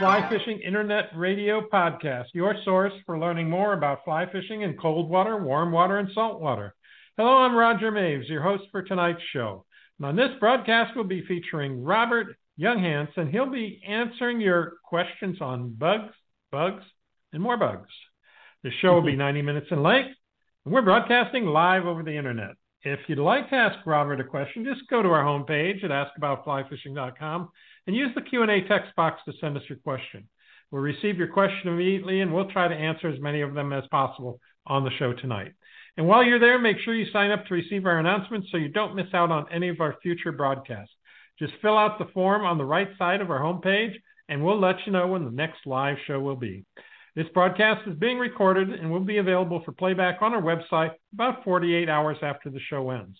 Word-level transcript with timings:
Fly 0.00 0.26
Fishing 0.30 0.60
Internet 0.60 1.10
Radio 1.14 1.60
Podcast, 1.70 2.28
your 2.32 2.54
source 2.64 2.94
for 3.04 3.18
learning 3.18 3.50
more 3.50 3.74
about 3.74 4.02
fly 4.02 4.24
fishing 4.32 4.62
in 4.62 4.74
cold 4.78 5.10
water, 5.10 5.36
warm 5.36 5.72
water, 5.72 5.98
and 5.98 6.08
salt 6.14 6.40
water. 6.40 6.74
Hello, 7.18 7.36
I'm 7.36 7.54
Roger 7.54 7.92
Maves, 7.92 8.26
your 8.26 8.42
host 8.42 8.62
for 8.70 8.80
tonight's 8.80 9.20
show. 9.34 9.66
And 9.98 10.06
on 10.06 10.16
this 10.16 10.30
broadcast, 10.40 10.92
we'll 10.96 11.04
be 11.04 11.26
featuring 11.26 11.84
Robert 11.84 12.28
Younghanz, 12.58 13.10
and 13.18 13.28
he'll 13.28 13.50
be 13.50 13.82
answering 13.86 14.40
your 14.40 14.78
questions 14.86 15.36
on 15.42 15.74
bugs, 15.74 16.14
bugs, 16.50 16.84
and 17.34 17.42
more 17.42 17.58
bugs. 17.58 17.90
The 18.62 18.70
show 18.80 18.94
will 18.94 19.02
be 19.02 19.12
mm-hmm. 19.12 19.18
90 19.18 19.42
minutes 19.42 19.66
in 19.70 19.82
length, 19.82 20.16
and 20.64 20.72
we're 20.72 20.80
broadcasting 20.80 21.44
live 21.44 21.84
over 21.84 22.02
the 22.02 22.16
internet. 22.16 22.52
If 22.84 23.00
you'd 23.06 23.18
like 23.18 23.50
to 23.50 23.56
ask 23.56 23.84
Robert 23.84 24.18
a 24.18 24.24
question, 24.24 24.64
just 24.64 24.88
go 24.88 25.02
to 25.02 25.10
our 25.10 25.22
homepage 25.22 25.84
at 25.84 25.90
askaboutflyfishing.com 25.90 27.50
and 27.86 27.96
use 27.96 28.10
the 28.14 28.22
Q&A 28.22 28.66
text 28.68 28.94
box 28.96 29.20
to 29.24 29.32
send 29.40 29.56
us 29.56 29.62
your 29.68 29.78
question. 29.78 30.28
We'll 30.70 30.82
receive 30.82 31.18
your 31.18 31.28
question 31.28 31.68
immediately, 31.68 32.20
and 32.20 32.32
we'll 32.32 32.50
try 32.50 32.68
to 32.68 32.74
answer 32.74 33.08
as 33.08 33.20
many 33.20 33.40
of 33.40 33.54
them 33.54 33.72
as 33.72 33.84
possible 33.90 34.40
on 34.66 34.84
the 34.84 34.90
show 34.98 35.12
tonight. 35.12 35.52
And 35.96 36.06
while 36.06 36.22
you're 36.22 36.38
there, 36.38 36.58
make 36.58 36.78
sure 36.78 36.94
you 36.94 37.10
sign 37.12 37.30
up 37.30 37.46
to 37.46 37.54
receive 37.54 37.86
our 37.86 37.98
announcements 37.98 38.48
so 38.50 38.56
you 38.56 38.68
don't 38.68 38.94
miss 38.94 39.12
out 39.12 39.30
on 39.30 39.46
any 39.52 39.68
of 39.68 39.80
our 39.80 39.96
future 40.02 40.32
broadcasts. 40.32 40.94
Just 41.38 41.54
fill 41.60 41.76
out 41.76 41.98
the 41.98 42.12
form 42.12 42.44
on 42.44 42.58
the 42.58 42.64
right 42.64 42.88
side 42.98 43.20
of 43.20 43.30
our 43.30 43.40
homepage, 43.40 43.94
and 44.28 44.44
we'll 44.44 44.60
let 44.60 44.76
you 44.86 44.92
know 44.92 45.08
when 45.08 45.24
the 45.24 45.30
next 45.30 45.66
live 45.66 45.96
show 46.06 46.20
will 46.20 46.36
be. 46.36 46.64
This 47.16 47.26
broadcast 47.34 47.88
is 47.88 47.98
being 47.98 48.18
recorded 48.18 48.70
and 48.70 48.90
will 48.90 49.00
be 49.00 49.18
available 49.18 49.62
for 49.64 49.72
playback 49.72 50.22
on 50.22 50.32
our 50.32 50.42
website 50.42 50.92
about 51.12 51.42
48 51.42 51.88
hours 51.88 52.18
after 52.22 52.50
the 52.50 52.60
show 52.60 52.90
ends. 52.90 53.18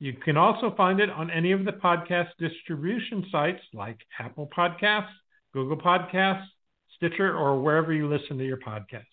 You 0.00 0.12
can 0.12 0.36
also 0.36 0.74
find 0.76 1.00
it 1.00 1.10
on 1.10 1.30
any 1.30 1.52
of 1.52 1.64
the 1.64 1.72
podcast 1.72 2.28
distribution 2.38 3.26
sites 3.32 3.62
like 3.74 3.98
Apple 4.18 4.48
Podcasts, 4.56 5.08
Google 5.52 5.76
Podcasts, 5.76 6.46
Stitcher, 6.96 7.36
or 7.36 7.60
wherever 7.60 7.92
you 7.92 8.08
listen 8.08 8.38
to 8.38 8.46
your 8.46 8.58
podcasts. 8.58 9.04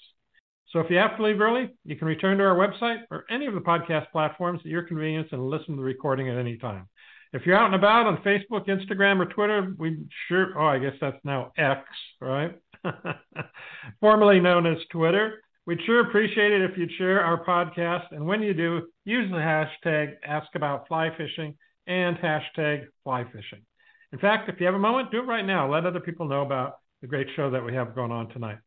So 0.71 0.79
if 0.79 0.89
you 0.89 0.97
have 0.97 1.17
to 1.17 1.23
leave 1.23 1.39
early, 1.39 1.69
you 1.85 1.95
can 1.95 2.07
return 2.07 2.37
to 2.37 2.43
our 2.43 2.55
website 2.55 3.03
or 3.09 3.25
any 3.29 3.45
of 3.45 3.53
the 3.53 3.61
podcast 3.61 4.11
platforms 4.11 4.59
at 4.59 4.65
your 4.65 4.83
convenience 4.83 5.29
and 5.31 5.49
listen 5.49 5.75
to 5.75 5.77
the 5.77 5.83
recording 5.83 6.29
at 6.29 6.37
any 6.37 6.57
time. 6.57 6.87
If 7.33 7.45
you're 7.45 7.57
out 7.57 7.65
and 7.65 7.75
about 7.75 8.05
on 8.05 8.17
Facebook, 8.17 8.67
Instagram, 8.67 9.19
or 9.19 9.25
Twitter, 9.25 9.73
we 9.77 10.05
sure, 10.27 10.53
oh, 10.57 10.65
I 10.65 10.79
guess 10.79 10.93
that's 11.01 11.17
now 11.23 11.51
X, 11.57 11.81
right? 12.21 12.55
Formerly 13.99 14.39
known 14.39 14.65
as 14.65 14.77
Twitter. 14.91 15.41
We'd 15.65 15.81
sure 15.85 16.01
appreciate 16.01 16.51
it 16.51 16.61
if 16.61 16.77
you'd 16.77 16.91
share 16.91 17.23
our 17.23 17.43
podcast. 17.43 18.11
And 18.11 18.25
when 18.25 18.43
you 18.43 18.53
do, 18.53 18.87
use 19.03 19.31
the 19.31 19.37
hashtag 19.37 20.13
AskAboutFlyFishing 20.27 21.55
and 21.87 22.17
hashtag 22.17 22.85
flyfishing. 23.05 23.63
In 24.11 24.19
fact, 24.19 24.47
if 24.47 24.59
you 24.59 24.67
have 24.67 24.75
a 24.75 24.79
moment, 24.79 25.11
do 25.11 25.19
it 25.19 25.25
right 25.25 25.45
now. 25.45 25.71
Let 25.71 25.85
other 25.85 25.99
people 25.99 26.27
know 26.27 26.43
about 26.43 26.75
the 27.01 27.07
great 27.07 27.27
show 27.35 27.49
that 27.49 27.65
we 27.65 27.73
have 27.73 27.95
going 27.95 28.11
on 28.11 28.29
tonight. 28.29 28.59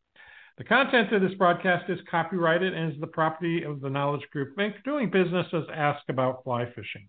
The 0.59 0.65
content 0.65 1.13
of 1.13 1.23
this 1.23 1.35
broadcast 1.35 1.89
is 1.89 2.01
copyrighted 2.11 2.75
and 2.75 2.93
is 2.93 3.01
the 3.01 3.07
property 3.07 3.63
of 3.63 3.81
the 3.81 3.89
Knowledge 3.89 4.29
Group 4.33 4.57
Inc., 4.57 4.75
doing 4.85 5.09
business 5.09 5.47
as 5.53 5.63
Ask 5.73 6.03
About 6.09 6.43
Fly 6.43 6.67
Fishing. 6.75 7.09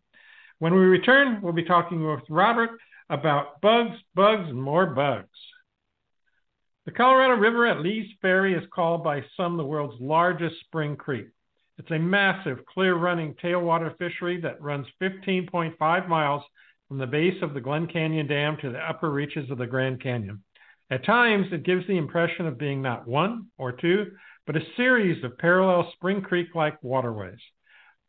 When 0.60 0.76
we 0.76 0.82
return, 0.82 1.42
we'll 1.42 1.54
be 1.54 1.64
talking 1.64 2.06
with 2.06 2.22
Robert 2.30 2.72
about 3.10 3.60
bugs, 3.62 3.98
bugs, 4.14 4.50
and 4.50 4.62
more 4.62 4.86
bugs. 4.86 5.28
The 6.90 6.96
Colorado 6.96 7.36
River 7.36 7.68
at 7.68 7.82
Lee's 7.82 8.10
Ferry 8.20 8.56
is 8.56 8.64
called 8.74 9.04
by 9.04 9.24
some 9.38 9.58
the 9.58 9.64
world's 9.64 10.02
largest 10.02 10.60
spring 10.62 10.96
creek. 10.96 11.28
It's 11.78 11.92
a 11.92 12.00
massive, 12.00 12.66
clear 12.66 12.96
running 12.96 13.36
tailwater 13.36 13.96
fishery 14.00 14.42
that 14.42 14.60
runs 14.60 14.88
15.5 15.00 16.08
miles 16.08 16.42
from 16.88 16.98
the 16.98 17.06
base 17.06 17.40
of 17.44 17.54
the 17.54 17.62
Glen 17.62 17.86
Canyon 17.86 18.26
Dam 18.26 18.58
to 18.62 18.72
the 18.72 18.80
upper 18.80 19.12
reaches 19.12 19.52
of 19.52 19.60
the 19.60 19.68
Grand 19.68 20.02
Canyon. 20.02 20.44
At 20.90 21.06
times, 21.06 21.46
it 21.52 21.62
gives 21.62 21.86
the 21.86 21.96
impression 21.96 22.48
of 22.48 22.58
being 22.58 22.82
not 22.82 23.08
one 23.08 23.50
or 23.60 23.72
two, 23.72 24.08
but 24.48 24.58
a 24.58 24.74
series 24.76 25.24
of 25.24 25.38
parallel 25.38 25.92
Spring 25.94 26.24
Creek 26.24 26.56
like 26.56 26.82
waterways. 26.82 27.38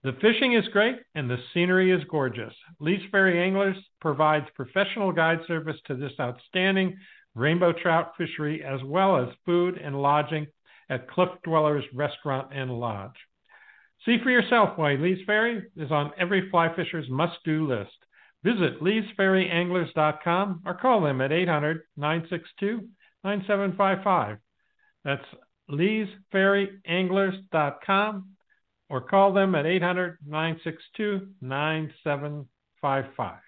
The 0.05 0.17
fishing 0.23 0.55
is 0.55 0.67
great 0.69 0.97
and 1.15 1.29
the 1.29 1.37
scenery 1.53 1.91
is 1.91 2.03
gorgeous. 2.05 2.55
Lee's 2.79 3.03
Ferry 3.11 3.43
Anglers 3.43 3.77
provides 4.01 4.47
professional 4.55 5.13
guide 5.13 5.41
service 5.47 5.77
to 5.89 5.95
this 5.95 6.13
outstanding 6.19 6.97
rainbow 7.41 7.73
trout 7.73 8.13
fishery, 8.17 8.63
as 8.63 8.81
well 8.85 9.17
as 9.17 9.35
food 9.45 9.79
and 9.79 10.01
lodging 10.01 10.47
at 10.89 11.11
Cliff 11.11 11.31
Dwellers 11.45 11.85
Restaurant 11.95 12.53
and 12.53 12.71
Lodge. 12.71 13.17
See 14.05 14.19
for 14.23 14.31
yourself 14.31 14.77
why 14.77 14.95
Lee's 14.95 15.25
Ferry 15.27 15.65
is 15.77 15.91
on 15.91 16.13
every 16.19 16.49
fly 16.51 16.73
fisher's 16.75 17.11
must 17.11 17.37
do 17.45 17.67
list. 17.67 17.91
Visit 18.43 18.81
leesferryanglers.com 18.81 20.63
or 20.65 20.73
call 20.75 21.03
them 21.03 21.21
at 21.21 21.31
800 21.33 21.83
962 21.97 22.89
9755. 23.25 24.39
That's 25.05 25.23
leesferryanglers.com 25.71 28.29
or 28.89 29.01
call 29.03 29.33
them 29.33 29.55
at 29.55 29.67
800 29.67 30.19
962 30.27 31.29
9755. 31.41 33.39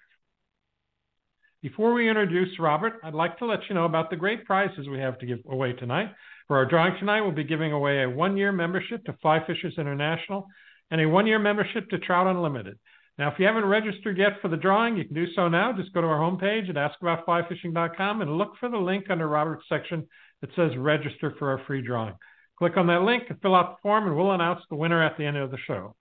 Before 1.63 1.93
we 1.93 2.09
introduce 2.09 2.59
Robert, 2.59 2.95
I'd 3.05 3.13
like 3.13 3.37
to 3.37 3.45
let 3.45 3.61
you 3.69 3.75
know 3.75 3.85
about 3.85 4.09
the 4.09 4.17
great 4.17 4.43
prizes 4.43 4.89
we 4.89 4.99
have 4.99 5.17
to 5.19 5.25
give 5.25 5.39
away 5.49 5.71
tonight. 5.71 6.11
For 6.49 6.57
our 6.57 6.65
drawing 6.65 6.99
tonight, 6.99 7.21
we'll 7.21 7.31
be 7.31 7.45
giving 7.45 7.71
away 7.71 8.03
a 8.03 8.09
one 8.09 8.35
year 8.35 8.51
membership 8.51 9.05
to 9.05 9.15
Fly 9.21 9.39
Fishers 9.47 9.75
International 9.77 10.45
and 10.91 10.99
a 10.99 11.07
one 11.07 11.25
year 11.25 11.39
membership 11.39 11.89
to 11.89 11.99
Trout 11.99 12.27
Unlimited. 12.27 12.77
Now, 13.17 13.31
if 13.31 13.39
you 13.39 13.45
haven't 13.45 13.63
registered 13.63 14.17
yet 14.17 14.41
for 14.41 14.49
the 14.49 14.57
drawing, 14.57 14.97
you 14.97 15.05
can 15.05 15.13
do 15.13 15.25
so 15.37 15.47
now. 15.47 15.71
Just 15.71 15.93
go 15.93 16.01
to 16.01 16.07
our 16.07 16.19
homepage 16.19 16.69
at 16.69 16.75
askaboutflyfishing.com 16.75 18.21
and 18.21 18.37
look 18.37 18.57
for 18.59 18.67
the 18.67 18.77
link 18.77 19.05
under 19.09 19.29
Robert's 19.29 19.63
section 19.69 20.05
that 20.41 20.49
says 20.57 20.75
register 20.77 21.33
for 21.39 21.49
our 21.49 21.65
free 21.65 21.81
drawing. 21.81 22.15
Click 22.59 22.75
on 22.75 22.87
that 22.87 23.03
link 23.03 23.23
and 23.29 23.41
fill 23.41 23.55
out 23.55 23.77
the 23.77 23.81
form, 23.81 24.05
and 24.07 24.17
we'll 24.17 24.33
announce 24.33 24.59
the 24.69 24.75
winner 24.75 25.01
at 25.01 25.17
the 25.17 25.25
end 25.25 25.37
of 25.37 25.49
the 25.49 25.57
show. 25.65 25.95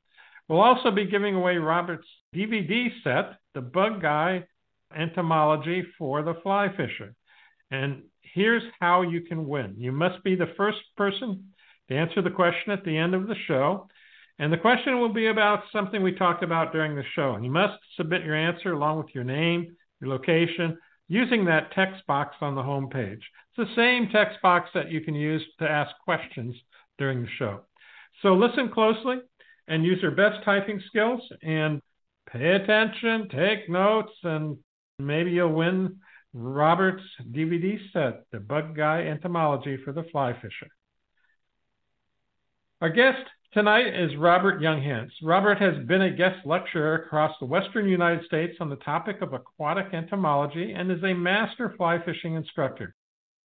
We'll 0.49 0.61
also 0.61 0.91
be 0.91 1.05
giving 1.05 1.37
away 1.37 1.59
Robert's 1.59 2.09
DVD 2.35 2.89
set, 3.05 3.37
The 3.55 3.61
Bug 3.61 4.03
Guy 4.03 4.45
entomology 4.97 5.85
for 5.99 6.23
the 6.23 6.35
fly 6.43 6.69
fisher. 6.77 7.15
And 7.71 8.03
here's 8.21 8.63
how 8.81 9.03
you 9.03 9.23
can 9.23 9.47
win. 9.47 9.75
You 9.79 9.93
must 9.93 10.23
be 10.25 10.35
the 10.35 10.53
first 10.57 10.79
person 10.97 11.53
to 11.89 11.95
answer 11.95 12.23
the 12.23 12.31
question 12.31 12.73
at 12.73 12.85
the 12.85 12.97
end 12.97 13.15
of 13.15 13.27
the 13.27 13.37
show. 13.47 13.89
And 14.39 14.53
the 14.53 14.59
question 14.59 14.99
will 15.01 15.13
be 15.13 15.27
about 15.27 15.65
something 15.73 16.03
we 16.03 16.13
talked 16.13 16.43
about 16.43 16.73
during 16.73 16.95
the 16.95 17.05
show. 17.15 17.35
And 17.35 17.45
you 17.45 17.51
must 17.51 17.79
submit 17.97 18.25
your 18.25 18.35
answer 18.35 18.73
along 18.73 18.99
with 18.99 19.15
your 19.15 19.25
name, 19.25 19.77
your 20.01 20.11
location, 20.11 20.79
using 21.09 21.45
that 21.45 21.73
text 21.73 22.07
box 22.07 22.37
on 22.41 22.55
the 22.55 22.63
home 22.63 22.89
page. 22.89 23.21
It's 23.57 23.69
the 23.69 23.77
same 23.77 24.09
text 24.11 24.41
box 24.43 24.71
that 24.75 24.91
you 24.91 25.03
can 25.03 25.15
use 25.15 25.43
to 25.59 25.71
ask 25.71 25.91
questions 26.05 26.57
during 26.99 27.23
the 27.23 27.29
show. 27.39 27.61
So 28.23 28.35
listen 28.35 28.71
closely 28.71 29.17
and 29.69 29.85
use 29.85 30.01
your 30.01 30.13
best 30.13 30.45
typing 30.45 30.81
skills 30.87 31.21
and 31.43 31.81
pay 32.31 32.53
attention, 32.53 33.29
take 33.29 33.69
notes, 33.69 34.13
and 34.23 34.57
Maybe 35.07 35.33
you'll 35.33 35.53
win 35.53 35.97
Robert's 36.33 37.03
DVD 37.31 37.79
set, 37.93 38.25
The 38.31 38.41
Bug 38.41 38.77
Guy 38.77 39.03
Entomology 39.03 39.79
for 39.85 39.93
the 39.93 40.05
Fly 40.05 40.33
Fisher. 40.35 40.69
Our 42.81 42.91
guest 42.91 43.23
tonight 43.53 43.95
is 43.95 44.17
Robert 44.17 44.61
Younghanz. 44.61 45.11
Robert 45.23 45.59
has 45.59 45.85
been 45.87 46.03
a 46.03 46.11
guest 46.11 46.47
lecturer 46.47 46.95
across 46.95 47.37
the 47.39 47.47
western 47.47 47.89
United 47.89 48.25
States 48.25 48.57
on 48.61 48.71
the 48.71 48.77
topic 48.77 49.21
of 49.21 49.35
aquatic 49.35 49.93
entomology 49.93 50.73
and 50.73 50.91
is 50.91 51.05
a 51.05 51.15
master 51.15 51.75
fly 51.77 52.03
fishing 52.05 52.35
instructor. 52.35 52.95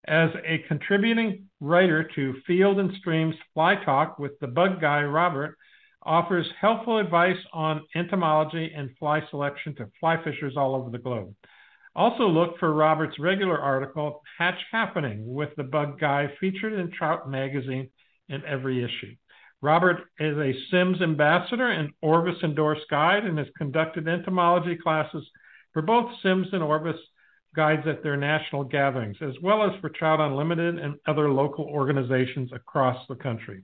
As 0.07 0.29
a 0.45 0.59
contributing 0.67 1.49
writer 1.59 2.09
to 2.15 2.35
Field 2.47 2.79
and 2.79 2.95
Stream's 2.99 3.35
Fly 3.53 3.75
Talk 3.83 4.17
with 4.17 4.39
the 4.39 4.47
Bug 4.47 4.79
Guy, 4.79 5.03
Robert 5.03 5.57
offers 6.07 6.47
helpful 6.59 6.97
advice 6.97 7.37
on 7.53 7.83
entomology 7.93 8.71
and 8.75 8.89
fly 8.97 9.21
selection 9.29 9.75
to 9.75 9.91
fly 9.99 10.15
fishers 10.23 10.55
all 10.57 10.73
over 10.73 10.89
the 10.89 10.97
globe. 10.97 11.35
Also, 11.95 12.27
look 12.27 12.57
for 12.59 12.73
Robert's 12.73 13.19
regular 13.19 13.59
article, 13.59 14.21
Hatch 14.37 14.59
Happening, 14.71 15.33
with 15.33 15.49
the 15.57 15.63
Bug 15.63 15.99
Guy, 15.99 16.31
featured 16.39 16.73
in 16.73 16.91
Trout 16.91 17.29
Magazine 17.29 17.89
in 18.29 18.43
every 18.45 18.83
issue. 18.83 19.15
Robert 19.61 20.01
is 20.19 20.37
a 20.37 20.53
Simms 20.69 21.01
ambassador 21.01 21.69
and 21.69 21.89
Orvis 22.01 22.37
endorsed 22.43 22.87
guide 22.89 23.25
and 23.25 23.37
has 23.37 23.47
conducted 23.57 24.07
entomology 24.07 24.75
classes 24.75 25.27
for 25.73 25.81
both 25.81 26.11
Simms 26.21 26.47
and 26.53 26.61
Orvis 26.61 26.99
guides 27.55 27.87
at 27.87 28.03
their 28.03 28.15
national 28.15 28.63
gatherings, 28.63 29.17
as 29.21 29.33
well 29.41 29.63
as 29.63 29.71
for 29.81 29.89
Trout 29.89 30.19
Unlimited 30.19 30.77
and 30.77 30.95
other 31.07 31.31
local 31.31 31.65
organizations 31.65 32.51
across 32.53 33.03
the 33.07 33.15
country. 33.15 33.63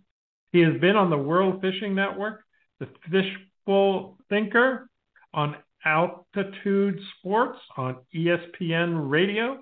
He 0.54 0.60
has 0.60 0.80
been 0.80 0.96
on 0.96 1.10
the 1.10 1.18
World 1.18 1.62
Fishing 1.62 1.96
Network, 1.96 2.44
the 2.80 2.88
Fishbowl 3.10 4.20
Thinker, 4.30 4.88
on 5.34 5.56
Altitude 5.84 7.00
Sports, 7.18 7.58
on 7.76 7.98
ESPN 8.16 9.10
Radio, 9.10 9.58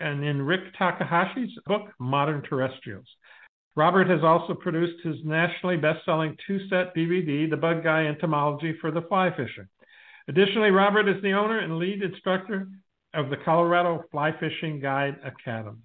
and 0.00 0.24
in 0.24 0.40
Rick 0.40 0.74
Takahashi's 0.80 1.52
book, 1.66 1.82
Modern 2.00 2.42
Terrestrials. 2.42 3.06
Robert 3.76 4.08
has 4.08 4.24
also 4.24 4.54
produced 4.54 5.04
his 5.04 5.16
nationally 5.22 5.76
best-selling 5.76 6.34
two-set 6.46 6.96
DVD, 6.96 7.48
The 7.48 7.56
Bug 7.58 7.84
Guy 7.84 8.06
Entomology 8.06 8.74
for 8.80 8.90
the 8.90 9.02
Fly 9.02 9.30
Fisher. 9.36 9.68
Additionally, 10.28 10.70
Robert 10.70 11.08
is 11.08 11.22
the 11.22 11.32
owner 11.32 11.58
and 11.58 11.76
lead 11.76 12.02
instructor 12.02 12.68
of 13.12 13.28
the 13.28 13.36
Colorado 13.44 14.02
Fly 14.10 14.32
Fishing 14.40 14.80
Guide 14.80 15.18
Academy. 15.24 15.76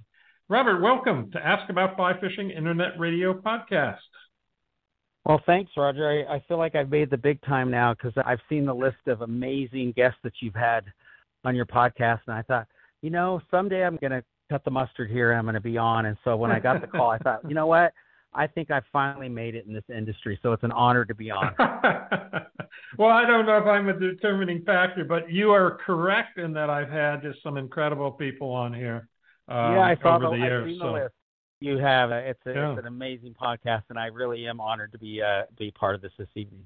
Robert, 0.48 0.82
welcome 0.82 1.32
to 1.32 1.46
Ask 1.46 1.70
About 1.70 1.98
Fly 1.98 2.18
Fishing 2.22 2.52
Internet 2.52 2.98
Radio 2.98 3.34
Podcast. 3.34 3.98
Well, 5.28 5.42
thanks, 5.46 5.72
Roger. 5.76 6.26
I, 6.30 6.36
I 6.36 6.44
feel 6.48 6.58
like 6.58 6.74
I've 6.74 6.90
made 6.90 7.10
the 7.10 7.18
big 7.18 7.42
time 7.42 7.70
now 7.70 7.94
because 7.94 8.14
I've 8.26 8.40
seen 8.48 8.66
the 8.66 8.74
list 8.74 9.08
of 9.08 9.22
amazing 9.22 9.92
guests 9.98 10.20
that 10.24 10.32
you've 10.40 10.56
had 10.56 10.86
on 11.44 11.54
your 11.54 11.66
podcast, 11.66 12.22
and 12.28 12.36
I 12.36 12.42
thought, 12.44 12.66
you 13.02 13.10
know, 13.10 13.42
someday 13.52 13.84
I'm 13.84 13.98
going 13.98 14.12
to 14.12 14.24
cut 14.50 14.64
the 14.64 14.72
mustard 14.72 15.12
here 15.12 15.32
and 15.32 15.40
I'm 15.40 15.44
going 15.44 15.56
to 15.56 15.60
be 15.60 15.78
on. 15.78 16.06
And 16.06 16.16
so 16.24 16.38
when 16.38 16.50
I 16.50 16.62
got 16.62 16.80
the 16.80 16.88
call, 16.88 17.10
I 17.12 17.18
thought, 17.18 17.42
you 17.46 17.56
know 17.56 17.68
what? 17.68 17.92
I 18.34 18.48
think 18.48 18.72
I 18.72 18.80
finally 18.94 19.28
made 19.28 19.56
it 19.56 19.66
in 19.68 19.74
this 19.74 19.84
industry, 19.94 20.40
so 20.42 20.54
it's 20.54 20.64
an 20.64 20.72
honor 20.72 21.04
to 21.04 21.14
be 21.14 21.30
on. 21.30 21.54
well, 22.98 23.10
I 23.10 23.26
don't 23.26 23.46
know 23.46 23.58
if 23.58 23.66
I'm 23.66 23.90
a 23.90 24.00
determining 24.00 24.64
factor, 24.64 25.04
but 25.04 25.30
you 25.30 25.52
are 25.52 25.78
correct 25.86 26.38
in 26.38 26.54
that 26.54 26.70
I've 26.70 26.90
had 26.90 27.22
just 27.22 27.44
some 27.44 27.58
incredible 27.58 28.12
people 28.12 28.50
on 28.52 28.74
here. 28.74 29.10
Um, 29.50 29.74
yeah, 29.74 29.82
I 29.82 29.98
saw 30.02 30.16
over 30.16 30.26
the, 30.26 30.32
the 30.32 30.38
years. 30.38 30.78
So. 30.80 30.88
the 30.88 30.94
list. 30.94 31.14
You 31.60 31.78
have. 31.78 32.12
It's, 32.12 32.40
a, 32.46 32.54
Yeah. 32.54 32.72
it's 32.72 32.80
an 32.80 32.88
amazing 32.88 33.34
podcast, 33.34 33.84
and 33.90 33.98
I 33.98 34.08
really 34.08 34.48
am 34.48 34.60
honored 34.60 34.92
to 34.92 34.98
be 35.00 35.22
uh, 35.22 35.44
be 35.58 35.72
part 35.72 35.96
of 35.96 36.02
this 36.02 36.12
this 36.18 36.28
evening. 36.36 36.66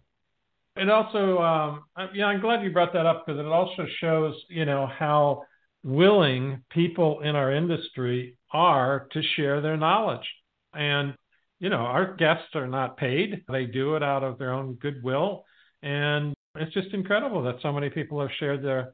It 0.76 0.90
also, 0.90 1.42
um, 1.42 1.84
I- 1.96 2.10
yeah, 2.14 2.26
I'm 2.26 2.42
glad 2.42 2.64
you 2.64 2.72
brought 2.72 2.94
that 2.94 3.06
up 3.06 3.26
because 3.26 3.40
it 3.40 3.46
also 3.46 3.86
shows, 4.00 4.34
you 4.50 4.66
know, 4.66 4.88
how 4.88 5.44
willing 5.84 6.64
people 6.70 7.22
in 7.22 7.36
our 7.36 7.52
industry 7.54 8.38
are 8.52 9.08
to 9.12 9.22
share 9.36 9.60
their 9.62 9.76
knowledge. 9.78 10.28
And, 10.74 11.16
you 11.60 11.70
know, 11.70 11.78
our 11.78 12.16
guests 12.16 12.56
are 12.56 12.68
not 12.68 12.96
paid. 12.98 13.44
They 13.50 13.66
do 13.66 13.96
it 13.96 14.04
out 14.04 14.24
of 14.24 14.38
their 14.38 14.54
own 14.54 14.76
goodwill. 14.76 15.44
And 15.82 16.34
it's 16.56 16.74
just 16.74 16.94
incredible 16.94 17.44
that 17.44 17.56
so 17.62 17.74
many 17.74 17.90
people 17.90 18.22
have 18.22 18.30
shared 18.40 18.64
their 18.64 18.94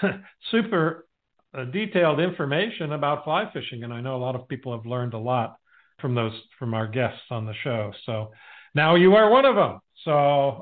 super 0.50 1.06
uh, 1.56 1.64
detailed 1.64 2.20
information 2.20 2.92
about 2.92 3.24
fly 3.24 3.50
fishing. 3.52 3.84
And 3.84 3.92
I 3.92 4.00
know 4.00 4.16
a 4.16 4.18
lot 4.22 4.34
of 4.34 4.48
people 4.48 4.76
have 4.76 4.86
learned 4.86 5.14
a 5.14 5.18
lot 5.18 5.56
from 6.00 6.14
those, 6.14 6.32
from 6.58 6.74
our 6.74 6.86
guests 6.86 7.20
on 7.30 7.44
the 7.46 7.54
show. 7.64 7.92
So 8.06 8.30
now 8.74 8.94
you 8.94 9.14
are 9.14 9.30
one 9.30 9.44
of 9.44 9.56
them. 9.56 9.80
So, 10.04 10.12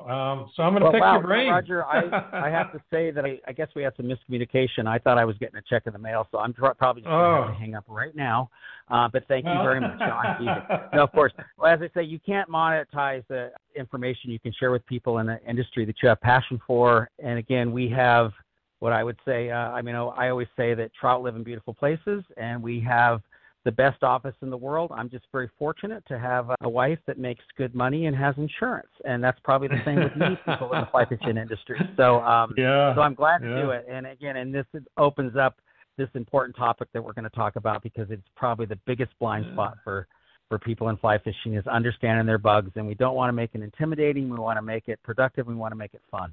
um, 0.08 0.50
so 0.56 0.64
I'm 0.64 0.73
going 0.73 0.81
to 0.81 0.87
Well, 0.87 0.93
pick 0.93 1.00
wow, 1.00 1.12
your 1.19 1.23
brain. 1.23 1.49
Roger, 1.52 1.85
I, 1.87 2.00
I 2.46 2.50
have 2.50 2.73
to 2.73 2.81
say 2.90 3.12
that 3.12 3.25
I, 3.25 3.38
I 3.46 3.52
guess 3.52 3.69
we 3.76 3.85
had 3.85 3.93
some 3.96 4.06
miscommunication. 4.06 4.88
I 4.88 4.99
thought 4.99 5.17
I 5.17 5.25
was 5.25 5.37
getting 5.38 5.55
a 5.56 5.62
check 5.62 5.85
in 5.87 5.93
the 5.93 5.99
mail, 5.99 6.26
so 6.32 6.38
I'm 6.38 6.52
probably 6.52 7.02
just 7.02 7.08
going 7.11 7.46
to 7.46 7.55
Oh. 7.55 7.56
hang 7.56 7.76
up 7.76 7.84
right 7.87 8.17
now. 8.17 8.50
Uh, 8.91 9.06
but 9.12 9.23
thank 9.29 9.44
you 9.44 9.52
Well- 9.52 9.62
very 9.62 9.81
much. 9.81 9.96
No, 10.00 10.79
no, 10.94 11.02
of 11.05 11.12
course. 11.12 11.32
Well, 11.56 11.73
as 11.73 11.79
I 11.81 11.88
say, 11.94 12.02
you 12.02 12.19
can't 12.19 12.49
monetize 12.50 13.23
the 13.29 13.52
information 13.76 14.31
you 14.32 14.41
can 14.41 14.52
share 14.58 14.73
with 14.73 14.84
people 14.87 15.19
in 15.19 15.26
the 15.26 15.38
industry 15.49 15.84
that 15.84 15.96
you 16.02 16.08
have 16.08 16.20
passion 16.20 16.61
for. 16.67 17.08
And 17.23 17.38
again, 17.38 17.70
we 17.70 17.88
have 17.91 18.32
what 18.81 18.93
I 18.93 19.03
would 19.05 19.19
say. 19.25 19.51
Uh, 19.51 19.57
I 19.57 19.83
mean, 19.83 19.95
I 19.95 20.29
always 20.29 20.49
say 20.57 20.75
that 20.75 20.91
trout 20.99 21.23
live 21.23 21.37
in 21.37 21.43
beautiful 21.43 21.75
places, 21.75 22.23
and 22.37 22.63
we 22.63 22.81
have 22.81 23.21
the 23.65 23.73
best 23.73 24.03
office 24.03 24.35
in 24.41 24.51
the 24.51 24.57
world. 24.57 24.91
I'm 24.95 25.11
just 25.11 25.25
very 25.33 25.51
fortunate 25.59 26.05
to 26.09 26.19
have 26.19 26.51
a 26.61 26.69
wife 26.69 26.99
that 27.07 27.19
makes 27.19 27.45
good 27.57 27.75
money 27.75 28.07
and 28.07 28.17
has 28.17 28.35
insurance, 28.39 28.89
and 29.05 29.23
that's 29.23 29.39
probably 29.45 29.69
the 29.69 29.83
same 29.85 29.97
with 29.97 30.17
many 30.17 30.37
people 30.49 30.73
in 30.73 30.81
the 30.81 30.89
fly 30.91 31.05
fishing 31.05 31.37
industry. 31.37 31.79
So, 31.97 32.21
um, 32.21 32.55
yeah. 32.57 32.95
so 32.95 33.01
I'm 33.03 33.15
glad 33.15 33.39
to 33.39 33.49
yeah. 33.49 33.63
do 33.63 33.71
it. 33.71 33.87
And 33.91 34.07
again, 34.07 34.37
and 34.37 34.55
this 34.55 34.67
is- 34.75 34.85
opens 34.97 35.37
up 35.37 35.59
this 35.97 36.09
important 36.15 36.57
topic 36.57 36.89
that 36.95 37.03
we're 37.03 37.13
going 37.13 37.29
to 37.29 37.37
talk 37.37 37.57
about 37.57 37.83
because 37.83 38.07
it's 38.11 38.27
probably 38.37 38.67
the 38.67 38.79
biggest 38.87 39.11
blind 39.19 39.45
Yeah. 39.47 39.53
spot 39.55 39.79
for 39.85 40.07
for 40.49 40.59
people 40.59 40.89
in 40.89 40.97
fly 40.97 41.19
fishing 41.19 41.55
is 41.55 41.67
understanding 41.67 42.25
their 42.25 42.39
bugs, 42.39 42.71
and 42.77 42.87
we 42.87 42.95
don't 42.95 43.15
want 43.15 43.29
to 43.29 43.35
make 43.35 43.51
it 43.55 43.61
intimidating. 43.61 44.31
We 44.31 44.39
want 44.39 44.57
to 44.57 44.63
make 44.63 44.89
it 44.89 44.99
productive. 45.03 45.47
We 45.47 45.55
want 45.55 45.73
to 45.73 45.77
make 45.77 45.93
it 45.93 46.01
fun. 46.11 46.33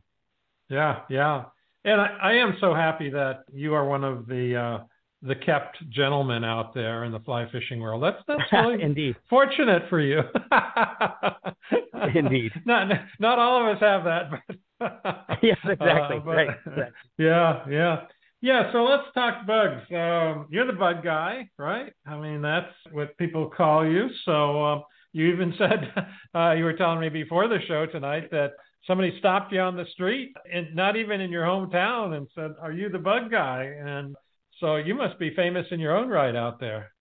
Yeah, 0.70 1.02
yeah. 1.10 1.46
And 1.86 2.02
I, 2.02 2.08
I 2.22 2.34
am 2.34 2.58
so 2.60 2.74
happy 2.74 3.10
that 3.12 3.44
you 3.54 3.74
are 3.74 3.86
one 3.88 4.04
of 4.04 4.26
the 4.28 4.56
uh, 4.56 4.84
the 5.22 5.36
kept 5.36 5.78
gentlemen 5.90 6.44
out 6.44 6.74
there 6.74 7.04
in 7.06 7.12
the 7.12 7.20
fly 7.20 7.46
fishing 7.52 7.80
world. 7.80 8.04
That's 8.04 8.18
that's 8.28 8.42
really 8.52 8.82
Indeed. 8.84 9.16
fortunate 9.30 9.84
for 9.90 10.00
you. 10.02 10.22
Indeed. 12.14 12.52
Not 12.66 12.92
not 13.20 13.40
all 13.40 13.62
of 13.70 13.76
us 13.76 13.82
have 13.82 14.04
that, 14.04 14.30
but 14.32 15.38
Yes, 15.44 15.58
exactly. 15.64 16.18
Uh, 16.18 16.20
but- 16.20 16.32
right. 16.36 16.50
exactly. 16.66 16.86
Yeah, 17.18 17.64
yeah. 17.70 17.96
Yeah, 18.42 18.72
so 18.74 18.84
let's 18.84 19.06
talk 19.16 19.48
bugs. 19.48 19.82
Um, 19.92 20.48
you're 20.52 20.68
the 20.68 20.78
bug 20.78 21.04
guy, 21.04 21.50
right? 21.58 21.94
I 22.06 22.16
mean, 22.20 22.42
that's 22.44 22.72
what 22.92 23.18
people 23.18 23.50
call 23.50 23.88
you. 23.88 24.08
So 24.24 24.64
um, 24.64 24.84
you 25.14 25.34
even 25.34 25.54
said 25.58 25.92
uh, 26.36 26.52
you 26.52 26.64
were 26.66 26.74
telling 26.74 27.00
me 27.00 27.10
before 27.10 27.48
the 27.48 27.58
show 27.68 27.88
tonight 27.88 28.30
that 28.32 28.52
somebody 28.88 29.18
stopped 29.20 29.52
you 29.52 29.60
on 29.60 29.76
the 29.76 29.86
street, 29.94 30.36
and 30.52 30.76
not 30.76 30.96
even 30.96 31.22
in 31.22 31.32
your 31.32 31.44
hometown, 31.46 32.18
and 32.18 32.28
said, 32.36 32.56
"Are 32.62 32.72
you 32.72 32.90
the 32.90 33.00
bug 33.00 33.32
guy?" 33.32 33.64
And 33.64 34.16
so 34.60 34.76
you 34.78 34.96
must 34.96 35.20
be 35.20 35.34
famous 35.36 35.66
in 35.72 35.80
your 35.80 35.96
own 35.96 36.10
right 36.10 36.36
out 36.36 36.60
there. 36.60 36.92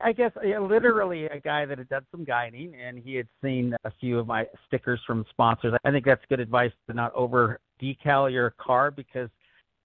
I 0.00 0.12
guess 0.12 0.30
yeah, 0.44 0.60
literally 0.60 1.24
a 1.24 1.40
guy 1.40 1.66
that 1.66 1.78
had 1.78 1.88
done 1.88 2.06
some 2.12 2.24
guiding 2.24 2.74
and 2.74 2.98
he 2.98 3.16
had 3.16 3.26
seen 3.42 3.74
a 3.84 3.90
few 3.98 4.18
of 4.18 4.28
my 4.28 4.46
stickers 4.66 5.00
from 5.04 5.24
sponsors. 5.30 5.74
I 5.84 5.90
think 5.90 6.04
that's 6.04 6.22
good 6.28 6.38
advice 6.38 6.70
to 6.88 6.94
not 6.94 7.12
over 7.14 7.58
decal 7.82 8.30
your 8.30 8.50
car 8.50 8.92
because 8.92 9.28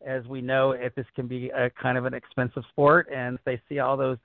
as 0.06 0.24
we 0.28 0.40
know, 0.40 0.72
it, 0.72 0.94
this 0.96 1.08
can 1.16 1.28
be 1.28 1.50
a 1.50 1.72
kind 1.72 1.98
of 1.98 2.06
an 2.06 2.14
expensive 2.14 2.64
sport 2.70 3.08
and 3.12 3.40
they 3.46 3.60
see 3.68 3.80
all 3.80 3.98
those 3.98 4.20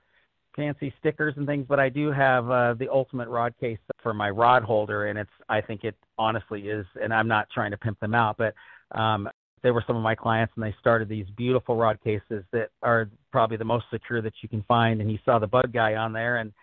fancy 0.55 0.93
stickers 0.99 1.33
and 1.37 1.45
things, 1.45 1.65
but 1.67 1.79
I 1.79 1.89
do 1.89 2.11
have 2.11 2.49
uh, 2.49 2.73
the 2.73 2.89
ultimate 2.89 3.29
rod 3.29 3.53
case 3.59 3.77
for 4.01 4.13
my 4.13 4.29
rod 4.29 4.63
holder 4.63 5.07
and 5.07 5.19
it's 5.19 5.29
I 5.47 5.61
think 5.61 5.83
it 5.83 5.95
honestly 6.17 6.69
is 6.69 6.85
and 7.01 7.13
I'm 7.13 7.27
not 7.27 7.47
trying 7.53 7.71
to 7.71 7.77
pimp 7.77 7.99
them 7.99 8.15
out, 8.15 8.37
but 8.37 8.53
um 8.97 9.29
they 9.61 9.71
were 9.71 9.83
some 9.85 9.97
of 9.97 10.01
my 10.01 10.15
clients 10.15 10.53
and 10.55 10.63
they 10.63 10.73
started 10.79 11.09
these 11.09 11.25
beautiful 11.35 11.75
rod 11.75 11.99
cases 12.01 12.43
that 12.53 12.69
are 12.81 13.09
probably 13.31 13.57
the 13.57 13.65
most 13.65 13.85
secure 13.91 14.21
that 14.21 14.33
you 14.41 14.47
can 14.47 14.63
find 14.63 15.01
and 15.01 15.09
he 15.09 15.19
saw 15.25 15.37
the 15.37 15.47
bug 15.47 15.71
guy 15.73 15.95
on 15.95 16.13
there 16.13 16.37
and 16.37 16.53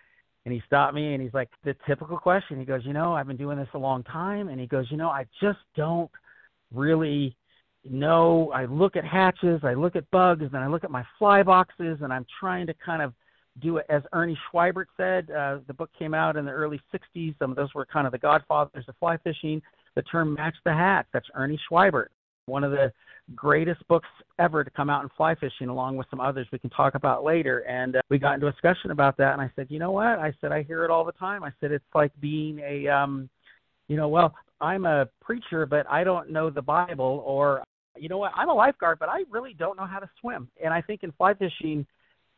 and 0.45 0.55
he 0.55 0.63
stopped 0.67 0.95
me 0.95 1.13
and 1.13 1.23
he's 1.23 1.35
like 1.35 1.51
the 1.65 1.75
typical 1.87 2.17
question. 2.19 2.59
He 2.59 2.65
goes 2.65 2.83
you 2.85 2.93
know 2.93 3.15
i've 3.15 3.27
been 3.27 3.37
doing 3.37 3.59
this 3.59 3.69
a 3.75 3.79
long 3.79 4.03
time 4.05 4.49
and 4.49 4.61
he 4.61 4.67
goes 4.67 4.87
you 4.91 4.97
know 4.97 5.09
i 5.09 5.27
just 5.41 5.59
don't 5.77 6.11
really 6.73 7.37
know. 7.89 8.51
I 8.53 8.65
look 8.65 8.97
at 8.97 9.05
hatches 9.05 9.61
i 9.63 9.75
look 9.75 9.95
at 9.95 10.11
bugs 10.11 10.43
and 10.43 10.57
i 10.57 10.67
look 10.67 10.83
at 10.83 10.91
my 10.91 11.05
fly 11.19 11.43
boxes 11.45 11.99
and 12.01 12.13
i'm 12.13 12.27
trying 12.41 12.67
to 12.67 12.75
kind 12.85 13.01
of 13.01 13.13
do 13.61 13.79
it 13.79 13.87
as 13.89 14.03
Ernie 14.13 14.39
Schwiebert 14.53 14.87
said 14.97 15.31
uh, 15.31 15.59
the 15.67 15.75
book 15.75 15.91
came 15.99 16.15
out 16.15 16.37
in 16.37 16.45
the 16.45 16.51
early 16.51 16.81
60s 16.93 17.35
some 17.39 17.51
of 17.51 17.57
those 17.57 17.73
were 17.75 17.87
kind 17.87 18.07
of 18.07 18.13
the 18.13 18.19
godfathers 18.19 18.85
of 18.89 18.95
fly 18.99 19.17
fishing 19.19 19.63
the 19.95 20.03
term 20.03 20.35
match 20.35 20.55
the 20.65 20.73
hatch 20.73 21.07
that's 21.13 21.27
Ernie 21.35 21.61
Schwiebert 21.71 22.09
one 22.47 22.65
of 22.65 22.71
the 22.71 22.93
greatest 23.35 23.87
books 23.89 24.09
ever 24.39 24.63
to 24.63 24.71
come 24.71 24.89
out 24.89 25.03
in 25.03 25.09
fly 25.17 25.35
fishing, 25.35 25.69
along 25.69 25.97
with 25.97 26.07
some 26.11 26.21
others 26.21 26.47
we 26.53 26.59
can 26.59 26.71
talk 26.71 26.95
about 26.95 27.25
later. 27.25 27.61
And 27.61 27.97
uh, 27.97 28.01
we 28.09 28.19
got 28.19 28.35
into 28.35 28.47
a 28.47 28.53
discussion 28.53 28.91
about 28.91 29.17
that, 29.19 29.33
and 29.33 29.43
I 29.43 29.51
said, 29.57 29.67
you 29.69 29.79
know 29.79 29.91
what? 29.91 30.19
I 30.19 30.33
said 30.41 30.53
I 30.53 30.63
hear 30.63 30.85
it 30.85 30.91
all 30.91 31.05
the 31.05 31.13
time. 31.13 31.43
I 31.43 31.51
said 31.61 31.73
it's 31.73 31.85
like 31.95 32.13
being 32.21 32.61
a, 32.61 32.89
um, 32.89 33.29
you 33.89 33.97
know, 33.97 34.09
well, 34.09 34.35
I'm 34.61 34.87
a 34.87 35.07
preacher, 35.21 35.67
but 35.67 35.87
I 35.91 36.05
don't 36.05 36.31
know 36.31 36.51
the 36.51 36.63
Bible, 36.63 37.23
or 37.27 37.63
you 37.97 38.09
know 38.09 38.19
what? 38.19 38.33
I'm 38.35 38.49
a 38.49 38.55
lifeguard, 38.55 38.99
but 38.99 39.09
I 39.09 39.25
really 39.31 39.55
don't 39.55 39.77
know 39.77 39.87
how 39.87 39.99
to 39.99 40.09
swim. 40.21 40.49
And 40.63 40.73
I 40.73 40.81
think 40.81 41.03
in 41.03 41.13
fly 41.13 41.35
fishing, 41.35 41.87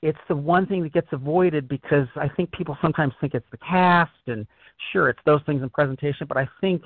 it's 0.02 0.18
the 0.28 0.36
one 0.36 0.66
thing 0.66 0.82
that 0.82 0.92
gets 0.92 1.08
avoided 1.12 1.68
because 1.68 2.06
I 2.16 2.28
think 2.28 2.52
people 2.52 2.76
sometimes 2.80 3.12
think 3.20 3.34
it's 3.34 3.46
the 3.50 3.58
cast, 3.58 4.12
and 4.26 4.46
sure, 4.92 5.08
it's 5.08 5.18
those 5.26 5.40
things 5.46 5.62
in 5.62 5.70
presentation, 5.70 6.26
but 6.26 6.36
I 6.36 6.48
think 6.60 6.82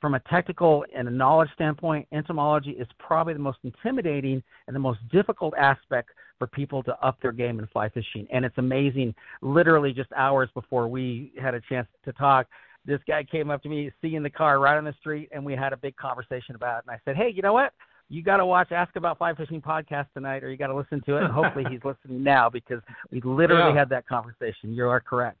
from 0.00 0.14
a 0.14 0.20
technical 0.30 0.84
and 0.94 1.08
a 1.08 1.10
knowledge 1.10 1.48
standpoint, 1.54 2.06
entomology 2.12 2.72
is 2.72 2.86
probably 2.98 3.32
the 3.32 3.38
most 3.38 3.58
intimidating 3.64 4.42
and 4.66 4.76
the 4.76 4.80
most 4.80 5.00
difficult 5.10 5.54
aspect 5.56 6.10
for 6.38 6.46
people 6.46 6.82
to 6.82 6.92
up 7.04 7.18
their 7.22 7.32
game 7.32 7.58
in 7.58 7.66
fly 7.68 7.88
fishing. 7.88 8.26
And 8.30 8.44
it's 8.44 8.58
amazing, 8.58 9.14
literally 9.40 9.92
just 9.92 10.12
hours 10.12 10.50
before 10.52 10.88
we 10.88 11.32
had 11.40 11.54
a 11.54 11.60
chance 11.68 11.88
to 12.04 12.12
talk, 12.12 12.46
this 12.84 13.00
guy 13.08 13.24
came 13.24 13.50
up 13.50 13.62
to 13.62 13.68
me, 13.68 13.90
seeing 14.02 14.22
the 14.22 14.30
car 14.30 14.60
right 14.60 14.76
on 14.76 14.84
the 14.84 14.94
street, 15.00 15.30
and 15.32 15.44
we 15.44 15.54
had 15.54 15.72
a 15.72 15.76
big 15.76 15.96
conversation 15.96 16.54
about 16.54 16.80
it. 16.80 16.84
And 16.86 16.94
I 16.94 17.00
said, 17.04 17.16
Hey, 17.16 17.32
you 17.34 17.40
know 17.40 17.54
what? 17.54 17.72
You 18.08 18.22
got 18.22 18.36
to 18.36 18.46
watch 18.46 18.70
Ask 18.70 18.96
About 18.96 19.18
Fly 19.18 19.34
Fishing 19.34 19.60
podcast 19.62 20.06
tonight, 20.14 20.44
or 20.44 20.50
you 20.50 20.56
got 20.56 20.66
to 20.68 20.76
listen 20.76 21.00
to 21.06 21.16
it. 21.16 21.24
And 21.24 21.32
hopefully 21.32 21.64
he's 21.70 21.80
listening 21.84 22.22
now 22.22 22.48
because 22.50 22.80
we 23.10 23.20
literally 23.22 23.72
Yeah. 23.72 23.78
had 23.78 23.88
that 23.90 24.06
conversation. 24.06 24.72
You 24.74 24.88
are 24.88 25.00
correct. 25.00 25.38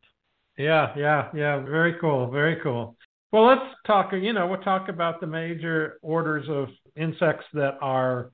Yeah, 0.56 0.92
yeah, 0.96 1.28
yeah. 1.34 1.58
Very 1.60 1.94
cool. 2.00 2.30
Very 2.30 2.56
cool. 2.62 2.96
Well, 3.32 3.44
let's 3.46 3.74
talk. 3.86 4.12
You 4.12 4.32
know, 4.32 4.46
we'll 4.46 4.60
talk 4.62 4.88
about 4.88 5.20
the 5.20 5.26
major 5.26 5.98
orders 6.02 6.46
of 6.48 6.68
insects 6.96 7.44
that 7.54 7.76
are 7.82 8.30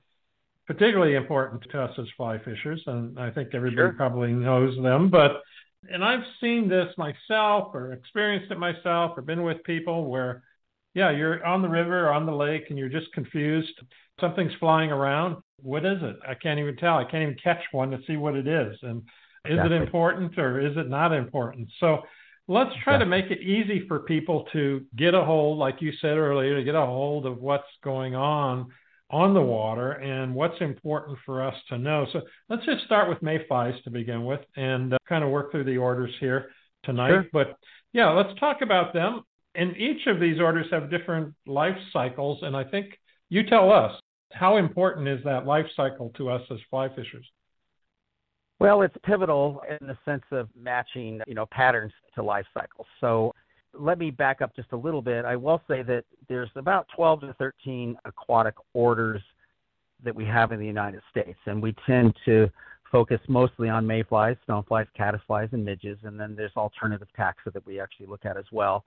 particularly 0.67 1.15
important 1.15 1.63
to 1.71 1.81
us 1.81 1.91
as 1.97 2.05
fly 2.15 2.37
fishers, 2.37 2.81
and 2.87 3.19
I 3.19 3.31
think 3.31 3.49
everybody 3.53 3.75
Sure. 3.89 3.93
probably 3.93 4.31
knows 4.31 4.81
them. 4.81 5.09
But 5.09 5.41
and 5.89 6.05
I've 6.05 6.23
seen 6.39 6.69
this 6.69 6.95
myself, 6.97 7.73
or 7.73 7.93
experienced 7.93 8.51
it 8.51 8.59
myself, 8.59 9.17
or 9.17 9.23
been 9.23 9.41
with 9.41 9.63
people 9.63 10.05
where, 10.05 10.43
yeah, 10.93 11.09
you're 11.09 11.43
on 11.43 11.63
the 11.63 11.67
river 11.69 12.07
or 12.07 12.13
on 12.13 12.27
the 12.27 12.35
lake, 12.35 12.65
and 12.69 12.77
you're 12.77 12.87
just 12.87 13.11
confused. 13.13 13.81
Something's 14.21 14.53
flying 14.59 14.91
around. 14.91 15.37
What 15.61 15.85
is 15.85 15.97
it? 16.01 16.17
I 16.27 16.35
can't 16.35 16.59
even 16.59 16.77
tell. 16.77 16.97
I 16.97 17.03
can't 17.03 17.23
even 17.23 17.37
catch 17.43 17.61
one 17.71 17.91
to 17.91 17.99
see 18.07 18.15
what 18.15 18.35
it 18.35 18.47
is. 18.47 18.77
And 18.81 19.01
is 19.45 19.53
Exactly. 19.53 19.75
it 19.75 19.81
important 19.81 20.37
or 20.37 20.59
is 20.59 20.77
it 20.77 20.87
not 20.87 21.11
important? 21.13 21.69
So 21.79 22.03
let's 22.47 22.71
try 22.83 22.97
to 22.97 23.05
make 23.05 23.25
it 23.31 23.41
easy 23.41 23.87
for 23.87 23.99
people 23.99 24.45
to 24.53 24.85
get 24.95 25.13
a 25.13 25.23
hold, 25.23 25.57
like 25.57 25.81
you 25.81 25.91
said 25.99 26.17
earlier, 26.17 26.55
to 26.55 26.63
get 26.63 26.75
a 26.75 26.85
hold 26.85 27.25
of 27.25 27.41
what's 27.41 27.63
going 27.83 28.15
on 28.15 28.67
on 29.09 29.33
the 29.33 29.41
water 29.41 29.91
and 29.91 30.33
what's 30.33 30.59
important 30.61 31.17
for 31.25 31.45
us 31.45 31.55
to 31.69 31.77
know. 31.77 32.05
So 32.13 32.21
let's 32.49 32.65
just 32.65 32.85
start 32.85 33.09
with 33.09 33.21
mayflies 33.21 33.73
to 33.83 33.89
begin 33.89 34.25
with 34.25 34.39
and 34.55 34.93
uh, 34.93 34.97
kind 35.07 35.23
of 35.23 35.29
work 35.31 35.51
through 35.51 35.65
the 35.65 35.77
orders 35.77 36.13
here 36.19 36.49
tonight. 36.83 37.09
Sure. 37.09 37.25
But 37.33 37.57
yeah, 37.93 38.09
let's 38.11 38.39
talk 38.39 38.61
about 38.61 38.93
them. 38.93 39.21
And 39.53 39.75
each 39.75 40.07
of 40.07 40.19
these 40.21 40.39
orders 40.39 40.67
have 40.71 40.89
different 40.89 41.33
life 41.45 41.75
cycles. 41.91 42.39
And 42.41 42.55
I 42.55 42.63
think 42.63 42.97
you 43.29 43.43
tell 43.43 43.71
us 43.71 43.99
how 44.33 44.57
important 44.57 45.07
is 45.07 45.23
that 45.23 45.45
life 45.45 45.65
cycle 45.75 46.11
to 46.17 46.29
us 46.29 46.41
as 46.51 46.57
fly 46.69 46.89
fishers? 46.89 47.25
Well, 48.59 48.83
it's 48.83 48.95
pivotal 49.03 49.61
in 49.67 49.87
the 49.87 49.97
sense 50.05 50.23
of 50.31 50.47
matching, 50.55 51.19
you 51.27 51.33
know, 51.33 51.47
patterns 51.47 51.93
to 52.15 52.21
life 52.21 52.45
cycles. 52.53 52.85
So 52.99 53.33
let 53.73 53.97
me 53.97 54.11
back 54.11 54.41
up 54.41 54.55
just 54.55 54.71
a 54.71 54.77
little 54.77 55.01
bit. 55.01 55.25
I 55.25 55.35
will 55.35 55.61
say 55.67 55.81
that 55.83 56.03
there's 56.29 56.49
about 56.55 56.87
12 56.95 57.21
to 57.21 57.35
13 57.39 57.97
aquatic 58.05 58.53
orders 58.73 59.21
that 60.03 60.15
we 60.15 60.25
have 60.25 60.51
in 60.51 60.59
the 60.59 60.65
United 60.65 61.01
States, 61.09 61.39
and 61.45 61.61
we 61.61 61.73
tend 61.87 62.13
to 62.25 62.49
focus 62.91 63.19
mostly 63.27 63.69
on 63.69 63.87
mayflies, 63.87 64.35
stoneflies, 64.47 64.87
caddisflies, 64.99 65.51
and 65.53 65.63
midges, 65.63 65.97
and 66.03 66.19
then 66.19 66.35
there's 66.35 66.51
alternative 66.57 67.07
taxa 67.17 67.51
that 67.53 67.65
we 67.65 67.79
actually 67.79 68.05
look 68.05 68.25
at 68.25 68.37
as 68.37 68.45
well. 68.51 68.83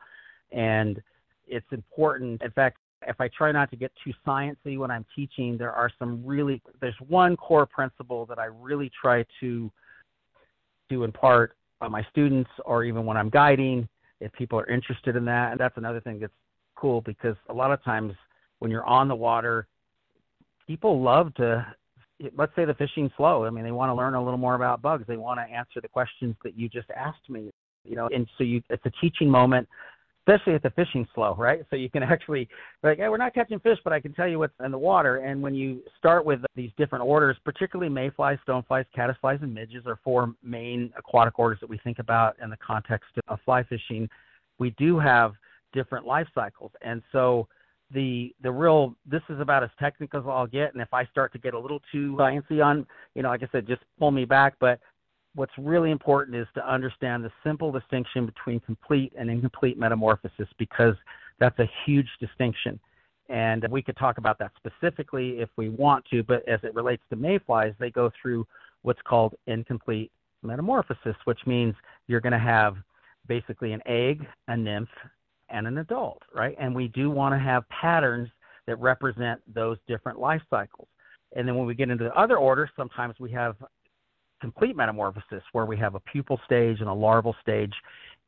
And 0.52 1.02
it's 1.46 1.66
important. 1.72 2.42
In 2.42 2.50
fact, 2.50 2.78
if 3.06 3.20
I 3.20 3.28
try 3.28 3.52
not 3.52 3.70
to 3.70 3.76
get 3.76 3.92
too 4.02 4.12
sciencey 4.26 4.78
when 4.78 4.90
I'm 4.90 5.04
teaching, 5.14 5.56
there 5.56 5.72
are 5.72 5.90
some 5.98 6.24
really 6.24 6.62
there's 6.80 6.96
one 7.08 7.36
core 7.36 7.66
principle 7.66 8.26
that 8.26 8.38
I 8.38 8.46
really 8.46 8.90
try 9.00 9.24
to 9.40 9.70
to 10.90 11.04
impart 11.04 11.56
on 11.80 11.90
my 11.90 12.02
students 12.10 12.50
or 12.64 12.84
even 12.84 13.06
when 13.06 13.16
I'm 13.16 13.30
guiding 13.30 13.88
if 14.20 14.32
people 14.32 14.58
are 14.58 14.68
interested 14.68 15.16
in 15.16 15.24
that. 15.26 15.52
And 15.52 15.60
that's 15.60 15.76
another 15.76 16.00
thing 16.00 16.18
that's 16.20 16.32
cool 16.76 17.00
because 17.00 17.36
a 17.48 17.52
lot 17.52 17.72
of 17.72 17.82
times 17.84 18.12
when 18.58 18.70
you're 18.70 18.86
on 18.86 19.08
the 19.08 19.14
water, 19.14 19.66
people 20.66 21.02
love 21.02 21.34
to 21.34 21.66
let's 22.36 22.54
say 22.54 22.64
the 22.64 22.74
fishing's 22.74 23.10
slow. 23.16 23.44
I 23.44 23.50
mean, 23.50 23.64
they 23.64 23.72
want 23.72 23.90
to 23.90 23.94
learn 23.94 24.14
a 24.14 24.22
little 24.22 24.38
more 24.38 24.54
about 24.54 24.80
bugs. 24.80 25.04
They 25.06 25.16
want 25.16 25.40
to 25.40 25.54
answer 25.54 25.80
the 25.80 25.88
questions 25.88 26.36
that 26.44 26.56
you 26.56 26.68
just 26.68 26.88
asked 26.90 27.28
me. 27.28 27.50
You 27.84 27.96
know, 27.96 28.08
and 28.14 28.26
so 28.38 28.44
you 28.44 28.62
it's 28.70 28.84
a 28.86 28.92
teaching 29.00 29.28
moment 29.28 29.68
especially 30.26 30.54
if 30.54 30.62
the 30.62 30.70
fishing's 30.70 31.06
slow, 31.14 31.34
right? 31.36 31.64
So 31.70 31.76
you 31.76 31.90
can 31.90 32.02
actually 32.02 32.48
like, 32.82 32.98
hey, 32.98 33.08
we're 33.08 33.16
not 33.16 33.34
catching 33.34 33.60
fish, 33.60 33.78
but 33.84 33.92
I 33.92 34.00
can 34.00 34.12
tell 34.14 34.28
you 34.28 34.38
what's 34.38 34.54
in 34.64 34.70
the 34.70 34.78
water. 34.78 35.18
And 35.18 35.42
when 35.42 35.54
you 35.54 35.82
start 35.98 36.24
with 36.24 36.40
these 36.54 36.70
different 36.78 37.04
orders, 37.04 37.36
particularly 37.44 37.92
mayflies, 37.92 38.38
stoneflies, 38.46 38.86
caddisflies, 38.96 39.42
and 39.42 39.52
midges 39.52 39.86
are 39.86 39.98
four 40.02 40.34
main 40.42 40.92
aquatic 40.96 41.38
orders 41.38 41.58
that 41.60 41.68
we 41.68 41.78
think 41.78 41.98
about 41.98 42.36
in 42.42 42.50
the 42.50 42.56
context 42.56 43.10
of 43.28 43.38
fly 43.44 43.62
fishing. 43.64 44.08
We 44.58 44.70
do 44.70 44.98
have 44.98 45.32
different 45.72 46.06
life 46.06 46.28
cycles, 46.34 46.70
and 46.82 47.02
so 47.12 47.48
the 47.92 48.34
the 48.42 48.50
real 48.50 48.94
this 49.04 49.22
is 49.28 49.40
about 49.40 49.62
as 49.62 49.70
technical 49.78 50.20
as 50.20 50.26
I'll 50.26 50.46
get. 50.46 50.72
And 50.72 50.80
if 50.80 50.92
I 50.92 51.04
start 51.06 51.32
to 51.32 51.38
get 51.38 51.54
a 51.54 51.58
little 51.58 51.80
too 51.92 52.16
uh, 52.18 52.24
sciencey 52.24 52.64
on, 52.64 52.86
you 53.14 53.22
know, 53.22 53.28
like 53.28 53.42
I 53.42 53.48
said, 53.52 53.66
just 53.66 53.82
pull 53.98 54.10
me 54.10 54.24
back. 54.24 54.54
But 54.60 54.80
what's 55.34 55.52
really 55.58 55.90
important 55.90 56.36
is 56.36 56.46
to 56.54 56.68
understand 56.70 57.24
the 57.24 57.30
simple 57.42 57.72
distinction 57.72 58.26
between 58.26 58.60
complete 58.60 59.12
and 59.18 59.30
incomplete 59.30 59.78
metamorphosis 59.78 60.48
because 60.58 60.94
that's 61.38 61.58
a 61.58 61.68
huge 61.84 62.08
distinction. 62.20 62.78
And 63.28 63.66
we 63.70 63.82
could 63.82 63.96
talk 63.96 64.18
about 64.18 64.38
that 64.38 64.52
specifically 64.56 65.40
if 65.40 65.48
we 65.56 65.68
want 65.68 66.04
to, 66.10 66.22
but 66.22 66.46
as 66.48 66.60
it 66.62 66.74
relates 66.74 67.02
to 67.10 67.16
mayflies, 67.16 67.72
they 67.78 67.90
go 67.90 68.10
through 68.20 68.46
what's 68.82 69.00
called 69.02 69.34
incomplete 69.46 70.12
metamorphosis, 70.42 71.16
which 71.24 71.40
means 71.46 71.74
you're 72.06 72.20
going 72.20 72.32
to 72.32 72.38
have 72.38 72.76
basically 73.26 73.72
an 73.72 73.80
egg, 73.86 74.26
a 74.48 74.56
nymph, 74.56 74.90
and 75.48 75.66
an 75.66 75.78
adult, 75.78 76.22
right? 76.34 76.54
And 76.58 76.74
we 76.74 76.88
do 76.88 77.10
want 77.10 77.34
to 77.34 77.38
have 77.38 77.68
patterns 77.70 78.28
that 78.66 78.76
represent 78.76 79.40
those 79.52 79.78
different 79.88 80.18
life 80.18 80.42
cycles. 80.50 80.88
And 81.34 81.48
then 81.48 81.56
when 81.56 81.66
we 81.66 81.74
get 81.74 81.90
into 81.90 82.04
the 82.04 82.14
other 82.14 82.36
orders, 82.36 82.70
sometimes 82.76 83.14
we 83.18 83.30
have 83.32 83.56
complete 84.44 84.76
metamorphosis 84.76 85.42
where 85.52 85.64
we 85.64 85.74
have 85.78 85.94
a 85.94 86.00
pupal 86.00 86.36
stage 86.44 86.80
and 86.80 86.88
a 86.90 86.92
larval 86.92 87.34
stage. 87.40 87.72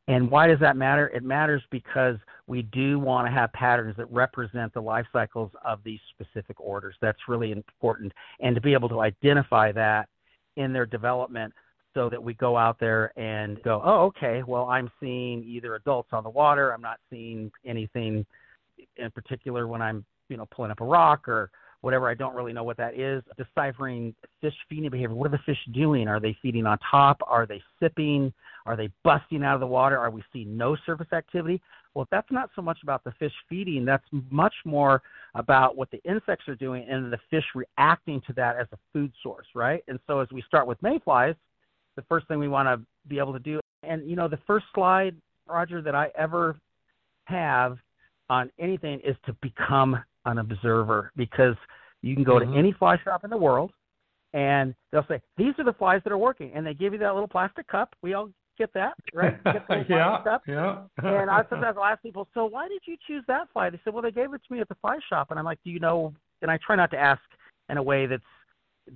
And 0.09 0.31
why 0.31 0.47
does 0.47 0.59
that 0.61 0.75
matter? 0.75 1.09
It 1.09 1.23
matters 1.23 1.63
because 1.71 2.17
we 2.47 2.63
do 2.63 2.99
want 2.99 3.27
to 3.27 3.33
have 3.33 3.53
patterns 3.53 3.95
that 3.99 4.11
represent 4.11 4.73
the 4.73 4.81
life 4.81 5.05
cycles 5.13 5.51
of 5.63 5.81
these 5.85 6.01
specific 6.15 6.59
orders. 6.59 6.95
That's 7.03 7.19
really 7.29 7.53
important. 7.53 8.15
And 8.41 8.55
to 8.55 8.63
be 8.63 8.73
able 8.73 8.89
to 8.89 9.01
identify 9.01 9.73
that 9.73 10.09
in 10.57 10.73
their 10.73 10.87
development 10.87 11.53
so 11.93 12.09
that 12.09 12.23
we 12.23 12.33
go 12.33 12.57
out 12.57 12.79
there 12.81 13.13
and 13.19 13.63
go, 13.63 13.83
oh, 13.85 14.05
okay, 14.05 14.43
well, 14.47 14.71
I'm 14.71 14.91
seeing 14.99 15.45
either 15.45 15.75
adults 15.75 16.11
on 16.13 16.25
the 16.25 16.31
water. 16.31 16.73
I'm 16.73 16.81
not 16.81 16.99
seeing 17.11 17.53
anything 17.67 18.25
in 18.97 19.11
particular 19.11 19.67
when 19.67 19.83
I'm, 19.83 20.03
you 20.31 20.39
know, 20.39 20.47
pulling 20.51 20.71
up 20.71 20.81
a 20.81 20.85
rock 20.85 21.29
or 21.29 21.51
whatever. 21.87 22.11
I 22.11 22.15
don't 22.15 22.35
really 22.35 22.53
know 22.53 22.65
what 22.65 22.77
that 22.79 22.99
is. 22.99 23.23
Deciphering 23.39 24.13
fish 24.41 24.53
feeding 24.69 24.91
behavior. 24.91 25.15
What 25.15 25.29
are 25.29 25.37
the 25.37 25.43
fish 25.47 25.57
doing? 25.73 26.09
Are 26.09 26.19
they 26.19 26.37
feeding 26.43 26.67
on 26.67 26.79
top? 26.91 27.21
Are 27.25 27.47
they 27.47 27.63
sipping? 27.81 28.33
Are 28.67 28.77
they 28.77 28.91
busting 29.05 29.45
out 29.45 29.55
of 29.55 29.61
the 29.61 29.69
water? 29.69 29.97
Are 29.97 30.11
we 30.11 30.25
seeing 30.33 30.57
no 30.57 30.77
surface 30.85 31.07
activity? 31.13 31.63
Well, 31.95 32.09
that's 32.11 32.27
not 32.33 32.51
so 32.57 32.61
much 32.61 32.79
about 32.83 33.05
the 33.05 33.13
fish 33.21 33.33
feeding. 33.49 33.85
That's 33.85 34.05
much 34.33 34.53
more 34.65 35.01
about 35.37 35.77
what 35.77 35.89
the 35.93 36.03
insects 36.03 36.49
are 36.49 36.57
doing 36.57 36.85
and 36.91 37.13
the 37.13 37.21
fish 37.31 37.45
reacting 37.55 38.21
to 38.27 38.33
that 38.33 38.57
as 38.57 38.67
a 38.73 38.79
food 38.93 39.13
source, 39.23 39.47
right? 39.55 39.85
And 39.87 40.01
so 40.09 40.19
as 40.19 40.27
we 40.33 40.43
start 40.43 40.67
with 40.67 40.83
mayflies, 40.83 41.37
the 41.95 42.03
first 42.09 42.27
thing 42.27 42.41
we 42.41 42.49
want 42.49 42.67
to 42.67 42.85
be 43.07 43.21
able 43.21 43.33
to 43.33 43.39
do, 43.39 43.61
and 43.85 44.11
you 44.11 44.17
know, 44.17 44.27
the 44.27 44.41
first 44.45 44.67
slide, 44.75 45.15
Roger, 45.49 45.81
that 45.83 45.95
I 45.95 46.11
ever 46.19 46.57
have 47.27 47.79
on 48.29 48.51
anything 48.59 48.99
is 49.05 49.15
to 49.27 49.33
become 49.41 50.03
an 50.27 50.39
observer 50.39 51.13
because 51.17 51.57
you 52.03 52.15
can 52.15 52.25
go 52.25 52.35
mm-hmm. 52.35 52.53
to 52.53 52.59
any 52.59 52.73
fly 52.73 52.97
shop 53.03 53.25
in 53.25 53.31
the 53.31 53.37
world 53.37 53.73
and 54.35 54.75
they'll 54.93 55.07
say, 55.09 55.21
These 55.37 55.55
are 55.59 55.65
the 55.65 55.73
flies 55.73 56.01
that 56.05 56.13
are 56.13 56.19
working 56.19 56.53
and 56.55 56.67
they 56.67 56.75
give 56.75 56.93
you 56.93 56.99
that 57.01 57.15
little 57.15 57.29
plastic 57.29 57.67
cup. 57.69 57.95
We 58.03 58.15
all 58.15 58.31
get 58.59 58.73
that, 58.75 58.95
right? 59.15 59.43
Get 59.45 59.65
yeah, 59.89 60.19
cup. 60.25 60.43
yeah. 60.47 60.83
and 61.03 61.31
I 61.31 61.43
sometimes 61.49 61.77
I'll 61.81 61.85
ask 61.85 62.03
people, 62.03 62.29
So 62.35 62.45
why 62.47 62.69
did 62.69 62.83
you 62.87 62.97
choose 63.07 63.25
that 63.29 63.49
fly? 63.53 63.71
They 63.71 63.81
said, 63.85 63.95
Well 63.95 64.03
they 64.03 64.11
gave 64.11 64.35
it 64.35 64.43
to 64.47 64.55
me 64.55 64.61
at 64.61 64.69
the 64.69 64.77
fly 64.77 64.99
shop 65.09 65.29
and 65.31 65.39
I'm 65.39 65.45
like, 65.45 65.59
Do 65.65 65.71
you 65.71 65.81
know 65.81 66.15
and 66.43 66.51
I 66.51 66.59
try 66.65 66.77
not 66.77 66.91
to 66.91 66.99
ask 66.99 67.21
in 67.69 67.79
a 67.79 67.83
way 67.83 68.07
that's 68.07 68.23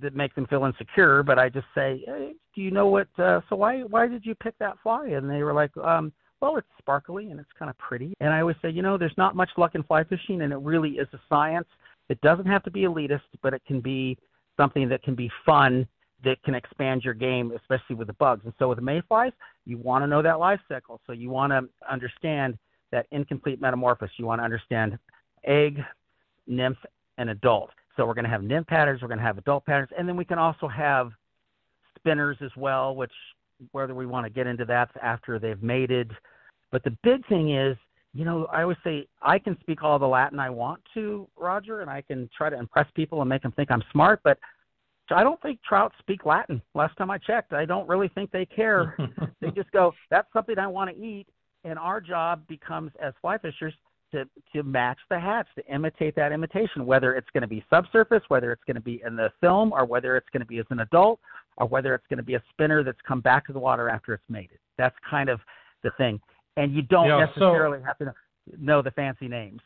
that 0.01 0.15
makes 0.15 0.35
them 0.35 0.47
feel 0.47 0.63
insecure, 0.63 1.21
but 1.21 1.37
I 1.37 1.49
just 1.49 1.67
say, 1.75 2.03
hey, 2.05 2.33
"Do 2.55 2.61
you 2.61 2.71
know 2.71 2.87
what? 2.87 3.07
Uh, 3.17 3.41
so 3.49 3.57
why 3.57 3.81
why 3.81 4.07
did 4.07 4.25
you 4.25 4.35
pick 4.35 4.57
that 4.59 4.77
fly?" 4.81 5.07
And 5.07 5.29
they 5.29 5.43
were 5.43 5.53
like, 5.53 5.75
um, 5.77 6.13
well, 6.41 6.57
it's 6.57 6.67
sparkly 6.79 7.31
and 7.31 7.39
it's 7.39 7.49
kind 7.57 7.69
of 7.69 7.77
pretty. 7.77 8.13
And 8.19 8.33
I 8.33 8.41
always 8.41 8.55
say, 8.61 8.69
you 8.69 8.81
know, 8.81 8.97
there's 8.97 9.17
not 9.17 9.35
much 9.35 9.49
luck 9.57 9.75
in 9.75 9.83
fly 9.83 10.03
fishing, 10.03 10.41
and 10.41 10.51
it 10.51 10.57
really 10.57 10.91
is 10.91 11.07
a 11.13 11.19
science. 11.29 11.67
It 12.09 12.19
doesn't 12.21 12.47
have 12.47 12.63
to 12.63 12.71
be 12.71 12.81
elitist, 12.81 13.21
but 13.41 13.53
it 13.53 13.61
can 13.65 13.79
be 13.79 14.17
something 14.57 14.89
that 14.89 15.03
can 15.03 15.15
be 15.15 15.31
fun 15.45 15.87
that 16.23 16.41
can 16.43 16.53
expand 16.53 17.03
your 17.03 17.13
game, 17.13 17.51
especially 17.55 17.95
with 17.95 18.07
the 18.07 18.13
bugs. 18.13 18.41
And 18.45 18.53
so 18.59 18.69
with 18.69 18.77
the 18.77 18.83
mayflies, 18.83 19.31
you 19.65 19.77
want 19.77 20.03
to 20.03 20.07
know 20.07 20.21
that 20.21 20.39
life 20.39 20.59
cycle. 20.67 20.99
So 21.07 21.13
you 21.13 21.29
want 21.29 21.51
to 21.51 21.67
understand 21.91 22.57
that 22.91 23.07
incomplete 23.11 23.61
metamorphosis. 23.61 24.13
You 24.17 24.25
want 24.25 24.39
to 24.39 24.45
understand 24.45 24.99
egg, 25.45 25.79
nymph, 26.47 26.77
and 27.17 27.29
adult. 27.29 27.71
So 27.95 28.05
we're 28.05 28.13
going 28.13 28.25
to 28.25 28.31
have 28.31 28.43
nymph 28.43 28.67
patterns, 28.67 29.01
we're 29.01 29.07
going 29.07 29.19
to 29.19 29.23
have 29.23 29.37
adult 29.37 29.65
patterns, 29.65 29.89
and 29.97 30.07
then 30.07 30.15
we 30.15 30.25
can 30.25 30.39
also 30.39 30.67
have 30.67 31.11
spinners 31.97 32.37
as 32.41 32.51
well, 32.55 32.95
which 32.95 33.11
whether 33.71 33.95
we 33.95 34.05
want 34.05 34.25
to 34.25 34.29
get 34.29 34.47
into 34.47 34.65
that 34.65 34.89
after 35.01 35.39
they've 35.39 35.61
mated. 35.61 36.11
But 36.71 36.83
the 36.83 36.95
big 37.03 37.25
thing 37.27 37.55
is, 37.55 37.77
you 38.13 38.25
know, 38.25 38.45
I 38.47 38.63
always 38.63 38.77
say 38.83 39.07
I 39.21 39.39
can 39.39 39.57
speak 39.61 39.83
all 39.83 39.97
the 39.97 40.07
Latin 40.07 40.39
I 40.39 40.49
want 40.49 40.81
to, 40.93 41.27
Roger, 41.37 41.81
and 41.81 41.89
I 41.89 42.01
can 42.01 42.29
try 42.35 42.49
to 42.49 42.57
impress 42.57 42.87
people 42.93 43.21
and 43.21 43.29
make 43.29 43.41
them 43.41 43.53
think 43.53 43.71
I'm 43.71 43.83
smart, 43.91 44.19
but 44.23 44.37
I 45.09 45.23
don't 45.23 45.41
think 45.41 45.59
trout 45.67 45.93
speak 45.99 46.25
Latin. 46.25 46.61
Last 46.73 46.97
time 46.97 47.11
I 47.11 47.17
checked, 47.17 47.53
I 47.53 47.65
don't 47.65 47.87
really 47.87 48.09
think 48.09 48.31
they 48.31 48.45
care. 48.45 48.97
they 49.41 49.51
just 49.51 49.71
go, 49.71 49.93
"That's 50.09 50.31
something 50.33 50.57
I 50.57 50.67
want 50.67 50.95
to 50.95 51.03
eat," 51.03 51.27
and 51.63 51.77
our 51.77 51.99
job 52.01 52.47
becomes 52.47 52.91
as 53.01 53.13
fly 53.21 53.37
fishers 53.37 53.73
to 54.13 54.25
to 54.53 54.63
match 54.63 54.99
the 55.09 55.19
hatch, 55.19 55.47
to 55.55 55.73
imitate 55.73 56.15
that 56.15 56.31
imitation, 56.31 56.85
whether 56.85 57.15
it's 57.15 57.29
going 57.33 57.41
to 57.41 57.47
be 57.47 57.63
subsurface, 57.69 58.23
whether 58.27 58.51
it's 58.51 58.63
going 58.65 58.75
to 58.75 58.81
be 58.81 59.01
in 59.05 59.15
the 59.15 59.31
film, 59.41 59.73
or 59.73 59.85
whether 59.85 60.15
it's 60.17 60.29
going 60.31 60.41
to 60.41 60.47
be 60.47 60.59
as 60.59 60.65
an 60.69 60.79
adult, 60.79 61.19
or 61.57 61.67
whether 61.67 61.93
it's 61.93 62.05
going 62.09 62.17
to 62.17 62.23
be 62.23 62.35
a 62.35 62.43
spinner 62.51 62.83
that's 62.83 62.99
come 63.07 63.21
back 63.21 63.45
to 63.47 63.53
the 63.53 63.59
water 63.59 63.89
after 63.89 64.13
it's 64.13 64.23
mated. 64.29 64.59
That's 64.77 64.95
kind 65.09 65.29
of 65.29 65.39
the 65.83 65.91
thing, 65.97 66.19
and 66.57 66.73
you 66.73 66.81
don't 66.81 67.07
yeah, 67.07 67.25
necessarily 67.25 67.79
so, 67.79 67.85
have 67.85 67.97
to 67.99 68.13
know 68.59 68.81
the 68.81 68.91
fancy 68.91 69.27
names. 69.27 69.61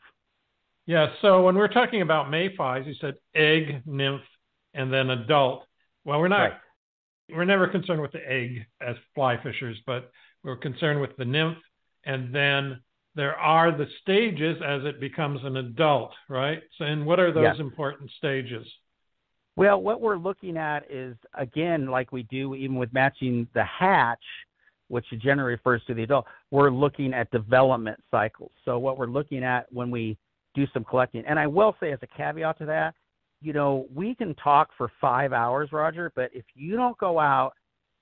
Yeah. 0.86 1.08
So 1.20 1.42
when 1.42 1.56
we're 1.56 1.68
talking 1.68 2.02
about 2.02 2.30
mayflies, 2.30 2.86
you 2.86 2.94
said 3.00 3.14
egg, 3.34 3.82
nymph, 3.86 4.22
and 4.74 4.92
then 4.92 5.10
adult. 5.10 5.64
Well, 6.04 6.20
we're 6.20 6.28
not. 6.28 6.42
Right. 6.42 6.52
We're 7.28 7.44
never 7.44 7.66
concerned 7.66 8.00
with 8.00 8.12
the 8.12 8.24
egg 8.30 8.66
as 8.80 8.94
fly 9.14 9.36
fishers, 9.42 9.78
but 9.84 10.12
we're 10.44 10.56
concerned 10.56 11.00
with 11.00 11.16
the 11.16 11.24
nymph, 11.24 11.58
and 12.04 12.32
then 12.32 12.80
there 13.16 13.34
are 13.34 13.76
the 13.76 13.88
stages 14.02 14.62
as 14.64 14.84
it 14.84 15.00
becomes 15.00 15.40
an 15.42 15.56
adult, 15.56 16.12
right? 16.28 16.62
So, 16.78 16.84
and 16.84 17.04
what 17.04 17.18
are 17.18 17.32
those 17.32 17.44
yes. 17.44 17.56
important 17.58 18.10
stages? 18.18 18.66
Well, 19.56 19.80
what 19.80 20.02
we're 20.02 20.18
looking 20.18 20.58
at 20.58 20.90
is 20.90 21.16
again, 21.34 21.86
like 21.86 22.12
we 22.12 22.24
do 22.24 22.54
even 22.54 22.76
with 22.76 22.92
matching 22.92 23.48
the 23.54 23.64
hatch, 23.64 24.22
which 24.88 25.06
generally 25.22 25.52
refers 25.52 25.82
to 25.86 25.94
the 25.94 26.02
adult. 26.02 26.26
We're 26.50 26.70
looking 26.70 27.14
at 27.14 27.30
development 27.30 27.98
cycles. 28.10 28.52
So 28.64 28.78
what 28.78 28.98
we're 28.98 29.06
looking 29.06 29.42
at 29.42 29.66
when 29.72 29.90
we 29.90 30.18
do 30.54 30.66
some 30.72 30.84
collecting, 30.84 31.24
and 31.26 31.38
I 31.38 31.46
will 31.46 31.74
say 31.80 31.92
as 31.92 31.98
a 32.02 32.06
caveat 32.06 32.58
to 32.58 32.66
that, 32.66 32.94
you 33.40 33.52
know, 33.52 33.86
we 33.94 34.14
can 34.14 34.34
talk 34.36 34.70
for 34.76 34.90
five 35.00 35.32
hours, 35.32 35.70
Roger, 35.72 36.12
but 36.14 36.30
if 36.32 36.44
you 36.54 36.76
don't 36.76 36.96
go 36.98 37.18
out 37.18 37.52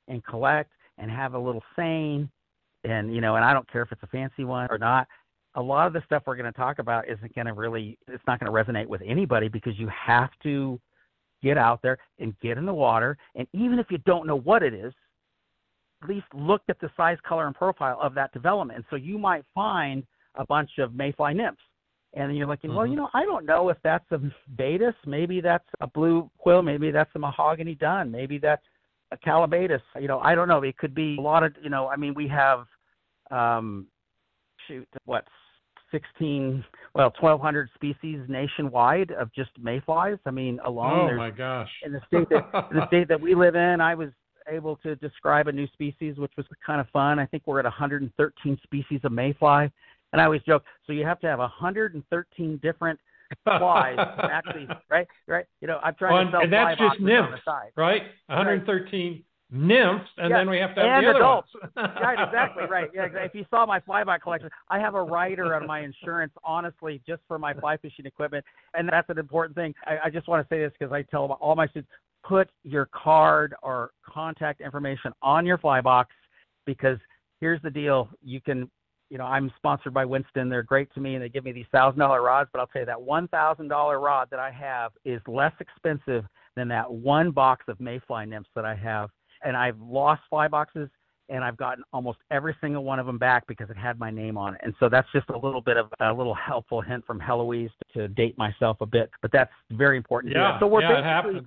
and 0.09 0.25
collect 0.25 0.71
and 0.99 1.11
have 1.11 1.35
a 1.35 1.39
little 1.39 1.63
seine, 1.75 2.29
and 2.85 3.15
you 3.15 3.21
know, 3.21 3.37
and 3.37 3.45
I 3.45 3.53
don't 3.53 3.71
care 3.71 3.83
if 3.83 3.91
it's 3.93 4.03
a 4.03 4.09
fancy 4.09 4.45
one 4.45 4.69
or 4.71 4.79
not, 4.79 5.07
a 5.55 5.63
lot 5.63 5.87
of 5.87 5.93
the 5.93 6.03
stuff 6.05 6.25
we're 6.27 6.37
going 6.37 6.53
to 6.53 6.57
talk 6.57 6.79
about 6.79 7.09
isn't 7.09 7.35
going 7.35 7.47
to 7.47 7.53
really, 7.53 7.97
it's 8.09 8.23
not 8.27 8.41
going 8.41 8.53
to 8.53 8.73
resonate 8.73 8.87
with 8.87 9.03
anybody 9.07 9.49
because 9.49 9.79
you 9.79 9.89
have 9.89 10.31
to 10.43 10.81
get 11.45 11.59
out 11.59 11.81
there 11.83 11.99
and 12.19 12.35
get 12.41 12.59
in 12.59 12.67
the 12.67 12.75
water, 12.75 13.17
and 13.37 13.47
even 13.53 13.79
if 13.79 13.87
you 13.91 13.99
don't 13.99 14.27
know 14.27 14.39
what 14.39 14.63
it 14.63 14.75
is, 14.75 14.93
at 16.03 16.09
least 16.09 16.27
look 16.35 16.63
at 16.69 16.81
the 16.81 16.91
size, 16.97 17.19
color, 17.27 17.47
and 17.47 17.55
profile 17.55 17.99
of 18.03 18.15
that 18.15 18.33
development. 18.33 18.79
And 18.79 18.85
so 18.91 18.97
you 18.97 19.19
might 19.19 19.45
find 19.55 20.05
a 20.35 20.45
bunch 20.45 20.71
of 20.79 20.95
mayfly 20.95 21.35
nymphs 21.35 21.63
and 22.15 22.31
then 22.31 22.37
you're 22.37 22.47
looking, 22.47 22.71
mm-hmm. 22.71 22.79
well, 22.79 22.87
you 22.87 22.97
know, 22.97 23.09
I 23.13 23.25
don't 23.25 23.45
know 23.45 23.69
if 23.69 23.77
that's 23.83 24.05
a 24.13 24.21
Baetis, 24.57 24.95
maybe 25.07 25.41
that's 25.41 25.69
a 25.81 25.87
blue 25.87 26.31
quill, 26.39 26.63
maybe 26.63 26.91
that's 26.91 27.11
a 27.15 27.19
mahogany 27.19 27.75
dun, 27.75 28.11
maybe 28.11 28.39
that's 28.39 28.65
a 29.11 29.17
Callibaetis. 29.17 29.81
You 30.01 30.09
know, 30.09 30.21
I 30.21 30.35
don't 30.35 30.49
know. 30.49 30.63
It 30.63 30.77
could 30.79 30.95
be 30.95 31.17
a 31.19 31.21
lot 31.21 31.43
of, 31.43 31.55
you 31.63 31.71
know, 31.71 31.89
I 31.89 31.97
mean, 31.97 32.15
we 32.15 32.29
have, 32.29 32.67
um, 33.31 33.87
shoot, 34.67 34.89
what, 35.07 35.27
16, 35.95 36.65
well, 36.95 37.13
1,200 37.21 37.71
species 37.75 38.21
nationwide 38.29 39.13
of 39.13 39.33
just 39.33 39.51
mayflies. 39.61 40.19
I 40.27 40.33
mean, 40.33 40.59
alone. 40.65 41.11
Oh 41.13 41.17
my 41.17 41.31
gosh! 41.31 41.71
In 41.85 41.93
the 41.93 42.01
state 42.09 42.29
that 42.31 42.69
in 42.71 42.79
the 42.79 42.87
state 42.89 43.09
that 43.09 43.21
we 43.21 43.35
live 43.35 43.55
in, 43.55 43.81
I 43.81 43.95
was 43.95 44.11
able 44.49 44.77
to 44.77 44.97
describe 44.97 45.47
a 45.49 45.53
new 45.53 45.69
species, 45.69 46.17
which 46.17 46.33
was 46.37 46.47
kind 46.67 46.81
of 46.81 46.89
fun. 46.89 47.19
I 47.19 47.27
think 47.27 47.45
we're 47.47 47.61
at 47.61 47.65
113 47.65 48.59
species 48.65 49.01
of 49.05 49.13
mayfly. 49.13 49.71
And 50.13 50.21
I 50.21 50.25
always 50.25 50.43
joke, 50.43 50.65
so 50.87 50.93
you 50.93 51.05
have 51.05 51.21
to 51.21 51.27
have 51.27 51.39
113 51.39 52.61
different 52.63 53.01
flies 53.45 53.97
actually, 54.23 54.69
right? 54.91 55.07
Right? 55.27 55.47
You 55.61 55.69
know, 55.69 55.79
I'm 55.83 55.95
trying 55.95 56.13
well, 56.13 56.25
to 56.25 56.31
sell 56.31 56.41
and 56.43 56.53
that's 56.53 56.79
just 56.79 57.01
nymphs, 57.01 57.41
right? 57.77 58.03
113 58.27 59.13
right. 59.13 59.25
Nymphs, 59.51 60.07
and 60.19 60.31
yeah. 60.31 60.39
then 60.39 60.51
we 60.51 60.59
have 60.59 60.75
to 60.75 60.81
have 60.81 60.91
and 60.91 61.07
the 61.07 61.11
other 61.11 61.19
adults. 61.19 61.49
ones. 61.55 61.91
right, 62.01 62.19
exactly, 62.27 62.65
right. 62.65 62.91
Yeah, 62.95 63.09
if 63.15 63.35
you 63.35 63.45
saw 63.51 63.67
my 63.67 63.81
fly 63.81 64.05
by 64.05 64.19
collection, 64.19 64.51
I 64.69 64.79
have 64.79 64.95
a 64.95 65.03
rider 65.03 65.55
on 65.55 65.67
my 65.67 65.81
insurance, 65.81 66.33
honestly, 66.43 67.01
just 67.07 67.23
for 67.29 67.39
my 67.39 67.55
fly 67.55 67.77
fishing 67.77 68.07
equipment, 68.07 68.45
and 68.75 68.89
that's 68.89 69.09
an 69.11 69.19
important 69.19 69.57
thing. 69.57 69.75
I, 69.87 70.07
I 70.07 70.11
just 70.11 70.29
want 70.29 70.47
to 70.47 70.55
say 70.55 70.61
this 70.61 70.73
because 70.79 70.93
I 70.93 71.03
tell 71.03 71.31
all 71.41 71.55
my 71.55 71.67
students, 71.69 71.91
put 72.25 72.51
your 72.63 72.87
card 72.87 73.55
or 73.63 73.91
contact 74.07 74.61
information 74.61 75.13
on 75.23 75.45
your 75.47 75.59
fly 75.59 75.81
box 75.81 76.11
because 76.67 76.99
here's 77.41 77.63
the 77.63 77.71
deal: 77.71 78.09
you 78.23 78.41
can 78.41 78.71
you 79.11 79.19
know, 79.19 79.25
I'm 79.27 79.53
sponsored 79.59 79.95
by 79.95 80.05
Winston. 80.05 80.49
They're 80.49 80.63
great 80.63 80.93
to 80.95 81.01
me, 81.01 81.15
and 81.15 81.23
they 81.23 81.29
give 81.29 81.45
me 81.45 81.53
these 81.53 81.67
thousand 81.71 82.01
dollar 82.01 82.23
rods. 82.23 82.51
But 82.53 82.61
I'll 82.61 82.67
tell 82.67 82.83
you 82.83 82.87
that 82.87 83.01
one 83.01 83.29
thousand 83.29 83.69
dollar 83.69 84.01
rod 84.01 84.29
that 84.31 84.41
I 84.41 84.51
have 84.51 84.93
is 85.05 85.21
less 85.29 85.53
expensive 85.61 86.25
than 86.57 86.69
that 86.69 86.91
one 86.91 87.31
box 87.31 87.65
of 87.69 87.79
mayfly 87.81 88.27
nymphs 88.27 88.51
that 88.55 88.65
I 88.65 88.75
have. 88.75 89.11
And 89.45 89.57
I've 89.57 89.79
lost 89.81 90.23
fly 90.29 90.49
boxes, 90.49 90.89
and 91.29 91.45
I've 91.45 91.57
gotten 91.57 91.85
almost 91.93 92.19
every 92.31 92.57
single 92.61 92.85
one 92.85 92.99
of 92.99 93.07
them 93.07 93.19
back 93.19 93.47
because 93.47 93.71
it 93.71 93.77
had 93.77 93.99
my 93.99 94.11
name 94.11 94.37
on 94.37 94.55
it. 94.55 94.61
And 94.63 94.75
so 94.81 94.89
that's 94.89 95.09
just 95.13 95.29
a 95.31 95.39
little 95.39 95.61
bit 95.61 95.77
of 95.77 95.89
a 96.01 96.13
little 96.13 96.35
helpful 96.35 96.81
hint 96.81 97.07
from 97.07 97.21
Heloise 97.21 97.71
to 97.95 98.09
date 98.09 98.37
myself 98.37 98.79
a 98.81 98.87
bit. 98.87 99.11
But 99.23 99.33
that's 99.33 99.53
very 99.71 99.97
important. 99.97 100.35
Yeah, 100.35 100.59
so 100.59 100.67
we're 100.67 100.83
yeah, 100.83 100.99
it 100.99 101.05
happens. 101.05 101.47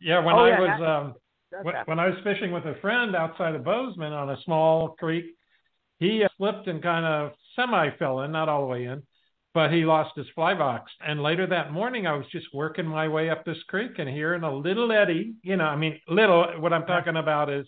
Yeah, 0.00 0.24
when 0.24 0.34
oh, 0.34 0.38
I 0.38 0.48
yeah, 0.48 0.60
was 0.60 1.14
um, 1.54 1.62
when, 1.62 1.74
when 1.86 1.98
I 1.98 2.06
was 2.06 2.16
fishing 2.24 2.52
with 2.52 2.64
a 2.64 2.74
friend 2.80 3.16
outside 3.16 3.54
of 3.54 3.64
Bozeman 3.64 4.12
on 4.12 4.30
a 4.30 4.36
small 4.44 4.90
creek 4.98 5.34
he 6.00 6.24
slipped 6.38 6.66
and 6.66 6.82
kind 6.82 7.04
of 7.04 7.32
semi 7.54 7.90
fell 7.98 8.22
in, 8.22 8.32
not 8.32 8.48
all 8.48 8.62
the 8.62 8.66
way 8.66 8.84
in, 8.84 9.02
but 9.54 9.72
he 9.72 9.84
lost 9.84 10.16
his 10.16 10.26
fly 10.34 10.54
box. 10.54 10.92
And 11.06 11.22
later 11.22 11.46
that 11.46 11.72
morning, 11.72 12.06
I 12.06 12.12
was 12.14 12.26
just 12.30 12.46
working 12.54 12.86
my 12.86 13.08
way 13.08 13.30
up 13.30 13.44
this 13.44 13.62
creek 13.68 13.98
and 13.98 14.08
hearing 14.08 14.42
a 14.42 14.54
little 14.54 14.92
eddy. 14.92 15.34
You 15.42 15.56
know, 15.56 15.64
I 15.64 15.76
mean, 15.76 16.00
little. 16.08 16.46
What 16.58 16.72
I'm 16.72 16.86
talking 16.86 17.16
about 17.16 17.50
is 17.50 17.66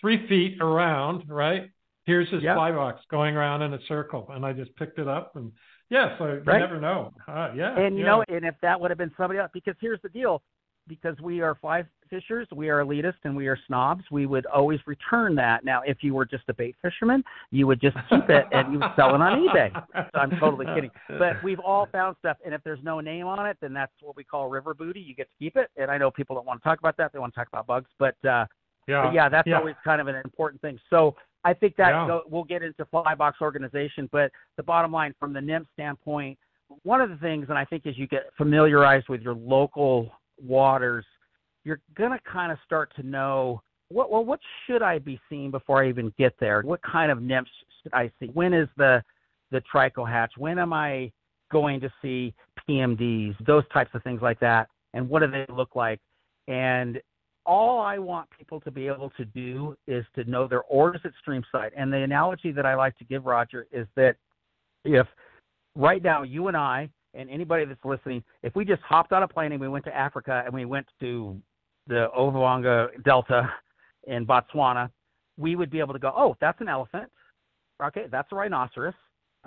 three 0.00 0.26
feet 0.28 0.60
around, 0.60 1.24
right? 1.28 1.70
Here's 2.06 2.28
his 2.28 2.42
yep. 2.42 2.56
fly 2.56 2.70
box 2.70 3.00
going 3.10 3.36
around 3.36 3.62
in 3.62 3.74
a 3.74 3.78
circle, 3.88 4.28
and 4.30 4.44
I 4.44 4.52
just 4.52 4.74
picked 4.76 4.98
it 4.98 5.08
up 5.08 5.36
and. 5.36 5.52
Yeah, 5.90 6.16
so 6.16 6.24
you 6.24 6.42
right. 6.46 6.60
never 6.60 6.80
know. 6.80 7.12
Uh, 7.28 7.52
yeah. 7.54 7.78
And 7.78 7.96
you 7.96 8.04
yeah. 8.04 8.10
know, 8.10 8.24
and 8.28 8.44
if 8.46 8.54
that 8.62 8.80
would 8.80 8.90
have 8.90 8.96
been 8.96 9.12
somebody 9.18 9.38
else, 9.38 9.50
because 9.52 9.74
here's 9.80 10.00
the 10.02 10.08
deal: 10.08 10.42
because 10.88 11.18
we 11.20 11.40
are 11.40 11.54
fly 11.54 11.84
fishers, 12.10 12.46
we 12.54 12.68
are 12.68 12.84
elitist, 12.84 13.14
and 13.24 13.34
we 13.34 13.46
are 13.46 13.58
snobs, 13.66 14.04
we 14.10 14.26
would 14.26 14.46
always 14.46 14.78
return 14.86 15.34
that. 15.34 15.64
Now, 15.64 15.82
if 15.86 15.98
you 16.02 16.14
were 16.14 16.24
just 16.24 16.44
a 16.48 16.54
bait 16.54 16.76
fisherman, 16.82 17.24
you 17.50 17.66
would 17.66 17.80
just 17.80 17.96
keep 18.08 18.28
it 18.28 18.44
and 18.52 18.72
you 18.72 18.78
would 18.78 18.90
sell 18.96 19.14
it 19.14 19.20
on 19.20 19.46
eBay. 19.48 19.72
So 19.94 20.18
I'm 20.18 20.30
totally 20.38 20.66
kidding. 20.74 20.90
But 21.08 21.42
we've 21.42 21.60
all 21.60 21.88
found 21.90 22.16
stuff, 22.20 22.36
and 22.44 22.54
if 22.54 22.62
there's 22.64 22.82
no 22.82 23.00
name 23.00 23.26
on 23.26 23.46
it, 23.46 23.56
then 23.60 23.72
that's 23.72 23.92
what 24.00 24.16
we 24.16 24.24
call 24.24 24.48
river 24.48 24.74
booty. 24.74 25.00
You 25.00 25.14
get 25.14 25.24
to 25.24 25.44
keep 25.44 25.56
it. 25.56 25.70
And 25.76 25.90
I 25.90 25.98
know 25.98 26.10
people 26.10 26.36
don't 26.36 26.46
want 26.46 26.62
to 26.62 26.68
talk 26.68 26.78
about 26.78 26.96
that; 26.98 27.12
they 27.12 27.18
want 27.18 27.34
to 27.34 27.40
talk 27.40 27.48
about 27.48 27.66
bugs. 27.66 27.90
But 27.98 28.16
uh, 28.24 28.46
yeah, 28.86 29.04
but 29.04 29.14
yeah, 29.14 29.28
that's 29.28 29.46
yeah. 29.46 29.58
always 29.58 29.76
kind 29.84 30.00
of 30.00 30.08
an 30.08 30.16
important 30.16 30.60
thing. 30.60 30.78
So 30.90 31.16
I 31.44 31.54
think 31.54 31.76
that 31.76 31.90
yeah. 31.90 32.20
we'll 32.28 32.44
get 32.44 32.62
into 32.62 32.84
fly 32.86 33.14
box 33.14 33.38
organization, 33.40 34.08
but 34.12 34.30
the 34.56 34.62
bottom 34.62 34.92
line, 34.92 35.14
from 35.18 35.32
the 35.32 35.40
nymph 35.40 35.66
standpoint, 35.74 36.38
one 36.82 37.00
of 37.00 37.10
the 37.10 37.16
things, 37.16 37.46
and 37.48 37.58
I 37.58 37.64
think 37.64 37.86
as 37.86 37.98
you 37.98 38.06
get 38.06 38.24
familiarized 38.36 39.08
with 39.08 39.20
your 39.22 39.34
local 39.34 40.10
waters, 40.42 41.04
you're 41.64 41.80
to 42.12 42.18
kind 42.30 42.52
of 42.52 42.58
start 42.64 42.92
to 42.96 43.02
know 43.02 43.62
what 43.88 44.10
well 44.10 44.24
what 44.24 44.40
should 44.66 44.82
I 44.82 44.98
be 44.98 45.20
seeing 45.28 45.50
before 45.50 45.82
I 45.82 45.88
even 45.88 46.12
get 46.18 46.34
there? 46.40 46.62
What 46.62 46.80
kind 46.82 47.10
of 47.10 47.22
nymphs 47.22 47.50
should 47.82 47.94
I 47.94 48.10
see? 48.20 48.26
When 48.26 48.52
is 48.52 48.68
the 48.76 49.02
the 49.50 49.62
trico 49.72 50.08
hatch? 50.08 50.32
When 50.36 50.58
am 50.58 50.72
I 50.72 51.12
going 51.52 51.80
to 51.80 51.92
see 52.02 52.34
PMDs? 52.68 53.34
Those 53.46 53.64
types 53.72 53.90
of 53.94 54.02
things 54.02 54.20
like 54.22 54.40
that. 54.40 54.68
And 54.94 55.08
what 55.08 55.20
do 55.20 55.30
they 55.30 55.46
look 55.52 55.74
like? 55.74 56.00
And 56.48 57.00
all 57.46 57.80
I 57.80 57.98
want 57.98 58.28
people 58.36 58.60
to 58.60 58.70
be 58.70 58.86
able 58.86 59.10
to 59.16 59.24
do 59.24 59.76
is 59.86 60.04
to 60.14 60.24
know 60.24 60.48
their 60.48 60.62
orders 60.62 61.02
at 61.04 61.12
stream 61.20 61.42
site. 61.52 61.72
And 61.76 61.92
the 61.92 61.98
analogy 61.98 62.52
that 62.52 62.64
I 62.64 62.74
like 62.74 62.96
to 62.98 63.04
give 63.04 63.26
Roger 63.26 63.66
is 63.70 63.86
that 63.96 64.16
if 64.84 65.06
right 65.76 66.02
now 66.02 66.22
you 66.22 66.48
and 66.48 66.56
I 66.56 66.88
and 67.14 67.30
anybody 67.30 67.64
that's 67.64 67.84
listening, 67.84 68.22
if 68.42 68.54
we 68.56 68.64
just 68.64 68.82
hopped 68.82 69.12
on 69.12 69.22
a 69.22 69.28
plane 69.28 69.52
and 69.52 69.60
we 69.60 69.68
went 69.68 69.84
to 69.84 69.96
Africa 69.96 70.42
and 70.44 70.52
we 70.52 70.64
went 70.64 70.86
to 71.00 71.40
the 71.86 72.08
Okavango 72.16 72.88
Delta 73.04 73.50
in 74.06 74.26
Botswana, 74.26 74.90
we 75.36 75.56
would 75.56 75.70
be 75.70 75.80
able 75.80 75.92
to 75.92 75.98
go, 75.98 76.12
oh, 76.16 76.36
that's 76.40 76.60
an 76.60 76.68
elephant. 76.68 77.10
Okay, 77.82 78.06
that's 78.10 78.30
a 78.32 78.34
rhinoceros. 78.34 78.94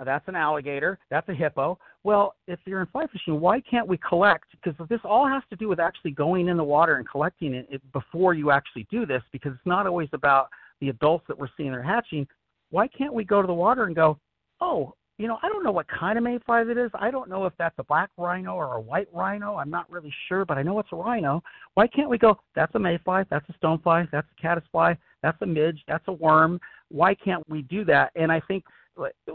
That's 0.04 0.28
an 0.28 0.36
alligator. 0.36 0.98
That's 1.10 1.28
a 1.28 1.34
hippo. 1.34 1.76
Well, 2.04 2.36
if 2.46 2.60
you're 2.66 2.80
in 2.80 2.86
fly 2.86 3.06
fishing, 3.10 3.40
why 3.40 3.60
can't 3.60 3.88
we 3.88 3.98
collect? 3.98 4.44
Because 4.52 4.78
this 4.88 5.00
all 5.04 5.26
has 5.26 5.42
to 5.50 5.56
do 5.56 5.66
with 5.68 5.80
actually 5.80 6.12
going 6.12 6.48
in 6.48 6.56
the 6.56 6.62
water 6.62 6.96
and 6.96 7.08
collecting 7.08 7.54
it 7.54 7.82
before 7.92 8.34
you 8.34 8.52
actually 8.52 8.86
do 8.90 9.06
this, 9.06 9.22
because 9.32 9.52
it's 9.54 9.66
not 9.66 9.86
always 9.86 10.08
about 10.12 10.48
the 10.80 10.90
adults 10.90 11.24
that 11.26 11.36
we're 11.36 11.48
seeing 11.56 11.70
are 11.70 11.82
hatching. 11.82 12.28
Why 12.70 12.86
can't 12.86 13.12
we 13.12 13.24
go 13.24 13.40
to 13.40 13.46
the 13.46 13.54
water 13.54 13.84
and 13.84 13.96
go, 13.96 14.18
oh, 14.60 14.94
you 15.18 15.26
know, 15.26 15.38
I 15.42 15.48
don't 15.48 15.64
know 15.64 15.72
what 15.72 15.86
kind 15.88 16.16
of 16.16 16.22
mayfly 16.24 16.62
it 16.70 16.78
is. 16.78 16.90
I 16.94 17.10
don't 17.10 17.28
know 17.28 17.44
if 17.44 17.52
that's 17.58 17.74
a 17.78 17.84
black 17.84 18.10
rhino 18.16 18.54
or 18.54 18.76
a 18.76 18.80
white 18.80 19.08
rhino. 19.12 19.56
I'm 19.56 19.68
not 19.68 19.90
really 19.90 20.14
sure, 20.28 20.44
but 20.44 20.58
I 20.58 20.62
know 20.62 20.78
it's 20.78 20.88
a 20.92 20.96
rhino. 20.96 21.42
Why 21.74 21.88
can't 21.88 22.08
we 22.08 22.18
go, 22.18 22.38
that's 22.54 22.74
a 22.76 22.78
mayfly, 22.78 23.24
that's 23.28 23.44
a 23.48 23.52
stonefly, 23.54 24.08
that's 24.12 24.28
a 24.30 24.40
caddisfly, 24.40 24.94
that's 25.22 25.40
a 25.42 25.46
midge, 25.46 25.82
that's 25.88 26.04
a 26.06 26.12
worm. 26.12 26.60
Why 26.88 27.14
can't 27.14 27.42
we 27.50 27.62
do 27.62 27.84
that? 27.86 28.12
And 28.14 28.30
I 28.30 28.40
think, 28.40 28.64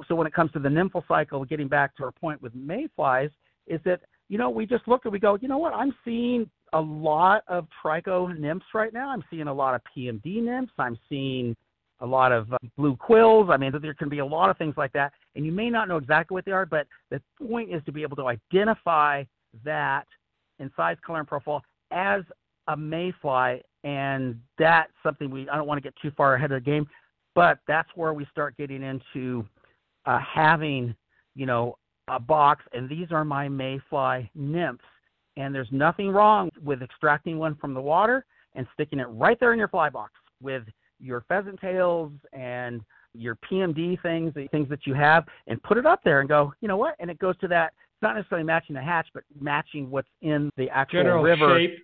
so 0.08 0.16
when 0.16 0.26
it 0.26 0.34
comes 0.34 0.52
to 0.54 0.60
the 0.60 0.70
nymphal 0.70 1.04
cycle, 1.08 1.44
getting 1.44 1.68
back 1.68 1.96
to 1.98 2.04
our 2.06 2.12
point 2.12 2.42
with 2.42 2.56
mayflies, 2.56 3.30
is 3.68 3.82
that, 3.84 4.02
you 4.30 4.38
know, 4.38 4.50
we 4.50 4.66
just 4.66 4.88
look 4.88 5.04
and 5.04 5.12
we 5.12 5.20
go, 5.20 5.38
you 5.42 5.50
know 5.50 5.58
what, 5.58 5.74
I'm 5.74 5.94
seeing 6.06 6.50
a 6.72 6.80
lot 6.80 7.44
of 7.48 7.68
trico 7.84 8.38
nymphs 8.38 8.66
right 8.74 8.94
now. 8.94 9.10
I'm 9.10 9.24
seeing 9.30 9.48
a 9.48 9.54
lot 9.54 9.76
of 9.76 9.82
PMD 9.96 10.42
nymphs. 10.42 10.74
I'm 10.80 10.98
seeing 11.08 11.56
a 12.00 12.06
lot 12.06 12.32
of 12.32 12.52
uh, 12.52 12.58
blue 12.78 12.96
quills. 12.96 13.50
I 13.50 13.58
mean, 13.58 13.72
there 13.82 13.94
can 13.94 14.10
be 14.10 14.20
a 14.20 14.26
lot 14.26 14.50
of 14.50 14.58
things 14.58 14.76
like 14.78 14.94
that, 14.94 15.14
and 15.36 15.46
you 15.46 15.52
may 15.52 15.70
not 15.70 15.88
know 15.88 15.98
exactly 15.98 16.36
what 16.36 16.46
they 16.46 16.52
are, 16.52 16.66
but 16.66 16.88
the 17.10 17.22
point 17.48 17.74
is 17.74 17.82
to 17.86 17.92
be 17.92 18.02
able 18.02 18.16
to 18.18 18.28
identify 18.28 19.24
that 19.64 20.06
in 20.60 20.72
size, 20.76 20.98
color, 21.06 21.20
and 21.20 21.28
profile 21.28 21.64
as 21.92 22.22
a 22.68 22.78
mayfly, 22.78 23.62
and 23.84 24.40
that's 24.58 24.92
something 25.04 25.30
we. 25.30 25.48
I 25.50 25.56
don't 25.56 25.68
want 25.68 25.78
to 25.78 25.84
get 25.84 25.94
too 26.02 26.12
far 26.16 26.36
ahead 26.36 26.52
of 26.52 26.64
the 26.64 26.70
game, 26.70 26.88
but 27.36 27.60
that's 27.68 27.90
where 27.96 28.14
we 28.14 28.26
start 28.32 28.58
getting 28.58 28.84
into 28.84 29.46
uh, 30.06 30.20
having, 30.20 30.96
you 31.36 31.46
know, 31.46 31.78
a 32.08 32.20
box, 32.20 32.64
and 32.74 32.90
these 32.90 33.12
are 33.12 33.24
my 33.24 33.48
mayfly 33.48 34.30
nymphs, 34.36 34.84
and 35.38 35.54
there's 35.54 35.70
nothing 35.72 36.10
wrong 36.10 36.50
with 36.62 36.82
extracting 36.82 37.38
one 37.38 37.56
from 37.56 37.74
the 37.74 37.82
water 37.82 38.26
and 38.56 38.68
sticking 38.74 39.00
it 39.00 39.08
right 39.10 39.40
there 39.40 39.54
in 39.54 39.60
your 39.60 39.68
fly 39.68 39.90
box 39.90 40.12
with 40.42 40.64
your 41.04 41.26
pheasant 41.28 41.60
tails 41.60 42.12
and 42.32 42.82
your 43.14 43.38
PMD 43.50 44.02
things, 44.02 44.34
the 44.34 44.48
things 44.48 44.70
that 44.70 44.88
you 44.88 44.94
have, 44.94 45.26
and 45.48 45.62
put 45.64 45.78
it 45.78 45.86
up 45.86 46.02
there 46.04 46.22
and 46.22 46.30
go, 46.30 46.54
you 46.62 46.68
know 46.68 46.78
what? 46.78 46.96
And 47.00 47.12
it 47.12 47.20
goes 47.20 47.38
to 47.40 47.48
that. 47.50 47.74
It's 47.76 48.02
not 48.02 48.16
necessarily 48.16 48.46
matching 48.46 48.76
the 48.76 48.82
hatch, 48.82 49.08
but 49.14 49.24
matching 49.40 49.92
what's 49.92 50.08
in 50.22 50.50
the 50.58 50.70
actual 50.70 51.02
general 51.02 51.24
river. 51.24 51.60
shape. 51.60 51.78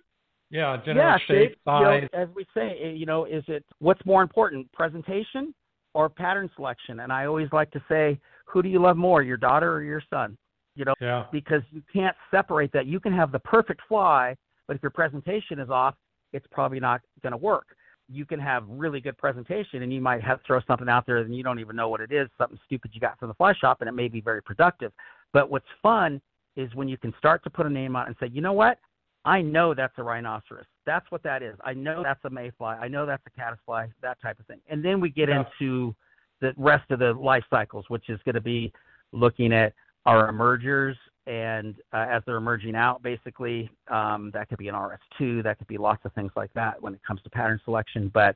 Yeah, 0.50 0.78
general 0.84 1.06
yeah, 1.06 1.18
shape, 1.28 1.56
size. 1.64 2.02
You 2.02 2.18
know, 2.18 2.22
as 2.22 2.28
we 2.34 2.44
say, 2.52 2.76
eh, 2.82 2.88
you 2.88 3.06
know, 3.06 3.24
is 3.24 3.44
it 3.46 3.64
what's 3.78 4.04
more 4.04 4.22
important, 4.22 4.70
presentation 4.72 5.54
or 5.94 6.08
pattern 6.08 6.50
selection? 6.56 7.00
And 7.00 7.12
I 7.12 7.26
always 7.26 7.48
like 7.52 7.70
to 7.70 7.82
say, 7.88 8.18
who 8.46 8.60
do 8.62 8.68
you 8.68 8.82
love 8.82 8.96
more, 8.96 9.22
your 9.22 9.36
daughter 9.36 9.72
or 9.72 9.82
your 9.84 10.02
son? 10.10 10.36
You 10.74 10.84
know, 10.86 10.94
Yeah. 11.00 11.26
because 11.30 11.62
you 11.70 11.82
can't 11.92 12.16
separate 12.32 12.72
that. 12.72 12.86
You 12.86 12.98
can 12.98 13.12
have 13.12 13.30
the 13.30 13.38
perfect 13.38 13.82
fly, 13.88 14.36
but 14.66 14.74
if 14.76 14.82
your 14.82 14.90
presentation 14.90 15.60
is 15.60 15.70
off, 15.70 15.94
it's 16.32 16.46
probably 16.50 16.80
not 16.80 17.00
going 17.22 17.32
to 17.32 17.36
work. 17.36 17.76
You 18.12 18.26
can 18.26 18.40
have 18.40 18.64
really 18.68 19.00
good 19.00 19.16
presentation, 19.18 19.82
and 19.82 19.92
you 19.92 20.00
might 20.00 20.22
have 20.22 20.40
throw 20.46 20.60
something 20.66 20.88
out 20.88 21.06
there 21.06 21.18
and 21.18 21.34
you 21.34 21.44
don't 21.44 21.60
even 21.60 21.76
know 21.76 21.88
what 21.88 22.00
it 22.00 22.10
is, 22.10 22.28
something 22.36 22.58
stupid 22.66 22.90
you 22.92 23.00
got 23.00 23.18
from 23.18 23.28
the 23.28 23.34
fly 23.34 23.54
shop, 23.54 23.80
and 23.80 23.88
it 23.88 23.92
may 23.92 24.08
be 24.08 24.20
very 24.20 24.42
productive. 24.42 24.92
But 25.32 25.50
what's 25.50 25.66
fun 25.80 26.20
is 26.56 26.74
when 26.74 26.88
you 26.88 26.98
can 26.98 27.14
start 27.18 27.44
to 27.44 27.50
put 27.50 27.66
a 27.66 27.70
name 27.70 27.94
on 27.94 28.06
it 28.06 28.08
and 28.08 28.16
say, 28.18 28.26
you 28.34 28.40
know 28.40 28.52
what? 28.52 28.78
I 29.24 29.42
know 29.42 29.74
that's 29.74 29.92
a 29.98 30.02
rhinoceros. 30.02 30.64
That's 30.86 31.08
what 31.10 31.22
that 31.22 31.42
is. 31.42 31.54
I 31.62 31.74
know 31.74 32.02
that's 32.02 32.24
a 32.24 32.30
mayfly. 32.30 32.74
I 32.80 32.88
know 32.88 33.06
that's 33.06 33.22
a 33.26 33.30
caddisfly, 33.30 33.86
that 34.02 34.20
type 34.20 34.40
of 34.40 34.46
thing. 34.46 34.60
And 34.68 34.84
then 34.84 34.98
we 35.00 35.10
get 35.10 35.28
Yeah. 35.28 35.44
into 35.44 35.94
the 36.40 36.54
rest 36.56 36.90
of 36.90 36.98
the 36.98 37.12
life 37.12 37.44
cycles, 37.50 37.88
which 37.88 38.08
is 38.08 38.20
going 38.24 38.34
to 38.34 38.40
be 38.40 38.72
looking 39.12 39.52
at 39.52 39.74
our 40.06 40.28
emergers 40.28 40.96
and 41.30 41.76
uh, 41.92 42.06
as 42.10 42.22
they're 42.26 42.36
emerging 42.36 42.74
out, 42.74 43.04
basically, 43.04 43.70
um, 43.88 44.32
that 44.34 44.48
could 44.48 44.58
be 44.58 44.66
an 44.66 44.74
RS2, 44.74 45.44
that 45.44 45.58
could 45.58 45.68
be 45.68 45.78
lots 45.78 46.04
of 46.04 46.12
things 46.12 46.32
like 46.34 46.52
that 46.54 46.82
when 46.82 46.92
it 46.92 47.00
comes 47.06 47.22
to 47.22 47.30
pattern 47.30 47.60
selection. 47.64 48.10
But 48.12 48.34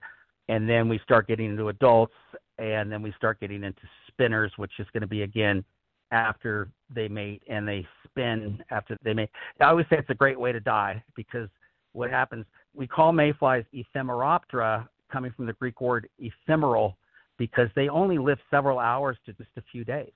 and 0.48 0.68
then 0.68 0.88
we 0.88 1.00
start 1.02 1.26
getting 1.26 1.50
into 1.50 1.70
adults, 1.70 2.14
and 2.58 2.92
then 2.92 3.02
we 3.02 3.12
start 3.16 3.40
getting 3.40 3.64
into 3.64 3.80
spinners, 4.06 4.52
which 4.58 4.70
is 4.78 4.86
going 4.92 5.00
to 5.00 5.08
be 5.08 5.22
again 5.22 5.64
after 6.12 6.68
they 6.94 7.08
mate 7.08 7.42
and 7.48 7.66
they 7.66 7.84
spin 8.04 8.62
after 8.70 8.96
they 9.02 9.12
mate. 9.12 9.30
I 9.60 9.64
always 9.64 9.86
say 9.90 9.96
it's 9.98 10.10
a 10.10 10.14
great 10.14 10.38
way 10.38 10.52
to 10.52 10.60
die 10.60 11.02
because 11.16 11.48
what 11.94 12.10
happens, 12.10 12.46
we 12.76 12.86
call 12.86 13.10
mayflies 13.10 13.64
ephemeroptera, 13.74 14.86
coming 15.10 15.32
from 15.32 15.46
the 15.46 15.52
Greek 15.54 15.80
word 15.80 16.08
ephemeral, 16.20 16.96
because 17.38 17.68
they 17.74 17.88
only 17.88 18.18
live 18.18 18.38
several 18.50 18.78
hours 18.78 19.16
to 19.26 19.32
just 19.32 19.50
a 19.56 19.62
few 19.72 19.84
days. 19.84 20.12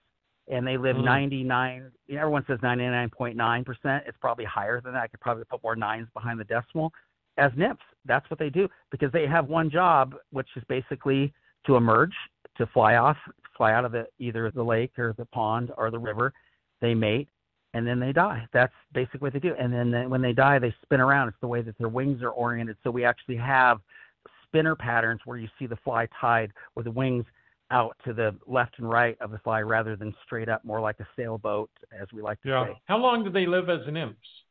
And 0.51 0.67
they 0.67 0.77
live 0.77 0.97
Mm. 0.97 1.05
99, 1.05 1.93
everyone 2.11 2.45
says 2.47 2.59
99.9%. 2.61 4.03
It's 4.07 4.17
probably 4.19 4.45
higher 4.45 4.81
than 4.81 4.95
that. 4.95 5.03
I 5.03 5.07
could 5.09 5.21
probably 5.21 5.45
put 5.45 5.63
more 5.63 5.77
nines 5.77 6.09
behind 6.15 6.41
the 6.41 6.45
decimal. 6.45 6.93
As 7.37 7.53
nymphs, 7.55 7.83
that's 8.05 8.29
what 8.31 8.39
they 8.39 8.51
do 8.51 8.69
because 8.91 9.13
they 9.13 9.27
have 9.27 9.49
one 9.49 9.71
job, 9.71 10.17
which 10.31 10.49
is 10.57 10.65
basically 10.65 11.33
to 11.67 11.77
emerge, 11.77 12.15
to 12.57 12.67
fly 12.67 12.97
off, 12.97 13.17
fly 13.57 13.73
out 13.73 13.85
of 13.85 13.93
the 13.93 14.09
either 14.19 14.51
the 14.51 14.63
lake 14.63 14.99
or 14.99 15.13
the 15.19 15.27
pond 15.27 15.71
or 15.77 15.91
the 15.91 15.99
river. 15.99 16.33
They 16.81 16.95
mate, 16.95 17.29
and 17.75 17.87
then 17.87 18.01
they 18.01 18.13
die. 18.13 18.49
That's 18.53 18.73
basically 18.93 19.21
what 19.21 19.33
they 19.35 19.41
do. 19.41 19.55
And 19.55 19.73
then 19.73 19.91
they- 19.91 20.07
when 20.07 20.23
they 20.23 20.33
die, 20.33 20.59
they 20.59 20.75
spin 20.83 21.01
around. 21.01 21.29
It's 21.29 21.41
the 21.41 21.49
way 21.49 21.61
that 21.63 21.77
their 21.79 21.89
wings 21.89 22.23
are 22.23 22.31
oriented. 22.31 22.77
So 22.83 22.91
we 22.91 23.05
actually 23.05 23.37
have 23.37 23.81
spinner 24.45 24.75
patterns 24.75 25.21
where 25.27 25.37
you 25.37 25.49
see 25.59 25.67
the 25.67 25.77
fly 25.77 26.07
tied 26.19 26.53
with 26.75 26.85
the 26.85 26.91
wings 26.91 27.27
out 27.71 27.97
to 28.05 28.13
the 28.13 28.35
left 28.47 28.79
and 28.79 28.89
right 28.89 29.17
of 29.21 29.31
the 29.31 29.39
fly 29.39 29.61
rather 29.63 29.97
than 29.97 30.15
straight 30.25 30.49
up, 30.49 30.65
more 30.65 30.81
like 30.81 30.99
a 31.01 31.07
sailboat, 31.17 31.71
as 31.93 32.09
we 32.13 32.23
like 32.23 32.41
to 32.43 32.49
Yeah. 32.49 32.67
say. 32.67 32.81
How 32.87 32.97
long 32.99 33.25
do 33.25 33.31
they 33.31 33.47
live 33.47 33.69
as 33.69 33.87
nymphs? 33.87 34.45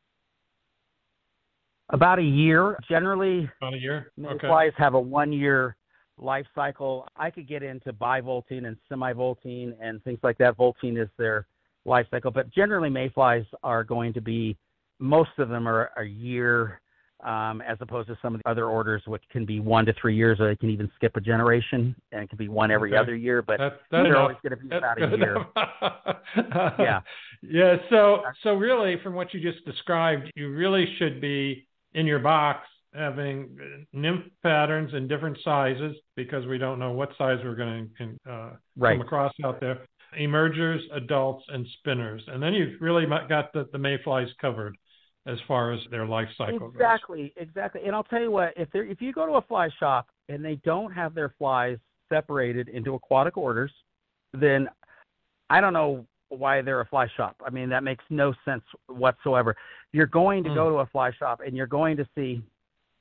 About 1.90 2.20
a 2.20 2.24
year. 2.24 2.78
Generally, 2.88 3.50
About 3.62 3.74
a 3.74 3.78
year. 3.78 4.12
Okay. 4.20 4.34
mayflies 4.34 4.74
have 4.78 4.94
a 4.94 5.00
one 5.00 5.32
year 5.32 5.78
life 6.18 6.48
cycle. 6.54 7.08
I 7.16 7.32
could 7.32 7.48
get 7.48 7.64
into 7.64 7.94
bivoltine 7.94 8.66
and 8.68 8.78
semi-voltine 8.90 9.76
and 9.80 10.04
things 10.04 10.20
like 10.24 10.38
that. 10.40 10.58
Voltine 10.58 10.98
is 11.02 11.10
their 11.18 11.48
life 11.86 12.08
cycle, 12.12 12.32
but 12.32 12.50
generally 12.50 12.90
mayflies 12.90 13.46
are 13.64 13.84
going 13.84 14.14
to 14.14 14.22
be 14.22 14.58
most 15.00 15.30
of 15.38 15.48
them 15.48 15.68
are 15.68 15.92
a 15.98 16.04
year, 16.04 16.82
um, 17.24 17.62
as 17.62 17.78
opposed 17.82 18.08
to 18.10 18.18
some 18.22 18.36
of 18.36 18.42
the 18.44 18.50
other 18.50 18.66
orders, 18.68 19.02
which 19.08 19.24
can 19.32 19.46
be 19.46 19.60
one 19.60 19.86
to 19.86 19.94
three 19.94 20.16
years, 20.16 20.40
or 20.40 20.48
they 20.48 20.56
can 20.56 20.70
even 20.70 20.90
skip 20.96 21.16
a 21.16 21.22
generation, 21.22 21.96
and 22.12 22.22
it 22.24 22.30
can 22.30 22.38
be 22.38 22.48
one 22.48 22.70
every 22.72 22.92
Okay. 22.92 22.98
other 23.00 23.16
year. 23.16 23.42
But 23.42 23.58
That, 23.58 23.80
they're 23.92 24.04
that's 24.04 24.16
always 24.16 24.38
going 24.44 24.52
to 24.52 24.58
be 24.58 24.68
That's 24.70 24.80
about 24.84 25.02
a 25.02 25.18
year. 25.18 25.46
Yeah. 26.80 27.02
Yeah. 27.44 27.76
So 27.92 28.24
so 28.42 28.54
really, 28.56 28.98
from 29.04 29.14
what 29.14 29.32
you 29.34 29.40
just 29.40 29.64
described, 29.66 30.32
you 30.36 30.50
really 30.52 30.86
should 30.98 31.22
be 31.22 31.68
in 31.94 32.06
your 32.08 32.20
box 32.20 32.68
having 32.96 33.56
uh, 33.62 33.84
nymph 33.94 34.26
patterns 34.42 34.94
in 34.96 35.08
different 35.08 35.38
sizes 35.44 35.96
because 36.16 36.48
we 36.48 36.58
don't 36.58 36.80
know 36.80 36.92
what 36.94 37.10
size 37.18 37.38
we're 37.44 37.54
going 37.56 37.90
to 38.00 38.32
uh, 38.32 38.50
Right. 38.76 38.94
come 38.98 39.02
across 39.06 39.34
out 39.44 39.60
there. 39.60 39.86
Emergers, 40.18 40.82
adults, 40.94 41.44
and 41.50 41.68
spinners, 41.80 42.24
and 42.28 42.42
then 42.42 42.54
you've 42.54 42.82
really 42.82 43.06
got 43.30 43.52
the, 43.54 43.68
the 43.72 43.78
mayflies 43.78 44.30
covered 44.42 44.76
as 45.28 45.38
far 45.48 45.74
as 45.74 45.80
their 45.92 46.06
life 46.06 46.30
cycle 46.38 46.60
goes. 46.60 46.76
Exactly, 46.76 47.34
exactly. 47.36 47.82
And 47.86 47.96
I'll 47.96 48.04
tell 48.04 48.22
you 48.22 48.32
what, 48.32 48.54
if 48.56 48.72
they 48.72 48.80
if 48.80 49.02
you 49.02 49.12
go 49.12 49.26
to 49.26 49.34
a 49.34 49.42
fly 49.42 49.70
shop 49.80 50.08
and 50.30 50.44
they 50.44 50.56
don't 50.64 50.92
have 50.92 51.14
their 51.14 51.34
flies 51.38 51.78
separated 52.10 52.70
into 52.70 52.96
aquatic 52.96 53.38
orders, 53.38 53.72
then 54.34 54.70
I 55.50 55.62
don't 55.62 55.74
know 55.74 56.06
why 56.30 56.62
they're 56.62 56.82
a 56.82 56.86
fly 56.86 57.08
shop. 57.16 57.36
I 57.46 57.50
mean, 57.50 57.70
that 57.70 57.84
makes 57.84 58.04
no 58.10 58.34
sense 58.46 58.64
whatsoever. 58.88 59.56
You're 59.94 60.08
going 60.08 60.44
to 60.44 60.50
Hmm. 60.50 60.56
go 60.56 60.70
to 60.70 60.76
a 60.78 60.86
fly 60.88 61.12
shop 61.12 61.42
and 61.46 61.56
you're 61.56 61.68
going 61.68 61.98
to 61.98 62.08
see 62.16 62.42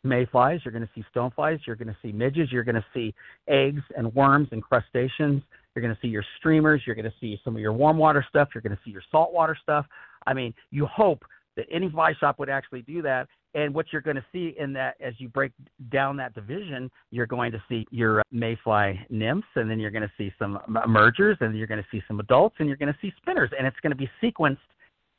mayflies, 0.04 0.60
you're 0.64 0.72
going 0.72 0.86
to 0.86 0.92
see 0.94 1.04
stoneflies, 1.14 1.66
you're 1.66 1.76
going 1.76 1.88
to 1.88 1.96
see 2.00 2.12
midges, 2.12 2.52
you're 2.52 2.62
going 2.64 2.76
to 2.76 2.84
see 2.94 3.12
eggs 3.48 3.82
and 3.96 4.14
worms 4.14 4.48
and 4.52 4.62
crustaceans. 4.62 5.42
You're 5.74 5.82
going 5.82 5.94
to 5.94 6.00
see 6.00 6.08
your 6.08 6.24
streamers, 6.38 6.82
you're 6.86 6.94
going 6.94 7.10
to 7.10 7.14
see 7.20 7.38
some 7.44 7.54
of 7.54 7.60
your 7.60 7.72
warm 7.72 7.98
water 7.98 8.24
stuff, 8.28 8.48
you're 8.54 8.62
going 8.62 8.76
to 8.76 8.82
see 8.82 8.90
your 8.90 9.02
saltwater 9.10 9.56
stuff. 9.60 9.84
I 10.26 10.32
mean, 10.32 10.54
you 10.70 10.86
hope 10.86 11.24
that 11.56 11.66
any 11.70 11.90
fly 11.90 12.12
shop 12.18 12.38
would 12.38 12.48
actually 12.48 12.82
do 12.82 13.02
that. 13.02 13.28
And 13.54 13.72
what 13.72 13.86
you're 13.90 14.02
going 14.02 14.16
to 14.16 14.24
see 14.32 14.54
in 14.58 14.72
that, 14.74 14.96
as 15.00 15.14
you 15.18 15.28
break 15.28 15.52
down 15.90 16.16
that 16.18 16.34
division, 16.34 16.90
you're 17.10 17.26
going 17.26 17.52
to 17.52 17.62
see 17.68 17.86
your 17.90 18.22
mayfly 18.30 19.00
nymphs, 19.08 19.48
and 19.54 19.70
then 19.70 19.80
you're 19.80 19.90
going 19.90 20.02
to 20.02 20.12
see 20.18 20.30
some 20.38 20.58
emergers, 20.84 21.38
and 21.40 21.56
you're 21.56 21.66
going 21.66 21.82
to 21.82 21.88
see 21.90 22.02
some 22.06 22.20
adults, 22.20 22.56
and 22.58 22.68
you're 22.68 22.76
going 22.76 22.92
to 22.92 22.98
see 23.00 23.12
spinners, 23.16 23.50
and 23.56 23.66
it's 23.66 23.80
going 23.82 23.92
to 23.92 23.96
be 23.96 24.10
sequenced. 24.22 24.58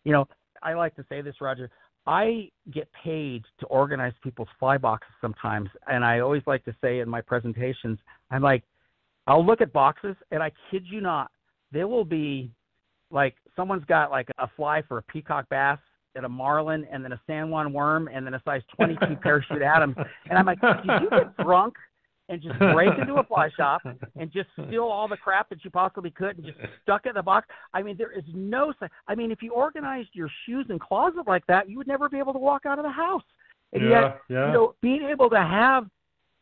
You 0.04 0.12
know, 0.12 0.28
I 0.62 0.74
like 0.74 0.96
to 0.96 1.06
say 1.10 1.22
this, 1.22 1.36
Roger. 1.42 1.72
I 2.06 2.50
get 2.72 2.88
paid 3.04 3.44
to 3.60 3.66
organize 3.66 4.14
people's 4.24 4.48
fly 4.60 4.78
boxes 4.78 5.12
sometimes, 5.20 5.70
and 5.88 6.06
I 6.06 6.20
always 6.20 6.44
like 6.46 6.64
to 6.66 6.76
say 6.82 7.00
in 7.00 7.10
my 7.10 7.22
presentations, 7.22 8.00
I'm 8.32 8.44
like, 8.44 8.64
I'll 9.26 9.46
look 9.46 9.60
at 9.62 9.74
boxes, 9.74 10.16
and 10.32 10.42
I 10.42 10.52
kid 10.72 10.84
you 10.86 11.02
not, 11.02 11.32
there 11.72 11.88
will 11.88 12.06
be 12.06 12.52
like 13.12 13.36
someone's 13.56 13.84
got 13.86 14.12
like 14.12 14.30
a 14.38 14.48
fly 14.56 14.82
for 14.88 15.00
a 15.00 15.04
peacock 15.04 15.50
bass 15.50 15.80
and 16.18 16.26
a 16.26 16.30
marlin 16.30 16.86
and 16.92 17.04
then 17.04 17.14
a 17.14 17.22
San 17.28 17.50
Juan 17.50 17.72
worm 17.72 18.10
and 18.12 18.26
then 18.26 18.34
a 18.34 18.42
size 18.44 18.62
22 18.76 19.16
parachute 19.22 19.62
Adams. 19.62 19.96
And 20.30 20.38
I'm 20.38 20.46
like, 20.46 20.60
did 20.60 21.02
you 21.02 21.10
get 21.10 21.38
drunk 21.38 21.76
and 22.30 22.42
just 22.42 22.60
break 22.60 22.90
into 23.00 23.16
a 23.16 23.24
fly 23.24 23.50
shop 23.56 23.82
and 23.86 24.32
just 24.32 24.50
steal 24.68 24.84
all 24.84 25.08
the 25.08 25.16
crap 25.16 25.50
that 25.50 25.64
you 25.64 25.70
possibly 25.70 26.12
could 26.12 26.38
and 26.38 26.46
just 26.46 26.58
stuck 26.84 27.06
it 27.06 27.10
in 27.10 27.16
the 27.16 27.24
box? 27.24 27.48
I 27.74 27.82
mean, 27.82 27.96
there 27.98 28.12
is 28.12 28.26
no. 28.34 28.74
I 29.08 29.16
mean, 29.16 29.32
if 29.32 29.42
you 29.42 29.54
organized 29.54 30.10
your 30.14 30.30
shoes 30.46 30.66
and 30.70 30.82
closet 30.82 31.28
like 31.28 31.46
that, 31.48 31.70
you 31.70 31.78
would 31.78 31.88
never 31.88 32.10
be 32.10 32.18
able 32.18 32.34
to 32.34 32.40
walk 32.40 32.66
out 32.66 32.80
of 32.80 32.84
the 32.84 32.92
house. 32.92 33.24
And 33.74 33.84
yeah, 33.84 34.02
yet, 34.02 34.22
yeah. 34.30 34.48
you 34.48 34.54
know, 34.54 34.76
being 34.82 35.04
able 35.04 35.30
to 35.30 35.38
have 35.38 35.88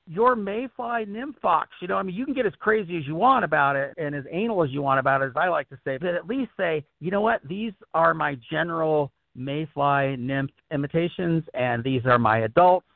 your 0.07 0.35
mayfly 0.35 1.05
nymphox, 1.05 1.65
you 1.81 1.87
know, 1.87 1.95
I 1.95 2.03
mean, 2.03 2.15
you 2.15 2.25
can 2.25 2.35
get 2.35 2.45
as 2.45 2.53
crazy 2.59 2.97
as 2.97 3.07
you 3.07 3.15
want 3.15 3.43
about 3.43 3.75
it 3.75 3.93
and 3.97 4.13
as 4.13 4.23
anal 4.31 4.63
as 4.63 4.69
you 4.69 4.81
want 4.81 4.99
about 4.99 5.21
it, 5.21 5.25
as 5.25 5.31
I 5.35 5.47
like 5.47 5.67
to 5.69 5.79
say, 5.83 5.97
but 5.97 6.09
at 6.09 6.27
least 6.27 6.51
say, 6.57 6.85
you 6.99 7.09
know 7.09 7.21
what, 7.21 7.41
these 7.47 7.73
are 7.95 8.13
my 8.13 8.37
general 8.51 9.11
mayfly 9.35 10.15
nymph 10.17 10.51
imitations, 10.71 11.43
and 11.53 11.83
these 11.83 12.01
are 12.05 12.17
my 12.17 12.39
adults, 12.39 12.87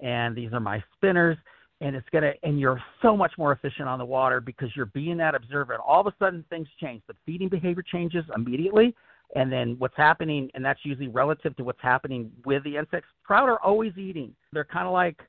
and 0.00 0.36
these 0.36 0.52
are 0.52 0.60
my 0.60 0.82
spinners, 0.94 1.36
and 1.80 1.96
it's 1.96 2.08
gonna, 2.12 2.32
and 2.42 2.60
you're 2.60 2.82
so 3.02 3.16
much 3.16 3.32
more 3.38 3.52
efficient 3.52 3.88
on 3.88 3.98
the 3.98 4.04
water 4.04 4.40
because 4.40 4.68
you're 4.74 4.86
being 4.86 5.16
that 5.16 5.34
observer, 5.34 5.72
and 5.72 5.82
all 5.86 6.00
of 6.00 6.06
a 6.06 6.14
sudden 6.18 6.44
things 6.50 6.68
change. 6.80 7.02
The 7.06 7.14
feeding 7.24 7.48
behavior 7.48 7.82
changes 7.82 8.24
immediately, 8.34 8.94
and 9.34 9.50
then 9.52 9.76
what's 9.78 9.96
happening, 9.96 10.50
and 10.54 10.64
that's 10.64 10.80
usually 10.84 11.08
relative 11.08 11.56
to 11.56 11.64
what's 11.64 11.82
happening 11.82 12.30
with 12.44 12.62
the 12.64 12.76
insects. 12.76 13.08
Trout 13.26 13.48
are 13.48 13.60
always 13.62 13.96
eating. 13.98 14.34
They're 14.52 14.64
kind 14.64 14.86
of 14.86 14.92
like 14.92 15.20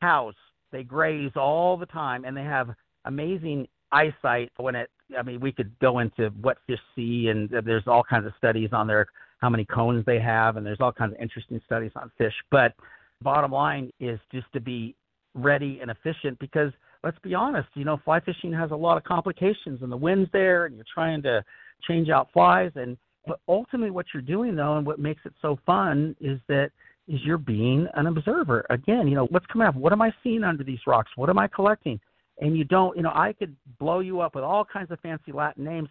cows. 0.00 0.34
They 0.70 0.82
graze 0.82 1.32
all 1.34 1.76
the 1.76 1.86
time, 1.86 2.24
and 2.24 2.36
they 2.36 2.42
have 2.42 2.70
amazing 3.04 3.66
eyesight 3.90 4.52
when 4.58 4.74
it. 4.74 4.90
I 5.18 5.22
mean, 5.22 5.40
we 5.40 5.52
could 5.52 5.72
go 5.80 6.00
into 6.00 6.28
what 6.42 6.58
fish 6.66 6.78
see, 6.94 7.28
and 7.28 7.48
there's 7.64 7.86
all 7.86 8.04
kinds 8.04 8.26
of 8.26 8.32
studies 8.36 8.68
on 8.72 8.86
their 8.86 9.06
how 9.38 9.48
many 9.48 9.64
cones 9.64 10.04
they 10.06 10.20
have, 10.20 10.56
and 10.56 10.66
there's 10.66 10.80
all 10.80 10.92
kinds 10.92 11.14
of 11.14 11.20
interesting 11.20 11.60
studies 11.64 11.92
on 11.96 12.10
fish. 12.18 12.34
But 12.50 12.74
bottom 13.22 13.52
line 13.52 13.90
is 14.00 14.18
just 14.32 14.46
to 14.52 14.60
be 14.60 14.94
ready 15.34 15.78
and 15.80 15.90
efficient 15.90 16.38
because 16.38 16.72
let's 17.04 17.18
be 17.20 17.34
honest, 17.34 17.68
you 17.74 17.84
know, 17.84 17.98
fly 18.04 18.20
fishing 18.20 18.52
has 18.52 18.70
a 18.70 18.76
lot 18.76 18.96
of 18.96 19.04
complications, 19.04 19.82
and 19.82 19.90
the 19.90 19.96
wind's 19.96 20.30
there, 20.32 20.66
and 20.66 20.76
you're 20.76 20.84
trying 20.92 21.22
to 21.22 21.44
change 21.86 22.08
out 22.08 22.28
flies, 22.32 22.72
and 22.74 22.96
but 23.26 23.40
ultimately 23.46 23.90
what 23.90 24.06
you're 24.12 24.22
doing 24.22 24.56
though, 24.56 24.76
and 24.76 24.86
what 24.86 24.98
makes 24.98 25.20
it 25.24 25.32
so 25.40 25.58
fun 25.66 26.16
is 26.20 26.40
that 26.48 26.70
is 27.06 27.20
you're 27.24 27.38
being 27.38 27.86
an 27.94 28.06
observer. 28.06 28.66
Again, 28.70 29.08
you 29.08 29.14
know, 29.14 29.26
what's 29.30 29.46
coming 29.46 29.66
up? 29.66 29.74
What 29.74 29.92
am 29.92 30.02
I 30.02 30.12
seeing 30.22 30.44
under 30.44 30.64
these 30.64 30.78
rocks? 30.86 31.10
What 31.16 31.30
am 31.30 31.38
I 31.38 31.48
collecting? 31.48 31.98
And 32.40 32.56
you 32.56 32.64
don't, 32.64 32.96
you 32.96 33.02
know, 33.02 33.12
I 33.14 33.32
could 33.32 33.56
blow 33.78 34.00
you 34.00 34.20
up 34.20 34.34
with 34.34 34.44
all 34.44 34.64
kinds 34.64 34.90
of 34.90 35.00
fancy 35.00 35.32
Latin 35.32 35.64
names. 35.64 35.88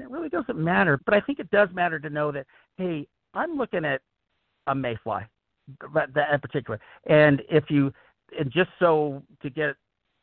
It 0.00 0.10
really 0.10 0.28
doesn't 0.28 0.58
matter, 0.58 1.00
but 1.04 1.14
I 1.14 1.20
think 1.20 1.38
it 1.38 1.50
does 1.50 1.68
matter 1.72 1.98
to 1.98 2.10
know 2.10 2.32
that, 2.32 2.46
hey, 2.76 3.06
I'm 3.34 3.56
looking 3.56 3.84
at 3.84 4.00
a 4.66 4.74
mayfly, 4.74 5.22
that, 5.94 6.12
that 6.14 6.34
in 6.34 6.40
particular. 6.40 6.80
And 7.06 7.42
if 7.50 7.64
you, 7.68 7.92
and 8.38 8.50
just 8.50 8.70
so 8.78 9.22
to 9.42 9.50
get, 9.50 9.76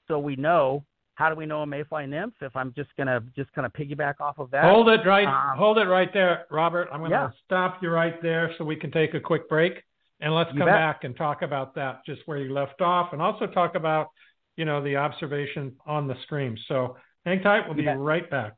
so 0.07 0.19
we 0.19 0.35
know, 0.35 0.83
how 1.15 1.29
do 1.29 1.35
we 1.35 1.47
know 1.47 1.63
a 1.63 1.65
mayfly 1.65 2.05
nymph? 2.05 2.35
If 2.41 2.55
I'm 2.55 2.73
just 2.75 2.89
gonna 2.95 3.21
just 3.35 3.51
kind 3.53 3.65
of 3.65 3.73
piggyback 3.73 4.21
off 4.21 4.37
of 4.37 4.51
that. 4.51 4.63
Hold 4.65 4.87
it 4.89 5.01
right, 5.05 5.27
um, 5.27 5.57
hold 5.57 5.79
it 5.79 5.85
right 5.85 6.13
there, 6.13 6.45
Robert. 6.51 6.89
I'm 6.93 7.01
gonna 7.01 7.09
yeah. 7.09 7.29
stop 7.43 7.81
you 7.81 7.89
right 7.89 8.21
there 8.21 8.53
so 8.57 8.63
we 8.63 8.75
can 8.75 8.91
take 8.91 9.15
a 9.15 9.19
quick 9.19 9.49
break, 9.49 9.83
and 10.19 10.33
let's 10.33 10.51
you 10.53 10.59
come 10.59 10.67
bet. 10.67 10.75
back 10.75 11.03
and 11.05 11.17
talk 11.17 11.41
about 11.41 11.73
that, 11.73 12.05
just 12.05 12.21
where 12.27 12.37
you 12.37 12.53
left 12.53 12.81
off, 12.81 13.13
and 13.13 13.21
also 13.21 13.47
talk 13.47 13.73
about, 13.73 14.09
you 14.57 14.65
know, 14.65 14.81
the 14.83 14.95
observation 14.95 15.73
on 15.87 16.07
the 16.07 16.15
stream. 16.23 16.55
So 16.67 16.97
hang 17.25 17.41
tight. 17.41 17.67
We'll 17.67 17.75
you 17.77 17.81
be 17.81 17.87
bet. 17.87 17.97
right 17.97 18.29
back. 18.29 18.53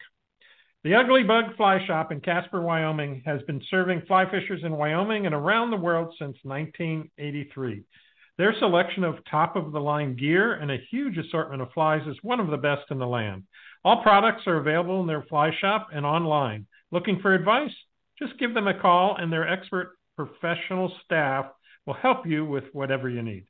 The 0.85 0.95
Ugly 0.95 1.23
Bug 1.23 1.57
Fly 1.57 1.85
Shop 1.85 2.09
in 2.13 2.21
Casper, 2.21 2.61
Wyoming 2.61 3.21
has 3.25 3.41
been 3.41 3.61
serving 3.69 4.03
fly 4.07 4.23
fishers 4.31 4.61
in 4.63 4.77
Wyoming 4.77 5.25
and 5.25 5.35
around 5.35 5.71
the 5.71 5.77
world 5.77 6.15
since 6.17 6.37
1983. 6.43 7.83
Their 8.37 8.55
selection 8.59 9.03
of 9.03 9.17
top 9.29 9.57
of 9.57 9.73
the 9.73 9.81
line 9.81 10.15
gear 10.15 10.53
and 10.53 10.71
a 10.71 10.77
huge 10.89 11.17
assortment 11.17 11.61
of 11.61 11.73
flies 11.73 12.07
is 12.07 12.15
one 12.21 12.39
of 12.39 12.47
the 12.47 12.55
best 12.55 12.83
in 12.91 12.97
the 12.97 13.05
land. 13.05 13.43
All 13.83 14.01
products 14.01 14.43
are 14.47 14.55
available 14.55 15.01
in 15.01 15.07
their 15.07 15.23
fly 15.23 15.51
shop 15.59 15.89
and 15.93 16.05
online. 16.05 16.65
Looking 16.91 17.19
for 17.19 17.35
advice? 17.35 17.73
Just 18.17 18.39
give 18.39 18.53
them 18.53 18.69
a 18.69 18.79
call 18.79 19.17
and 19.17 19.33
their 19.33 19.49
expert 19.49 19.97
professional 20.15 20.93
staff 21.03 21.47
will 21.85 21.95
help 21.95 22.25
you 22.25 22.45
with 22.45 22.63
whatever 22.71 23.09
you 23.09 23.21
need. 23.21 23.47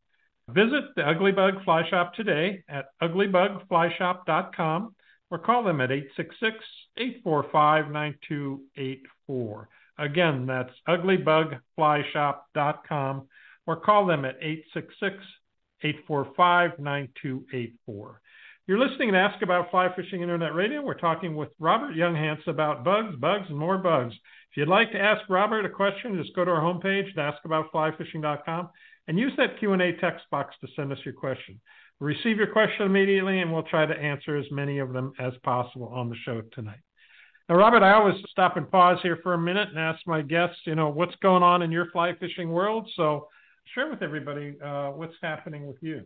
Visit 0.49 0.85
the 0.95 1.07
Ugly 1.07 1.33
Bug 1.33 1.63
Fly 1.63 1.87
Shop 1.91 2.15
today 2.15 2.63
at 2.67 2.87
uglybugflyshop.com 3.03 4.95
or 5.31 5.39
call 5.39 5.63
them 5.63 5.81
at 5.81 5.91
866 5.91 6.63
845 6.97 7.91
9284. 7.91 9.69
Again, 9.97 10.45
that's 10.45 10.73
uglybugflyshop.com 10.87 13.27
or 13.67 13.75
call 13.75 14.05
them 14.05 14.23
at 14.25 14.37
866 14.41 15.15
845 15.83 16.79
9284. 16.79 18.21
You're 18.67 18.77
listening 18.77 19.13
to 19.13 19.17
Ask 19.17 19.41
About 19.41 19.71
Fly 19.71 19.89
Fishing 19.95 20.21
Internet 20.21 20.53
Radio. 20.53 20.83
We're 20.83 20.93
talking 20.93 21.35
with 21.35 21.49
Robert 21.59 21.95
Younghanz 21.95 22.45
about 22.47 22.83
bugs, 22.83 23.15
bugs, 23.15 23.47
and 23.49 23.57
more 23.57 23.79
bugs. 23.79 24.13
If 24.51 24.57
you'd 24.57 24.67
like 24.67 24.91
to 24.91 24.99
ask 24.99 25.27
Robert 25.27 25.65
a 25.65 25.69
question, 25.69 26.21
just 26.21 26.35
go 26.35 26.45
to 26.45 26.51
our 26.51 26.61
homepage, 26.61 27.17
at 27.17 27.33
askaboutflyfishing.com, 27.43 28.69
and 29.07 29.17
use 29.17 29.33
that 29.37 29.57
Q&A 29.57 29.93
text 29.93 30.29
box 30.29 30.53
to 30.61 30.67
send 30.75 30.91
us 30.91 30.99
your 31.03 31.15
question. 31.15 31.59
Receive 31.99 32.37
your 32.37 32.47
question 32.47 32.85
immediately, 32.85 33.41
and 33.41 33.51
we'll 33.51 33.63
try 33.63 33.85
to 33.85 33.93
answer 33.93 34.37
as 34.37 34.45
many 34.51 34.79
of 34.79 34.93
them 34.93 35.11
as 35.19 35.33
possible 35.43 35.87
on 35.87 36.09
the 36.09 36.15
show 36.23 36.41
tonight. 36.53 36.79
Now, 37.49 37.55
Robert, 37.55 37.83
I 37.83 37.93
always 37.93 38.15
stop 38.29 38.57
and 38.57 38.69
pause 38.69 38.99
here 39.01 39.19
for 39.21 39.33
a 39.33 39.37
minute 39.37 39.69
and 39.69 39.79
ask 39.79 39.99
my 40.05 40.21
guests, 40.21 40.59
you 40.65 40.75
know, 40.75 40.89
what's 40.89 41.15
going 41.15 41.43
on 41.43 41.61
in 41.61 41.71
your 41.71 41.89
fly 41.91 42.13
fishing 42.19 42.49
world. 42.49 42.87
So 42.95 43.27
share 43.73 43.89
with 43.89 44.01
everybody 44.01 44.55
uh, 44.63 44.91
what's 44.91 45.15
happening 45.21 45.67
with 45.67 45.77
you. 45.81 46.03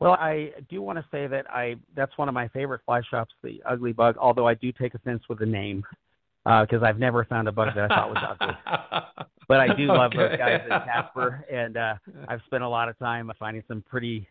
Well, 0.00 0.14
I 0.14 0.50
do 0.68 0.82
want 0.82 0.98
to 0.98 1.04
say 1.10 1.26
that 1.28 1.48
I 1.50 1.76
that's 1.94 2.16
one 2.18 2.28
of 2.28 2.34
my 2.34 2.48
favorite 2.48 2.80
fly 2.84 3.00
shops, 3.08 3.32
the 3.42 3.62
Ugly 3.64 3.92
Bug. 3.92 4.16
Although 4.18 4.48
I 4.48 4.54
do 4.54 4.72
take 4.72 4.94
offense 4.94 5.22
with 5.28 5.38
the 5.38 5.46
name 5.46 5.84
because 6.44 6.82
uh, 6.82 6.86
I've 6.86 6.98
never 6.98 7.24
found 7.24 7.48
a 7.48 7.52
bug 7.52 7.68
that 7.74 7.90
I 7.90 7.94
thought 7.94 8.10
was 8.10 8.36
ugly. 8.40 8.54
but 9.48 9.60
I 9.60 9.74
do 9.74 9.86
love 9.86 10.12
okay. 10.14 10.28
those 10.28 10.38
guys 10.38 10.60
in 10.64 10.70
Casper, 10.70 11.44
and 11.50 11.76
uh, 11.76 11.94
I've 12.28 12.40
spent 12.46 12.62
a 12.62 12.68
lot 12.68 12.88
of 12.88 12.98
time 12.98 13.30
finding 13.38 13.62
some 13.66 13.82
pretty 13.88 14.28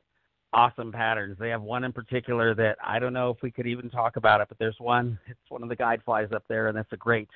awesome 0.54 0.92
patterns. 0.92 1.38
They 1.40 1.50
have 1.50 1.62
one 1.62 1.84
in 1.84 1.92
particular 1.92 2.54
that 2.56 2.78
I 2.84 3.00
don't 3.00 3.14
know 3.14 3.30
if 3.30 3.38
we 3.42 3.52
could 3.52 3.68
even 3.68 3.90
talk 3.90 4.16
about 4.18 4.42
it, 4.42 4.48
but 4.50 4.58
there's 4.60 4.76
one. 4.80 5.18
It's 5.28 5.40
one 5.50 5.64
of 5.64 5.70
the 5.70 5.76
guide 5.76 6.02
flies 6.06 6.30
up 6.34 6.44
there, 6.48 6.68
and 6.68 6.78
that's 6.78 6.92
a 6.94 6.98
great, 6.98 7.28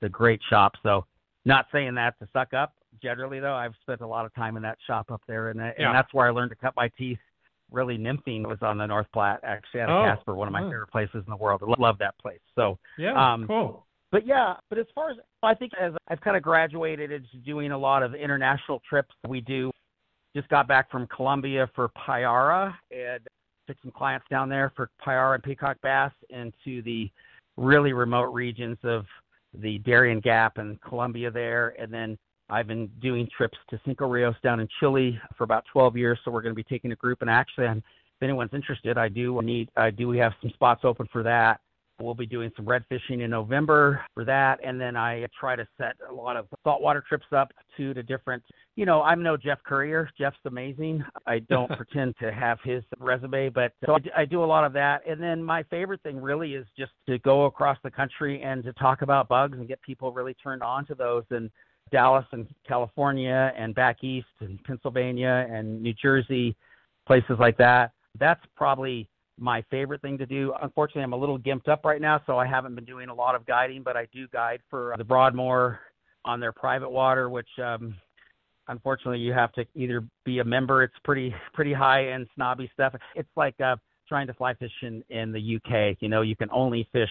it's 0.00 0.06
a 0.06 0.08
great 0.08 0.40
shop. 0.50 0.72
So, 0.82 1.04
not 1.44 1.66
saying 1.72 1.94
that 1.94 2.18
to 2.20 2.28
suck 2.32 2.52
up. 2.54 2.74
Generally, 3.02 3.40
though, 3.40 3.54
I've 3.54 3.74
spent 3.82 4.00
a 4.00 4.06
lot 4.06 4.24
of 4.26 4.34
time 4.34 4.56
in 4.56 4.62
that 4.62 4.78
shop 4.86 5.10
up 5.10 5.22
there, 5.26 5.50
and, 5.50 5.60
and 5.60 5.74
Yeah. 5.78 5.92
that's 5.92 6.12
where 6.14 6.26
I 6.26 6.30
learned 6.30 6.50
to 6.50 6.56
cut 6.56 6.74
my 6.76 6.88
teeth. 6.96 7.18
Really, 7.70 7.98
nymphing 7.98 8.46
was 8.46 8.58
on 8.62 8.78
the 8.78 8.86
North 8.86 9.06
Platte, 9.12 9.40
actually, 9.42 9.80
out 9.80 9.90
of 9.90 9.96
Oh, 9.96 10.04
Casper, 10.14 10.34
one 10.34 10.48
of 10.48 10.52
my 10.52 10.62
oh. 10.62 10.70
favorite 10.70 10.90
places 10.90 11.16
in 11.26 11.30
the 11.30 11.36
world. 11.36 11.62
I 11.66 11.80
love 11.80 11.98
that 11.98 12.16
place. 12.18 12.40
So, 12.54 12.78
Yeah, 12.96 13.12
Um, 13.14 13.46
cool. 13.46 13.84
but 14.12 14.24
yeah, 14.26 14.54
but 14.70 14.78
as 14.78 14.86
far 14.94 15.10
as 15.10 15.16
I 15.42 15.54
think 15.54 15.72
as 15.80 15.92
I've 16.08 16.20
kind 16.20 16.36
of 16.36 16.42
graduated 16.42 17.10
into 17.10 17.36
doing 17.44 17.72
a 17.72 17.78
lot 17.78 18.02
of 18.02 18.14
international 18.14 18.80
trips, 18.88 19.14
we 19.28 19.40
do. 19.40 19.70
Just 20.36 20.50
got 20.50 20.68
back 20.68 20.90
from 20.90 21.06
Colombia 21.06 21.66
for 21.74 21.88
payara 21.96 22.74
and 22.90 23.20
took 23.66 23.78
some 23.80 23.90
clients 23.90 24.26
down 24.28 24.50
there 24.50 24.70
for 24.76 24.90
payara 25.02 25.36
and 25.36 25.42
peacock 25.42 25.78
bass 25.82 26.12
into 26.28 26.82
the 26.82 27.10
really 27.56 27.94
remote 27.94 28.30
regions 28.34 28.76
of 28.82 29.06
the 29.54 29.78
Darien 29.78 30.20
Gap 30.20 30.58
and 30.58 30.78
Colombia 30.82 31.30
there, 31.30 31.74
and 31.80 31.90
then 31.90 32.18
I've 32.50 32.66
been 32.66 32.88
doing 33.00 33.26
trips 33.34 33.56
to 33.70 33.80
Cinco 33.86 34.06
Rios 34.06 34.36
down 34.42 34.60
in 34.60 34.68
Chile 34.78 35.18
for 35.38 35.44
about 35.44 35.64
12 35.72 35.96
years. 35.96 36.18
So 36.22 36.30
we're 36.30 36.42
going 36.42 36.54
to 36.54 36.62
be 36.62 36.64
taking 36.64 36.92
a 36.92 36.96
group, 36.96 37.22
and 37.22 37.30
actually, 37.30 37.66
I'm, 37.66 37.78
if 37.78 38.22
anyone's 38.22 38.52
interested, 38.52 38.98
I 38.98 39.08
do 39.08 39.40
need 39.40 39.70
I 39.74 39.90
do 39.90 40.06
we 40.06 40.18
have 40.18 40.34
some 40.42 40.50
spots 40.50 40.82
open 40.84 41.08
for 41.10 41.22
that. 41.22 41.62
We'll 41.98 42.14
be 42.14 42.26
doing 42.26 42.52
some 42.56 42.66
red 42.66 42.84
fishing 42.90 43.22
in 43.22 43.30
November 43.30 44.04
for 44.12 44.24
that, 44.26 44.60
and 44.62 44.78
then 44.78 44.96
I 44.96 45.26
try 45.38 45.56
to 45.56 45.66
set 45.78 45.96
a 46.08 46.12
lot 46.12 46.36
of 46.36 46.46
saltwater 46.62 47.02
trips 47.08 47.26
up 47.32 47.52
to 47.78 47.94
the 47.94 48.02
different. 48.02 48.42
You 48.74 48.84
know, 48.84 49.02
I'm 49.02 49.22
no 49.22 49.38
Jeff 49.38 49.62
Currier. 49.64 50.10
Jeff's 50.18 50.36
amazing. 50.44 51.02
I 51.26 51.38
don't 51.38 51.70
pretend 51.76 52.14
to 52.20 52.30
have 52.32 52.58
his 52.62 52.84
resume, 52.98 53.48
but 53.48 53.72
so 53.86 53.94
I 53.94 53.98
do, 53.98 54.10
I 54.14 54.24
do 54.26 54.44
a 54.44 54.46
lot 54.46 54.64
of 54.64 54.74
that. 54.74 55.08
And 55.08 55.22
then 55.22 55.42
my 55.42 55.62
favorite 55.64 56.02
thing 56.02 56.20
really 56.20 56.54
is 56.54 56.66
just 56.78 56.92
to 57.08 57.18
go 57.20 57.46
across 57.46 57.78
the 57.82 57.90
country 57.90 58.42
and 58.42 58.62
to 58.64 58.74
talk 58.74 59.00
about 59.00 59.28
bugs 59.28 59.56
and 59.56 59.66
get 59.66 59.80
people 59.80 60.12
really 60.12 60.34
turned 60.34 60.62
on 60.62 60.84
to 60.86 60.94
those. 60.94 61.24
And 61.30 61.50
Dallas 61.90 62.26
and 62.32 62.46
California 62.66 63.52
and 63.56 63.74
back 63.74 64.02
east 64.02 64.26
and 64.40 64.62
Pennsylvania 64.64 65.46
and 65.50 65.82
New 65.82 65.94
Jersey, 65.94 66.56
places 67.06 67.36
like 67.38 67.56
that. 67.58 67.92
That's 68.18 68.40
probably 68.56 69.08
my 69.38 69.62
favorite 69.70 70.02
thing 70.02 70.18
to 70.18 70.26
do. 70.26 70.52
Unfortunately, 70.62 71.02
I'm 71.02 71.12
a 71.12 71.16
little 71.16 71.38
gimped 71.38 71.68
up 71.68 71.84
right 71.84 72.00
now, 72.00 72.20
so 72.26 72.38
I 72.38 72.46
haven't 72.46 72.74
been 72.74 72.84
doing 72.84 73.08
a 73.08 73.14
lot 73.14 73.34
of 73.34 73.46
guiding, 73.46 73.82
but 73.82 73.96
I 73.96 74.06
do 74.12 74.26
guide 74.28 74.60
for 74.70 74.94
the 74.96 75.04
Broadmoor 75.04 75.80
on 76.24 76.40
their 76.40 76.52
private 76.52 76.90
water, 76.90 77.28
which 77.30 77.48
um 77.62 77.96
unfortunately 78.68 79.20
you 79.20 79.32
have 79.32 79.52
to 79.52 79.64
either 79.74 80.04
be 80.24 80.40
a 80.40 80.44
member. 80.44 80.82
It's 80.82 80.94
pretty 81.04 81.34
pretty 81.54 81.72
high 81.72 82.08
end 82.08 82.26
snobby 82.34 82.70
stuff. 82.74 82.94
It's 83.14 83.28
like 83.36 83.60
uh 83.60 83.76
trying 84.08 84.26
to 84.26 84.34
fly 84.34 84.54
fish 84.54 84.72
in, 84.82 85.02
in 85.10 85.32
the 85.32 85.56
UK. 85.56 85.96
You 86.00 86.08
know, 86.08 86.22
you 86.22 86.36
can 86.36 86.48
only 86.50 86.88
fish 86.92 87.10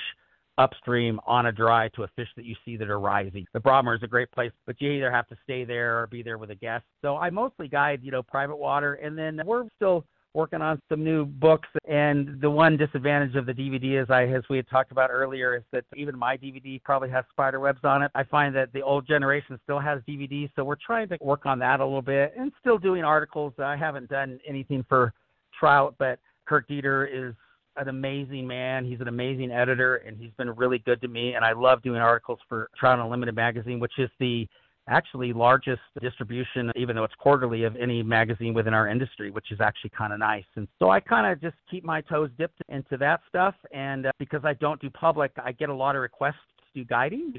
upstream 0.57 1.19
on 1.27 1.47
a 1.47 1.51
dry 1.51 1.89
to 1.89 2.03
a 2.03 2.07
fish 2.15 2.29
that 2.37 2.45
you 2.45 2.55
see 2.63 2.77
that 2.77 2.89
are 2.89 2.99
rising. 2.99 3.45
The 3.53 3.59
Broadmoor 3.59 3.95
is 3.95 4.03
a 4.03 4.07
great 4.07 4.31
place, 4.31 4.51
but 4.65 4.79
you 4.79 4.91
either 4.91 5.11
have 5.11 5.27
to 5.27 5.35
stay 5.43 5.65
there 5.65 6.01
or 6.01 6.07
be 6.07 6.23
there 6.23 6.37
with 6.37 6.49
a 6.49 6.55
guest. 6.55 6.85
So 7.01 7.17
I 7.17 7.29
mostly 7.29 7.67
guide, 7.67 7.99
you 8.03 8.11
know, 8.11 8.23
private 8.23 8.55
water, 8.55 8.93
and 8.95 9.17
then 9.17 9.41
we're 9.45 9.65
still 9.75 10.05
working 10.35 10.61
on 10.61 10.81
some 10.89 11.03
new 11.03 11.25
books. 11.25 11.67
And 11.87 12.39
the 12.41 12.49
one 12.49 12.77
disadvantage 12.77 13.35
of 13.35 13.45
the 13.45 13.53
DVD, 13.53 14.01
as 14.01 14.09
I 14.09 14.25
as 14.25 14.43
we 14.49 14.57
had 14.57 14.67
talked 14.69 14.91
about 14.91 15.09
earlier, 15.09 15.55
is 15.55 15.63
that 15.71 15.85
even 15.95 16.17
my 16.17 16.37
DVD 16.37 16.81
probably 16.83 17.09
has 17.09 17.23
spider 17.31 17.59
webs 17.59 17.79
on 17.83 18.03
it. 18.03 18.11
I 18.13 18.23
find 18.23 18.55
that 18.55 18.71
the 18.73 18.81
old 18.81 19.07
generation 19.07 19.59
still 19.63 19.79
has 19.79 20.01
DVDs, 20.07 20.49
so 20.55 20.63
we're 20.63 20.75
trying 20.75 21.07
to 21.09 21.17
work 21.21 21.45
on 21.45 21.57
that 21.59 21.79
a 21.79 21.85
little 21.85 22.01
bit, 22.01 22.33
and 22.37 22.51
still 22.59 22.77
doing 22.77 23.03
articles. 23.03 23.53
I 23.57 23.75
haven't 23.75 24.09
done 24.09 24.39
anything 24.47 24.85
for 24.87 25.13
Trout, 25.57 25.95
but 25.97 26.19
Kirk 26.45 26.67
Deeter 26.67 27.05
is 27.05 27.33
an 27.77 27.89
amazing 27.89 28.47
man. 28.47 28.85
He's 28.85 29.01
an 29.01 29.07
amazing 29.07 29.51
editor, 29.51 29.97
and 29.97 30.17
he's 30.17 30.31
been 30.37 30.49
really 30.51 30.79
good 30.79 31.01
to 31.01 31.07
me. 31.07 31.33
And 31.33 31.43
I 31.43 31.53
love 31.53 31.81
doing 31.81 31.99
articles 31.99 32.39
for 32.47 32.69
Trout 32.77 32.99
Unlimited 32.99 33.35
magazine, 33.35 33.79
which 33.79 33.97
is 33.97 34.09
the 34.19 34.47
actually 34.87 35.33
largest 35.33 35.81
distribution, 36.01 36.71
even 36.75 36.95
though 36.95 37.03
it's 37.03 37.15
quarterly, 37.15 37.63
of 37.63 37.75
any 37.75 38.03
magazine 38.03 38.53
within 38.53 38.73
our 38.73 38.87
industry, 38.87 39.31
which 39.31 39.51
is 39.51 39.59
actually 39.61 39.91
kind 39.97 40.13
of 40.13 40.19
nice. 40.19 40.45
And 40.55 40.67
so 40.79 40.89
I 40.89 40.99
kind 40.99 41.31
of 41.31 41.41
just 41.41 41.55
keep 41.69 41.83
my 41.83 42.01
toes 42.01 42.29
dipped 42.37 42.61
into 42.69 42.97
that 42.97 43.21
stuff. 43.27 43.55
And 43.73 44.07
uh, 44.07 44.11
because 44.19 44.41
I 44.43 44.53
don't 44.53 44.79
do 44.81 44.89
public, 44.89 45.31
I 45.43 45.51
get 45.51 45.69
a 45.69 45.73
lot 45.73 45.95
of 45.95 46.01
requests 46.01 46.35
to 46.73 46.81
do 46.81 46.85
guiding. 46.85 47.33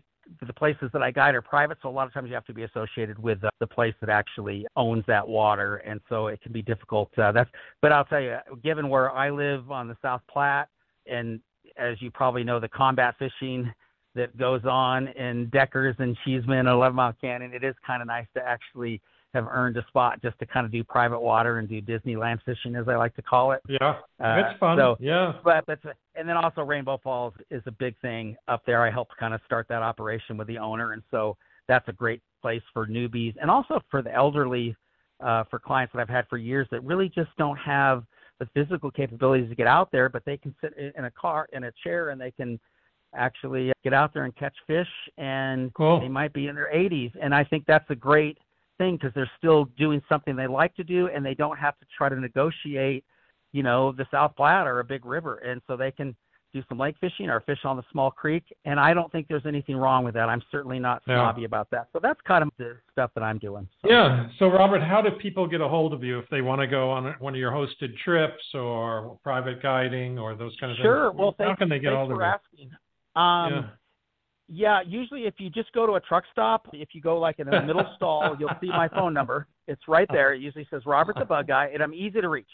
The 0.44 0.52
places 0.52 0.90
that 0.92 1.04
I 1.04 1.12
guide 1.12 1.36
are 1.36 1.42
private, 1.42 1.78
so 1.80 1.88
a 1.88 1.90
lot 1.90 2.08
of 2.08 2.12
times 2.12 2.28
you 2.28 2.34
have 2.34 2.44
to 2.46 2.54
be 2.54 2.64
associated 2.64 3.16
with 3.16 3.44
uh, 3.44 3.50
the 3.60 3.66
place 3.66 3.94
that 4.00 4.10
actually 4.10 4.66
owns 4.74 5.04
that 5.06 5.26
water, 5.26 5.76
and 5.76 6.00
so 6.08 6.26
it 6.26 6.40
can 6.42 6.52
be 6.52 6.62
difficult. 6.62 7.16
Uh, 7.16 7.30
that's, 7.30 7.50
but 7.80 7.92
I'll 7.92 8.04
tell 8.06 8.20
you, 8.20 8.38
given 8.64 8.88
where 8.88 9.12
I 9.12 9.30
live 9.30 9.70
on 9.70 9.86
the 9.86 9.96
South 10.02 10.22
Platte, 10.28 10.68
and 11.06 11.40
as 11.76 12.02
you 12.02 12.10
probably 12.10 12.42
know, 12.42 12.58
the 12.58 12.68
combat 12.68 13.14
fishing 13.20 13.72
that 14.16 14.36
goes 14.36 14.62
on 14.64 15.08
in 15.08 15.48
Deckers 15.50 15.94
and 16.00 16.16
Cheesman 16.24 16.60
and 16.60 16.68
Eleven 16.68 16.96
Mile 16.96 17.14
Canyon, 17.20 17.52
it 17.54 17.62
is 17.62 17.74
kind 17.86 18.02
of 18.02 18.08
nice 18.08 18.26
to 18.34 18.42
actually 18.42 19.00
have 19.34 19.46
earned 19.50 19.76
a 19.76 19.84
spot 19.88 20.20
just 20.22 20.38
to 20.38 20.46
kind 20.46 20.64
of 20.64 20.72
do 20.72 20.82
private 20.82 21.20
water 21.20 21.58
and 21.58 21.68
do 21.68 21.82
Disneyland 21.82 22.40
fishing, 22.44 22.74
as 22.74 22.88
I 22.88 22.96
like 22.96 23.14
to 23.16 23.22
call 23.22 23.52
it. 23.52 23.60
Yeah, 23.68 23.96
Uh, 24.18 24.42
it's 24.50 24.58
fun. 24.58 24.78
so- 24.78 24.96
yeah. 24.98 25.34
But 25.44 25.64
that's 25.66 25.84
and 26.14 26.26
then 26.28 26.36
also 26.38 26.62
Rainbow 26.62 26.96
Falls 27.04 27.34
is 27.50 27.62
a 27.66 27.70
big 27.70 27.94
thing 28.00 28.34
up 28.48 28.64
there. 28.64 28.82
I 28.82 28.90
helped 28.90 29.14
kind 29.18 29.34
of 29.34 29.40
start 29.44 29.68
that 29.68 29.82
operation 29.82 30.38
with 30.38 30.48
the 30.48 30.56
owner, 30.58 30.92
and 30.92 31.02
so 31.10 31.36
that's 31.68 31.86
a 31.88 31.92
great 31.92 32.22
place 32.40 32.62
for 32.72 32.86
newbies 32.86 33.34
and 33.40 33.50
also 33.50 33.80
for 33.90 34.00
the 34.00 34.12
elderly, 34.14 34.74
uh, 35.20 35.44
for 35.50 35.58
clients 35.58 35.92
that 35.92 36.00
I've 36.00 36.08
had 36.08 36.26
for 36.28 36.38
years 36.38 36.66
that 36.70 36.82
really 36.84 37.08
just 37.10 37.30
don't 37.36 37.56
have 37.58 38.04
the 38.38 38.46
physical 38.54 38.90
capabilities 38.90 39.48
to 39.50 39.54
get 39.54 39.66
out 39.66 39.90
there, 39.90 40.08
but 40.08 40.24
they 40.24 40.36
can 40.36 40.54
sit 40.62 40.74
in 40.76 41.04
a 41.06 41.10
car 41.10 41.48
in 41.52 41.64
a 41.64 41.72
chair 41.82 42.10
and 42.10 42.20
they 42.20 42.30
can 42.30 42.58
actually 43.16 43.70
uh, 43.70 43.74
get 43.82 43.92
out 43.92 44.12
there 44.14 44.24
and 44.24 44.36
catch 44.36 44.54
fish 44.66 44.88
and 45.18 45.72
Cool. 45.74 46.00
they 46.00 46.08
might 46.08 46.32
be 46.32 46.48
in 46.48 46.54
their 46.54 46.70
80s 46.74 47.12
and 47.20 47.34
i 47.34 47.42
think 47.44 47.64
that's 47.66 47.88
a 47.90 47.94
great 47.94 48.38
thing 48.78 48.96
because 48.96 49.12
they're 49.14 49.30
still 49.38 49.66
doing 49.78 50.02
something 50.08 50.36
they 50.36 50.46
like 50.46 50.74
to 50.76 50.84
do 50.84 51.08
and 51.08 51.24
they 51.24 51.34
don't 51.34 51.58
have 51.58 51.78
to 51.78 51.86
try 51.96 52.08
to 52.08 52.20
negotiate 52.20 53.04
you 53.56 53.62
know, 53.62 53.90
the 53.90 54.06
South 54.10 54.36
Platte 54.36 54.66
or 54.66 54.80
a 54.80 54.84
big 54.84 55.06
river, 55.06 55.38
and 55.38 55.62
so 55.66 55.78
they 55.78 55.90
can 55.90 56.14
do 56.52 56.62
some 56.68 56.78
lake 56.78 56.94
fishing 57.00 57.30
or 57.30 57.40
fish 57.40 57.60
on 57.64 57.76
the 57.76 57.82
small 57.90 58.10
creek. 58.10 58.44
And 58.66 58.78
I 58.78 58.92
don't 58.92 59.10
think 59.10 59.28
there's 59.28 59.46
anything 59.46 59.76
wrong 59.76 60.04
with 60.04 60.14
that. 60.14 60.28
I'm 60.28 60.42
certainly 60.50 60.78
not 60.78 61.02
snobby 61.04 61.42
yeah. 61.42 61.46
about 61.46 61.70
that. 61.70 61.88
So 61.92 61.98
that's 62.00 62.20
kind 62.26 62.42
of 62.42 62.50
the 62.58 62.76
stuff 62.92 63.10
that 63.14 63.22
I'm 63.22 63.38
doing. 63.38 63.66
So. 63.82 63.90
Yeah. 63.90 64.28
So 64.38 64.48
Robert, 64.48 64.82
how 64.82 65.00
do 65.00 65.10
people 65.10 65.46
get 65.46 65.60
a 65.62 65.68
hold 65.68 65.94
of 65.94 66.04
you 66.04 66.18
if 66.18 66.28
they 66.30 66.42
want 66.42 66.60
to 66.60 66.66
go 66.66 66.90
on 66.90 67.14
one 67.18 67.34
of 67.34 67.40
your 67.40 67.50
hosted 67.50 67.96
trips 68.04 68.44
or 68.54 69.18
private 69.22 69.62
guiding 69.62 70.18
or 70.18 70.34
those 70.34 70.54
kind 70.60 70.70
of 70.70 70.76
sure. 70.76 70.84
things? 70.84 70.84
Sure. 70.84 71.12
Well, 71.12 71.34
how 71.38 71.46
thanks, 71.46 71.58
can 71.58 71.68
they 71.70 71.78
get 71.78 71.94
of 71.94 72.08
you? 72.08 72.22
Asking. 72.22 72.70
Um, 73.16 73.52
yeah. 73.52 73.62
Yeah, 74.48 74.80
usually 74.86 75.22
if 75.22 75.34
you 75.38 75.50
just 75.50 75.72
go 75.72 75.86
to 75.86 75.94
a 75.94 76.00
truck 76.00 76.22
stop, 76.30 76.68
if 76.72 76.90
you 76.92 77.00
go 77.00 77.18
like 77.18 77.40
in 77.40 77.48
the 77.50 77.60
middle 77.62 77.84
stall, 77.96 78.36
you'll 78.38 78.54
see 78.60 78.68
my 78.68 78.88
phone 78.88 79.12
number. 79.12 79.48
It's 79.66 79.82
right 79.88 80.06
there. 80.12 80.34
It 80.34 80.40
usually 80.40 80.68
says 80.70 80.82
Robert 80.86 81.16
the 81.18 81.24
Bug 81.24 81.48
Guy, 81.48 81.70
and 81.74 81.82
I'm 81.82 81.92
easy 81.92 82.20
to 82.20 82.28
reach. 82.28 82.46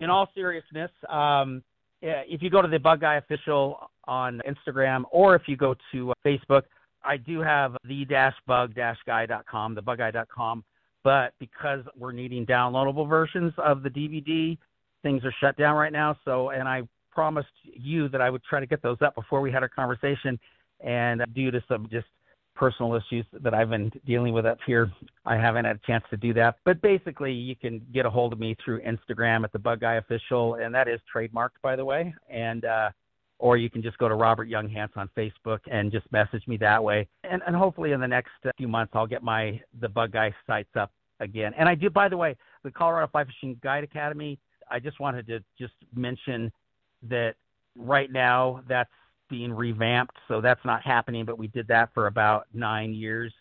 In 0.00 0.10
all 0.10 0.28
seriousness, 0.34 0.90
um, 1.08 1.62
if 2.02 2.42
you 2.42 2.50
go 2.50 2.60
to 2.62 2.68
the 2.68 2.78
Bug 2.78 3.00
Guy 3.00 3.14
official 3.16 3.90
on 4.08 4.42
Instagram 4.48 5.04
or 5.12 5.36
if 5.36 5.42
you 5.46 5.56
go 5.56 5.76
to 5.92 6.10
uh, 6.10 6.14
Facebook, 6.24 6.62
I 7.04 7.16
do 7.16 7.40
have 7.40 7.76
the-bug-guy.com, 7.84 9.76
thebugguy.com. 9.76 10.64
But 11.04 11.34
because 11.38 11.84
we're 11.96 12.10
needing 12.10 12.44
downloadable 12.44 13.08
versions 13.08 13.52
of 13.58 13.84
the 13.84 13.90
DVD, 13.90 14.58
things 15.04 15.24
are 15.24 15.32
shut 15.40 15.56
down 15.56 15.76
right 15.76 15.92
now. 15.92 16.16
So, 16.24 16.50
and 16.50 16.66
I 16.66 16.82
promised 17.16 17.48
you 17.64 18.10
that 18.10 18.20
I 18.20 18.28
would 18.28 18.44
try 18.44 18.60
to 18.60 18.66
get 18.66 18.82
those 18.82 18.98
up 19.00 19.14
before 19.14 19.40
we 19.40 19.50
had 19.50 19.62
our 19.62 19.70
conversation. 19.70 20.38
And 20.80 21.24
due 21.34 21.50
to 21.50 21.64
some 21.66 21.88
just 21.90 22.06
personal 22.54 22.94
issues 22.94 23.24
that 23.32 23.54
I've 23.54 23.70
been 23.70 23.90
dealing 24.04 24.34
with 24.34 24.44
up 24.44 24.58
here, 24.66 24.92
I 25.24 25.36
haven't 25.36 25.64
had 25.64 25.76
a 25.76 25.86
chance 25.86 26.04
to 26.10 26.18
do 26.18 26.34
that. 26.34 26.56
But 26.66 26.82
basically, 26.82 27.32
you 27.32 27.56
can 27.56 27.80
get 27.94 28.04
a 28.04 28.10
hold 28.10 28.34
of 28.34 28.38
me 28.38 28.54
through 28.62 28.82
Instagram 28.82 29.44
at 29.44 29.52
the 29.52 29.58
Bug 29.58 29.80
Guy 29.80 29.94
Official, 29.94 30.56
and 30.56 30.74
that 30.74 30.88
is 30.88 31.00
trademarked, 31.12 31.58
by 31.62 31.74
the 31.74 31.84
way. 31.86 32.14
And 32.28 32.66
uh, 32.66 32.90
or 33.38 33.56
you 33.56 33.70
can 33.70 33.82
just 33.82 33.96
go 33.96 34.08
to 34.10 34.14
Robert 34.14 34.48
Younghanz 34.48 34.90
on 34.96 35.08
Facebook 35.16 35.60
and 35.70 35.90
just 35.90 36.10
message 36.12 36.46
me 36.46 36.58
that 36.58 36.82
way. 36.82 37.08
And, 37.24 37.42
and 37.46 37.56
hopefully, 37.56 37.92
in 37.92 38.00
the 38.00 38.08
next 38.08 38.32
few 38.58 38.68
months, 38.68 38.92
I'll 38.94 39.06
get 39.06 39.22
my 39.22 39.58
the 39.80 39.88
Bug 39.88 40.12
Guy 40.12 40.34
sites 40.46 40.76
up 40.78 40.92
again. 41.20 41.52
And 41.58 41.66
I 41.66 41.74
do, 41.74 41.88
by 41.88 42.10
the 42.10 42.16
way, 42.18 42.36
the 42.62 42.70
Colorado 42.70 43.08
Fly 43.10 43.24
Fishing 43.24 43.58
Guide 43.62 43.84
Academy. 43.84 44.38
I 44.70 44.80
just 44.80 45.00
wanted 45.00 45.26
to 45.28 45.40
just 45.58 45.74
mention 45.94 46.52
that 47.08 47.34
right 47.76 48.10
now 48.10 48.62
that's 48.68 48.90
being 49.28 49.52
revamped, 49.52 50.16
so 50.28 50.40
that's 50.40 50.64
not 50.64 50.82
happening. 50.82 51.24
But 51.24 51.38
we 51.38 51.48
did 51.48 51.68
that 51.68 51.90
for 51.94 52.06
about 52.06 52.46
nine 52.54 52.92
years, 52.94 53.32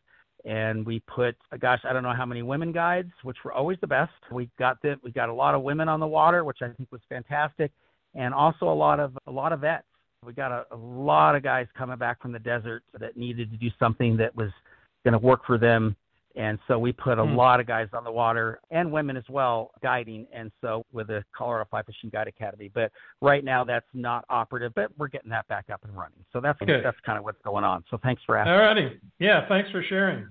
and 0.44 0.86
we 0.86 1.02
put, 1.02 1.36
gosh, 1.60 1.82
I 1.84 1.94
don't 1.94 2.04
know 2.04 2.14
how 2.14 2.26
many 2.26 2.42
women 2.42 2.72
guides, 2.72 3.12
which 3.24 3.38
were 3.44 3.54
always 3.54 3.78
the 3.82 3.88
best. 3.88 4.12
We 4.32 4.50
got 4.58 4.82
the, 4.82 4.96
we 5.04 5.12
got 5.12 5.30
a 5.30 5.34
lot 5.34 5.56
of 5.56 5.62
women 5.62 5.90
on 5.90 6.00
the 6.00 6.08
water, 6.08 6.44
which 6.44 6.60
I 6.62 6.70
think 6.70 6.92
was 6.92 7.02
fantastic, 7.10 7.72
and 8.14 8.34
also 8.34 8.70
a 8.70 8.74
lot 8.74 9.00
of 9.00 9.18
a 9.28 9.32
lot 9.32 9.54
of 9.54 9.62
vets. 9.62 9.86
We 10.26 10.34
got 10.34 10.52
a, 10.52 10.66
a 10.72 10.78
lot 10.78 11.36
of 11.36 11.44
guys 11.44 11.68
coming 11.78 11.98
back 11.98 12.22
from 12.22 12.32
the 12.32 12.40
desert 12.40 12.84
that 13.00 13.16
needed 13.16 13.52
to 13.52 13.58
do 13.58 13.70
something 13.78 14.18
that 14.18 14.36
was 14.36 14.50
going 15.04 15.14
to 15.14 15.20
work 15.20 15.46
for 15.46 15.60
them 15.60 15.96
and 16.36 16.60
so 16.68 16.78
we 16.78 16.92
put 16.92 17.18
a 17.18 17.24
hmm. 17.24 17.36
lot 17.36 17.60
of 17.60 17.68
guys 17.68 17.88
on 17.94 18.04
the 18.04 18.12
water 18.12 18.60
and 18.72 18.92
women 18.92 19.16
as 19.16 19.24
well 19.30 19.72
guiding. 19.82 20.28
And 20.34 20.52
so 20.62 20.86
with 20.92 21.08
the 21.08 21.24
Colorado 21.36 21.68
Fly 21.70 21.84
Fishing 21.84 22.10
Guide 22.10 22.28
Academy, 22.28 22.70
but 22.74 22.92
right 23.22 23.44
now 23.44 23.64
that's 23.64 23.86
not 23.94 24.26
operative, 24.30 24.74
but 24.76 24.92
we're 24.98 25.08
getting 25.08 25.30
that 25.30 25.48
back 25.48 25.66
up 25.72 25.84
and 25.84 25.96
running. 25.96 26.24
So 26.34 26.42
that's 26.42 26.60
Good. 26.60 26.84
that's 26.84 26.98
kind 27.06 27.18
of 27.18 27.24
what's 27.24 27.42
going 27.44 27.64
on. 27.64 27.84
So 27.90 27.98
thanks 28.04 28.22
for 28.26 28.38
asking. 28.38 28.54
All 28.54 28.60
righty. 28.60 29.00
Yeah, 29.20 29.48
thanks 29.48 29.70
for 29.72 29.84
sharing. 29.84 30.28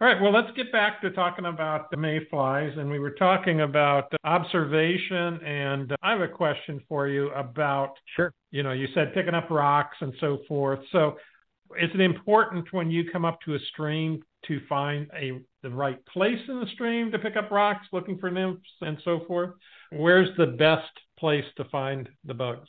All 0.00 0.08
right, 0.08 0.20
well, 0.20 0.32
let's 0.32 0.50
get 0.56 0.72
back 0.72 1.00
to 1.02 1.10
talking 1.10 1.46
about 1.46 1.88
the 1.90 1.96
mayflies. 1.96 2.72
And 2.76 2.90
we 2.90 2.98
were 2.98 3.12
talking 3.12 3.60
about 3.60 4.12
observation. 4.24 5.40
And 5.44 5.94
I 6.02 6.10
have 6.10 6.20
a 6.20 6.28
question 6.28 6.82
for 6.88 7.06
you 7.06 7.30
about, 7.30 7.94
sure. 8.16 8.32
you 8.50 8.64
know, 8.64 8.72
you 8.72 8.88
said 8.92 9.14
picking 9.14 9.34
up 9.34 9.50
rocks 9.50 9.96
and 10.00 10.12
so 10.20 10.40
forth. 10.48 10.80
So 10.90 11.16
is 11.80 11.90
it 11.94 12.00
important 12.00 12.72
when 12.72 12.90
you 12.90 13.08
come 13.10 13.24
up 13.24 13.40
to 13.42 13.54
a 13.54 13.58
stream 13.72 14.22
to 14.48 14.60
find 14.68 15.10
a 15.14 15.40
the 15.62 15.70
right 15.70 16.04
place 16.06 16.40
in 16.48 16.60
the 16.60 16.66
stream 16.74 17.10
to 17.10 17.18
pick 17.18 17.36
up 17.36 17.50
rocks, 17.50 17.86
looking 17.92 18.18
for 18.18 18.30
nymphs 18.30 18.68
and 18.80 18.98
so 19.04 19.20
forth? 19.26 19.50
Where's 19.90 20.36
the 20.36 20.46
best 20.46 20.90
place 21.18 21.44
to 21.56 21.64
find 21.64 22.08
the 22.24 22.34
bugs? 22.34 22.68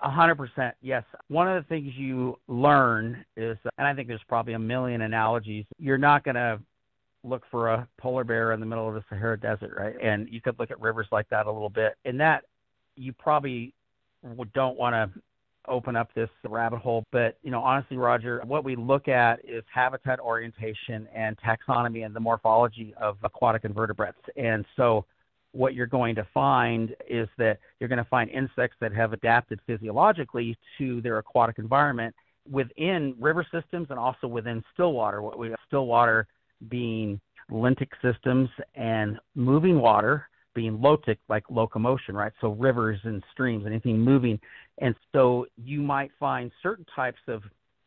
A 0.00 0.10
hundred 0.10 0.36
percent, 0.36 0.74
yes. 0.82 1.04
One 1.28 1.48
of 1.48 1.62
the 1.62 1.68
things 1.68 1.94
you 1.96 2.38
learn 2.48 3.24
is, 3.36 3.56
and 3.78 3.86
I 3.86 3.94
think 3.94 4.08
there's 4.08 4.20
probably 4.28 4.52
a 4.52 4.58
million 4.58 5.00
analogies. 5.00 5.64
You're 5.78 5.96
not 5.96 6.22
going 6.22 6.34
to 6.34 6.60
look 7.24 7.44
for 7.50 7.68
a 7.68 7.88
polar 7.98 8.22
bear 8.22 8.52
in 8.52 8.60
the 8.60 8.66
middle 8.66 8.86
of 8.86 8.94
the 8.94 9.02
Sahara 9.08 9.40
Desert, 9.40 9.74
right? 9.76 9.94
And 10.02 10.28
you 10.30 10.40
could 10.40 10.58
look 10.58 10.70
at 10.70 10.80
rivers 10.80 11.06
like 11.10 11.28
that 11.30 11.46
a 11.46 11.50
little 11.50 11.70
bit. 11.70 11.94
And 12.04 12.20
that 12.20 12.44
you 12.94 13.12
probably 13.14 13.72
don't 14.54 14.78
want 14.78 14.94
to 14.94 15.20
open 15.68 15.96
up 15.96 16.12
this 16.14 16.28
rabbit 16.44 16.78
hole. 16.78 17.04
But, 17.12 17.38
you 17.42 17.50
know, 17.50 17.60
honestly, 17.60 17.96
Roger, 17.96 18.42
what 18.46 18.64
we 18.64 18.76
look 18.76 19.08
at 19.08 19.40
is 19.44 19.62
habitat 19.72 20.20
orientation 20.20 21.08
and 21.14 21.36
taxonomy 21.38 22.04
and 22.04 22.14
the 22.14 22.20
morphology 22.20 22.94
of 23.00 23.16
aquatic 23.22 23.64
invertebrates. 23.64 24.18
And 24.36 24.64
so 24.76 25.04
what 25.52 25.74
you're 25.74 25.86
going 25.86 26.14
to 26.14 26.26
find 26.34 26.94
is 27.08 27.28
that 27.38 27.58
you're 27.80 27.88
going 27.88 28.02
to 28.02 28.08
find 28.10 28.30
insects 28.30 28.76
that 28.80 28.92
have 28.92 29.12
adapted 29.12 29.60
physiologically 29.66 30.56
to 30.78 31.00
their 31.00 31.18
aquatic 31.18 31.58
environment 31.58 32.14
within 32.50 33.14
river 33.18 33.46
systems 33.52 33.88
and 33.90 33.98
also 33.98 34.26
within 34.26 34.62
still 34.74 34.92
water. 34.92 35.22
What 35.22 35.38
we 35.38 35.54
still 35.66 35.86
water 35.86 36.26
being 36.68 37.20
lentic 37.50 37.88
systems 38.02 38.48
and 38.74 39.18
moving 39.34 39.80
water 39.80 40.28
being 40.56 40.78
lotic, 40.78 41.18
like 41.28 41.44
locomotion, 41.50 42.16
right? 42.16 42.32
So 42.40 42.52
rivers 42.52 42.98
and 43.04 43.22
streams, 43.30 43.66
anything 43.66 44.00
moving. 44.00 44.40
And 44.78 44.96
so 45.12 45.46
you 45.62 45.82
might 45.82 46.10
find 46.18 46.50
certain 46.62 46.86
types 46.96 47.20
of 47.28 47.42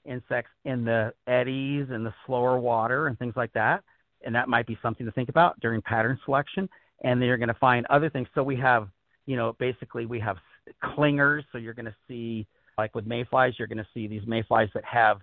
insects 0.06 0.52
in 0.64 0.86
the 0.86 1.12
eddies 1.28 1.88
and 1.90 2.06
the 2.06 2.14
slower 2.26 2.60
water 2.60 3.08
and 3.08 3.18
things 3.20 3.34
like 3.36 3.52
that. 3.54 3.84
And 4.24 4.34
that 4.36 4.48
might 4.48 4.68
be 4.68 4.78
something 4.82 5.06
to 5.06 5.12
think 5.12 5.30
about 5.30 5.60
during 5.60 5.82
pattern 5.82 6.18
selection. 6.24 6.70
And 7.04 7.20
then 7.20 7.28
you're 7.28 7.38
going 7.38 7.50
to 7.50 7.54
find 7.56 7.86
other 7.88 8.10
things. 8.10 8.28
So 8.36 8.44
we 8.44 8.56
have, 8.58 8.88
you 9.26 9.36
know, 9.36 9.54
basically 9.60 10.06
we 10.06 10.20
have 10.20 10.38
clingers. 10.84 11.44
So 11.52 11.58
you're 11.58 11.74
going 11.74 11.86
to 11.86 11.96
see, 12.08 12.46
like 12.78 12.94
with 12.94 13.08
mayflies, 13.08 13.54
you're 13.58 13.68
going 13.68 13.80
to 13.80 13.88
see 13.94 14.08
these 14.08 14.24
mayflies 14.28 14.70
that 14.76 14.86
have 14.86 15.18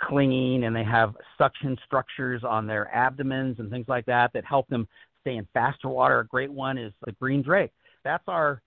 clinging 0.00 0.64
and 0.64 0.74
they 0.74 0.84
have 0.84 1.14
suction 1.38 1.76
structures 1.86 2.42
on 2.44 2.66
their 2.66 2.92
abdomens 2.94 3.58
and 3.60 3.70
things 3.70 3.86
like 3.88 4.06
that 4.06 4.32
that 4.32 4.44
help 4.44 4.68
them 4.68 4.86
stay 5.26 5.36
in 5.36 5.46
faster 5.52 5.88
water. 5.88 6.20
A 6.20 6.26
great 6.26 6.52
one 6.52 6.78
is 6.78 6.92
the 7.04 7.12
green 7.12 7.42
drake. 7.42 7.72
That's 8.04 8.22
our, 8.28 8.62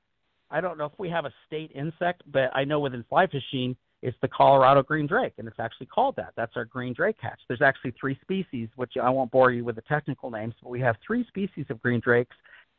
I 0.51 0.59
don't 0.59 0.77
know 0.77 0.85
if 0.85 0.91
we 0.97 1.09
have 1.09 1.25
a 1.25 1.31
state 1.47 1.71
insect, 1.73 2.23
but 2.31 2.51
I 2.53 2.65
know 2.65 2.81
within 2.81 3.05
fly 3.07 3.27
fishing, 3.27 3.77
it's 4.01 4.17
the 4.21 4.27
Colorado 4.27 4.81
green 4.81 5.07
drake, 5.07 5.33
and 5.37 5.47
it's 5.47 5.59
actually 5.59 5.87
called 5.87 6.15
that. 6.17 6.33
That's 6.35 6.53
our 6.55 6.65
green 6.65 6.93
drake 6.93 7.17
hatch. 7.19 7.39
There's 7.47 7.61
actually 7.61 7.93
three 7.99 8.17
species, 8.21 8.69
which 8.75 8.93
I 9.01 9.09
won't 9.09 9.31
bore 9.31 9.51
you 9.51 9.63
with 9.63 9.75
the 9.75 9.81
technical 9.83 10.29
names, 10.31 10.53
but 10.61 10.69
we 10.69 10.79
have 10.81 10.95
three 11.05 11.25
species 11.27 11.65
of 11.69 11.81
green 11.81 11.99
drakes, 12.01 12.35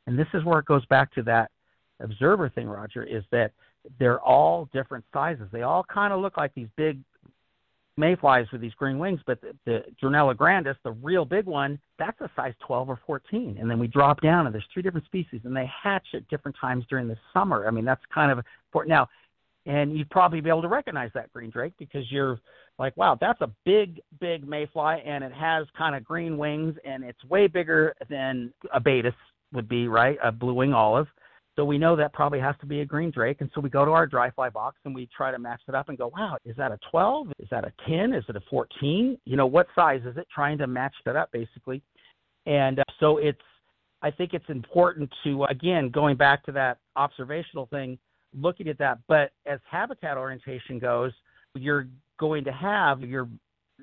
and 0.06 0.18
this 0.18 0.28
is 0.34 0.44
where 0.44 0.58
it 0.58 0.66
goes 0.66 0.84
back 0.86 1.12
to 1.14 1.22
that 1.24 1.50
observer 2.00 2.48
thing, 2.48 2.66
Roger, 2.66 3.02
is 3.02 3.22
that 3.32 3.52
they're 3.98 4.20
all 4.20 4.68
different 4.72 5.04
sizes. 5.12 5.48
They 5.52 5.62
all 5.62 5.84
kind 5.84 6.12
of 6.12 6.20
look 6.20 6.36
like 6.36 6.54
these 6.54 6.68
big 6.76 6.98
mayflies 7.96 8.46
with 8.52 8.60
these 8.60 8.74
green 8.74 8.98
wings, 8.98 9.20
but 9.26 9.40
the, 9.40 9.54
the 9.66 9.84
Drunella 10.02 10.36
grandis, 10.36 10.76
the 10.84 10.92
real 10.92 11.24
big 11.24 11.46
one, 11.46 11.78
that's 11.98 12.20
a 12.20 12.30
size 12.34 12.54
12 12.66 12.88
or 12.88 12.98
14. 13.06 13.58
And 13.60 13.70
then 13.70 13.78
we 13.78 13.86
drop 13.86 14.20
down, 14.20 14.46
and 14.46 14.54
there's 14.54 14.66
three 14.72 14.82
different 14.82 15.06
species, 15.06 15.40
and 15.44 15.54
they 15.54 15.70
hatch 15.82 16.06
at 16.14 16.26
different 16.28 16.56
times 16.60 16.84
during 16.88 17.08
the 17.08 17.16
summer. 17.32 17.66
I 17.66 17.70
mean, 17.70 17.84
that's 17.84 18.02
kind 18.12 18.32
of 18.32 18.38
important. 18.68 18.90
Now, 18.90 19.08
and 19.66 19.96
you'd 19.96 20.10
probably 20.10 20.40
be 20.40 20.48
able 20.48 20.62
to 20.62 20.68
recognize 20.68 21.10
that 21.14 21.32
green 21.32 21.50
drake 21.50 21.74
because 21.78 22.10
you're 22.10 22.40
like, 22.78 22.96
wow, 22.96 23.18
that's 23.20 23.40
a 23.42 23.50
big, 23.64 24.00
big 24.18 24.48
mayfly, 24.48 25.02
and 25.04 25.22
it 25.22 25.32
has 25.32 25.66
kind 25.76 25.94
of 25.94 26.02
green 26.02 26.38
wings, 26.38 26.74
and 26.84 27.04
it's 27.04 27.22
way 27.24 27.46
bigger 27.46 27.94
than 28.08 28.52
a 28.72 28.80
Baetis 28.80 29.14
would 29.52 29.68
be, 29.68 29.86
right? 29.86 30.16
A 30.22 30.32
blue 30.32 30.54
wing 30.54 30.72
olive. 30.72 31.08
So 31.60 31.64
we 31.64 31.76
know 31.76 31.94
that 31.94 32.14
probably 32.14 32.40
has 32.40 32.54
to 32.60 32.66
be 32.66 32.80
a 32.80 32.86
green 32.86 33.10
drake. 33.10 33.42
And 33.42 33.50
so 33.54 33.60
we 33.60 33.68
go 33.68 33.84
to 33.84 33.90
our 33.90 34.06
dry 34.06 34.30
fly 34.30 34.48
box 34.48 34.78
and 34.86 34.94
we 34.94 35.06
try 35.14 35.30
to 35.30 35.38
match 35.38 35.60
it 35.68 35.74
up 35.74 35.90
and 35.90 35.98
go, 35.98 36.10
wow, 36.16 36.38
is 36.46 36.56
that 36.56 36.72
a 36.72 36.78
12? 36.90 37.26
Is 37.38 37.48
that 37.50 37.64
a 37.64 37.72
10? 37.86 38.14
Is 38.14 38.24
it 38.30 38.36
a 38.36 38.40
14? 38.48 39.18
You 39.26 39.36
know, 39.36 39.44
what 39.44 39.66
size 39.74 40.00
is 40.06 40.16
it? 40.16 40.26
Trying 40.34 40.56
to 40.56 40.66
match 40.66 40.94
that 41.04 41.16
up 41.16 41.30
basically. 41.32 41.82
And 42.46 42.78
uh, 42.78 42.84
so 42.98 43.18
it's, 43.18 43.42
I 44.00 44.10
think 44.10 44.32
it's 44.32 44.48
important 44.48 45.12
to, 45.24 45.44
again, 45.50 45.90
going 45.90 46.16
back 46.16 46.42
to 46.46 46.52
that 46.52 46.78
observational 46.96 47.66
thing, 47.66 47.98
looking 48.34 48.68
at 48.68 48.78
that. 48.78 49.00
But 49.06 49.32
as 49.44 49.60
habitat 49.70 50.16
orientation 50.16 50.78
goes, 50.78 51.12
you're 51.54 51.88
going 52.18 52.42
to 52.44 52.52
have 52.52 53.02
your 53.02 53.28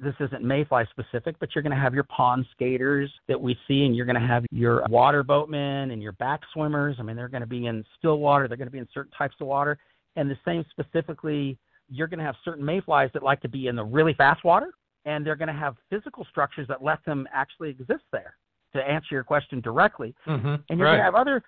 this 0.03 0.15
isn't 0.19 0.43
mayfly 0.43 0.83
specific, 0.89 1.35
but 1.39 1.49
you're 1.53 1.61
going 1.61 1.75
to 1.75 1.81
have 1.81 1.93
your 1.93 2.03
pond 2.03 2.45
skaters 2.53 3.11
that 3.27 3.39
we 3.39 3.57
see, 3.67 3.85
and 3.85 3.95
you're 3.95 4.05
going 4.05 4.19
to 4.19 4.27
have 4.27 4.45
your 4.51 4.83
water 4.89 5.23
boatmen 5.23 5.91
and 5.91 6.01
your 6.01 6.13
back 6.13 6.41
swimmers. 6.53 6.97
I 6.99 7.03
mean, 7.03 7.15
they're 7.15 7.27
going 7.27 7.41
to 7.41 7.47
be 7.47 7.65
in 7.65 7.83
still 7.97 8.19
water, 8.19 8.47
they're 8.47 8.57
going 8.57 8.67
to 8.67 8.71
be 8.71 8.79
in 8.79 8.87
certain 8.93 9.11
types 9.17 9.35
of 9.39 9.47
water. 9.47 9.77
And 10.15 10.29
the 10.29 10.37
same 10.45 10.65
specifically, 10.71 11.57
you're 11.89 12.07
going 12.07 12.19
to 12.19 12.25
have 12.25 12.35
certain 12.43 12.65
mayflies 12.65 13.09
that 13.13 13.23
like 13.23 13.41
to 13.41 13.49
be 13.49 13.67
in 13.67 13.75
the 13.75 13.85
really 13.85 14.13
fast 14.13 14.43
water, 14.43 14.71
and 15.05 15.25
they're 15.25 15.35
going 15.35 15.47
to 15.47 15.53
have 15.53 15.75
physical 15.89 16.25
structures 16.29 16.67
that 16.67 16.83
let 16.83 17.03
them 17.05 17.27
actually 17.33 17.69
exist 17.69 18.03
there 18.11 18.35
to 18.73 18.81
answer 18.81 19.07
your 19.11 19.23
question 19.23 19.61
directly. 19.61 20.13
Mm-hmm. 20.27 20.55
And 20.69 20.79
you're 20.79 20.87
right. 20.87 20.97
going 20.97 20.99
to 20.99 21.03
have 21.03 21.15
other, 21.15 21.43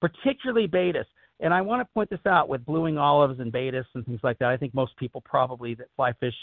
particularly 0.00 0.68
Baetis. 0.68 1.06
And 1.40 1.54
I 1.54 1.60
want 1.62 1.80
to 1.80 1.92
point 1.94 2.10
this 2.10 2.20
out 2.26 2.48
with 2.48 2.64
blue 2.64 2.82
wing 2.82 2.98
olives 2.98 3.40
and 3.40 3.52
Baetis 3.52 3.86
and 3.94 4.04
things 4.04 4.20
like 4.22 4.38
that. 4.38 4.50
I 4.50 4.56
think 4.56 4.74
most 4.74 4.96
people 4.96 5.22
probably 5.22 5.74
that 5.76 5.86
fly 5.96 6.12
fish 6.20 6.34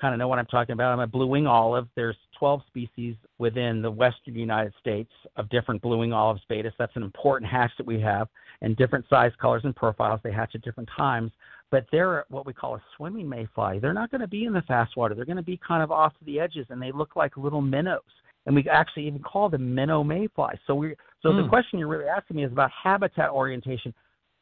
kind 0.00 0.14
of 0.14 0.18
know 0.18 0.28
what 0.28 0.38
I'm 0.38 0.46
talking 0.46 0.72
about. 0.72 0.92
I'm 0.92 1.00
a 1.00 1.06
blue 1.06 1.26
wing 1.26 1.46
olive. 1.46 1.88
There's 1.94 2.16
12 2.38 2.62
species 2.66 3.16
within 3.38 3.80
the 3.80 3.90
western 3.90 4.34
United 4.34 4.72
States 4.80 5.10
of 5.36 5.48
different 5.48 5.80
blue 5.82 5.98
wing 5.98 6.12
olives 6.12 6.42
Baetis. 6.50 6.72
That's 6.78 6.94
an 6.96 7.02
important 7.02 7.50
hatch 7.50 7.70
that 7.78 7.86
we 7.86 8.00
have, 8.00 8.28
and 8.60 8.76
different 8.76 9.04
size, 9.08 9.32
colors, 9.40 9.62
and 9.64 9.74
profiles. 9.74 10.20
They 10.22 10.32
hatch 10.32 10.52
at 10.54 10.62
different 10.62 10.88
times. 10.96 11.30
But 11.70 11.86
they're 11.90 12.24
what 12.28 12.46
we 12.46 12.52
call 12.52 12.76
a 12.76 12.82
swimming 12.96 13.28
mayfly. 13.28 13.78
They're 13.80 13.94
not 13.94 14.10
going 14.10 14.20
to 14.20 14.28
be 14.28 14.44
in 14.44 14.52
the 14.52 14.62
fast 14.62 14.96
water. 14.96 15.14
They're 15.14 15.24
going 15.24 15.36
to 15.36 15.42
be 15.42 15.58
kind 15.66 15.82
of 15.82 15.90
off 15.90 16.12
to 16.18 16.24
the 16.24 16.38
edges, 16.38 16.66
and 16.70 16.80
they 16.80 16.92
look 16.92 17.16
like 17.16 17.36
little 17.36 17.62
minnows. 17.62 18.00
And 18.46 18.54
we 18.54 18.68
actually 18.68 19.06
even 19.06 19.22
call 19.22 19.48
them 19.48 19.74
minnow 19.74 20.04
mayflies. 20.04 20.58
So 20.66 20.74
we 20.74 20.94
so 21.22 21.32
Hmm. 21.32 21.38
the 21.38 21.48
question 21.48 21.78
you're 21.78 21.88
really 21.88 22.06
asking 22.06 22.36
me 22.36 22.44
is 22.44 22.52
about 22.52 22.70
habitat 22.70 23.30
orientation 23.30 23.94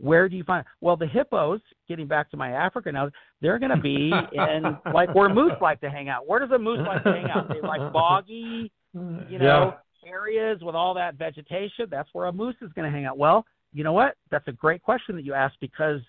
where 0.02 0.28
do 0.28 0.36
you 0.36 0.42
find 0.42 0.64
well 0.80 0.96
the 0.96 1.06
hippos 1.06 1.60
getting 1.88 2.06
back 2.06 2.30
to 2.30 2.36
my 2.36 2.50
africa 2.50 2.90
now 2.90 3.08
they're 3.40 3.58
going 3.58 3.70
to 3.70 3.80
be 3.80 4.12
in 4.32 4.76
like 4.92 5.14
where 5.14 5.28
moose 5.28 5.52
like 5.60 5.80
to 5.80 5.90
hang 5.90 6.08
out. 6.08 6.26
Where 6.26 6.40
does 6.40 6.50
a 6.50 6.58
moose 6.58 6.80
like 6.86 7.04
to 7.04 7.12
hang 7.12 7.30
out? 7.30 7.48
They 7.48 7.60
like 7.60 7.92
boggy 7.92 8.70
you 8.94 9.38
know 9.38 9.74
areas 10.06 10.60
with 10.62 10.74
all 10.74 10.94
that 10.94 11.14
vegetation. 11.14 11.86
That's 11.88 12.08
where 12.12 12.26
a 12.26 12.32
moose 12.32 12.56
is 12.60 12.70
going 12.74 12.90
to 12.90 12.96
hang 12.96 13.06
out. 13.06 13.16
Well 13.16 13.44
you 13.72 13.84
know 13.84 13.92
what? 13.92 14.16
That's 14.30 14.46
a 14.48 14.52
great 14.52 14.82
question 14.82 15.16
that 15.16 15.24
you 15.24 15.34
asked 15.34 15.56
because 15.60 16.00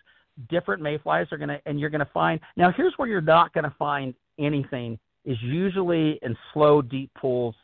different 0.49 0.81
mayflies 0.81 1.27
are 1.31 1.37
going 1.37 1.49
to 1.49 1.61
and 1.65 1.79
you're 1.79 1.91
going 1.91 1.99
to 1.99 2.11
find 2.13 2.39
now 2.57 2.71
here's 2.75 2.93
where 2.97 3.07
you're 3.07 3.21
not 3.21 3.53
going 3.53 3.63
to 3.63 3.75
find 3.77 4.15
anything 4.39 4.97
is 5.25 5.37
usually 5.41 6.19
in 6.23 6.35
slow 6.53 6.81
deep 6.81 7.11
pools. 7.19 7.55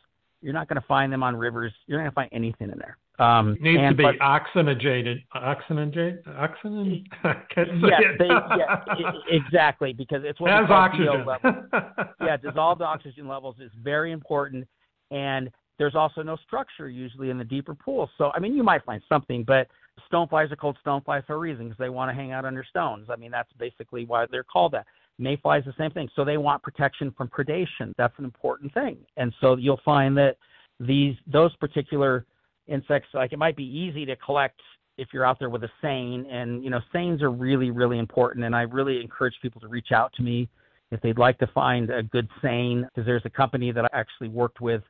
You're 0.42 0.54
not 0.54 0.68
going 0.68 0.80
to 0.80 0.86
find 0.86 1.12
them 1.12 1.22
on 1.22 1.36
rivers. 1.36 1.72
You're 1.86 1.98
not 1.98 2.04
going 2.04 2.10
to 2.12 2.14
find 2.14 2.30
anything 2.32 2.70
in 2.70 2.78
there 2.78 2.96
um, 3.20 3.52
It 3.52 3.62
needs 3.62 3.82
to 3.90 3.94
be 3.94 4.04
but, 4.04 4.20
oxygenated. 4.20 5.22
Oxygenated? 5.34 6.24
Oxygen? 6.26 7.04
Can't 7.22 7.68
yeah, 7.82 7.98
it. 8.18 9.14
exactly, 9.28 9.92
because 9.92 10.22
it's 10.24 10.40
what 10.40 10.50
call 10.66 10.72
oxygen. 10.76 11.26
Yeah, 12.20 12.36
dissolved 12.38 12.80
oxygen 12.80 13.28
levels 13.28 13.56
is 13.60 13.70
very 13.82 14.12
important, 14.12 14.66
and 15.10 15.50
there's 15.78 15.94
also 15.94 16.22
no 16.22 16.36
structure 16.36 16.88
usually 16.88 17.30
in 17.30 17.36
the 17.36 17.44
deeper 17.44 17.74
pools. 17.74 18.08
So, 18.16 18.30
I 18.34 18.38
mean, 18.38 18.54
you 18.54 18.62
might 18.62 18.84
find 18.84 19.02
something, 19.08 19.44
but 19.44 19.68
stoneflies 20.10 20.50
are 20.50 20.56
called 20.56 20.78
stoneflies 20.84 21.26
for 21.26 21.34
a 21.34 21.38
reason 21.38 21.64
because 21.64 21.78
they 21.78 21.90
want 21.90 22.10
to 22.10 22.14
hang 22.14 22.32
out 22.32 22.44
under 22.46 22.64
stones. 22.64 23.08
I 23.10 23.16
mean, 23.16 23.30
that's 23.30 23.52
basically 23.58 24.06
why 24.06 24.26
they're 24.30 24.44
called 24.44 24.72
that. 24.72 24.86
Mayflies 25.18 25.64
the 25.66 25.74
same 25.76 25.90
thing. 25.90 26.08
So 26.16 26.24
they 26.24 26.38
want 26.38 26.62
protection 26.62 27.12
from 27.16 27.28
predation. 27.28 27.92
That's 27.98 28.14
an 28.18 28.24
important 28.24 28.72
thing, 28.72 28.96
and 29.18 29.34
so 29.42 29.56
you'll 29.56 29.80
find 29.84 30.16
that 30.16 30.36
these 30.78 31.14
those 31.26 31.54
particular 31.56 32.24
insects 32.70 33.08
like 33.12 33.32
it 33.32 33.38
might 33.38 33.56
be 33.56 33.64
easy 33.64 34.06
to 34.06 34.16
collect 34.16 34.60
if 34.96 35.08
you're 35.12 35.24
out 35.24 35.38
there 35.38 35.50
with 35.50 35.64
a 35.64 35.70
seine 35.82 36.26
and 36.30 36.62
you 36.64 36.70
know 36.70 36.80
seines 36.92 37.22
are 37.22 37.30
really 37.30 37.70
really 37.70 37.98
important 37.98 38.44
and 38.44 38.54
i 38.54 38.62
really 38.62 39.00
encourage 39.00 39.34
people 39.42 39.60
to 39.60 39.68
reach 39.68 39.92
out 39.92 40.12
to 40.14 40.22
me 40.22 40.48
if 40.90 41.00
they'd 41.02 41.18
like 41.18 41.38
to 41.38 41.46
find 41.48 41.90
a 41.90 42.02
good 42.02 42.28
seine 42.40 42.84
because 42.84 43.04
there's 43.04 43.22
a 43.24 43.30
company 43.30 43.72
that 43.72 43.84
i 43.84 43.88
actually 43.92 44.28
worked 44.28 44.60
with 44.60 44.82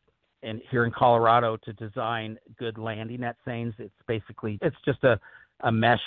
in 0.42 0.60
here 0.70 0.84
in 0.84 0.92
colorado 0.92 1.56
to 1.56 1.72
design 1.74 2.38
good 2.58 2.76
landing 2.78 3.20
net 3.20 3.36
seines 3.44 3.74
it's 3.78 3.94
basically 4.06 4.58
it's 4.62 4.76
just 4.84 5.02
a 5.04 5.18
a 5.60 5.72
mesh 5.72 6.00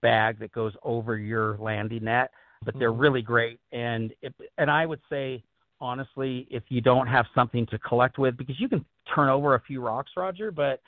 bag 0.00 0.38
that 0.38 0.52
goes 0.52 0.72
over 0.82 1.18
your 1.18 1.56
landing 1.58 2.04
net 2.04 2.30
but 2.64 2.78
they're 2.78 2.92
Mhm. 2.92 3.00
really 3.00 3.22
great 3.22 3.60
and 3.72 4.14
it, 4.22 4.34
and 4.58 4.70
i 4.70 4.86
would 4.86 5.00
say 5.10 5.42
honestly 5.80 6.46
if 6.50 6.62
you 6.68 6.80
don't 6.80 7.08
have 7.08 7.26
something 7.34 7.66
to 7.66 7.78
collect 7.80 8.18
with 8.18 8.36
because 8.36 8.60
you 8.60 8.68
can 8.68 8.84
turn 9.12 9.28
over 9.28 9.56
a 9.56 9.60
few 9.60 9.80
rocks 9.80 10.12
roger 10.16 10.52
but 10.52 10.80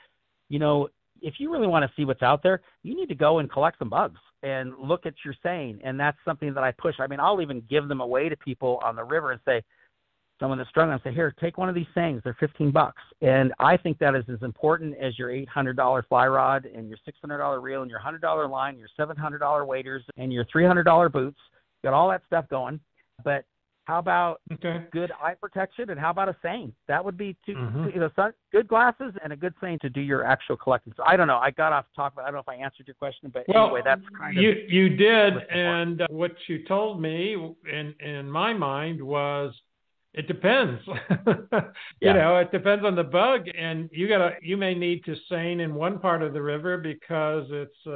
you 0.49 0.59
know, 0.59 0.87
if 1.21 1.35
you 1.39 1.51
really 1.51 1.67
want 1.67 1.83
to 1.83 1.91
see 1.95 2.05
what's 2.05 2.21
out 2.21 2.43
there, 2.43 2.61
you 2.83 2.95
need 2.95 3.09
to 3.09 3.15
go 3.15 3.39
and 3.39 3.51
collect 3.51 3.79
some 3.79 3.89
bugs 3.89 4.19
and 4.43 4.73
look 4.77 5.05
at 5.05 5.13
your 5.23 5.33
seine. 5.41 5.79
And 5.83 5.99
that's 5.99 6.17
something 6.25 6.53
that 6.53 6.63
I 6.63 6.71
push. 6.71 6.95
I 6.99 7.07
mean, 7.07 7.19
I'll 7.19 7.41
even 7.41 7.63
give 7.69 7.87
them 7.87 8.01
away 8.01 8.29
to 8.29 8.37
people 8.37 8.79
on 8.83 8.95
the 8.95 9.03
river 9.03 9.31
and 9.31 9.41
say, 9.45 9.63
someone 10.39 10.57
that's 10.57 10.69
struggling, 10.69 10.99
say, 11.03 11.13
here, 11.13 11.33
take 11.39 11.57
one 11.57 11.69
of 11.69 11.75
these 11.75 11.87
seines. 11.93 12.21
They're 12.23 12.35
15 12.39 12.71
bucks. 12.71 13.01
And 13.21 13.53
I 13.59 13.77
think 13.77 13.97
that 13.99 14.15
is 14.15 14.25
as 14.31 14.41
important 14.41 14.95
as 14.97 15.17
your 15.17 15.29
$800 15.29 16.07
fly 16.07 16.27
rod 16.27 16.65
and 16.65 16.89
your 16.89 16.97
$600 17.07 17.61
reel 17.61 17.81
and 17.81 17.89
your 17.89 17.99
$100 17.99 18.49
line, 18.49 18.77
your 18.77 18.89
$700 18.99 19.67
waders 19.67 20.03
and 20.17 20.33
your 20.33 20.45
$300 20.45 21.11
boots. 21.11 21.39
Got 21.83 21.93
all 21.93 22.09
that 22.09 22.21
stuff 22.27 22.49
going. 22.49 22.79
But 23.23 23.45
how 23.85 23.99
about 23.99 24.41
okay. 24.53 24.83
good 24.91 25.11
eye 25.21 25.33
protection 25.39 25.89
and 25.91 25.99
how 25.99 26.09
about 26.09 26.27
a 26.27 26.35
seine 26.41 26.71
that 26.87 27.03
would 27.03 27.17
be 27.17 27.35
two 27.45 27.53
Mhm. 27.55 27.93
you 27.93 27.99
know 27.99 28.09
sun, 28.15 28.33
good 28.51 28.67
glasses 28.67 29.13
and 29.23 29.31
a 29.31 29.35
good 29.35 29.53
seine 29.61 29.77
to 29.79 29.89
do 29.89 30.01
your 30.01 30.23
actual 30.23 30.57
collecting 30.57 30.93
so 30.97 31.03
i 31.05 31.15
don't 31.15 31.27
know 31.27 31.37
i 31.37 31.51
got 31.51 31.71
off 31.71 31.85
talk 31.95 32.13
but 32.15 32.23
i 32.23 32.25
don't 32.25 32.33
know 32.35 32.39
if 32.39 32.49
i 32.49 32.55
answered 32.55 32.87
your 32.87 32.95
question 32.95 33.29
but 33.33 33.45
Well, 33.47 33.65
anyway 33.67 33.81
that's 33.85 34.01
kind 34.17 34.35
you 34.35 34.49
of 34.49 34.57
you 34.69 34.83
You 34.83 34.89
did, 34.97 35.35
what's 35.35 35.45
the 35.47 35.53
point. 35.53 35.57
and 35.57 36.01
uh, 36.01 36.07
what 36.09 36.31
you 36.47 36.65
told 36.65 37.01
me 37.01 37.33
in 37.71 37.93
in 37.99 38.29
my 38.29 38.53
mind 38.53 39.01
was 39.01 39.53
it 40.13 40.27
depends. 40.27 40.81
Yeah. 42.01 42.13
You 42.13 42.13
know, 42.13 42.37
it 42.37 42.51
depends 42.51 42.85
on 42.85 42.95
the 42.95 43.03
bug, 43.03 43.47
and 43.57 43.89
you 43.91 44.07
gotta 44.07 44.35
you 44.41 44.55
may 44.57 44.73
need 44.73 45.03
to 45.05 45.15
seine 45.29 45.59
in 45.59 45.75
one 45.75 45.99
part 45.99 46.21
of 46.21 46.31
the 46.33 46.41
river 46.41 46.77
because 46.77 47.45
it's 47.49 47.85
a, 47.85 47.91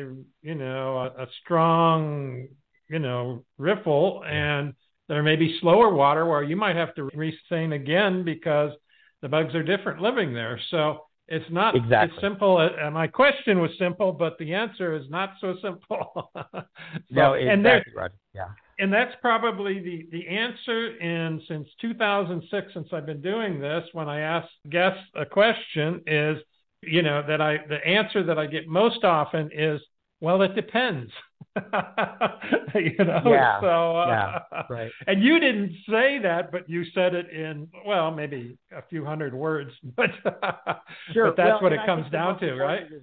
a 0.00 0.14
you 0.42 0.54
know 0.54 0.98
a, 0.98 1.22
a 1.22 1.26
strong 1.42 2.48
you 2.88 2.98
know 2.98 3.44
riffle, 3.58 4.22
and 4.26 4.74
there 5.08 5.22
may 5.22 5.36
be 5.36 5.58
slower 5.60 5.92
water 5.92 6.26
where 6.26 6.42
you 6.42 6.56
might 6.56 6.76
have 6.76 6.94
to 6.94 7.04
reseine 7.14 7.72
again 7.72 8.24
because 8.24 8.72
the 9.22 9.28
bugs 9.28 9.54
are 9.54 9.62
different 9.62 10.00
living 10.00 10.32
there. 10.34 10.58
So 10.70 11.06
it's 11.28 11.50
not 11.50 11.74
Exactly. 11.76 12.16
as 12.16 12.20
simple. 12.22 12.56
Uh, 12.58 12.90
my 12.90 13.06
question 13.06 13.60
was 13.60 13.70
simple, 13.78 14.12
but 14.12 14.36
the 14.38 14.52
answer 14.54 14.94
is 14.94 15.08
not 15.10 15.34
so 15.40 15.56
simple. 15.62 16.30
So- 16.54 16.62
no 17.10 17.34
and 17.34 17.64
there, 17.64 17.78
exactly 17.78 17.92
Roger. 17.96 18.14
yeah 18.34 18.48
and 18.78 18.92
that's 18.92 19.14
probably 19.20 19.80
the 19.80 20.08
the 20.10 20.26
answer. 20.28 20.96
And 21.00 21.40
since 21.48 21.68
2006, 21.80 22.72
since 22.74 22.88
I've 22.92 23.06
been 23.06 23.20
doing 23.20 23.60
this, 23.60 23.84
when 23.92 24.08
I 24.08 24.20
ask 24.20 24.48
guests 24.70 25.02
a 25.14 25.24
question, 25.24 26.02
is 26.06 26.38
you 26.82 27.02
know 27.02 27.22
that 27.26 27.40
I 27.40 27.58
the 27.68 27.84
answer 27.86 28.22
that 28.24 28.38
I 28.38 28.46
get 28.46 28.66
most 28.66 29.04
often 29.04 29.50
is, 29.52 29.80
well, 30.20 30.42
it 30.42 30.54
depends. 30.54 31.10
you 32.74 33.04
know, 33.04 33.22
Yeah, 33.26 33.60
so 33.60 33.96
uh, 33.96 34.06
yeah, 34.52 34.62
right 34.70 34.90
and 35.06 35.22
you 35.22 35.38
didn't 35.38 35.72
say 35.88 36.18
that, 36.22 36.50
but 36.50 36.68
you 36.68 36.84
said 36.94 37.14
it 37.14 37.30
in 37.30 37.68
well, 37.86 38.10
maybe 38.10 38.58
a 38.76 38.82
few 38.82 39.04
hundred 39.04 39.34
words, 39.34 39.70
but 39.96 40.10
sure 41.12 41.26
but 41.28 41.36
that's 41.36 41.48
Well, 41.52 41.62
what 41.62 41.72
it 41.72 41.80
I 41.80 41.86
comes 41.86 42.10
down 42.10 42.38
to, 42.40 42.54
right? 42.56 42.84
is- 42.92 43.02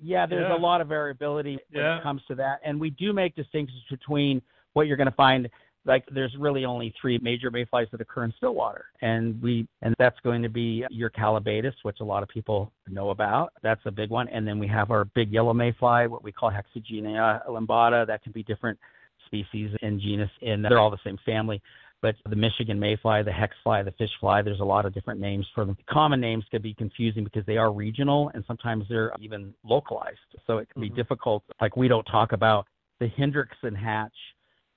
yeah 0.00 0.26
there's 0.26 0.46
Yeah. 0.48 0.56
a 0.56 0.60
lot 0.60 0.80
of 0.80 0.86
variability 0.86 1.58
when 1.72 1.82
Yeah. 1.84 1.96
it 1.98 2.02
comes 2.04 2.22
to 2.28 2.36
that 2.36 2.60
and 2.64 2.78
we 2.80 2.90
do 2.90 3.12
make 3.12 3.34
distinctions 3.34 3.82
between 3.90 4.40
what 4.74 4.86
you're 4.86 4.96
going 4.96 5.08
to 5.10 5.16
find 5.16 5.48
like 5.88 6.04
there's 6.12 6.34
really 6.38 6.64
only 6.64 6.94
three 7.00 7.18
major 7.22 7.50
mayflies 7.50 7.88
that 7.90 8.00
occur 8.00 8.24
in 8.24 8.32
Stillwater, 8.36 8.84
and 9.00 9.40
we 9.42 9.66
and 9.82 9.94
that's 9.98 10.18
going 10.20 10.42
to 10.42 10.48
be 10.48 10.84
your 10.90 11.10
Callibaetis, 11.10 11.72
which 11.82 11.98
a 12.00 12.04
lot 12.04 12.22
of 12.22 12.28
people 12.28 12.70
know 12.88 13.10
about. 13.10 13.52
That's 13.62 13.80
a 13.86 13.90
big 13.90 14.10
one, 14.10 14.28
and 14.28 14.46
then 14.46 14.58
we 14.58 14.68
have 14.68 14.90
our 14.90 15.06
big 15.06 15.32
yellow 15.32 15.54
mayfly, 15.54 16.06
what 16.06 16.22
we 16.22 16.30
call 16.30 16.52
Hexagenia 16.52 17.46
limbata. 17.48 18.06
That 18.06 18.22
can 18.22 18.32
be 18.32 18.42
different 18.42 18.78
species 19.26 19.70
in 19.82 19.98
genus, 19.98 20.30
and 20.42 20.64
they're 20.64 20.78
all 20.78 20.90
the 20.90 20.98
same 21.04 21.18
family. 21.24 21.60
But 22.00 22.14
the 22.28 22.36
Michigan 22.36 22.78
mayfly, 22.78 23.24
the 23.24 23.32
hex 23.32 23.56
fly, 23.64 23.82
the 23.82 23.90
fish 23.92 24.10
fly, 24.20 24.40
there's 24.40 24.60
a 24.60 24.64
lot 24.64 24.86
of 24.86 24.94
different 24.94 25.18
names 25.18 25.46
for 25.52 25.64
them. 25.64 25.76
Common 25.90 26.20
names 26.20 26.44
can 26.50 26.62
be 26.62 26.72
confusing 26.74 27.24
because 27.24 27.44
they 27.44 27.56
are 27.56 27.72
regional 27.72 28.30
and 28.34 28.44
sometimes 28.46 28.84
they're 28.88 29.12
even 29.18 29.52
localized. 29.64 30.18
So 30.46 30.58
it 30.58 30.68
can 30.70 30.80
be 30.80 30.90
Mhm. 30.90 30.94
difficult. 30.94 31.42
Like 31.60 31.76
we 31.76 31.88
don't 31.88 32.04
talk 32.04 32.30
about 32.30 32.68
the 33.00 33.08
Hendrickson 33.08 33.74
hatch 33.74 34.14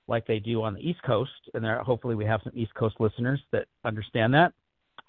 like 0.08 0.26
they 0.26 0.38
do 0.38 0.62
on 0.62 0.74
the 0.74 0.80
East 0.80 1.02
Coast, 1.04 1.30
and 1.54 1.64
there 1.64 1.78
hopefully 1.82 2.14
we 2.14 2.24
have 2.24 2.40
some 2.42 2.52
East 2.54 2.74
Coast 2.74 2.96
listeners 2.98 3.40
that 3.52 3.66
understand 3.84 4.34
that. 4.34 4.52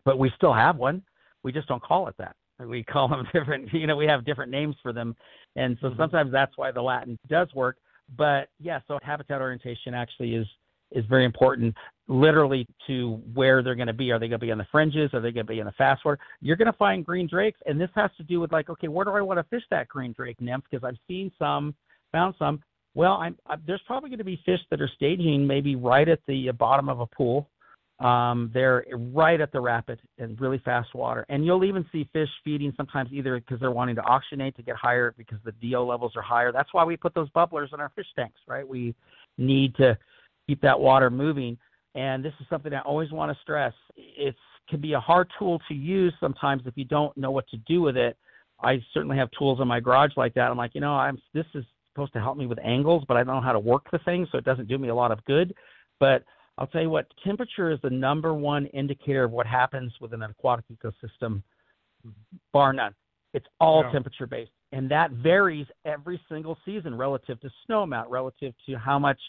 But 0.05 0.19
we 0.19 0.31
still 0.35 0.53
have 0.53 0.77
one. 0.77 1.01
We 1.43 1.51
just 1.51 1.67
don't 1.67 1.83
call 1.83 2.07
it 2.07 2.15
that. 2.17 2.35
We 2.59 2.83
call 2.83 3.07
them 3.07 3.27
different. 3.33 3.73
You 3.73 3.87
know, 3.87 3.95
we 3.95 4.05
have 4.05 4.25
different 4.25 4.51
names 4.51 4.75
for 4.81 4.93
them, 4.93 5.15
and 5.55 5.77
so 5.81 5.89
Mhm. 5.89 5.97
sometimes 5.97 6.31
that's 6.31 6.57
why 6.57 6.71
the 6.71 6.81
Latin 6.81 7.17
does 7.27 7.53
work. 7.53 7.77
But 8.17 8.49
yeah, 8.59 8.79
so 8.87 8.99
habitat 9.01 9.41
orientation 9.41 9.93
actually 9.93 10.35
is 10.35 10.47
is 10.91 11.05
very 11.07 11.25
important, 11.25 11.75
literally 12.07 12.67
to 12.85 13.13
where 13.33 13.63
they're 13.63 13.73
going 13.73 13.87
to 13.87 13.93
be. 13.93 14.11
Are 14.11 14.19
they 14.19 14.27
going 14.27 14.39
to 14.39 14.45
be 14.45 14.51
on 14.51 14.59
the 14.59 14.67
fringes? 14.71 15.11
Are 15.15 15.21
they 15.21 15.31
going 15.31 15.47
to 15.47 15.51
be 15.51 15.59
in 15.59 15.65
the 15.65 15.71
fast 15.71 16.05
water? 16.05 16.19
You're 16.39 16.55
going 16.55 16.71
to 16.71 16.77
find 16.77 17.03
green 17.03 17.25
drakes, 17.25 17.59
and 17.65 17.81
this 17.81 17.89
has 17.95 18.11
to 18.17 18.23
do 18.23 18.39
with 18.39 18.51
like, 18.51 18.69
okay, 18.69 18.87
where 18.87 19.03
do 19.03 19.09
I 19.11 19.21
want 19.21 19.39
to 19.39 19.43
fish 19.45 19.63
that 19.71 19.87
green 19.87 20.13
drake 20.13 20.39
nymph? 20.39 20.65
Because 20.69 20.83
I've 20.83 20.99
seen 21.07 21.31
some, 21.39 21.73
found 22.11 22.35
some. 22.37 22.61
Well, 22.95 23.13
I'm, 23.13 23.37
I, 23.47 23.55
there's 23.65 23.81
probably 23.87 24.09
going 24.09 24.19
to 24.19 24.25
be 24.25 24.39
fish 24.45 24.59
that 24.69 24.81
are 24.81 24.89
staging 24.95 25.45
maybe 25.47 25.75
right 25.75 26.07
at 26.07 26.19
the 26.27 26.51
bottom 26.51 26.89
of 26.89 26.99
a 26.99 27.07
pool. 27.07 27.49
Um, 27.99 28.51
they're 28.53 28.85
right 28.91 29.39
at 29.39 29.51
the 29.51 29.61
rapid 29.61 29.99
and 30.17 30.39
really 30.41 30.59
fast 30.65 30.93
water, 30.93 31.25
and 31.29 31.45
you'll 31.45 31.63
even 31.63 31.85
see 31.91 32.09
fish 32.11 32.27
feeding 32.43 32.73
sometimes 32.75 33.09
either 33.13 33.39
because 33.39 33.59
they're 33.59 33.71
wanting 33.71 33.95
to 33.95 34.01
oxygenate 34.01 34.55
to 34.55 34.63
get 34.63 34.75
higher 34.75 35.13
because 35.17 35.37
the 35.45 35.53
DO 35.53 35.79
levels 35.79 36.11
are 36.15 36.21
higher. 36.21 36.51
That's 36.51 36.73
why 36.73 36.83
we 36.83 36.97
put 36.97 37.13
those 37.13 37.29
bubblers 37.29 37.73
in 37.73 37.79
our 37.79 37.91
fish 37.95 38.07
tanks, 38.15 38.39
right? 38.47 38.67
We 38.67 38.95
need 39.37 39.75
to 39.75 39.97
keep 40.47 40.59
that 40.61 40.79
water 40.79 41.09
moving. 41.09 41.57
And 41.95 42.25
this 42.25 42.33
is 42.41 42.47
something 42.49 42.73
I 42.73 42.79
always 42.81 43.11
want 43.11 43.31
to 43.31 43.41
stress. 43.41 43.73
It's 43.95 44.37
can 44.69 44.81
be 44.81 44.93
a 44.93 44.99
hard 44.99 45.29
tool 45.37 45.61
to 45.67 45.73
use 45.73 46.13
sometimes 46.19 46.63
if 46.65 46.73
you 46.77 46.85
don't 46.85 47.15
know 47.17 47.31
what 47.31 47.47
to 47.49 47.57
do 47.57 47.81
with 47.81 47.97
it. 47.97 48.17
I 48.61 48.81
certainly 48.93 49.17
have 49.17 49.29
tools 49.37 49.59
in 49.61 49.67
my 49.67 49.79
garage 49.79 50.11
like 50.15 50.33
that. 50.35 50.49
I'm 50.49 50.57
like, 50.57 50.73
you 50.73 50.81
know, 50.81 50.93
I'm 50.93 51.21
this 51.33 51.45
is 51.53 51.65
supposed 51.93 52.13
to 52.13 52.19
help 52.19 52.37
me 52.37 52.45
with 52.47 52.59
angles, 52.63 53.03
but 53.07 53.17
I 53.17 53.23
don't 53.23 53.35
know 53.35 53.41
how 53.41 53.53
to 53.53 53.59
work 53.59 53.89
the 53.91 53.99
thing, 53.99 54.27
so 54.31 54.37
it 54.37 54.45
doesn't 54.45 54.67
do 54.67 54.77
me 54.77 54.89
a 54.89 54.95
lot 54.95 55.11
of 55.11 55.23
good. 55.25 55.53
But 55.99 56.23
I'll 56.57 56.67
tell 56.67 56.81
you 56.81 56.89
what, 56.89 57.07
temperature 57.23 57.71
is 57.71 57.79
the 57.81 57.89
number 57.89 58.33
one 58.33 58.65
indicator 58.67 59.23
of 59.23 59.31
what 59.31 59.45
happens 59.45 59.93
within 59.99 60.21
an 60.21 60.31
aquatic 60.31 60.65
ecosystem, 60.71 61.41
bar 62.51 62.73
none. 62.73 62.93
It's 63.33 63.47
all 63.59 63.83
Yeah. 63.83 63.91
temperature 63.91 64.27
based, 64.27 64.51
and 64.71 64.89
that 64.91 65.11
varies 65.11 65.67
every 65.85 66.21
single 66.29 66.57
season 66.65 66.95
relative 66.95 67.39
to 67.41 67.49
snow 67.65 67.83
amount, 67.83 68.09
relative 68.09 68.53
to 68.65 68.75
how 68.77 68.99
much 68.99 69.19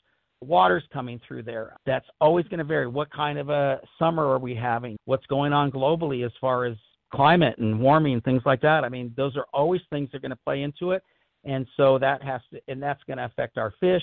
water's 0.43 0.87
coming 0.93 1.19
through 1.21 1.43
there. 1.43 1.77
That's 1.87 2.09
always 2.21 2.47
going 2.49 2.59
to 2.59 2.65
vary. 2.65 2.87
What 2.87 3.11
kind 3.11 3.39
of 3.39 3.49
a 3.49 3.81
summer 3.99 4.27
are 4.27 4.39
we 4.39 4.55
having? 4.55 4.99
What's 5.07 5.25
going 5.27 5.55
on 5.55 5.71
globally 5.71 6.27
as 6.27 6.33
far 6.39 6.67
as 6.67 6.77
climate 7.11 7.57
and 7.57 7.81
warming 7.81 8.21
things 8.21 8.43
like 8.45 8.61
that? 8.61 8.85
I 8.85 8.91
mean, 8.91 9.15
those 9.17 9.37
are 9.37 9.47
always 9.55 9.81
things 9.89 10.11
that 10.11 10.19
are 10.19 10.21
going 10.21 10.31
to 10.31 10.45
play 10.45 10.63
into 10.63 10.91
it, 10.91 11.03
and 11.45 11.67
so 11.77 11.99
that 11.99 12.23
has 12.23 12.41
to, 12.53 12.61
and 12.69 12.83
that's 12.83 13.03
going 13.05 13.19
to 13.19 13.25
affect 13.25 13.59
our 13.59 13.73
fish. 13.81 14.03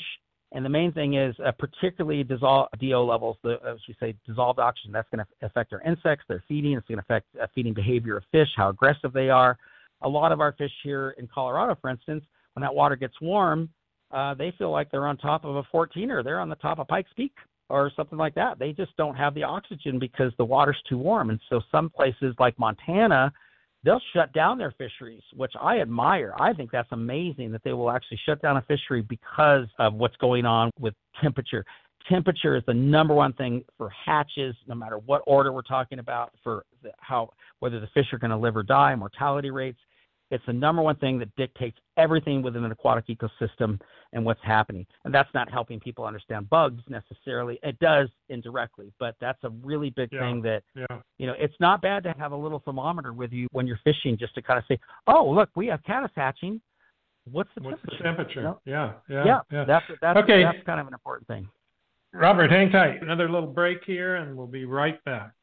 And 0.54 0.66
the 0.66 0.70
main 0.70 0.92
thing 0.92 1.14
is, 1.14 1.34
uh, 1.46 1.52
particularly 1.58 2.24
dissolve 2.24 2.68
DO 2.80 3.00
levels, 3.00 3.38
the, 3.42 3.58
as 3.66 3.78
we 3.88 3.96
say, 4.00 4.16
dissolved 4.28 4.60
oxygen. 4.60 4.92
That's 4.92 5.08
going 5.10 5.26
to 5.26 5.46
affect 5.46 5.72
our 5.72 5.82
insects, 5.82 6.26
their 6.28 6.44
feeding. 6.48 6.74
It's 6.74 6.88
going 6.88 6.98
to 6.98 7.04
affect 7.04 7.28
uh, 7.42 7.48
feeding 7.56 7.74
behavior 7.74 8.18
of 8.18 8.24
fish, 8.32 8.50
how 8.58 8.70
aggressive 8.70 9.14
they 9.14 9.30
are. 9.30 9.58
A 10.02 10.10
lot 10.10 10.32
of 10.32 10.42
our 10.42 10.52
fish 10.54 10.72
here 10.84 11.16
in 11.18 11.28
Colorado, 11.34 11.78
for 11.80 11.90
instance, 11.90 12.24
when 12.54 12.62
that 12.62 12.74
water 12.74 12.98
gets 12.98 13.14
warm, 13.22 13.70
uh, 14.12 14.34
they 14.34 14.54
feel 14.58 14.72
like 14.72 14.92
they're 14.92 15.08
on 15.08 15.16
top 15.18 15.46
of 15.46 15.56
a 15.56 15.64
14er. 15.74 16.24
They're 16.24 16.40
on 16.42 16.50
the 16.50 16.56
top 16.56 16.80
of 16.80 16.88
Pikes 16.88 17.12
Peak 17.16 17.34
or 17.70 17.92
something 17.96 18.18
like 18.18 18.36
that. 18.36 18.60
They 18.60 18.74
just 18.74 18.96
don't 18.98 19.16
have 19.16 19.34
the 19.34 19.44
oxygen 19.44 20.00
because 20.00 20.34
the 20.38 20.44
water's 20.44 20.82
too 20.90 20.98
warm. 20.98 21.30
And 21.30 21.40
so 21.50 21.62
some 21.72 21.90
places 21.90 22.36
like 22.40 22.58
Montana, 22.60 23.32
they'll 23.84 24.02
shut 24.14 24.32
down 24.34 24.58
their 24.58 24.72
fisheries, 24.78 25.24
which 25.36 25.54
I 25.60 25.80
admire. 25.80 26.34
I 26.40 26.54
think 26.54 26.72
that's 26.72 26.92
amazing 26.92 27.52
that 27.52 27.64
they 27.64 27.74
will 27.74 27.92
actually 27.92 28.20
shut 28.26 28.42
down 28.42 28.58
a 28.58 28.62
fishery 28.64 29.02
because 29.02 29.68
of 29.80 29.94
what's 29.94 30.16
going 30.18 30.46
on 30.46 30.72
with 30.80 30.94
temperature. 31.22 31.66
Temperature 32.10 32.56
is 32.56 32.64
the 32.66 32.74
number 32.74 33.14
one 33.14 33.34
thing 33.34 33.64
for 33.78 33.90
hatches, 33.90 34.56
no 34.68 34.76
matter 34.76 34.98
what 34.98 35.22
order 35.28 35.52
we're 35.52 35.62
talking 35.62 36.00
about, 36.00 36.32
for 36.44 36.66
how 36.98 37.30
whether 37.60 37.80
the 37.80 37.88
fish 37.94 38.08
are 38.12 38.18
going 38.18 38.32
to 38.32 38.38
live 38.38 38.56
or 38.56 38.64
die, 38.64 38.96
mortality 38.96 39.52
rates. 39.52 39.80
It's 40.32 40.44
the 40.48 40.54
number 40.54 40.82
one 40.82 40.96
thing 40.96 41.20
that 41.20 41.36
dictates 41.36 41.78
everything 41.98 42.42
within 42.42 42.64
an 42.64 42.72
aquatic 42.72 43.06
ecosystem 43.08 43.80
and 44.14 44.26
what's 44.26 44.40
happening. 44.44 44.86
And 45.06 45.14
that's 45.14 45.30
not 45.34 45.52
helping 45.52 45.80
people 45.80 46.06
understand 46.06 46.50
bugs 46.50 46.82
necessarily. 46.90 47.60
It 47.64 47.78
does 47.80 48.10
indirectly, 48.30 48.92
but 48.98 49.16
that's 49.20 49.44
a 49.44 49.50
really 49.50 49.90
big 49.92 50.12
Yeah. 50.12 50.22
thing 50.22 50.42
that 50.44 50.64
Yeah. 50.74 50.86
you 51.18 51.28
know, 51.28 51.34
it's 51.38 51.60
not 51.60 51.82
bad 51.82 52.02
to 52.04 52.14
have 52.14 52.32
a 52.32 52.36
little 52.36 52.60
thermometer 52.60 53.14
with 53.14 53.32
you 53.32 53.48
when 53.52 53.68
you're 53.68 53.78
fishing 53.84 54.18
just 54.18 54.34
to 54.36 54.42
kind 54.42 54.58
of 54.58 54.66
say, 54.66 54.80
"Oh, 55.06 55.30
look, 55.30 55.50
we 55.56 55.68
have 55.68 55.84
caddis 55.84 56.12
hatching. 56.16 56.62
What's 57.26 57.54
the 57.54 57.62
What's 57.62 57.82
the 57.84 57.92
temperature?" 57.98 58.04
temperature? 58.04 58.40
You 58.40 58.46
know? 58.48 58.62
Yeah, 58.66 58.94
yeah, 59.08 59.26
Yeah, 59.26 59.42
yeah. 59.52 59.64
that's 59.66 59.86
that's 60.02 60.18
Okay. 60.20 60.44
that's 60.44 60.64
kind 60.64 60.80
of 60.80 60.88
an 60.88 60.94
important 60.94 61.28
thing. 61.28 61.48
Robert, 62.14 62.50
hang 62.50 62.72
tight. 62.72 63.02
Another 63.02 63.30
little 63.30 63.52
break 63.52 63.84
here, 63.86 64.16
and 64.16 64.36
we'll 64.36 64.48
be 64.48 64.66
right 64.66 65.02
back. 65.04 65.34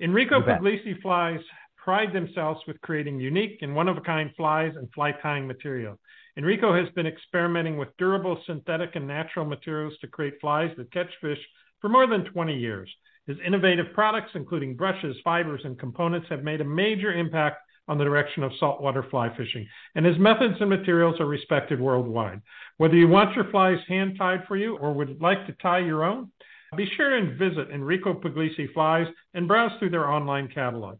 Enrico. 0.00 0.40
Puglisi 0.40 1.00
flies 1.00 1.40
pride 1.88 2.12
themselves 2.12 2.60
with 2.66 2.78
creating 2.82 3.18
unique 3.18 3.60
and 3.62 3.74
one 3.74 3.88
of 3.88 3.96
a 3.96 4.00
kind 4.02 4.30
flies 4.36 4.74
and 4.76 4.92
fly 4.92 5.10
tying 5.22 5.46
material. 5.46 5.98
Enrico 6.36 6.70
has 6.78 6.86
been 6.94 7.06
experimenting 7.06 7.78
with 7.78 7.96
durable 7.96 8.38
synthetic 8.44 8.94
and 8.94 9.06
natural 9.06 9.46
materials 9.46 9.94
to 9.98 10.06
create 10.06 10.34
flies 10.38 10.70
that 10.76 10.92
catch 10.92 11.08
fish 11.22 11.38
for 11.80 11.88
more 11.88 12.06
than 12.06 12.26
20 12.26 12.54
years. 12.54 12.90
His 13.26 13.38
innovative 13.42 13.86
products, 13.94 14.32
including 14.34 14.76
brushes, 14.76 15.16
fibers, 15.24 15.62
and 15.64 15.78
components, 15.78 16.26
have 16.28 16.44
made 16.44 16.60
a 16.60 16.64
major 16.64 17.14
impact 17.14 17.62
on 17.88 17.96
the 17.96 18.04
direction 18.04 18.42
of 18.42 18.52
saltwater 18.60 19.04
fly 19.04 19.34
fishing, 19.34 19.66
and 19.94 20.04
his 20.04 20.18
methods 20.18 20.56
and 20.60 20.68
materials 20.68 21.18
are 21.20 21.24
respected 21.24 21.80
worldwide. 21.80 22.42
Whether 22.76 22.96
you 22.96 23.08
want 23.08 23.34
your 23.34 23.50
flies 23.50 23.78
hand 23.88 24.16
tied 24.18 24.44
for 24.46 24.58
you 24.58 24.76
or 24.76 24.92
would 24.92 25.22
like 25.22 25.46
to 25.46 25.54
tie 25.54 25.78
your 25.78 26.04
own, 26.04 26.30
be 26.76 26.86
sure 26.98 27.16
and 27.16 27.38
visit 27.38 27.70
Enrico 27.70 28.12
Puglisi 28.12 28.70
Flies 28.74 29.06
and 29.32 29.48
browse 29.48 29.72
through 29.78 29.88
their 29.88 30.10
online 30.10 30.48
catalog. 30.48 30.98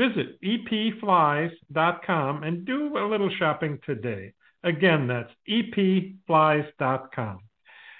Visit 0.00 0.40
epflies.com 0.40 2.42
and 2.42 2.64
do 2.64 2.96
a 2.96 3.04
little 3.04 3.28
shopping 3.38 3.78
today. 3.84 4.32
Again, 4.64 5.06
that's 5.06 5.30
epflies.com. 5.46 7.40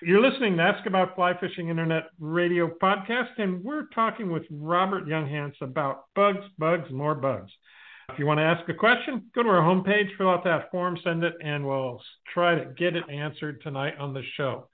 You're 0.02 0.26
listening 0.26 0.56
to 0.56 0.62
Ask 0.62 0.86
About 0.86 1.14
Fly 1.14 1.38
Fishing 1.38 1.68
Internet 1.68 2.04
Radio 2.18 2.70
podcast, 2.82 3.28
and 3.36 3.62
we're 3.62 3.84
talking 3.94 4.32
with 4.32 4.44
Robert 4.50 5.08
Younghanz 5.08 5.52
about 5.60 6.04
bugs, 6.14 6.46
bugs, 6.56 6.90
more 6.90 7.14
bugs. 7.14 7.52
If 8.10 8.18
you 8.18 8.24
want 8.24 8.38
to 8.38 8.44
ask 8.44 8.66
a 8.70 8.74
question, 8.74 9.26
go 9.34 9.42
to 9.42 9.50
our 9.50 9.60
homepage, 9.60 10.08
fill 10.16 10.30
out 10.30 10.42
that 10.44 10.70
form, 10.70 10.96
send 11.04 11.22
it, 11.22 11.34
and 11.44 11.66
we'll 11.66 12.00
try 12.32 12.54
to 12.54 12.72
get 12.78 12.96
it 12.96 13.04
answered 13.10 13.60
tonight 13.60 13.98
on 13.98 14.14
the 14.14 14.22
show. 14.38 14.70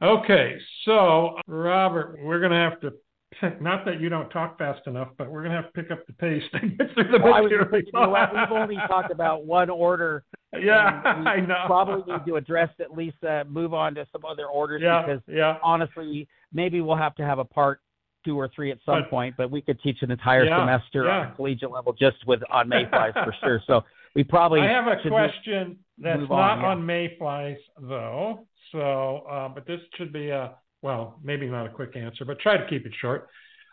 Okay, 0.00 0.56
so 0.86 1.36
Robert, 1.46 2.18
we're 2.22 2.40
going 2.40 2.52
to 2.52 2.56
have 2.56 2.80
to 2.80 2.94
not 3.60 3.84
that 3.84 4.00
you 4.00 4.08
don't 4.08 4.28
talk 4.30 4.58
fast 4.58 4.86
enough, 4.86 5.08
but 5.18 5.30
we're 5.30 5.42
going 5.42 5.54
to 5.54 5.62
have 5.62 5.72
to 5.72 5.82
pick 5.82 5.90
up 5.90 6.06
the 6.06 6.12
pace 6.14 6.42
to 6.52 6.60
get 6.68 6.94
through 6.94 7.10
the 7.12 7.18
Well, 7.22 7.42
material. 7.42 7.68
you 7.72 7.92
know 7.92 8.08
what? 8.08 8.32
We've 8.32 8.50
only 8.60 8.76
talked 8.88 9.10
about 9.10 9.44
one 9.46 9.70
order. 9.70 10.24
Yeah, 10.52 11.00
I 11.04 11.40
know. 11.40 11.62
Probably 11.66 12.12
need 12.12 12.24
to 12.26 12.36
address 12.36 12.68
at 12.80 12.96
least 12.96 13.22
uh, 13.24 13.44
move 13.48 13.72
on 13.74 13.94
to 13.94 14.06
some 14.12 14.24
other 14.24 14.46
orders 14.46 14.82
Yeah, 14.84 15.02
because 15.06 15.22
yeah. 15.26 15.56
honestly, 15.62 16.28
maybe 16.52 16.80
we'll 16.80 16.96
have 16.96 17.14
to 17.16 17.24
have 17.24 17.38
a 17.38 17.44
part 17.44 17.80
two 18.24 18.38
or 18.38 18.48
three 18.54 18.70
at 18.70 18.78
some 18.84 19.02
But- 19.02 19.10
point. 19.10 19.34
But 19.36 19.50
we 19.50 19.62
could 19.62 19.80
teach 19.82 19.98
an 20.02 20.10
entire 20.10 20.44
Yeah, 20.44 20.60
semester 20.60 21.10
on 21.10 21.28
a 21.28 21.34
collegiate 21.34 21.70
level 21.70 21.92
just 21.92 22.16
with 22.26 22.40
on 22.50 22.68
mayflies 22.68 23.12
for 23.14 23.34
sure. 23.42 23.60
So 23.66 23.82
we 24.14 24.24
probably 24.24 24.60
I 24.60 24.68
have 24.68 24.86
a 24.86 24.96
question 25.08 25.78
that's 25.98 26.20
not 26.28 26.30
on, 26.30 26.60
yeah. 26.60 26.66
on 26.66 26.86
mayflies 26.86 27.56
though. 27.80 28.46
So, 28.72 29.24
uh, 29.30 29.48
but 29.48 29.66
this 29.66 29.80
should 29.96 30.12
be 30.12 30.28
a 30.30 30.52
well, 30.82 31.20
maybe 31.22 31.46
not 31.46 31.66
a 31.66 31.70
quick 31.70 31.96
answer, 31.96 32.24
but 32.24 32.40
try 32.40 32.56
to 32.56 32.68
keep 32.68 32.84
it 32.84 32.92
short. 33.00 33.28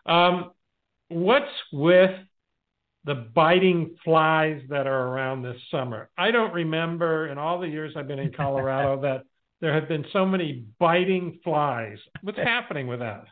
Um, 0.06 0.52
what's 1.08 1.50
with 1.72 2.12
the 3.04 3.14
biting 3.14 3.96
flies 4.04 4.62
that 4.68 4.86
are 4.86 5.08
around 5.08 5.42
this 5.42 5.56
summer? 5.70 6.08
I 6.16 6.30
don't 6.30 6.54
remember 6.54 7.28
in 7.28 7.36
all 7.36 7.60
the 7.60 7.68
years 7.68 7.94
I've 7.96 8.08
been 8.08 8.18
in 8.18 8.32
Colorado 8.32 9.00
that 9.02 9.24
there 9.60 9.74
have 9.74 9.88
been 9.88 10.04
so 10.12 10.24
many 10.24 10.64
biting 10.78 11.40
flies. 11.44 11.98
What's 12.22 12.38
happening 12.44 12.86
with 12.86 13.00
that? 13.00 13.24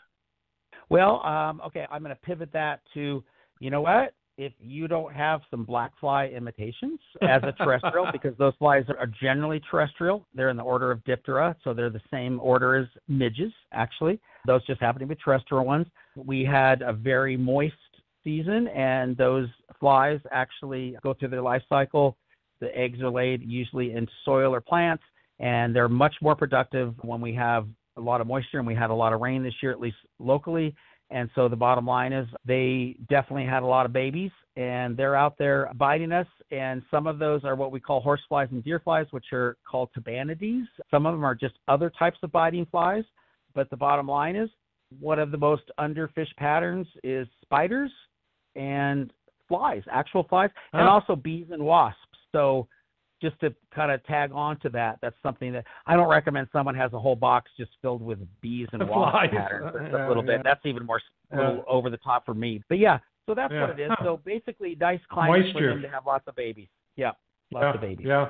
Well, 0.90 1.24
um, 1.24 1.60
okay, 1.66 1.86
I'm 1.90 2.02
going 2.02 2.14
to 2.14 2.20
pivot 2.20 2.52
that 2.52 2.80
to, 2.94 3.22
you 3.60 3.70
know 3.70 3.82
what? 3.82 4.14
If 4.38 4.52
you 4.60 4.86
don't 4.86 5.12
have 5.12 5.40
some 5.50 5.64
black 5.64 5.90
fly 5.98 6.26
imitations 6.26 7.00
as 7.22 7.42
a 7.42 7.52
terrestrial, 7.52 8.06
because 8.12 8.34
those 8.38 8.54
flies 8.58 8.84
are 8.88 9.06
generally 9.20 9.60
terrestrial, 9.68 10.24
they're 10.32 10.48
in 10.48 10.56
the 10.56 10.62
order 10.62 10.92
of 10.92 11.00
Diptera, 11.00 11.56
so 11.64 11.74
they're 11.74 11.90
the 11.90 12.00
same 12.10 12.38
order 12.40 12.76
as 12.76 12.86
midges, 13.08 13.52
actually. 13.72 14.20
Those 14.46 14.64
just 14.64 14.80
happen 14.80 15.00
to 15.00 15.06
be 15.06 15.16
terrestrial 15.16 15.66
ones. 15.66 15.86
We 16.16 16.44
had 16.44 16.82
a 16.82 16.92
very 16.92 17.36
moist 17.36 17.74
season, 18.22 18.68
and 18.68 19.16
those 19.16 19.48
flies 19.80 20.20
actually 20.30 20.96
go 21.02 21.14
through 21.14 21.28
their 21.30 21.42
life 21.42 21.62
cycle. 21.68 22.16
The 22.60 22.76
eggs 22.78 23.00
are 23.00 23.10
laid 23.10 23.42
usually 23.42 23.92
in 23.92 24.06
soil 24.24 24.54
or 24.54 24.60
plants, 24.60 25.02
and 25.40 25.74
they're 25.74 25.88
much 25.88 26.14
more 26.22 26.36
productive 26.36 26.94
when 27.02 27.20
we 27.20 27.34
have 27.34 27.66
a 27.96 28.00
lot 28.00 28.20
of 28.20 28.28
moisture, 28.28 28.58
and 28.58 28.66
we 28.66 28.74
had 28.76 28.90
a 28.90 28.94
lot 28.94 29.12
of 29.12 29.20
rain 29.20 29.42
this 29.42 29.54
year, 29.60 29.72
at 29.72 29.80
least 29.80 29.96
locally. 30.20 30.76
And 31.10 31.30
so 31.34 31.48
the 31.48 31.56
bottom 31.56 31.86
line 31.86 32.12
is 32.12 32.26
they 32.44 32.96
definitely 33.08 33.46
had 33.46 33.62
a 33.62 33.66
lot 33.66 33.86
of 33.86 33.92
babies, 33.92 34.30
and 34.56 34.96
they're 34.96 35.16
out 35.16 35.38
there 35.38 35.70
biting 35.76 36.12
us. 36.12 36.26
And 36.50 36.82
some 36.90 37.06
of 37.06 37.18
those 37.18 37.44
are 37.44 37.56
what 37.56 37.72
we 37.72 37.80
call 37.80 38.00
horse 38.00 38.20
flies 38.28 38.48
and 38.50 38.62
deer 38.62 38.80
flies, 38.80 39.06
which 39.10 39.32
are 39.32 39.56
called 39.68 39.88
tabanids. 39.96 40.66
Some 40.90 41.06
of 41.06 41.14
them 41.14 41.24
are 41.24 41.34
just 41.34 41.54
other 41.66 41.90
types 41.98 42.18
of 42.22 42.30
biting 42.30 42.66
flies. 42.70 43.04
But 43.54 43.70
the 43.70 43.76
bottom 43.76 44.06
line 44.06 44.36
is 44.36 44.50
one 45.00 45.18
of 45.18 45.30
the 45.30 45.38
most 45.38 45.64
underfished 45.80 46.36
patterns 46.36 46.86
is 47.02 47.26
spiders 47.42 47.90
and 48.54 49.12
flies, 49.48 49.82
actual 49.90 50.24
flies, 50.24 50.50
and 50.72 50.86
also 50.86 51.16
bees 51.16 51.46
and 51.50 51.62
wasps. 51.62 51.98
So 52.32 52.68
just 53.20 53.38
to 53.40 53.54
kind 53.74 53.90
of 53.90 54.04
tag 54.04 54.30
on 54.32 54.58
to 54.60 54.68
that, 54.70 54.98
that's 55.02 55.16
something 55.22 55.52
that 55.52 55.64
I 55.86 55.96
don't 55.96 56.08
recommend 56.08 56.48
someone 56.52 56.74
has 56.74 56.92
a 56.92 56.98
whole 56.98 57.16
box 57.16 57.50
just 57.56 57.70
filled 57.82 58.02
with 58.02 58.18
bees 58.40 58.68
and 58.72 58.88
wasp 58.88 59.32
patterns. 59.32 59.70
That's 59.74 59.92
Yeah, 59.92 60.06
a 60.06 60.08
little 60.08 60.24
yeah. 60.24 60.36
bit. 60.36 60.44
That's 60.44 60.64
even 60.64 60.86
more 60.86 61.00
Yeah. 61.32 61.56
over 61.66 61.90
the 61.90 61.96
top 61.98 62.24
for 62.24 62.34
me. 62.34 62.62
But 62.68 62.78
yeah, 62.78 62.98
so 63.26 63.34
that's 63.34 63.52
what 63.52 63.70
it 63.70 63.80
is. 63.80 63.90
Huh. 63.90 64.04
So 64.04 64.20
basically, 64.24 64.76
nice 64.80 65.00
climate 65.10 65.46
for 65.52 65.60
Moisture. 65.60 65.68
them 65.74 65.82
to 65.82 65.88
have 65.90 66.06
lots 66.06 66.26
of 66.28 66.36
babies. 66.36 66.68
Yeah, 66.96 67.12
lots 67.52 67.74
of 67.74 67.80
babies. 67.80 68.06
Yeah. 68.08 68.28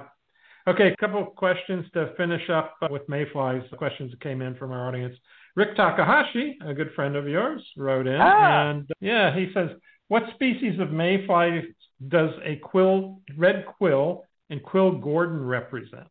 Okay, 0.67 0.89
a 0.93 0.97
couple 0.97 1.23
of 1.23 1.35
questions 1.35 1.87
to 1.95 2.13
finish 2.19 2.51
up 2.51 2.75
with 2.91 3.09
mayflies. 3.09 3.63
Questions 3.79 4.11
that 4.11 4.21
came 4.21 4.43
in 4.43 4.55
from 4.57 4.71
our 4.71 4.87
audience. 4.89 5.17
Rick 5.57 5.77
Takahashi, 5.77 6.59
a 6.65 6.75
good 6.75 6.93
friend 6.95 7.17
of 7.17 7.27
yours, 7.27 7.63
wrote 7.77 8.07
in, 8.07 8.21
Ah. 8.21 8.69
and 8.71 8.91
yeah, 9.01 9.35
he 9.35 9.51
says, 9.55 9.71
"What 10.09 10.25
species 10.35 10.79
of 10.79 10.91
mayfly 10.93 11.75
does 12.09 12.31
a 12.45 12.57
quill, 12.57 13.21
red 13.37 13.65
quill, 13.67 14.25
and 14.51 14.63
quill 14.63 14.93
Gordon 14.93 15.45
represent?" 15.45 16.07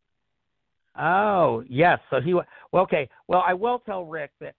Oh, 1.00 1.64
yes. 1.70 2.00
So 2.10 2.20
he, 2.20 2.34
well, 2.34 2.46
okay. 2.76 3.10
Well, 3.28 3.44
I 3.46 3.54
will 3.54 3.80
tell 3.80 4.06
Rick 4.06 4.32
that 4.42 4.56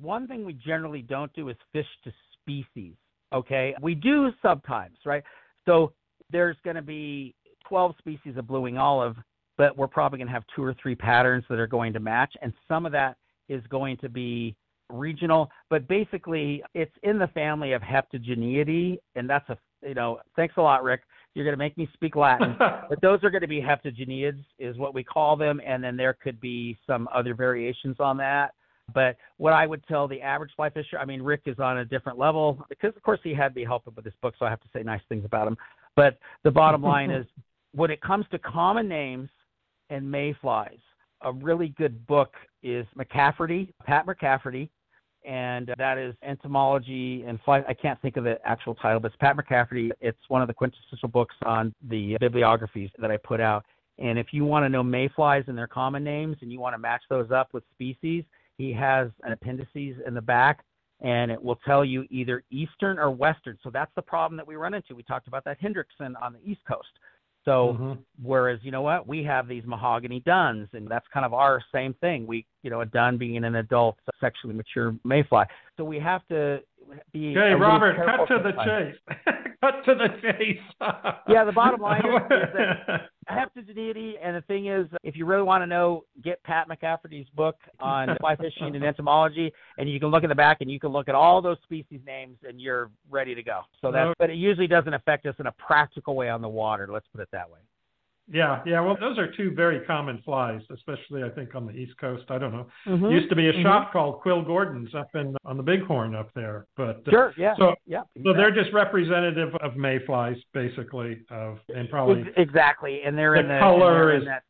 one 0.00 0.26
thing 0.26 0.44
we 0.44 0.52
generally 0.52 1.02
don't 1.02 1.32
do 1.34 1.48
is 1.48 1.56
fish 1.72 1.86
to 2.04 2.12
species. 2.40 2.94
Okay, 3.32 3.74
we 3.82 3.94
do 3.94 4.30
sometimes, 4.40 4.96
right? 5.04 5.22
So 5.66 5.92
there's 6.30 6.56
going 6.64 6.76
to 6.76 6.82
be 6.82 7.34
12 7.68 7.94
species 7.98 8.36
of 8.36 8.46
blue 8.46 8.62
wing 8.62 8.78
olive, 8.78 9.16
but 9.58 9.76
we're 9.76 9.86
probably 9.86 10.18
going 10.18 10.28
to 10.28 10.32
have 10.32 10.44
two 10.56 10.62
or 10.62 10.74
three 10.80 10.94
patterns 10.94 11.44
that 11.50 11.58
are 11.58 11.66
going 11.66 11.92
to 11.92 12.00
match, 12.00 12.34
and 12.40 12.52
some 12.66 12.86
of 12.86 12.92
that 12.92 13.16
is 13.48 13.62
going 13.68 13.98
to 13.98 14.08
be 14.08 14.56
regional, 14.90 15.50
but 15.68 15.86
basically 15.86 16.62
it's 16.74 16.94
in 17.02 17.18
the 17.18 17.26
family 17.28 17.72
of 17.72 17.82
Heptageniidae, 17.82 18.98
and 19.16 19.28
that's 19.28 19.48
a 19.50 19.58
you 19.86 19.94
know, 19.94 20.18
thanks 20.34 20.54
a 20.56 20.60
lot, 20.60 20.82
Rick. 20.82 21.02
You're 21.38 21.44
going 21.44 21.54
to 21.56 21.56
make 21.56 21.78
me 21.78 21.88
speak 21.94 22.16
Latin, 22.16 22.56
but 22.58 23.00
those 23.00 23.22
are 23.22 23.30
going 23.30 23.42
to 23.42 23.46
be 23.46 23.60
heptageniids, 23.60 24.44
is 24.58 24.76
what 24.76 24.92
we 24.92 25.04
call 25.04 25.36
them, 25.36 25.60
and 25.64 25.84
then 25.84 25.96
there 25.96 26.14
could 26.14 26.40
be 26.40 26.76
some 26.84 27.08
other 27.14 27.32
variations 27.32 27.94
on 28.00 28.16
that. 28.16 28.54
But 28.92 29.14
what 29.36 29.52
I 29.52 29.64
would 29.64 29.86
tell 29.86 30.08
the 30.08 30.20
average 30.20 30.50
fly 30.56 30.68
fisher, 30.68 30.98
I 30.98 31.04
mean, 31.04 31.22
Rick 31.22 31.42
is 31.46 31.60
on 31.60 31.78
a 31.78 31.84
different 31.84 32.18
level 32.18 32.66
because, 32.68 32.92
of 32.96 33.02
course, 33.04 33.20
he 33.22 33.34
had 33.34 33.54
me 33.54 33.62
help 33.62 33.86
him 33.86 33.92
with 33.94 34.04
this 34.04 34.14
book, 34.20 34.34
so 34.36 34.46
I 34.46 34.50
have 34.50 34.60
to 34.62 34.68
say 34.74 34.82
nice 34.82 35.00
things 35.08 35.24
about 35.24 35.46
him. 35.46 35.56
But 35.94 36.18
the 36.42 36.50
bottom 36.50 36.82
line 36.94 37.12
is, 37.12 37.24
when 37.72 37.92
it 37.92 38.00
comes 38.00 38.26
to 38.32 38.38
common 38.40 38.88
names 38.88 39.28
and 39.90 40.10
mayflies, 40.10 40.80
a 41.22 41.32
really 41.32 41.68
good 41.78 42.04
book 42.08 42.34
is 42.64 42.84
McCafferty, 42.98 43.72
Pat 43.86 44.06
McCafferty, 44.06 44.70
and 45.24 45.72
that 45.78 45.98
is 45.98 46.14
entomology 46.22 47.24
and 47.26 47.38
fly. 47.44 47.62
I 47.68 47.74
can't 47.74 48.00
think 48.00 48.16
of 48.16 48.24
the 48.24 48.38
actual 48.44 48.74
title, 48.74 49.00
but 49.00 49.08
it's 49.08 49.16
Pat 49.20 49.36
McCafferty. 49.36 49.90
It's 50.00 50.18
one 50.28 50.42
of 50.42 50.48
the 50.48 50.54
quintessential 50.54 51.08
books 51.08 51.34
on 51.44 51.74
the 51.88 52.16
bibliographies 52.20 52.90
that 52.98 53.10
I 53.10 53.16
put 53.16 53.40
out. 53.40 53.64
And 53.98 54.18
if 54.18 54.28
you 54.32 54.44
want 54.44 54.64
to 54.64 54.68
know 54.68 54.82
mayflies 54.82 55.44
and 55.48 55.58
their 55.58 55.66
common 55.66 56.04
names, 56.04 56.36
and 56.40 56.52
you 56.52 56.60
want 56.60 56.74
to 56.74 56.78
match 56.78 57.02
those 57.10 57.30
up 57.30 57.48
with 57.52 57.64
species, 57.72 58.24
he 58.56 58.72
has 58.72 59.08
an 59.24 59.32
appendices 59.32 59.96
in 60.06 60.14
the 60.14 60.22
back, 60.22 60.64
and 61.00 61.30
it 61.30 61.42
will 61.42 61.58
tell 61.64 61.84
you 61.84 62.04
either 62.10 62.44
eastern 62.50 62.98
or 62.98 63.10
western. 63.10 63.58
So 63.62 63.70
that's 63.70 63.90
the 63.96 64.02
problem 64.02 64.36
that 64.36 64.46
we 64.46 64.56
run 64.56 64.74
into. 64.74 64.94
We 64.94 65.02
talked 65.02 65.28
about 65.28 65.44
that 65.44 65.60
Hendrickson 65.60 66.14
on 66.22 66.32
the 66.32 66.40
east 66.44 66.60
coast. 66.68 66.88
So 67.44 67.76
mm-hmm. 67.78 67.92
whereas 68.22 68.60
you 68.62 68.70
know 68.70 68.82
what 68.82 69.06
we 69.06 69.22
have 69.24 69.48
these 69.48 69.64
mahogany 69.64 70.20
duns, 70.26 70.68
and 70.72 70.88
that's 70.88 71.06
kind 71.12 71.24
of 71.24 71.32
our 71.32 71.62
same 71.72 71.94
thing. 71.94 72.26
We 72.26 72.46
you 72.62 72.70
know 72.70 72.80
a 72.80 72.86
dun 72.86 73.18
being 73.18 73.42
an 73.44 73.54
adult 73.54 73.96
sexually 74.20 74.54
mature 74.54 74.94
mayfly. 75.04 75.44
So 75.76 75.84
we 75.84 75.98
have 76.00 76.26
to 76.28 76.60
be. 77.12 77.36
Okay, 77.36 77.54
Robert, 77.54 77.96
cut 78.04 78.26
to 78.26 78.42
the 78.42 78.52
chase. 78.64 79.16
cut 79.60 79.84
to 79.84 79.94
the 79.94 80.08
chase. 80.20 80.60
yeah, 81.28 81.44
the 81.44 81.52
bottom 81.52 81.80
line 81.80 82.00
is, 82.00 82.22
is 82.22 82.54
that 82.54 83.08
Heptageniidae, 83.30 84.14
and 84.22 84.36
the 84.36 84.40
thing 84.42 84.66
is, 84.66 84.86
if 85.02 85.16
you 85.16 85.26
really 85.26 85.42
want 85.42 85.62
to 85.62 85.66
know, 85.66 86.04
get 86.22 86.42
Pat 86.44 86.68
McCafferty's 86.68 87.28
book 87.30 87.56
on 87.80 88.16
fly 88.20 88.36
fishing 88.36 88.74
and 88.74 88.84
entomology, 88.84 89.52
and 89.76 89.90
you 89.90 90.00
can 90.00 90.08
look 90.08 90.24
at 90.24 90.28
the 90.28 90.34
back 90.34 90.58
and 90.60 90.70
you 90.70 90.80
can 90.80 90.90
look 90.90 91.08
at 91.08 91.14
all 91.14 91.42
those 91.42 91.58
species 91.64 92.00
names, 92.06 92.36
and 92.46 92.60
you're 92.60 92.90
ready 93.10 93.34
to 93.34 93.42
go. 93.42 93.60
So 93.80 93.92
that, 93.92 94.14
but 94.18 94.30
it 94.30 94.36
usually 94.36 94.66
doesn't 94.66 94.94
affect 94.94 95.26
us 95.26 95.34
in 95.38 95.46
a 95.46 95.52
practical 95.52 96.16
way 96.16 96.28
on 96.28 96.40
the 96.40 96.48
water. 96.48 96.88
Let's 96.90 97.06
put 97.12 97.20
it 97.20 97.28
that 97.32 97.50
way. 97.50 97.58
Yeah, 98.30 98.62
yeah. 98.66 98.80
Well, 98.80 98.96
those 99.00 99.18
are 99.18 99.30
two 99.36 99.52
very 99.54 99.80
common 99.86 100.20
flies, 100.24 100.60
especially 100.70 101.22
I 101.22 101.30
think 101.30 101.54
on 101.54 101.66
the 101.66 101.72
East 101.72 101.96
Coast. 101.98 102.24
I 102.28 102.38
don't 102.38 102.52
know. 102.52 102.66
Mm-hmm. 102.86 103.06
Used 103.06 103.30
to 103.30 103.36
be 103.36 103.48
a 103.48 103.52
mm-hmm. 103.52 103.62
shop 103.62 103.92
called 103.92 104.20
Quill 104.20 104.42
Gordon's 104.42 104.94
up 104.94 105.08
in 105.14 105.34
on 105.44 105.56
the 105.56 105.62
Bighorn 105.62 106.14
up 106.14 106.30
there, 106.34 106.66
but 106.76 107.02
uh, 107.06 107.10
sure, 107.10 107.34
yeah, 107.38 107.54
so 107.58 107.74
yeah. 107.86 108.02
Exactly. 108.14 108.22
So 108.24 108.36
they're 108.36 108.54
just 108.54 108.72
representative 108.74 109.54
of 109.62 109.76
mayflies, 109.76 110.36
basically, 110.52 111.22
of 111.30 111.58
and 111.74 111.88
probably 111.88 112.24
exactly, 112.36 113.00
and 113.04 113.16
they're 113.16 113.34
the 113.34 113.40
in 113.40 113.48
the 113.48 113.58
color 113.58 114.14
is 114.14 114.24
that, 114.26 114.42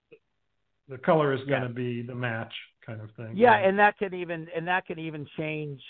the 0.89 0.99
color 0.99 1.33
is 1.33 1.41
going 1.49 1.63
to 1.63 1.69
be 1.69 2.03
the 2.03 2.15
match 2.15 2.53
kind 2.85 3.01
of 3.01 3.11
thing. 3.17 3.37
Yeah, 3.37 3.55
and 3.57 3.79
that 3.79 3.97
can 3.99 4.13
even 4.15 4.49
and 4.57 4.67
that 4.67 4.87
can 4.87 4.99
even 4.99 5.27
change 5.37 5.81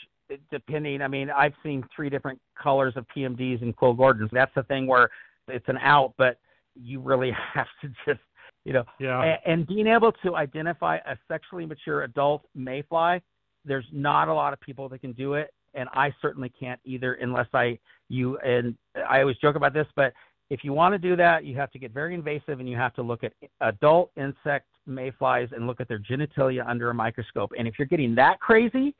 depending. 0.50 1.00
I 1.00 1.08
mean, 1.08 1.30
I've 1.30 1.54
seen 1.62 1.82
three 1.94 2.10
different 2.10 2.38
colors 2.60 2.92
of 2.96 3.06
PMDs 3.16 3.62
in 3.62 3.72
Quill 3.72 3.94
Gordon's. 3.94 4.30
That's 4.32 4.54
the 4.54 4.62
thing 4.64 4.86
where 4.86 5.08
it's 5.46 5.68
an 5.68 5.78
out, 5.78 6.12
but 6.18 6.38
you 6.80 7.00
really 7.00 7.32
have 7.54 7.66
to 7.82 7.88
just 8.06 8.20
you 8.64 8.72
know 8.72 8.84
yeah. 8.98 9.22
and, 9.22 9.60
and 9.60 9.66
being 9.66 9.86
able 9.86 10.12
to 10.12 10.36
identify 10.36 10.96
a 11.06 11.16
sexually 11.28 11.66
mature 11.66 12.02
adult 12.02 12.42
mayfly 12.54 13.20
there's 13.64 13.86
not 13.92 14.28
a 14.28 14.34
lot 14.34 14.52
of 14.52 14.60
people 14.60 14.88
that 14.88 15.00
can 15.00 15.12
do 15.12 15.34
it 15.34 15.52
and 15.74 15.88
i 15.92 16.12
certainly 16.20 16.52
can't 16.58 16.80
either 16.84 17.14
unless 17.14 17.48
i 17.54 17.78
you 18.08 18.38
and 18.38 18.74
i 19.08 19.20
always 19.20 19.36
joke 19.36 19.56
about 19.56 19.72
this 19.72 19.86
but 19.96 20.12
if 20.50 20.64
you 20.64 20.72
want 20.72 20.92
to 20.92 20.98
do 20.98 21.14
that 21.16 21.44
you 21.44 21.56
have 21.56 21.70
to 21.70 21.78
get 21.78 21.92
very 21.92 22.14
invasive 22.14 22.60
and 22.60 22.68
you 22.68 22.76
have 22.76 22.94
to 22.94 23.02
look 23.02 23.22
at 23.24 23.32
adult 23.60 24.10
insect 24.16 24.66
mayflies 24.86 25.48
and 25.52 25.66
look 25.66 25.80
at 25.80 25.88
their 25.88 26.00
genitalia 26.00 26.66
under 26.66 26.90
a 26.90 26.94
microscope 26.94 27.52
and 27.58 27.68
if 27.68 27.78
you're 27.78 27.86
getting 27.86 28.14
that 28.14 28.40
crazy 28.40 28.94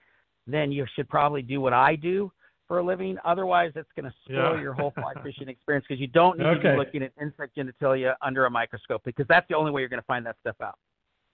then 0.47 0.71
you 0.71 0.87
should 0.95 1.09
probably 1.09 1.43
do 1.43 1.61
what 1.61 1.73
i 1.73 1.95
do 1.97 2.31
for 2.69 2.79
a 2.79 2.85
living. 2.85 3.17
Otherwise, 3.25 3.73
it's 3.75 3.89
going 3.97 4.09
to 4.09 4.15
spoil 4.25 4.55
yeah. 4.55 4.61
your 4.61 4.75
whole 4.75 4.93
fly 4.93 5.15
fishing 5.25 5.49
experience 5.49 5.85
because 5.89 6.01
you 6.01 6.07
don't 6.07 6.39
need 6.39 6.45
okay. 6.45 6.63
to 6.63 6.73
be 6.73 6.79
looking 6.79 7.03
at 7.03 7.13
insect 7.21 7.57
genitalia 7.57 8.15
under 8.23 8.47
a 8.47 8.51
microscope 8.51 9.03
because 9.05 9.27
that's 9.29 9.49
the 9.49 9.57
only 9.57 9.73
way 9.73 9.81
you're 9.81 9.89
going 9.89 10.01
to 10.01 10.07
find 10.07 10.25
that 10.27 10.37
stuff 10.41 10.57
out. 10.63 10.79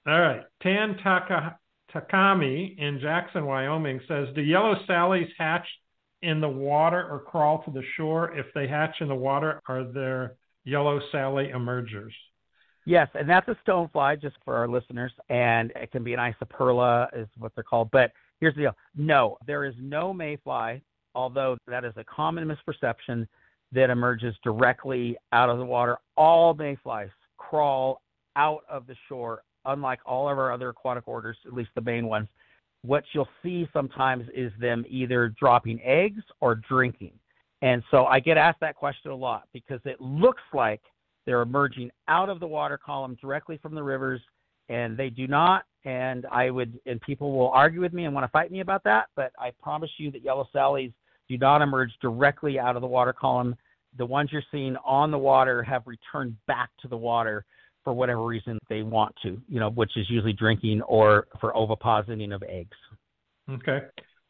All 0.07 0.20
right. 0.20 0.43
Tan 0.62 0.97
Taka, 1.03 1.59
Takami 1.93 2.78
in 2.78 3.01
Jackson, 3.01 3.45
Wyoming 3.45 4.01
says 4.09 4.28
Do 4.35 4.41
yellow 4.41 4.76
sallies 4.87 5.28
hatch 5.37 5.66
in 6.22 6.41
the 6.41 6.49
water 6.49 7.07
or 7.11 7.20
crawl 7.20 7.62
to 7.64 7.70
the 7.70 7.82
shore? 7.97 8.37
If 8.37 8.47
they 8.55 8.66
hatch 8.68 8.97
in 9.01 9.09
the 9.09 9.14
water, 9.14 9.61
are 9.66 9.85
there 9.85 10.37
yellow 10.64 11.01
sally 11.11 11.51
emergers? 11.51 12.12
Yes, 12.87 13.09
and 13.14 13.28
that's 13.28 13.49
a 13.49 13.57
stonefly, 13.66 14.20
just 14.20 14.37
for 14.45 14.57
our 14.57 14.68
listeners, 14.68 15.12
and 15.30 15.72
it 15.74 15.91
can 15.91 16.05
be 16.05 16.12
an 16.12 16.20
isoperla, 16.20 17.09
is 17.18 17.28
what 17.39 17.53
they're 17.55 17.64
called. 17.64 17.91
But 17.91 18.12
here's 18.41 18.55
the 18.55 18.62
deal: 18.62 18.76
no, 18.95 19.39
there 19.47 19.64
is 19.64 19.74
no 19.80 20.12
mayfly 20.12 20.82
although 21.15 21.57
that 21.67 21.85
is 21.85 21.93
a 21.97 22.05
common 22.05 22.47
misperception 22.47 23.27
that 23.73 23.91
emerges 23.91 24.35
directly 24.43 25.17
out 25.33 25.51
of 25.51 25.59
the 25.59 25.65
water. 25.65 25.99
All 26.17 26.55
mayflies 26.55 27.09
crawl 27.37 28.01
out 28.37 28.62
of 28.69 28.87
the 28.87 28.97
shore, 29.09 29.43
unlike 29.65 30.01
all 30.07 30.29
of 30.29 30.39
our 30.39 30.53
other 30.53 30.71
aquatic 30.71 31.09
orders, 31.09 31.37
at 31.47 31.53
least 31.53 31.71
the 31.75 31.81
main 31.81 32.07
ones. 32.07 32.29
What 32.83 33.05
you'll 33.12 33.29
see 33.43 33.69
sometimes 33.73 34.27
is 34.35 34.53
them 34.61 34.85
either 34.89 35.35
dropping 35.41 35.81
eggs 35.83 36.23
or 36.41 36.55
drinking. 36.55 37.12
And 37.62 37.83
so 37.91 38.05
I 38.05 38.21
get 38.21 38.37
asked 38.37 38.61
that 38.61 38.77
question 38.77 39.11
a 39.11 39.17
lot 39.17 39.45
because 39.53 39.81
it 39.85 40.01
looks 40.01 40.43
like 40.53 40.83
they're 41.25 41.41
emerging 41.41 41.91
out 42.09 42.29
of 42.29 42.41
the 42.41 42.47
water 42.47 42.79
column 42.79 43.17
directly 43.21 43.57
from 43.57 43.75
the 43.75 43.83
rivers, 43.83 44.21
and 44.69 44.97
they 44.97 45.09
do 45.09 45.27
not. 45.27 45.65
And 45.87 46.27
I 46.31 46.51
would, 46.51 46.79
and 46.87 47.01
people 47.01 47.33
will 47.33 47.51
argue 47.51 47.81
with 47.81 47.93
me 47.93 48.05
and 48.05 48.15
want 48.15 48.25
to 48.25 48.31
fight 48.31 48.53
me 48.53 48.61
about 48.61 48.85
that, 48.85 49.07
but 49.17 49.33
I 49.39 49.53
promise 49.62 49.91
you 49.99 50.11
that 50.12 50.23
yellow 50.23 50.49
sallies 50.53 50.93
do 51.29 51.39
not 51.39 51.62
emerge 51.62 51.91
directly 52.01 52.59
out 52.59 52.77
of 52.77 52.83
the 52.83 52.89
water 52.89 53.12
column. 53.12 53.57
The 53.97 54.07
ones 54.07 54.31
you're 54.33 54.43
seeing 54.51 54.77
on 54.85 55.11
the 55.11 55.18
water 55.18 55.62
have 55.62 55.83
returned 55.87 56.37
back 56.47 56.70
to 56.83 56.89
the 56.89 56.97
water 56.97 57.45
for 57.85 57.93
whatever 57.93 58.25
reason 58.25 58.59
they 58.68 58.83
want 58.83 59.14
to, 59.22 59.41
you 59.49 59.61
know, 59.61 59.70
which 59.70 59.93
is 59.97 60.07
usually 60.09 60.33
drinking 60.33 60.83
or 60.83 61.27
for 61.41 61.53
ovipositing 61.53 62.35
of 62.35 62.43
eggs. 62.43 62.77
Okay. 63.51 63.81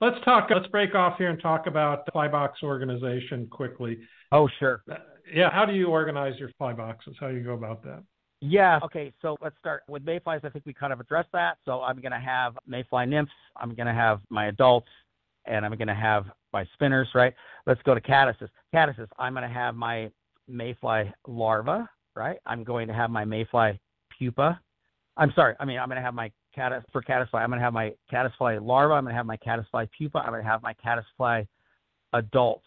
Let's 0.01 0.17
talk, 0.25 0.51
let's 0.55 0.67
break 0.67 0.95
off 0.95 1.17
here 1.19 1.31
and 1.31 1.41
talk 1.41 1.67
about 1.67 2.05
fly 2.13 2.29
box 2.29 2.59
organization 2.63 3.47
quickly. 3.47 4.01
Oh, 4.33 4.49
sure. 4.59 4.83
Uh, 4.91 4.97
yeah. 5.33 5.51
How 5.51 5.65
do 5.65 5.73
you 5.73 5.87
organize 5.87 6.39
your 6.39 6.51
fly 6.59 6.73
boxes? 6.73 7.15
How 7.19 7.29
do 7.29 7.37
you 7.37 7.45
go 7.45 7.55
about 7.55 7.83
that? 7.85 8.03
Yeah. 8.41 8.81
Okay. 8.85 9.13
So 9.23 9.37
let's 9.41 9.57
start 9.59 9.85
with 9.89 10.05
mayflies. 10.05 10.41
I 10.43 10.51
think 10.51 10.67
we 10.67 10.75
kind 10.75 10.93
of 10.93 11.01
addressed 11.01 11.31
that. 11.33 11.57
So 11.65 11.81
I'm 11.81 12.01
going 12.01 12.13
to 12.13 12.19
have 12.19 12.59
mayfly 12.67 13.07
nymphs. 13.07 13.33
I'm 13.57 13.75
going 13.75 13.87
to 13.87 13.95
have 13.95 14.21
my 14.29 14.49
adults, 14.49 14.89
and 15.47 15.65
I'm 15.65 15.77
going 15.77 15.89
to 15.89 15.95
have 15.95 16.27
my 16.53 16.65
spinners, 16.75 17.09
right? 17.15 17.35
Let's 17.67 17.83
go 17.83 17.95
to 17.95 18.01
caddises. 18.01 18.49
Caddises, 18.75 19.09
I'm 19.19 19.35
going 19.35 19.49
to 19.49 19.55
have 19.55 19.75
my 19.75 20.11
mayfly 20.49 21.13
larva, 21.27 21.89
right? 22.15 22.39
I'm 22.47 22.65
going 22.65 22.89
to 22.89 22.95
have 22.95 23.11
my 23.11 23.25
mayfly 23.25 23.79
pupa. 24.19 24.61
I'm 25.17 25.33
sorry, 25.35 25.55
I 25.61 25.65
mean, 25.65 25.79
I'm 25.79 25.89
going 25.89 25.97
to 25.97 26.03
have 26.03 26.15
my 26.15 26.31
caddis 26.57 26.83
for 26.93 27.03
caddisfly. 27.03 27.41
I'm 27.41 27.51
going 27.51 27.59
to 27.59 27.65
have 27.65 27.73
my 27.73 27.93
caddisfly 28.11 28.59
larva. 28.59 28.95
I'm 28.95 29.05
going 29.05 29.13
to 29.13 29.17
have 29.17 29.27
my 29.27 29.37
caddisfly 29.37 29.89
pupa. 29.97 30.19
I'm 30.19 30.31
going 30.31 30.43
to 30.43 30.49
have 30.49 30.63
my 30.63 30.75
caddisfly 30.75 31.47
adults. 32.13 32.67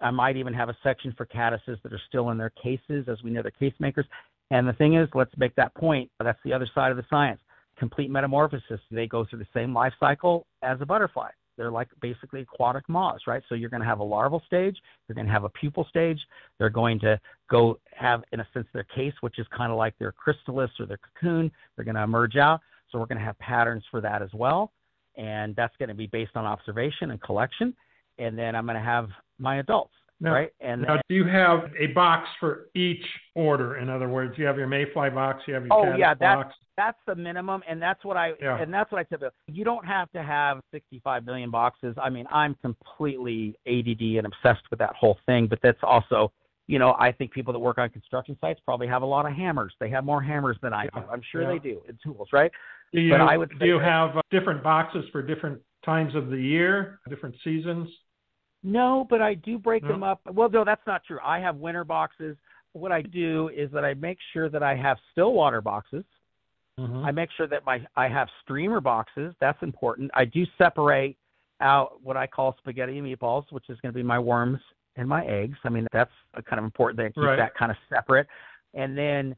I 0.00 0.10
might 0.10 0.36
even 0.36 0.54
have 0.54 0.68
a 0.68 0.76
section 0.82 1.12
for 1.16 1.26
caddises 1.26 1.82
that 1.82 1.92
are 1.92 2.00
still 2.08 2.30
in 2.30 2.38
their 2.38 2.50
cases, 2.50 3.06
as 3.08 3.22
we 3.22 3.30
know 3.30 3.42
they're 3.42 3.50
case 3.50 3.74
makers. 3.80 4.06
And 4.50 4.66
the 4.66 4.72
thing 4.74 4.94
is, 4.94 5.08
let's 5.14 5.32
make 5.36 5.54
that 5.56 5.74
point. 5.74 6.10
That's 6.20 6.38
the 6.44 6.52
other 6.52 6.68
side 6.74 6.90
of 6.90 6.96
the 6.96 7.04
science. 7.10 7.40
Complete 7.78 8.10
metamorphosis. 8.10 8.80
They 8.90 9.06
go 9.06 9.24
through 9.24 9.40
the 9.40 9.46
same 9.52 9.74
life 9.74 9.92
cycle 9.98 10.46
as 10.62 10.80
a 10.80 10.86
butterfly. 10.86 11.30
They're 11.58 11.70
like 11.70 11.88
basically 12.00 12.40
aquatic 12.40 12.88
moths, 12.88 13.26
right? 13.26 13.42
So 13.48 13.54
you're 13.54 13.68
going 13.68 13.82
to 13.82 13.86
have 13.86 13.98
a 13.98 14.04
larval 14.04 14.40
stage, 14.46 14.76
you're 15.06 15.14
going 15.14 15.26
to 15.26 15.32
have 15.32 15.44
a 15.44 15.50
pupal 15.50 15.86
stage. 15.88 16.20
They're 16.58 16.70
going 16.70 17.00
to 17.00 17.20
go 17.50 17.78
have, 17.94 18.22
in 18.32 18.40
a 18.40 18.46
sense, 18.54 18.66
their 18.72 18.84
case, 18.84 19.12
which 19.20 19.38
is 19.38 19.46
kind 19.54 19.70
of 19.70 19.76
like 19.76 19.98
their 19.98 20.12
chrysalis 20.12 20.70
or 20.78 20.86
their 20.86 20.98
cocoon. 20.98 21.50
They're 21.76 21.84
going 21.84 21.96
to 21.96 22.02
emerge 22.02 22.36
out. 22.36 22.60
So 22.90 22.98
we're 22.98 23.06
going 23.06 23.18
to 23.18 23.24
have 23.24 23.38
patterns 23.38 23.84
for 23.90 24.00
that 24.00 24.22
as 24.22 24.30
well. 24.32 24.72
And 25.16 25.54
that's 25.56 25.76
going 25.78 25.88
to 25.88 25.94
be 25.94 26.06
based 26.06 26.36
on 26.36 26.46
observation 26.46 27.10
and 27.10 27.20
collection. 27.20 27.74
And 28.18 28.38
then 28.38 28.54
I'm 28.54 28.64
going 28.64 28.78
to 28.78 28.82
have 28.82 29.08
my 29.38 29.56
adults. 29.56 29.92
Now, 30.20 30.32
right? 30.32 30.50
And 30.60 30.82
now, 30.82 30.96
do 31.08 31.14
you 31.14 31.24
have 31.26 31.70
a 31.78 31.88
box 31.88 32.28
for 32.40 32.68
each 32.74 33.04
order? 33.34 33.76
In 33.76 33.88
other 33.88 34.08
words, 34.08 34.36
you 34.36 34.44
have 34.46 34.56
your 34.58 34.66
Mayfly 34.66 35.10
box, 35.14 35.42
you 35.46 35.54
have 35.54 35.64
your 35.64 35.72
oh 35.74 35.84
Caddis 35.84 35.98
yeah, 35.98 36.14
that's 36.14 36.42
box. 36.44 36.54
that's 36.76 36.98
the 37.06 37.14
minimum, 37.14 37.62
and 37.68 37.80
that's 37.80 38.04
what 38.04 38.16
I 38.16 38.32
Yeah. 38.40 38.60
and 38.60 38.72
that's 38.72 38.90
what 38.90 39.00
I 39.00 39.06
said. 39.10 39.20
You 39.46 39.64
don't 39.64 39.86
have 39.86 40.10
to 40.12 40.22
have 40.22 40.60
65 40.72 41.24
million 41.24 41.50
boxes. 41.50 41.94
I 42.02 42.10
mean, 42.10 42.26
I'm 42.30 42.54
completely 42.56 43.56
ADD 43.66 44.18
and 44.18 44.26
obsessed 44.26 44.68
with 44.70 44.78
that 44.80 44.94
whole 44.96 45.18
thing, 45.26 45.46
but 45.46 45.60
that's 45.62 45.78
also, 45.82 46.32
you 46.66 46.78
know, 46.78 46.96
I 46.98 47.12
think 47.12 47.30
people 47.32 47.52
that 47.52 47.58
work 47.60 47.78
on 47.78 47.88
construction 47.90 48.36
sites 48.40 48.60
probably 48.64 48.88
have 48.88 49.02
a 49.02 49.06
lot 49.06 49.24
of 49.24 49.32
hammers. 49.34 49.74
They 49.78 49.90
have 49.90 50.04
more 50.04 50.20
hammers 50.22 50.56
than 50.62 50.72
I 50.72 50.84
do. 50.88 51.00
I'm 51.12 51.22
sure 51.30 51.42
Yeah. 51.42 51.48
they 51.52 51.58
do 51.60 51.80
in 51.88 51.96
tools, 52.02 52.28
right? 52.32 52.50
Do 52.92 53.00
you, 53.00 53.10
but 53.12 53.20
I 53.20 53.36
would 53.36 53.56
do 53.58 53.66
you 53.66 53.78
have 53.78 54.16
uh, 54.16 54.22
different 54.30 54.62
boxes 54.62 55.04
for 55.12 55.22
different 55.22 55.60
times 55.84 56.14
of 56.14 56.28
the 56.30 56.38
year, 56.40 57.00
different 57.08 57.36
seasons? 57.44 57.88
No, 58.68 59.06
but 59.08 59.22
I 59.22 59.34
do 59.34 59.58
break 59.58 59.82
No? 59.82 59.88
them 59.88 60.02
up. 60.02 60.20
Well, 60.26 60.50
no, 60.50 60.64
that's 60.64 60.86
not 60.86 61.02
true. 61.04 61.18
I 61.24 61.38
have 61.40 61.56
winter 61.56 61.84
boxes. 61.84 62.36
What 62.72 62.92
I 62.92 63.00
do 63.00 63.48
is 63.48 63.70
that 63.72 63.84
I 63.84 63.94
make 63.94 64.18
sure 64.32 64.48
that 64.50 64.62
I 64.62 64.74
have 64.74 64.98
still 65.10 65.32
water 65.32 65.60
boxes. 65.62 66.04
Mhm. 66.78 67.04
I 67.04 67.10
make 67.10 67.30
sure 67.32 67.46
that 67.46 67.64
my 67.64 67.84
I 67.96 68.08
have 68.08 68.28
streamer 68.42 68.80
boxes. 68.80 69.34
That's 69.40 69.60
important. 69.62 70.10
I 70.14 70.26
do 70.26 70.44
separate 70.58 71.16
out 71.60 72.00
what 72.02 72.16
I 72.16 72.26
call 72.26 72.56
spaghetti 72.58 72.98
and 72.98 73.06
meatballs, 73.06 73.50
which 73.50 73.68
is 73.68 73.80
going 73.80 73.92
to 73.92 73.96
be 73.96 74.02
my 74.02 74.18
worms 74.18 74.60
and 74.96 75.08
my 75.08 75.24
eggs. 75.24 75.58
I 75.64 75.70
mean, 75.70 75.86
that's 75.92 76.12
a 76.34 76.42
kind 76.42 76.58
of 76.58 76.64
important 76.64 76.98
thing. 76.98 77.12
Keep 77.12 77.24
Right. 77.24 77.36
that 77.36 77.54
kind 77.54 77.72
of 77.72 77.78
separate. 77.88 78.28
And 78.74 78.96
then 78.96 79.34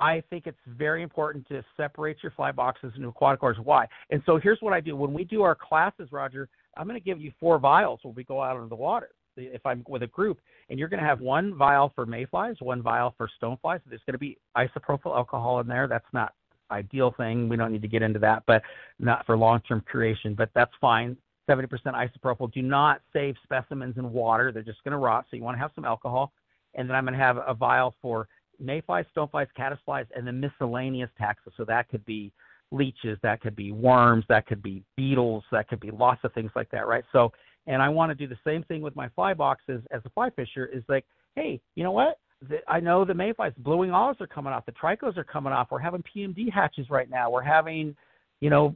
I 0.00 0.20
think 0.22 0.46
it's 0.46 0.60
very 0.66 1.02
important 1.02 1.46
to 1.48 1.64
separate 1.76 2.22
your 2.22 2.32
fly 2.32 2.50
boxes 2.50 2.92
into 2.96 3.08
aquatic 3.08 3.42
orders. 3.42 3.60
Why? 3.60 3.88
And 4.10 4.22
so 4.24 4.36
here's 4.36 4.60
what 4.60 4.72
I 4.74 4.80
do. 4.80 4.96
When 4.96 5.14
we 5.14 5.24
do 5.24 5.42
our 5.44 5.54
classes, 5.54 6.10
Roger, 6.12 6.48
I'm 6.76 6.86
going 6.86 6.98
to 6.98 7.04
give 7.04 7.20
you 7.20 7.32
four 7.38 7.58
vials 7.58 8.00
when 8.02 8.14
we 8.14 8.24
go 8.24 8.42
out 8.42 8.56
into 8.56 8.68
the 8.68 8.76
water. 8.76 9.10
If 9.36 9.66
I'm 9.66 9.84
with 9.86 10.02
a 10.02 10.06
group, 10.06 10.40
and 10.70 10.78
you're 10.78 10.88
going 10.88 11.02
to 11.02 11.06
have 11.06 11.20
one 11.20 11.54
vial 11.54 11.92
for 11.94 12.06
mayflies, 12.06 12.56
one 12.60 12.82
vial 12.82 13.14
for 13.18 13.28
stoneflies. 13.40 13.80
There's 13.86 14.00
going 14.06 14.14
to 14.14 14.18
be 14.18 14.38
isopropyl 14.56 15.14
alcohol 15.14 15.60
in 15.60 15.66
there. 15.66 15.86
That's 15.86 16.06
not 16.14 16.32
ideal 16.70 17.14
thing. 17.16 17.48
We 17.48 17.56
don't 17.56 17.70
need 17.70 17.82
to 17.82 17.88
get 17.88 18.02
into 18.02 18.18
that, 18.20 18.44
but 18.46 18.62
not 18.98 19.26
for 19.26 19.36
long-term 19.36 19.84
curation. 19.92 20.34
But 20.34 20.50
that's 20.54 20.72
fine. 20.80 21.18
70% 21.48 21.68
isopropyl. 21.68 22.52
Do 22.52 22.62
not 22.62 23.02
save 23.12 23.36
specimens 23.44 23.98
in 23.98 24.10
water. 24.10 24.52
They're 24.52 24.62
just 24.62 24.82
going 24.84 24.92
to 24.92 24.98
rot. 24.98 25.26
So 25.30 25.36
you 25.36 25.42
want 25.42 25.56
to 25.56 25.60
have 25.60 25.70
some 25.74 25.84
alcohol. 25.84 26.32
And 26.74 26.88
then 26.88 26.96
I'm 26.96 27.04
going 27.04 27.18
to 27.18 27.24
have 27.24 27.38
a 27.46 27.54
vial 27.54 27.94
for 28.00 28.28
mayflies, 28.58 29.04
stoneflies, 29.14 29.48
caddisflies, 29.58 30.06
and 30.16 30.26
then 30.26 30.40
miscellaneous 30.40 31.10
taxa. 31.20 31.52
So 31.56 31.64
that 31.66 31.88
could 31.88 32.04
be 32.04 32.32
leeches, 32.72 33.18
that 33.22 33.40
could 33.40 33.56
be 33.56 33.72
worms, 33.72 34.24
that 34.28 34.46
could 34.46 34.62
be 34.62 34.82
beetles, 34.96 35.44
that 35.52 35.68
could 35.68 35.80
be 35.80 35.90
lots 35.90 36.20
of 36.24 36.32
things 36.32 36.50
like 36.54 36.70
that, 36.70 36.86
right? 36.86 37.04
So, 37.12 37.32
and 37.66 37.82
I 37.82 37.88
want 37.88 38.10
to 38.10 38.14
do 38.14 38.26
the 38.26 38.38
same 38.44 38.62
thing 38.64 38.80
with 38.82 38.94
my 38.96 39.08
fly 39.10 39.34
boxes 39.34 39.82
as 39.90 40.00
a 40.04 40.10
fly 40.10 40.30
fisher. 40.30 40.66
Is 40.66 40.84
like, 40.88 41.04
hey, 41.34 41.60
you 41.74 41.84
know 41.84 41.92
what? 41.92 42.18
The, 42.48 42.58
I 42.68 42.80
know 42.80 43.04
the 43.04 43.14
mayflies, 43.14 43.52
blue 43.58 43.78
wing 43.78 43.90
olives 43.90 44.20
are 44.20 44.26
coming 44.26 44.52
off, 44.52 44.66
the 44.66 44.72
tricos 44.72 45.16
are 45.16 45.24
coming 45.24 45.52
off. 45.52 45.68
We're 45.70 45.78
having 45.78 46.02
PMD 46.02 46.52
hatches 46.52 46.90
right 46.90 47.10
now. 47.10 47.30
We're 47.30 47.42
having, 47.42 47.96
you 48.40 48.50
know, 48.50 48.74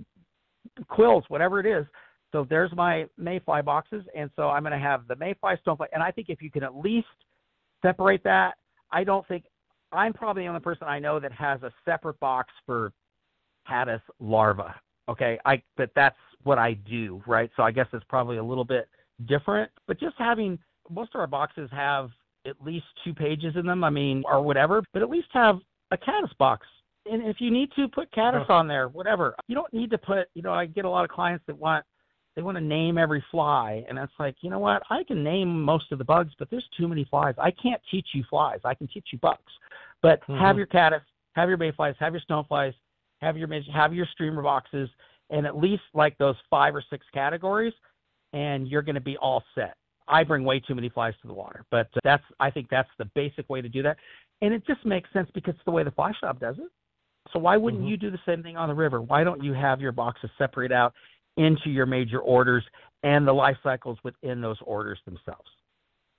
quills, 0.88 1.24
whatever 1.28 1.60
it 1.60 1.66
is. 1.66 1.86
So 2.32 2.46
there's 2.48 2.72
my 2.74 3.06
mayfly 3.18 3.62
boxes, 3.62 4.04
and 4.16 4.30
so 4.36 4.48
I'm 4.48 4.62
going 4.62 4.72
to 4.72 4.78
have 4.78 5.06
the 5.08 5.16
mayfly, 5.16 5.54
stonefly, 5.66 5.86
and 5.92 6.02
I 6.02 6.12
think 6.12 6.28
if 6.28 6.40
you 6.40 6.50
can 6.50 6.62
at 6.62 6.76
least 6.76 7.08
separate 7.82 8.22
that, 8.24 8.54
I 8.92 9.04
don't 9.04 9.26
think 9.26 9.44
I'm 9.92 10.12
probably 10.12 10.44
the 10.44 10.48
only 10.48 10.60
person 10.60 10.86
I 10.86 11.00
know 11.00 11.18
that 11.18 11.32
has 11.32 11.62
a 11.62 11.72
separate 11.84 12.20
box 12.20 12.52
for 12.66 12.92
caddis 13.70 14.00
larva. 14.18 14.74
Okay, 15.08 15.38
I 15.44 15.62
but 15.76 15.90
that's 15.94 16.16
what 16.42 16.58
I 16.58 16.74
do, 16.74 17.22
right? 17.26 17.50
So 17.56 17.62
I 17.62 17.70
guess 17.70 17.86
it's 17.92 18.04
probably 18.08 18.38
a 18.38 18.44
little 18.44 18.64
bit 18.64 18.88
different. 19.26 19.70
But 19.86 19.98
just 19.98 20.16
having 20.18 20.58
most 20.88 21.14
of 21.14 21.20
our 21.20 21.26
boxes 21.26 21.68
have 21.72 22.10
at 22.46 22.54
least 22.64 22.86
two 23.04 23.14
pages 23.14 23.54
in 23.56 23.66
them. 23.66 23.84
I 23.84 23.90
mean, 23.90 24.22
or 24.26 24.42
whatever, 24.42 24.82
but 24.92 25.02
at 25.02 25.10
least 25.10 25.28
have 25.32 25.58
a 25.90 25.96
caddis 25.96 26.32
box. 26.38 26.66
And 27.10 27.26
if 27.26 27.40
you 27.40 27.50
need 27.50 27.70
to 27.76 27.88
put 27.88 28.12
caddis 28.12 28.46
on 28.48 28.68
there, 28.68 28.88
whatever. 28.88 29.34
You 29.48 29.54
don't 29.54 29.72
need 29.72 29.90
to 29.90 29.98
put. 29.98 30.28
You 30.34 30.42
know, 30.42 30.52
I 30.52 30.66
get 30.66 30.84
a 30.84 30.90
lot 30.90 31.04
of 31.04 31.10
clients 31.10 31.44
that 31.46 31.58
want 31.58 31.84
they 32.36 32.42
want 32.42 32.56
to 32.56 32.62
name 32.62 32.96
every 32.96 33.24
fly, 33.30 33.84
and 33.88 33.98
it's 33.98 34.12
like, 34.18 34.36
you 34.40 34.50
know 34.50 34.60
what? 34.60 34.82
I 34.88 35.02
can 35.02 35.24
name 35.24 35.62
most 35.62 35.90
of 35.90 35.98
the 35.98 36.04
bugs, 36.04 36.32
but 36.38 36.48
there's 36.50 36.68
too 36.78 36.86
many 36.86 37.04
flies. 37.04 37.34
I 37.38 37.50
can't 37.50 37.82
teach 37.90 38.06
you 38.14 38.24
flies. 38.30 38.60
I 38.64 38.74
can 38.74 38.86
teach 38.86 39.08
you 39.12 39.18
bugs. 39.18 39.52
But 40.00 40.20
Mhm. 40.28 40.38
have 40.38 40.56
your 40.56 40.66
caddis, 40.66 41.02
have 41.34 41.48
your 41.48 41.58
mayflies, 41.58 41.96
have 41.98 42.12
your 42.14 42.22
stoneflies, 42.22 42.74
have 43.20 43.36
your 43.36 43.48
have 43.72 43.94
your 43.94 44.06
streamer 44.12 44.42
boxes, 44.42 44.88
and 45.30 45.46
at 45.46 45.56
least 45.56 45.82
like 45.94 46.16
those 46.18 46.36
five 46.48 46.74
or 46.74 46.82
six 46.90 47.06
categories, 47.12 47.74
and 48.32 48.68
you're 48.68 48.82
going 48.82 48.94
to 48.94 49.00
be 49.00 49.16
all 49.18 49.42
set. 49.54 49.74
I 50.08 50.24
bring 50.24 50.44
way 50.44 50.60
too 50.60 50.74
many 50.74 50.88
flies 50.88 51.14
to 51.22 51.28
the 51.28 51.34
water, 51.34 51.64
but 51.70 51.88
uh, 51.96 52.00
that's 52.02 52.24
I 52.40 52.50
think 52.50 52.68
that's 52.70 52.88
the 52.98 53.04
basic 53.14 53.48
way 53.48 53.60
to 53.60 53.68
do 53.68 53.82
that, 53.82 53.96
and 54.42 54.52
it 54.52 54.66
just 54.66 54.84
makes 54.84 55.12
sense 55.12 55.28
because 55.34 55.54
it's 55.54 55.64
the 55.64 55.70
way 55.70 55.84
the 55.84 55.90
fly 55.92 56.12
shop 56.20 56.40
does 56.40 56.56
it. 56.58 56.70
So 57.32 57.38
why 57.38 57.56
wouldn't 57.56 57.84
Mhm. 57.84 57.90
you 57.90 57.96
do 57.96 58.10
the 58.10 58.20
same 58.26 58.42
thing 58.42 58.56
on 58.56 58.68
the 58.68 58.74
river? 58.74 59.00
Why 59.00 59.24
don't 59.24 59.44
you 59.44 59.52
have 59.52 59.80
your 59.80 59.92
boxes 59.92 60.30
separate 60.38 60.72
out 60.72 60.94
into 61.36 61.70
your 61.70 61.86
major 61.86 62.18
orders 62.18 62.64
and 63.02 63.26
the 63.26 63.32
life 63.32 63.58
cycles 63.62 64.02
within 64.02 64.40
those 64.40 64.60
orders 64.62 64.98
themselves? 65.04 65.48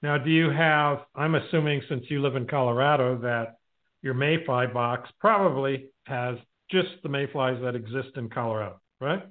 Now, 0.04 0.18
do 0.18 0.30
you 0.30 0.49
have? 0.49 1.06
I'm 1.16 1.36
assuming 1.36 1.82
since 1.89 2.10
you 2.10 2.22
live 2.22 2.36
in 2.36 2.47
Colorado 2.47 3.18
that 3.18 3.58
your 4.02 4.14
mayfly 4.14 4.68
box 4.68 5.12
probably 5.20 5.89
has 6.06 6.38
just 6.72 6.89
the 7.03 7.09
mayflies 7.09 7.61
that 7.61 7.76
exist 7.76 8.09
in 8.15 8.30
Colorado, 8.30 8.80
right? 8.99 9.24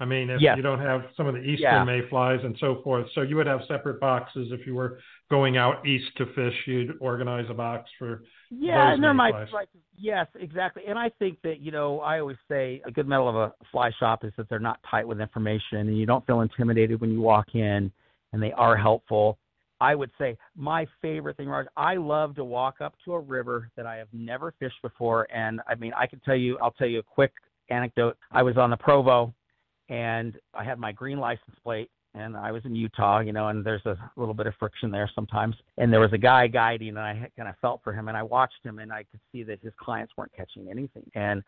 I 0.00 0.04
mean, 0.06 0.28
if 0.28 0.40
Yes. 0.40 0.56
you 0.56 0.62
don't 0.62 0.80
have 0.80 1.06
some 1.16 1.28
of 1.28 1.34
the 1.34 1.40
eastern 1.40 1.60
Yeah. 1.72 1.84
mayflies 1.84 2.42
and 2.42 2.58
so 2.58 2.82
forth, 2.82 3.08
so 3.12 3.22
you 3.22 3.36
would 3.36 3.46
have 3.46 3.64
separate 3.66 4.00
boxes 4.00 4.50
if 4.50 4.66
you 4.66 4.74
were 4.74 4.98
going 5.30 5.56
out 5.56 5.86
east 5.86 6.16
to 6.16 6.26
fish. 6.26 6.66
You'd 6.66 6.96
organize 7.00 7.48
a 7.48 7.54
box 7.54 7.88
for. 7.96 8.24
Yeah, 8.50 8.86
those 8.86 8.94
and 8.94 9.04
there 9.04 9.14
might 9.14 9.52
like 9.52 9.68
yes, 9.96 10.26
exactly. 10.34 10.82
And 10.86 10.98
I 10.98 11.10
think 11.10 11.40
that 11.42 11.60
you 11.60 11.70
know 11.70 12.00
I 12.00 12.18
always 12.18 12.36
say 12.48 12.82
a 12.84 12.90
good 12.90 13.06
medal 13.06 13.28
of 13.28 13.36
a 13.36 13.54
fly 13.70 13.92
shop 13.92 14.24
is 14.24 14.34
that 14.36 14.48
they're 14.48 14.58
not 14.58 14.82
tight 14.82 15.06
with 15.06 15.20
information, 15.20 15.78
and 15.78 15.96
you 15.96 16.06
don't 16.06 16.26
feel 16.26 16.40
intimidated 16.40 17.00
when 17.00 17.12
you 17.12 17.20
walk 17.20 17.54
in, 17.54 17.92
and 18.32 18.42
they 18.42 18.52
are 18.52 18.76
helpful. 18.76 19.38
I 19.84 19.94
would 19.94 20.10
say 20.18 20.36
my 20.56 20.86
favorite 21.02 21.36
thing, 21.36 21.48
Roger, 21.48 21.68
I 21.76 21.96
love 21.96 22.34
to 22.36 22.44
walk 22.44 22.80
up 22.80 22.94
to 23.04 23.12
a 23.12 23.20
river 23.20 23.70
that 23.76 23.86
I 23.86 23.96
have 23.96 24.08
never 24.12 24.54
fished 24.58 24.80
before, 24.82 25.28
and 25.32 25.60
I 25.68 25.74
mean 25.74 25.92
I 25.96 26.06
can 26.06 26.20
tell 26.20 26.36
you, 26.36 26.58
I'll 26.62 26.70
tell 26.72 26.86
you 26.86 27.00
a 27.00 27.02
quick 27.02 27.32
anecdote. 27.68 28.16
I 28.32 28.42
was 28.42 28.56
on 28.56 28.70
the 28.70 28.76
Provo, 28.76 29.34
and 29.90 30.38
I 30.54 30.64
had 30.64 30.78
my 30.78 30.92
green 30.92 31.18
license 31.18 31.56
plate, 31.62 31.90
and 32.14 32.36
I 32.36 32.50
was 32.50 32.64
in 32.64 32.74
Utah, 32.74 33.20
you 33.20 33.32
know, 33.32 33.48
and 33.48 33.64
there's 33.64 33.84
a 33.84 33.96
little 34.16 34.34
bit 34.34 34.46
of 34.46 34.54
friction 34.58 34.90
there 34.90 35.10
sometimes. 35.14 35.54
And 35.76 35.92
there 35.92 36.00
was 36.00 36.12
a 36.12 36.18
guy 36.18 36.46
guiding, 36.46 36.88
and 36.88 36.98
I 36.98 37.30
kind 37.36 37.48
of 37.48 37.56
felt 37.60 37.80
for 37.84 37.92
him, 37.92 38.08
and 38.08 38.16
I 38.16 38.22
watched 38.22 38.64
him, 38.64 38.78
and 38.78 38.90
I 38.90 39.04
could 39.10 39.20
see 39.32 39.42
that 39.42 39.60
his 39.62 39.72
clients 39.78 40.14
weren't 40.16 40.32
catching 40.34 40.70
anything. 40.70 41.10
And 41.14 41.42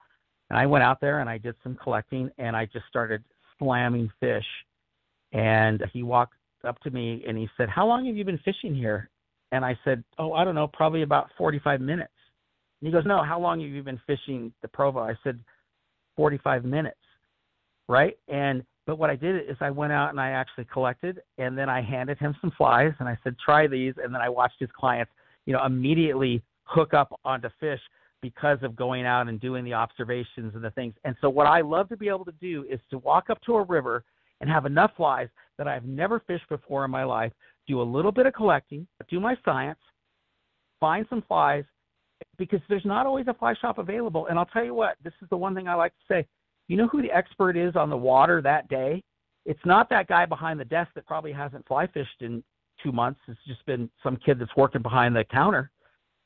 and 0.50 0.58
I 0.58 0.66
went 0.66 0.84
out 0.84 1.00
there 1.00 1.18
and 1.20 1.28
I 1.28 1.38
did 1.38 1.54
some 1.62 1.76
collecting, 1.82 2.30
and 2.38 2.54
I 2.54 2.66
just 2.66 2.86
started 2.88 3.24
slamming 3.58 4.10
fish. 4.20 4.46
And 5.32 5.82
he 5.92 6.02
walked 6.02 6.34
up 6.66 6.80
to 6.80 6.90
me 6.90 7.24
and 7.26 7.36
he 7.36 7.48
said, 7.56 7.68
"How 7.68 7.86
long 7.86 8.06
have 8.06 8.16
you 8.16 8.24
been 8.24 8.38
fishing 8.38 8.74
here?" 8.74 9.10
And 9.52 9.64
I 9.64 9.78
said, 9.84 10.02
"Oh, 10.18 10.32
I 10.32 10.44
don't 10.44 10.54
know, 10.54 10.68
probably 10.68 11.02
about 11.02 11.30
45 11.38 11.80
minutes." 11.80 12.12
And 12.80 12.88
he 12.88 12.92
goes, 12.92 13.06
"No, 13.06 13.22
how 13.22 13.38
long 13.38 13.60
have 13.60 13.70
you 13.70 13.82
been 13.82 14.00
fishing 14.06 14.52
the 14.62 14.68
Provo?" 14.68 15.00
I 15.00 15.16
said, 15.22 15.38
"45 16.16 16.64
minutes." 16.64 16.98
Right? 17.88 18.18
And 18.28 18.64
but 18.86 18.98
what 18.98 19.10
I 19.10 19.16
did 19.16 19.48
is 19.48 19.56
I 19.60 19.70
went 19.70 19.92
out 19.92 20.10
and 20.10 20.20
I 20.20 20.30
actually 20.30 20.64
collected, 20.66 21.20
and 21.38 21.58
then 21.58 21.68
I 21.68 21.80
handed 21.80 22.18
him 22.18 22.36
some 22.40 22.52
flies, 22.52 22.92
and 22.98 23.08
I 23.08 23.18
said, 23.24 23.36
"Try 23.38 23.66
these." 23.66 23.94
And 24.02 24.14
then 24.14 24.20
I 24.20 24.28
watched 24.28 24.60
his 24.60 24.70
clients, 24.72 25.12
you 25.44 25.52
know, 25.52 25.64
immediately 25.64 26.42
hook 26.64 26.94
up 26.94 27.18
onto 27.24 27.48
fish 27.60 27.80
because 28.22 28.58
of 28.62 28.74
going 28.74 29.06
out 29.06 29.28
and 29.28 29.40
doing 29.40 29.64
the 29.64 29.74
observations 29.74 30.54
and 30.54 30.64
the 30.64 30.70
things. 30.70 30.94
And 31.04 31.14
so 31.20 31.28
what 31.30 31.46
I 31.46 31.60
love 31.60 31.88
to 31.90 31.96
be 31.96 32.08
able 32.08 32.24
to 32.24 32.34
do 32.40 32.64
is 32.68 32.80
to 32.90 32.98
walk 32.98 33.30
up 33.30 33.40
to 33.42 33.54
a 33.56 33.62
river 33.62 34.04
and 34.40 34.50
have 34.50 34.66
enough 34.66 34.92
flies 34.96 35.28
that 35.58 35.68
I've 35.68 35.84
never 35.84 36.20
fished 36.20 36.48
before 36.48 36.84
in 36.84 36.90
my 36.90 37.04
life, 37.04 37.32
do 37.66 37.80
a 37.80 37.82
little 37.82 38.12
bit 38.12 38.26
of 38.26 38.34
collecting, 38.34 38.86
do 39.08 39.20
my 39.20 39.36
science, 39.44 39.78
find 40.80 41.06
some 41.08 41.22
flies, 41.26 41.64
because 42.38 42.60
there's 42.68 42.84
not 42.84 43.06
always 43.06 43.26
a 43.28 43.34
fly 43.34 43.54
shop 43.60 43.78
available. 43.78 44.26
And 44.26 44.38
I'll 44.38 44.46
tell 44.46 44.64
you 44.64 44.74
what, 44.74 44.96
this 45.02 45.12
is 45.22 45.28
the 45.28 45.36
one 45.36 45.54
thing 45.54 45.68
I 45.68 45.74
like 45.74 45.92
to 45.92 46.14
say. 46.14 46.26
You 46.68 46.76
know 46.76 46.88
who 46.88 47.02
the 47.02 47.12
expert 47.12 47.56
is 47.56 47.76
on 47.76 47.90
the 47.90 47.96
water 47.96 48.42
that 48.42 48.68
day? 48.68 49.02
It's 49.44 49.64
not 49.64 49.88
that 49.90 50.08
guy 50.08 50.26
behind 50.26 50.58
the 50.58 50.64
desk 50.64 50.90
that 50.94 51.06
probably 51.06 51.32
hasn't 51.32 51.66
fly 51.66 51.86
fished 51.86 52.20
in 52.20 52.42
two 52.82 52.92
months. 52.92 53.20
It's 53.28 53.38
just 53.46 53.64
been 53.66 53.88
some 54.02 54.16
kid 54.16 54.38
that's 54.38 54.56
working 54.56 54.82
behind 54.82 55.14
the 55.14 55.24
counter. 55.24 55.70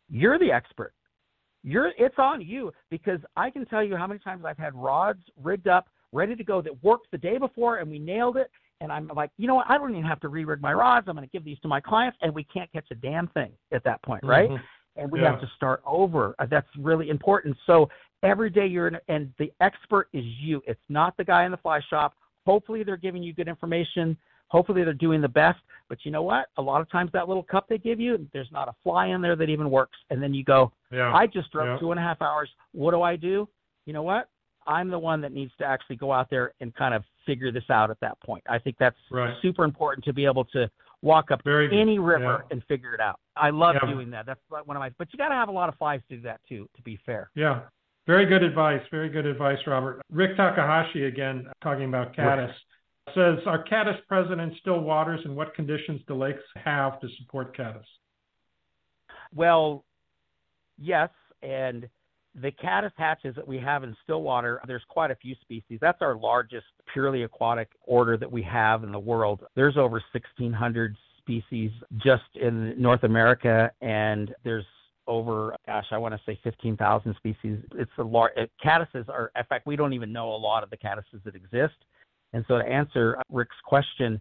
You're 0.08 0.38
the 0.38 0.50
expert. 0.50 0.92
You're 1.62 1.92
it's 1.98 2.18
on 2.18 2.40
you 2.40 2.72
because 2.90 3.20
I 3.36 3.50
can 3.50 3.66
tell 3.66 3.84
you 3.84 3.96
how 3.96 4.06
many 4.06 4.20
times 4.20 4.44
I've 4.46 4.56
had 4.56 4.74
rods 4.74 5.20
rigged 5.42 5.68
up, 5.68 5.88
ready 6.12 6.34
to 6.34 6.42
go 6.42 6.62
that 6.62 6.82
worked 6.82 7.08
the 7.12 7.18
day 7.18 7.36
before 7.36 7.76
and 7.76 7.90
we 7.90 7.98
nailed 7.98 8.38
it. 8.38 8.50
And 8.80 8.90
I'm 8.90 9.08
like, 9.08 9.30
you 9.36 9.46
know 9.46 9.54
what? 9.56 9.66
I 9.68 9.76
don't 9.78 9.90
even 9.90 10.04
have 10.04 10.20
to 10.20 10.28
re-rig 10.28 10.60
my 10.60 10.72
rods. 10.72 11.06
I'm 11.08 11.14
going 11.16 11.26
to 11.28 11.32
give 11.32 11.44
these 11.44 11.58
to 11.60 11.68
my 11.68 11.80
clients, 11.80 12.16
and 12.22 12.34
we 12.34 12.44
can't 12.44 12.70
catch 12.72 12.86
a 12.90 12.94
damn 12.94 13.28
thing 13.28 13.52
at 13.72 13.84
that 13.84 14.02
point, 14.02 14.24
right? 14.24 14.48
Mhm. 14.50 14.60
and 14.96 15.10
we 15.10 15.20
Yeah. 15.20 15.30
have 15.30 15.40
to 15.40 15.46
start 15.54 15.80
over. 15.86 16.34
Uh, 16.40 16.46
That's 16.46 16.66
really 16.76 17.10
important. 17.10 17.56
So 17.64 17.88
every 18.24 18.50
day 18.50 18.66
you're 18.66 18.88
in, 18.88 18.98
and 19.08 19.32
the 19.38 19.52
expert 19.60 20.08
is 20.12 20.24
you. 20.24 20.60
It's 20.66 20.82
not 20.88 21.16
the 21.16 21.24
guy 21.24 21.44
in 21.44 21.52
the 21.52 21.56
fly 21.58 21.78
shop. 21.80 22.14
Hopefully 22.44 22.82
they're 22.82 22.96
giving 22.96 23.22
you 23.22 23.32
good 23.32 23.48
information, 23.48 24.16
Hopefully 24.48 24.82
they're 24.82 24.92
doing 24.92 25.20
the 25.20 25.28
best. 25.28 25.60
But 25.88 26.04
you 26.04 26.10
know 26.10 26.22
what? 26.22 26.48
A 26.56 26.62
lot 26.62 26.80
of 26.80 26.90
times 26.90 27.12
that 27.12 27.28
little 27.28 27.42
cup 27.44 27.68
they 27.68 27.78
give 27.78 28.00
you, 28.00 28.28
there's 28.32 28.50
not 28.50 28.66
a 28.66 28.72
fly 28.82 29.06
in 29.06 29.20
there 29.20 29.36
that 29.36 29.48
even 29.48 29.70
works. 29.70 29.96
And 30.10 30.20
then 30.20 30.34
you 30.34 30.42
go, 30.42 30.72
Yeah. 30.90 31.14
I 31.14 31.28
just 31.28 31.52
drove 31.52 31.68
Yeah. 31.68 31.78
two 31.78 31.92
and 31.92 32.00
a 32.00 32.02
half 32.02 32.20
hours. 32.20 32.52
What 32.72 32.90
do 32.90 33.00
I 33.00 33.14
do? 33.14 33.48
You 33.86 33.92
know 33.92 34.02
what? 34.02 34.28
I'm 34.66 34.88
the 34.90 34.98
one 34.98 35.20
that 35.22 35.32
needs 35.32 35.52
to 35.58 35.64
actually 35.64 35.96
go 35.96 36.12
out 36.12 36.28
there 36.30 36.52
and 36.60 36.74
kind 36.74 36.94
of 36.94 37.02
figure 37.26 37.50
this 37.50 37.68
out 37.70 37.90
at 37.90 37.98
that 38.00 38.20
point. 38.20 38.44
I 38.48 38.58
think 38.58 38.76
that's 38.78 38.96
Right. 39.10 39.34
super 39.42 39.64
important 39.64 40.04
to 40.04 40.12
be 40.12 40.24
able 40.26 40.44
to 40.46 40.70
walk 41.02 41.30
up 41.30 41.42
Very 41.44 41.68
good. 41.68 41.78
any 41.78 41.98
river 41.98 42.44
Yeah. 42.44 42.48
and 42.50 42.64
figure 42.64 42.92
it 42.94 43.00
out. 43.00 43.18
I 43.36 43.50
love 43.50 43.76
Yeah. 43.82 43.90
doing 43.90 44.10
that. 44.10 44.26
That's 44.26 44.40
one 44.50 44.76
of 44.76 44.80
my. 44.80 44.90
But 44.98 45.12
you 45.12 45.16
got 45.16 45.28
to 45.28 45.34
have 45.34 45.48
a 45.48 45.52
lot 45.52 45.68
of 45.68 45.76
flies 45.76 46.02
to 46.08 46.16
do 46.16 46.22
that 46.22 46.40
too. 46.46 46.68
To 46.76 46.82
be 46.82 46.96
fair. 46.96 47.30
Yeah. 47.34 47.62
Very 48.06 48.26
good 48.26 48.42
advice. 48.42 48.86
Very 48.90 49.08
good 49.08 49.26
advice, 49.26 49.66
Robert. 49.66 50.02
Rick 50.10 50.36
Takahashi 50.36 51.04
again 51.06 51.50
talking 51.62 51.84
about 51.84 52.12
caddis 52.14 52.54
says, 53.14 53.44
"Are 53.46 53.62
caddis 53.62 54.00
present 54.06 54.40
in 54.40 54.54
still 54.56 54.80
waters, 54.80 55.24
and 55.24 55.34
what 55.36 55.54
conditions 55.54 56.02
do 56.06 56.14
lakes 56.14 56.42
have 56.56 57.00
to 57.00 57.08
support 57.10 57.54
caddis?" 57.56 57.86
Well, 59.32 59.84
yes, 60.76 61.10
and 61.42 61.88
the 62.34 62.50
caddis 62.52 62.92
hatches 62.96 63.34
that 63.34 63.46
we 63.46 63.58
have 63.58 63.82
in 63.82 63.96
Stillwater, 64.04 64.60
there's 64.66 64.84
quite 64.88 65.10
a 65.10 65.16
few 65.16 65.34
species. 65.40 65.78
That's 65.80 66.00
our 66.00 66.16
largest 66.16 66.66
purely 66.92 67.24
aquatic 67.24 67.70
order 67.86 68.16
that 68.16 68.30
we 68.30 68.42
have 68.42 68.84
in 68.84 68.92
the 68.92 68.98
world. 68.98 69.44
There's 69.56 69.76
over 69.76 70.02
1,600 70.12 70.96
species 71.18 71.70
just 71.98 72.22
in 72.40 72.80
North 72.80 73.02
America, 73.02 73.70
and 73.80 74.34
there's 74.44 74.64
over, 75.06 75.56
gosh, 75.66 75.86
I 75.90 75.98
want 75.98 76.14
to 76.14 76.20
say 76.24 76.38
15,000 76.44 77.16
species. 77.16 77.58
It's 77.74 77.90
a 77.98 78.02
large. 78.02 78.32
Eh, 78.36 78.46
caddises 78.64 79.08
are, 79.08 79.32
in 79.36 79.44
fact, 79.44 79.66
we 79.66 79.74
don't 79.74 79.92
even 79.92 80.12
know 80.12 80.32
a 80.32 80.36
lot 80.36 80.62
of 80.62 80.70
the 80.70 80.76
caddises 80.76 81.22
that 81.24 81.34
exist. 81.34 81.74
And 82.32 82.44
so 82.46 82.58
to 82.58 82.64
answer 82.64 83.20
Rick's 83.28 83.56
question, 83.64 84.20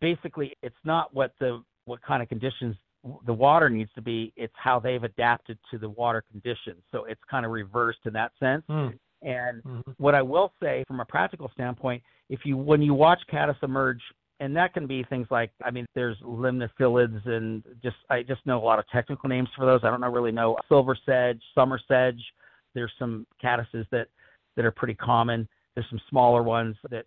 basically, 0.00 0.56
it's 0.62 0.76
not 0.84 1.12
what 1.14 1.34
the 1.38 1.62
what 1.84 2.02
kind 2.02 2.22
of 2.22 2.28
conditions 2.28 2.76
the 3.24 3.32
water 3.32 3.68
needs 3.70 3.90
to 3.94 4.02
be. 4.02 4.32
It's 4.36 4.54
how 4.56 4.78
they've 4.80 5.02
adapted 5.02 5.58
to 5.70 5.78
the 5.78 5.88
water 5.88 6.22
conditions. 6.30 6.82
So 6.90 7.04
it's 7.04 7.20
kind 7.30 7.44
of 7.46 7.52
reversed 7.52 8.00
in 8.04 8.12
that 8.14 8.32
sense. 8.38 8.64
Hmm. 8.66 8.88
And 9.22 9.62
Mhm. 9.62 9.94
what 9.98 10.14
I 10.14 10.22
will 10.22 10.52
say 10.60 10.84
from 10.86 11.00
a 11.00 11.04
practical 11.04 11.48
standpoint, 11.50 12.02
if 12.28 12.44
you 12.44 12.56
when 12.56 12.82
you 12.82 12.94
watch 12.94 13.20
caddis 13.28 13.56
emerge, 13.62 14.02
and 14.40 14.54
that 14.56 14.74
can 14.74 14.86
be 14.86 15.02
things 15.04 15.26
like 15.30 15.50
I 15.64 15.70
mean, 15.70 15.86
there's 15.94 16.18
limnephilids 16.20 17.26
and 17.26 17.64
just 17.82 17.96
I 18.10 18.22
just 18.22 18.44
know 18.46 18.58
a 18.58 18.64
lot 18.64 18.78
of 18.78 18.86
technical 18.88 19.28
names 19.28 19.48
for 19.56 19.64
those. 19.64 19.80
I 19.84 19.90
don't 19.90 20.00
know 20.00 20.10
really 20.10 20.32
know 20.32 20.58
silver 20.68 20.96
sedge, 21.06 21.42
summer 21.54 21.78
sedge. 21.88 22.22
There's 22.74 22.92
some 22.98 23.26
caddises 23.42 23.88
that 23.90 24.08
that 24.56 24.64
are 24.64 24.70
pretty 24.70 24.94
common. 24.94 25.48
There's 25.74 25.88
some 25.88 26.00
smaller 26.08 26.42
ones 26.42 26.76
that 26.90 27.06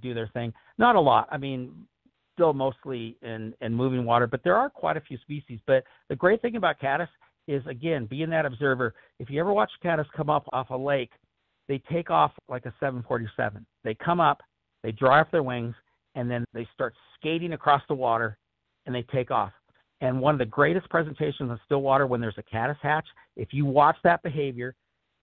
do 0.00 0.14
their 0.14 0.28
thing. 0.28 0.52
Not 0.78 0.96
a 0.96 1.00
lot. 1.00 1.28
I 1.30 1.36
mean, 1.36 1.86
still 2.34 2.52
mostly 2.52 3.16
in 3.22 3.54
in 3.60 3.72
moving 3.72 4.04
water, 4.04 4.26
but 4.26 4.42
there 4.44 4.56
are 4.56 4.68
quite 4.68 4.96
a 4.96 5.00
few 5.00 5.16
species. 5.18 5.60
But 5.66 5.84
the 6.08 6.16
great 6.16 6.42
thing 6.42 6.56
about 6.56 6.78
caddis 6.78 7.08
is 7.48 7.62
again 7.66 8.06
being 8.06 8.30
that 8.30 8.46
observer. 8.46 8.94
If 9.18 9.30
you 9.30 9.40
ever 9.40 9.52
watch 9.52 9.70
caddis 9.82 10.06
come 10.16 10.30
up 10.30 10.44
off 10.52 10.70
a 10.70 10.76
lake, 10.76 11.10
they 11.68 11.82
take 11.90 12.10
off 12.10 12.32
like 12.48 12.66
a 12.66 12.74
747. 12.80 13.64
They 13.84 13.94
come 13.94 14.20
up, 14.20 14.40
they 14.82 14.92
dry 14.92 15.20
off 15.20 15.30
their 15.30 15.42
wings, 15.42 15.74
and 16.14 16.30
then 16.30 16.44
they 16.52 16.66
start 16.74 16.94
skating 17.16 17.52
across 17.52 17.82
the 17.88 17.94
water, 17.94 18.38
and 18.86 18.94
they 18.94 19.02
take 19.12 19.30
off. 19.30 19.52
And 20.00 20.20
one 20.20 20.34
of 20.34 20.38
the 20.38 20.46
greatest 20.46 20.88
presentations 20.90 21.50
in 21.50 21.58
still 21.64 21.80
water 21.80 22.06
when 22.06 22.20
there's 22.20 22.38
a 22.38 22.42
caddis 22.42 22.76
hatch, 22.82 23.06
if 23.36 23.48
you 23.52 23.64
watch 23.64 23.96
that 24.04 24.22
behavior, 24.22 24.74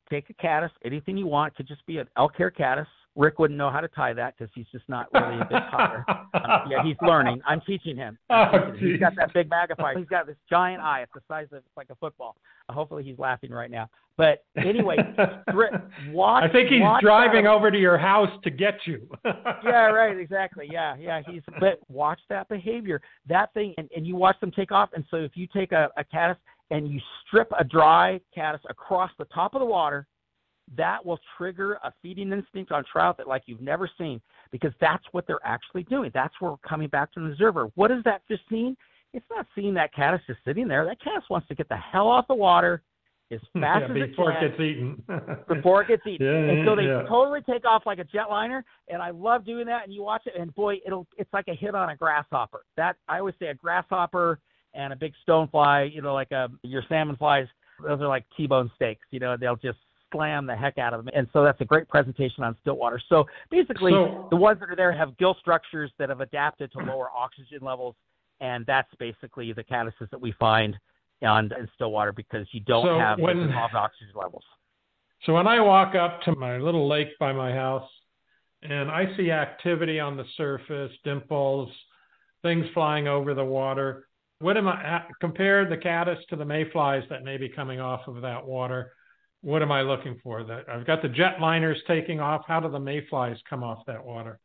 take 0.09 0.29
a 0.29 0.33
caddis, 0.33 0.71
anything 0.83 1.17
you 1.17 1.27
want, 1.27 1.55
could 1.55 1.67
just 1.67 1.85
be 1.85 1.97
an 1.97 2.07
elk 2.17 2.35
hair 2.35 2.49
caddis. 2.49 2.87
Rick 3.15 3.39
wouldn't 3.39 3.57
know 3.57 3.69
how 3.69 3.81
to 3.81 3.87
tie 3.89 4.13
that 4.13 4.35
because 4.37 4.51
he's 4.55 4.67
just 4.71 4.87
not 4.87 5.07
really 5.13 5.35
a 5.41 5.45
big 5.45 5.59
tire. 5.71 6.05
Um, 6.33 6.71
yeah, 6.71 6.81
he's 6.83 6.95
learning. 7.01 7.41
I'm 7.45 7.61
teaching 7.61 7.95
him. 7.97 8.17
I'm 8.29 8.47
Oh, 8.47 8.51
teaching 8.51 8.67
him. 8.69 8.79
he's 8.79 8.91
geez. 8.93 8.99
got 9.01 9.13
that 9.17 9.33
big 9.33 9.49
magnifier. 9.49 9.97
He's 9.97 10.07
got 10.07 10.25
this 10.27 10.37
giant 10.49 10.81
eye. 10.81 11.01
It's 11.01 11.11
the 11.13 11.21
size 11.27 11.47
of 11.51 11.57
it's 11.59 11.67
like 11.77 11.89
a 11.91 11.95
football. 11.95 12.35
Uh, 12.69 12.73
hopefully, 12.73 13.03
he's 13.03 13.19
laughing 13.19 13.51
right 13.51 13.69
now. 13.69 13.89
But 14.17 14.43
anyway, 14.57 14.95
Rick, 15.53 15.73
watch. 16.09 16.43
I 16.43 16.51
think 16.51 16.69
he's 16.69 16.81
driving 17.01 17.43
that. 17.43 17.51
over 17.51 17.69
to 17.69 17.77
your 17.77 17.97
house 17.97 18.29
to 18.43 18.49
get 18.49 18.75
you. 18.85 19.07
yeah, 19.25 19.87
right, 19.87 20.17
exactly. 20.17 20.67
Yeah, 20.71 20.95
yeah. 20.97 21.21
He's 21.27 21.41
but 21.59 21.79
watch 21.89 22.19
that 22.29 22.47
behavior. 22.49 23.01
That 23.27 23.53
thing 23.53 23.73
and, 23.77 23.89
and 23.95 24.07
you 24.07 24.15
watch 24.15 24.39
them 24.39 24.51
take 24.51 24.71
off. 24.71 24.89
And 24.95 25.03
so 25.11 25.17
if 25.17 25.31
you 25.35 25.47
take 25.53 25.73
a, 25.73 25.89
a 25.97 26.03
caddis 26.03 26.37
and 26.71 26.87
you 26.87 26.99
strip 27.27 27.51
a 27.59 27.63
dry 27.63 28.19
caddis 28.33 28.61
across 28.69 29.11
the 29.19 29.25
top 29.25 29.53
of 29.53 29.59
the 29.59 29.65
water, 29.65 30.07
that 30.77 31.05
will 31.05 31.19
trigger 31.37 31.73
a 31.83 31.93
feeding 32.01 32.31
instinct 32.31 32.71
on 32.71 32.83
trout 32.91 33.17
that 33.17 33.27
like 33.27 33.43
you've 33.45 33.61
never 33.61 33.89
seen 33.97 34.21
because 34.51 34.71
that's 34.79 35.03
what 35.11 35.27
they're 35.27 35.45
actually 35.45 35.83
doing. 35.83 36.11
That's 36.13 36.33
where 36.39 36.51
we're 36.51 36.57
coming 36.67 36.87
back 36.89 37.11
to 37.13 37.19
the 37.19 37.27
observer. 37.27 37.69
What 37.75 37.91
is 37.91 38.03
that 38.05 38.21
fish 38.27 38.39
seeing? 38.49 38.75
It's 39.13 39.25
not 39.29 39.45
seeing 39.55 39.73
that 39.73 39.93
caddis 39.93 40.21
just 40.25 40.39
sitting 40.45 40.67
there. 40.67 40.85
That 40.85 41.01
caddis 41.01 41.23
wants 41.29 41.47
to 41.49 41.55
get 41.55 41.67
the 41.67 41.75
hell 41.77 42.07
off 42.07 42.27
the 42.27 42.35
water 42.35 42.81
as 43.31 43.39
fast 43.59 43.85
Yeah, 43.89 44.03
as 44.03 44.09
before 44.09 44.31
it 44.31 44.43
it 44.43 44.49
gets 44.51 44.61
eaten. 44.61 45.03
before 45.47 45.81
it 45.81 45.87
gets 45.89 46.07
eaten. 46.07 46.25
Yeah, 46.31 46.53
and 46.53 46.67
so 46.67 46.75
they 46.75 46.83
yeah. 46.83 47.03
totally 47.09 47.41
take 47.41 47.65
off 47.65 47.83
like 47.85 47.99
a 47.99 48.05
jetliner, 48.05 48.63
and 48.87 49.01
I 49.01 49.09
love 49.09 49.45
doing 49.45 49.65
that. 49.67 49.83
And 49.83 49.93
you 49.93 50.03
watch 50.03 50.23
it, 50.25 50.33
and 50.39 50.53
boy, 50.55 50.77
it'll 50.85 51.07
it's 51.17 51.31
like 51.33 51.47
a 51.49 51.53
hit 51.55 51.75
on 51.75 51.89
a 51.89 51.95
grasshopper. 51.95 52.61
That 52.77 52.95
I 53.09 53.19
always 53.19 53.35
say 53.39 53.47
a 53.47 53.53
grasshopper 53.53 54.39
and 54.73 54.93
a 54.93 54.95
big 54.95 55.13
stonefly, 55.27 55.93
you 55.93 56.01
know, 56.01 56.13
like 56.13 56.31
a 56.31 56.49
your 56.63 56.83
salmon 56.87 57.17
flies. 57.17 57.47
Those 57.83 57.99
are 57.99 58.07
like 58.07 58.25
T-bone 58.37 58.71
steaks. 58.75 59.05
You 59.11 59.19
know, 59.19 59.35
they'll 59.37 59.55
just 59.55 59.79
slam 60.11 60.45
the 60.45 60.55
heck 60.55 60.77
out 60.77 60.93
of 60.93 61.03
them. 61.03 61.13
And 61.15 61.27
so 61.33 61.43
that's 61.43 61.59
a 61.61 61.65
great 61.65 61.87
presentation 61.89 62.43
on 62.43 62.55
Stillwater. 62.61 62.99
So 63.09 63.25
basically, 63.49 63.91
So- 63.91 64.27
the 64.29 64.35
ones 64.35 64.59
that 64.59 64.69
are 64.69 64.75
there 64.75 64.91
have 64.91 65.17
gill 65.17 65.35
structures 65.35 65.91
that 65.97 66.09
have 66.09 66.21
adapted 66.21 66.71
to 66.73 66.79
lower 66.79 67.09
oxygen 67.15 67.59
levels, 67.61 67.95
and 68.39 68.65
that's 68.65 68.93
basically 68.95 69.53
the 69.53 69.63
caddises 69.63 70.09
that 70.09 70.19
we 70.19 70.31
find 70.33 70.77
on 71.23 71.51
in 71.57 71.67
Stillwater 71.75 72.11
because 72.11 72.47
you 72.53 72.61
don't 72.61 72.85
So 72.85 72.97
have 72.99 73.19
when- 73.19 73.39
involved 73.39 73.75
oxygen 73.75 74.15
levels. 74.15 74.43
So 75.23 75.35
when 75.35 75.45
I 75.47 75.59
walk 75.59 75.93
up 75.93 76.21
to 76.23 76.35
my 76.35 76.57
little 76.57 76.87
lake 76.87 77.17
by 77.19 77.31
my 77.31 77.53
house 77.53 77.87
and 78.63 78.89
I 78.89 79.15
see 79.15 79.29
activity 79.31 79.99
on 79.99 80.17
the 80.17 80.25
surface, 80.35 80.91
dimples, 81.03 81.69
things 82.41 82.67
flying 82.73 83.07
over 83.07 83.35
the 83.35 83.45
water, 83.45 84.07
what 84.39 84.57
am 84.57 84.67
I 84.67 85.03
compare 85.19 85.65
the 85.65 85.77
caddis 85.77 86.17
to 86.29 86.35
the 86.35 86.45
mayflies 86.45 87.07
that 87.09 87.23
may 87.23 87.37
be 87.37 87.47
coming 87.47 87.79
off 87.79 88.07
of 88.07 88.21
that 88.21 88.43
water? 88.43 88.93
What 89.41 89.61
am 89.61 89.71
I 89.71 89.81
looking 89.81 90.19
for? 90.23 90.43
That 90.43 90.65
I've 90.69 90.85
got 90.85 91.01
the 91.01 91.07
jet 91.09 91.39
liners 91.41 91.77
taking 91.87 92.19
off. 92.19 92.43
How 92.47 92.59
do 92.59 92.69
the 92.69 92.79
mayflies 92.79 93.37
come 93.49 93.63
off 93.63 93.79
that 93.87 94.03
water? 94.03 94.39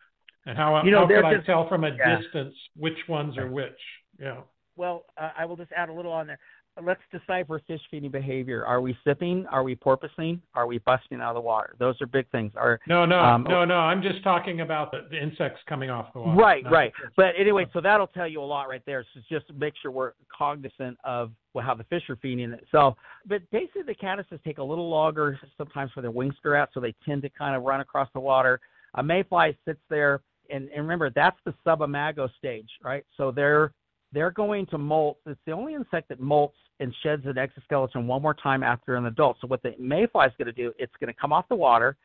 And 0.47 0.57
how, 0.57 0.83
You 0.85 0.91
know, 0.91 1.01
how 1.01 1.07
they're 1.07 1.23
can 1.23 1.31
I 1.33 1.35
just- 1.37 1.47
tell 1.47 1.69
from 1.69 1.85
a 1.85 1.91
yeah. 1.91 2.19
distance 2.21 2.55
which 2.77 2.99
ones 3.09 3.37
are 3.37 3.49
which? 3.51 3.79
Yeah. 4.19 4.43
Well, 4.77 5.05
uh, 5.19 5.31
I 5.37 5.45
will 5.45 5.57
just 5.57 5.73
add 5.73 5.89
a 5.89 5.93
little 5.93 6.13
on 6.13 6.27
there. 6.27 6.39
Let's 6.83 7.01
decipher 7.11 7.59
fish 7.67 7.81
feeding 7.91 8.11
behavior. 8.11 8.65
Are 8.67 8.83
we 8.83 8.95
sipping? 9.03 9.47
Are 9.47 9.63
we 9.63 9.75
porpoising? 9.75 10.41
Are 10.55 10.67
we 10.67 10.77
busting 10.79 11.23
out 11.23 11.31
of 11.31 11.35
the 11.37 11.41
water? 11.41 11.75
Those 11.79 11.99
are 12.03 12.07
big 12.07 12.29
things. 12.31 12.53
Are 12.55 12.79
No, 12.87 13.07
no, 13.07 13.19
Um, 13.19 13.45
no, 13.45 13.65
no. 13.65 13.77
I'm 13.79 14.03
just 14.03 14.23
talking 14.23 14.61
about 14.61 14.91
the, 14.91 15.07
the 15.11 15.19
insects 15.21 15.63
coming 15.67 15.89
off 15.89 16.13
the 16.13 16.21
water. 16.21 16.37
right, 16.39 16.63
not 16.65 16.73
right. 16.73 16.93
But 17.17 17.35
anyway, 17.39 17.67
so 17.73 17.81
that'll 17.81 18.07
tell 18.09 18.29
you 18.29 18.43
a 18.43 18.45
lot 18.45 18.69
right 18.69 18.83
there. 18.85 19.07
So 19.15 19.21
just 19.31 19.51
make 19.55 19.73
sure 19.81 19.91
we're 19.91 20.13
cognizant 20.31 20.99
of 21.03 21.29
well, 21.29 21.35
how 21.63 21.75
the 21.75 21.85
fish 21.85 22.03
are 22.09 22.17
feeding 22.17 22.53
itself. 22.53 22.97
But 23.27 23.43
basically, 23.51 23.83
the 23.83 23.95
caddises 23.95 24.43
take 24.45 24.59
a 24.59 24.63
little 24.63 24.89
longer 24.89 25.39
sometimes 25.57 25.91
for 25.93 26.01
their 26.01 26.11
wings 26.11 26.35
to 26.43 26.55
out, 26.55 26.71
so 26.73 26.81
they 26.81 26.95
tend 27.05 27.23
to 27.23 27.31
kind 27.31 27.57
of 27.57 27.63
run 27.63 27.81
across 27.81 28.09
the 28.15 28.21
water. 28.21 28.61
A 28.95 29.03
mayfly 29.03 29.57
sits 29.65 29.81
there, 29.91 30.21
and, 30.51 30.69
and 30.71 30.83
remember 30.83 31.11
that's 31.11 31.39
the 31.45 31.55
subimago 31.67 32.29
stage, 32.39 32.69
right? 32.83 33.05
So 33.17 33.31
they're 33.31 33.73
they're 34.13 34.31
going 34.31 34.67
to 34.67 34.79
molt. 34.79 35.19
It's 35.27 35.41
the 35.47 35.53
only 35.53 35.75
insect 35.75 36.09
that 36.09 36.21
molts 36.21 36.53
and 36.81 36.95
sheds 37.03 37.25
an 37.27 37.39
exoskeleton 37.39 38.07
one 38.07 38.23
more 38.23 38.35
time 38.35 38.63
after 38.63 38.97
an 38.97 39.07
adult. 39.07 39.39
So 39.41 39.47
what 39.47 39.63
the 39.63 39.75
mayfly 39.79 40.27
is 40.27 40.33
going 40.39 40.47
to 40.47 40.53
do, 40.53 40.73
it's 40.79 40.93
going 41.01 41.13
to 41.13 41.21
come 41.21 41.33
off 41.33 41.47
the 41.49 41.57
water. 41.57 41.97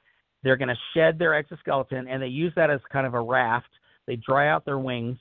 They're 0.44 0.58
going 0.58 0.70
to 0.70 0.78
shed 0.94 1.20
their 1.20 1.36
exoskeleton, 1.36 2.08
and 2.08 2.22
they 2.22 2.28
use 2.28 2.52
that 2.56 2.70
as 2.70 2.80
kind 2.92 3.06
of 3.06 3.14
a 3.14 3.22
raft. 3.22 3.70
They 4.08 4.16
dry 4.16 4.50
out 4.50 4.66
their 4.66 4.80
wings. 4.80 5.18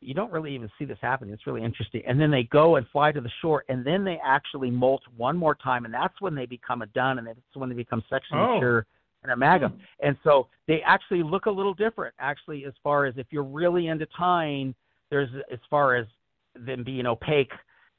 You 0.00 0.14
don't 0.14 0.32
really 0.32 0.54
even 0.54 0.70
see 0.78 0.86
this 0.86 0.98
happening. 1.02 1.32
It's 1.34 1.46
really 1.46 1.62
interesting. 1.62 2.02
And 2.06 2.18
then 2.18 2.30
they 2.30 2.44
go 2.44 2.76
and 2.76 2.86
fly 2.88 3.12
to 3.12 3.20
the 3.20 3.30
shore, 3.42 3.64
and 3.68 3.84
then 3.84 4.02
they 4.04 4.18
actually 4.24 4.70
molt 4.70 5.02
one 5.16 5.36
more 5.36 5.54
time, 5.54 5.84
and 5.84 5.92
that's 5.92 6.18
when 6.20 6.34
they 6.34 6.46
become 6.46 6.82
a 6.82 6.86
dun, 6.86 7.18
and 7.18 7.26
that's 7.26 7.38
when 7.54 7.68
they 7.68 7.74
become 7.74 8.02
sexually 8.08 8.40
Oh. 8.40 8.54
mature 8.54 8.86
and 9.22 9.32
a 9.32 9.36
magum. 9.36 9.72
Hmm. 9.72 9.82
And 10.00 10.16
so 10.24 10.48
they 10.66 10.80
actually 10.82 11.22
look 11.22 11.46
a 11.46 11.50
little 11.50 11.74
different, 11.74 12.14
actually, 12.18 12.64
as 12.64 12.72
far 12.82 13.04
as 13.04 13.18
if 13.18 13.26
you're 13.30 13.44
really 13.44 13.88
into 13.88 14.06
tying, 14.06 14.74
there's 15.10 15.28
as 15.50 15.58
far 15.68 15.96
as 15.96 16.06
them 16.54 16.82
being 16.82 17.06
opaque 17.06 17.52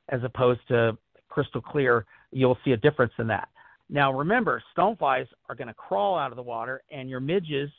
as 0.10 0.24
opposed 0.24 0.68
to 0.70 0.98
crystal 1.30 1.62
clear, 1.62 2.06
you'll 2.32 2.58
see 2.66 2.72
a 2.72 2.78
difference 2.78 3.14
in 3.20 3.28
that. 3.28 3.50
Now 3.90 4.12
remember, 4.12 4.64
stoneflies 4.76 5.28
are 5.50 5.56
going 5.56 5.68
to 5.68 5.74
crawl 5.74 6.18
out 6.18 6.32
of 6.32 6.36
the 6.36 6.44
water, 6.44 6.82
and 6.90 7.10
your 7.10 7.20
midges, 7.20 7.70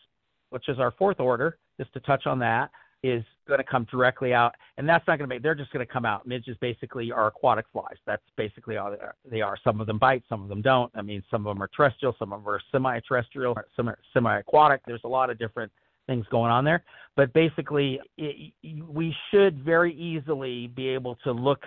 which 0.51 0.69
is 0.69 0.79
our 0.79 0.93
fourth 0.93 1.21
order, 1.21 1.59
just 1.79 1.93
to 1.95 2.01
touch 2.01 2.27
on 2.27 2.39
that, 2.39 2.71
is 3.03 3.25
going 3.49 3.59
to 3.59 3.65
come 3.65 3.87
directly 3.91 4.33
out, 4.33 4.55
and 4.79 4.89
that's 4.89 5.07
not 5.07 5.19
going 5.19 5.29
to 5.29 5.37
be. 5.37 5.43
They're 5.43 5.55
just 5.55 5.73
going 5.73 5.85
to 5.85 5.93
come 5.93 6.05
out. 6.05 6.27
Midges 6.27 6.57
basically 6.61 7.11
are 7.11 7.27
aquatic 7.27 7.67
flies. 7.73 7.97
That's 8.07 8.23
basically 8.37 8.77
all 8.77 8.91
they 8.91 8.99
are. 8.99 9.15
They 9.29 9.41
are. 9.41 9.57
Some 9.65 9.81
of 9.81 9.87
them 9.87 9.99
bite, 9.99 10.23
some 10.29 10.43
of 10.43 10.49
them 10.49 10.63
don't. 10.63 10.91
I 10.95 11.03
mean, 11.03 11.23
some 11.31 11.47
of 11.47 11.55
them 11.55 11.63
are 11.63 11.69
terrestrial, 11.69 12.15
some 12.19 12.33
of 12.33 12.45
them 12.45 12.49
are 12.49 12.61
semi-terrestrial, 12.71 13.57
some 13.75 13.89
are 13.89 13.99
semi-aquatic. 14.13 14.83
There's 14.87 15.03
a 15.05 15.09
lot 15.09 15.31
of 15.31 15.39
different 15.39 15.73
things 16.07 16.27
going 16.31 16.51
on 16.51 16.65
there. 16.65 16.85
But 17.17 17.33
basically, 17.33 18.01
it, 18.17 18.53
we 18.89 19.15
should 19.31 19.65
very 19.65 19.95
easily 19.95 20.69
be 20.69 20.89
able 20.89 21.17
to 21.25 21.33
look 21.33 21.63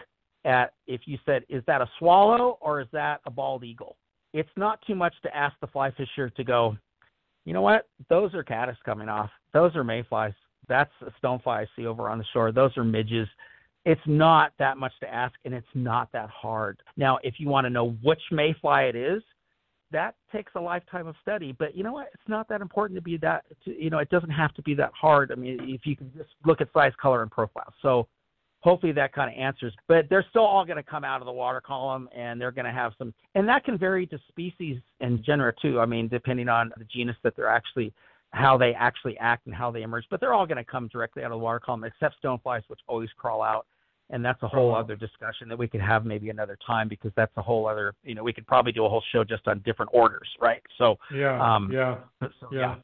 at 0.46 0.74
if 0.88 1.02
you 1.06 1.18
said, 1.26 1.44
is 1.50 1.64
that 1.68 1.82
a 1.82 1.90
swallow 2.00 2.58
or 2.62 2.82
is 2.82 2.88
that 2.94 3.22
a 3.26 3.32
bald 3.32 3.64
eagle? 3.64 3.98
It's 4.34 4.50
not 4.56 4.80
too 4.86 4.96
much 4.96 5.14
to 5.24 5.36
ask 5.36 5.56
the 5.60 5.68
fly 5.68 5.92
fisher 5.92 6.30
to 6.30 6.44
go, 6.44 6.78
you 7.46 7.54
know 7.54 7.62
what? 7.62 7.88
Those 8.10 8.34
are 8.34 8.44
caddis 8.44 8.78
coming 8.86 9.10
off. 9.10 9.30
Those 9.54 9.76
are 9.76 9.84
mayflies. 9.84 10.34
That's 10.68 10.91
a 11.01 11.11
stonefly 11.24 11.47
I 11.47 11.68
see 11.76 11.86
over 11.86 12.09
on 12.09 12.18
the 12.18 12.26
shore. 12.34 12.51
Those 12.51 12.76
are 12.78 12.84
midges. 12.84 13.28
It's 13.86 14.01
not 14.07 14.51
that 14.57 14.78
much 14.78 14.93
to 15.01 15.13
ask, 15.13 15.36
and 15.45 15.53
it's 15.53 15.68
not 15.76 16.11
that 16.11 16.30
hard. 16.30 16.82
Now, 16.97 17.20
if 17.24 17.36
you 17.38 17.47
want 17.47 17.66
to 17.66 17.70
know 17.70 17.91
which 18.01 18.22
mayfly 18.32 18.89
it 18.89 18.95
is, 18.95 19.22
that 19.91 20.16
takes 20.32 20.51
a 20.55 20.59
lifetime 20.59 21.07
of 21.07 21.16
study. 21.22 21.55
But 21.57 21.76
you 21.76 21.84
know 21.84 21.93
what? 21.93 22.07
It's 22.13 22.28
not 22.28 22.49
that 22.49 22.61
important 22.61 22.97
to 22.97 23.01
be 23.01 23.18
that. 23.18 23.45
To, 23.66 23.82
you 23.82 23.89
know, 23.89 23.99
it 23.99 24.09
doesn't 24.09 24.32
have 24.32 24.53
to 24.55 24.61
be 24.63 24.74
that 24.76 24.91
hard. 24.99 25.32
I 25.32 25.36
mean, 25.36 25.59
if 25.61 25.86
you 25.86 25.95
can 25.95 26.11
just 26.18 26.30
look 26.45 26.61
at 26.61 26.74
size, 26.74 26.93
color, 26.99 27.22
and 27.22 27.30
profile. 27.30 27.72
So 27.82 28.07
hopefully 28.61 28.91
that 28.93 29.13
kind 29.13 29.32
of 29.32 29.39
answers. 29.39 29.74
But 29.88 30.07
they're 30.09 30.26
still 30.32 30.45
all 30.45 30.66
going 30.66 30.78
to 30.78 30.84
come 30.84 31.03
out 31.03 31.22
of 31.22 31.28
the 31.28 31.32
water 31.32 31.61
column, 31.61 32.09
and 32.16 32.41
they're 32.41 32.51
going 32.51 32.66
to 32.66 32.72
have 32.72 32.93
some. 32.97 33.13
And 33.36 33.47
that 33.47 33.63
can 33.63 33.78
vary 33.78 34.07
to 34.07 34.18
species 34.28 34.82
and 34.99 35.24
genera 35.24 35.53
too. 35.61 35.80
I 35.80 35.86
mean, 35.86 36.07
depending 36.07 36.49
on 36.49 36.72
the 36.78 36.86
genus 36.86 37.16
that 37.24 37.36
they're 37.36 37.47
actually 37.47 37.93
how 38.32 38.57
they 38.57 38.73
actually 38.73 39.17
act 39.17 39.45
and 39.45 39.55
how 39.55 39.71
they 39.71 39.84
emerge. 39.84 40.05
But 40.09 40.19
they're 40.19 40.34
all 40.34 40.45
going 40.45 40.57
to 40.57 40.63
come 40.63 40.88
directly 40.89 41.23
out 41.23 41.32
of 41.32 41.38
the 41.39 41.43
water 41.43 41.59
column, 41.59 41.84
except 41.84 42.15
stoneflies, 42.23 42.63
which 42.67 42.80
always 42.88 43.09
crawl 43.17 43.41
out 43.41 43.65
and 44.09 44.23
that's 44.23 44.41
a 44.43 44.47
whole 44.47 44.76
other 44.76 44.95
discussion 44.95 45.49
that 45.49 45.57
we 45.57 45.67
could 45.67 45.82
have 45.82 46.05
maybe 46.05 46.30
another 46.30 46.57
time 46.65 46.88
because 46.88 47.11
that's 47.15 47.32
a 47.38 47.41
whole 47.41 47.67
other 47.67 47.93
you 48.03 48.15
know 48.15 48.23
we 48.23 48.34
could 48.34 48.45
probably 48.45 48.71
do 48.71 48.86
a 48.86 48.89
whole 48.89 49.03
show 49.11 49.23
just 49.23 49.47
on 49.47 49.59
different 49.65 49.89
orders 49.93 50.28
right 50.39 50.61
so 50.78 50.95
yeah 51.13 51.55
um, 51.55 51.69
yeah 51.71 51.97
so, 52.21 52.47
yeah. 52.51 52.59
yeah. 52.59 52.76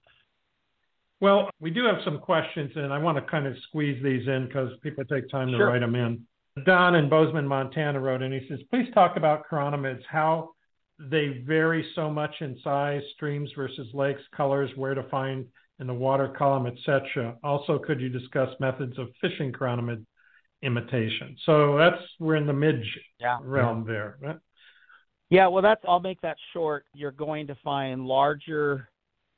well 1.19 1.49
we 1.59 1.69
do 1.69 1.85
have 1.85 1.97
some 2.03 2.19
questions 2.19 2.71
and 2.75 2.91
i 2.91 2.97
want 2.97 3.17
to 3.17 3.31
kind 3.31 3.45
of 3.45 3.53
squeeze 3.67 4.01
these 4.03 4.27
in 4.27 4.47
because 4.47 4.69
people 4.81 5.03
take 5.05 5.29
time 5.29 5.51
to 5.51 5.57
sure. 5.57 5.67
write 5.67 5.79
them 5.79 5.95
in 5.95 6.21
don 6.65 6.95
in 6.95 7.07
bozeman 7.09 7.47
montana 7.47 7.99
wrote 7.99 8.21
and 8.21 8.33
he 8.33 8.41
says 8.49 8.59
please 8.69 8.87
talk 8.93 9.15
about 9.17 9.43
chironomids 9.49 10.01
how 10.09 10.49
they 11.09 11.43
vary 11.45 11.85
so 11.95 12.09
much 12.09 12.33
in 12.41 12.57
size 12.63 13.01
streams 13.15 13.49
versus 13.55 13.87
lakes 13.93 14.21
colors 14.35 14.69
where 14.75 14.93
to 14.93 15.03
find 15.09 15.45
in 15.79 15.87
the 15.87 15.93
water 15.93 16.33
column 16.37 16.67
etc 16.67 17.35
also 17.43 17.79
could 17.79 17.99
you 17.99 18.09
discuss 18.09 18.49
methods 18.59 18.97
of 18.99 19.07
fishing 19.19 19.51
chironomid 19.51 20.05
imitation. 20.61 21.35
So 21.45 21.77
that's 21.77 22.01
we're 22.19 22.35
in 22.35 22.45
the 22.45 22.53
midge 22.53 22.99
yeah. 23.19 23.37
realm 23.41 23.85
yeah. 23.87 23.93
there. 23.93 24.17
Right? 24.21 24.37
Yeah, 25.29 25.47
well, 25.47 25.61
that's 25.61 25.81
I'll 25.87 25.99
make 25.99 26.21
that 26.21 26.37
short. 26.53 26.85
You're 26.93 27.11
going 27.11 27.47
to 27.47 27.55
find 27.63 28.05
larger 28.05 28.89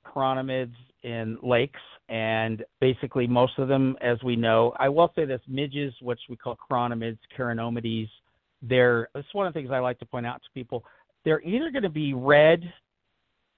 chironomids 0.05 0.73
in 1.03 1.37
lakes, 1.41 1.79
and 2.09 2.63
basically 2.81 3.27
most 3.27 3.57
of 3.57 3.67
them, 3.67 3.95
as 4.01 4.17
we 4.23 4.35
know, 4.35 4.73
I 4.79 4.89
will 4.89 5.11
say 5.15 5.25
this: 5.25 5.41
midges, 5.47 5.93
which 6.01 6.19
we 6.29 6.35
call 6.35 6.57
chironomids, 6.69 7.19
chironomides. 7.37 8.09
They're 8.61 9.09
this 9.13 9.25
is 9.25 9.33
one 9.33 9.47
of 9.47 9.53
the 9.53 9.59
things 9.59 9.71
I 9.71 9.79
like 9.79 9.99
to 9.99 10.05
point 10.05 10.25
out 10.25 10.41
to 10.43 10.49
people. 10.53 10.83
They're 11.25 11.41
either 11.41 11.71
going 11.71 11.83
to 11.83 11.89
be 11.89 12.13
red 12.13 12.71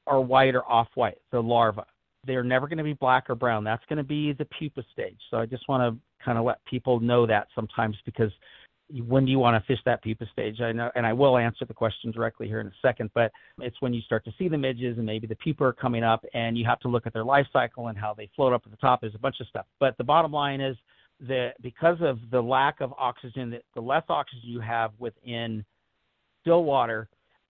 or 0.06 0.24
white 0.24 0.56
or 0.56 0.70
off-white, 0.70 1.18
the 1.32 1.42
larva. 1.42 1.86
They're 2.26 2.44
never 2.44 2.68
going 2.68 2.78
to 2.78 2.84
be 2.84 2.94
black 2.94 3.30
or 3.30 3.36
brown. 3.36 3.64
That's 3.64 3.84
going 3.88 3.98
to 3.98 4.04
be 4.04 4.34
the 4.34 4.46
pupa 4.58 4.84
stage. 4.92 5.18
So 5.30 5.38
I 5.38 5.46
just 5.46 5.68
want 5.68 5.82
to 5.82 6.24
kind 6.24 6.38
of 6.38 6.46
let 6.46 6.64
people 6.66 7.00
know 7.00 7.26
that 7.28 7.48
sometimes 7.56 7.98
because 8.06 8.32
when 9.08 9.26
do 9.26 9.32
you 9.32 9.40
want 9.40 9.62
to 9.62 9.66
fish 9.68 9.80
that 9.86 10.04
pupa 10.04 10.26
stage? 10.32 10.62
I 10.62 10.72
know, 10.72 10.92
and 10.96 11.08
I 11.08 11.14
will 11.14 11.38
answer 11.38 11.66
the 11.66 11.74
question 11.74 12.12
directly 12.12 12.48
here 12.48 12.60
in 12.60 12.68
a 12.68 12.74
second, 12.84 13.10
but 13.16 13.32
it's 13.60 13.80
when 13.80 13.94
you 13.96 14.02
start 14.02 14.24
to 14.26 14.34
see 14.38 14.48
the 14.48 14.58
midges 14.58 14.98
and 14.98 15.06
maybe 15.06 15.26
the 15.26 15.36
pupa 15.36 15.64
are 15.64 15.74
coming 15.74 16.04
up, 16.04 16.24
and 16.36 16.56
you 16.56 16.66
have 16.66 16.80
to 16.82 16.88
look 16.88 17.08
at 17.08 17.14
their 17.14 17.24
life 17.24 17.48
cycle 17.52 17.88
and 17.88 17.98
how 17.98 18.14
they 18.14 18.30
float 18.36 18.54
up 18.54 18.62
at 18.66 18.72
the 18.72 18.78
top. 18.78 19.02
There's 19.02 19.16
a 19.16 19.20
bunch 19.20 19.40
of 19.40 19.48
stuff, 19.48 19.66
but 19.80 19.98
the 19.98 20.04
bottom 20.04 20.32
line 20.32 20.62
is 20.62 20.78
that 21.22 21.54
because 21.62 21.98
of 22.02 22.20
the 22.30 22.42
lack 22.42 22.82
of 22.82 22.94
oxygen, 23.00 23.58
the 23.74 23.82
less 23.82 24.04
oxygen 24.10 24.50
you 24.50 24.60
have 24.60 24.92
within 25.00 25.66
still 26.42 26.64
water, 26.64 27.08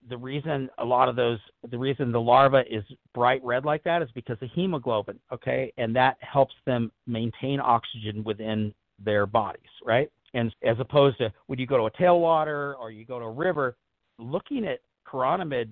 the 0.09 0.17
reason 0.17 0.69
a 0.77 0.85
lot 0.85 1.09
of 1.09 1.15
those, 1.15 1.39
the 1.69 1.77
reason 1.77 2.11
the 2.11 2.21
larva 2.21 2.63
is 2.69 2.83
bright 3.13 3.43
red 3.43 3.65
like 3.65 3.83
that 3.83 4.01
is 4.01 4.09
because 4.13 4.37
of 4.41 4.49
hemoglobin, 4.53 5.19
okay, 5.31 5.73
and 5.77 5.95
that 5.95 6.17
helps 6.19 6.53
them 6.65 6.91
maintain 7.07 7.59
oxygen 7.59 8.23
within 8.23 8.73
their 9.03 9.25
bodies, 9.25 9.61
right? 9.83 10.11
And 10.33 10.53
as 10.63 10.77
opposed 10.79 11.17
to 11.19 11.31
when 11.47 11.59
you 11.59 11.65
go 11.65 11.77
to 11.77 11.83
a 11.85 11.91
tailwater 11.91 12.77
or 12.77 12.91
you 12.91 13.05
go 13.05 13.19
to 13.19 13.25
a 13.25 13.31
river, 13.31 13.77
looking 14.19 14.65
at 14.65 14.79
chironomid 15.07 15.69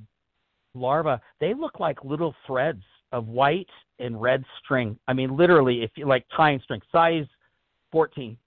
larvae, 0.73 1.21
they 1.39 1.53
look 1.53 1.79
like 1.79 2.03
little 2.03 2.33
threads 2.47 2.83
of 3.11 3.27
white 3.27 3.69
and 3.99 4.19
red 4.19 4.43
string. 4.63 4.97
I 5.07 5.13
mean, 5.13 5.35
literally, 5.37 5.83
if 5.83 5.91
you 5.95 6.07
like 6.07 6.25
tying 6.35 6.59
string, 6.63 6.81
size 6.91 7.25
14, 7.91 8.37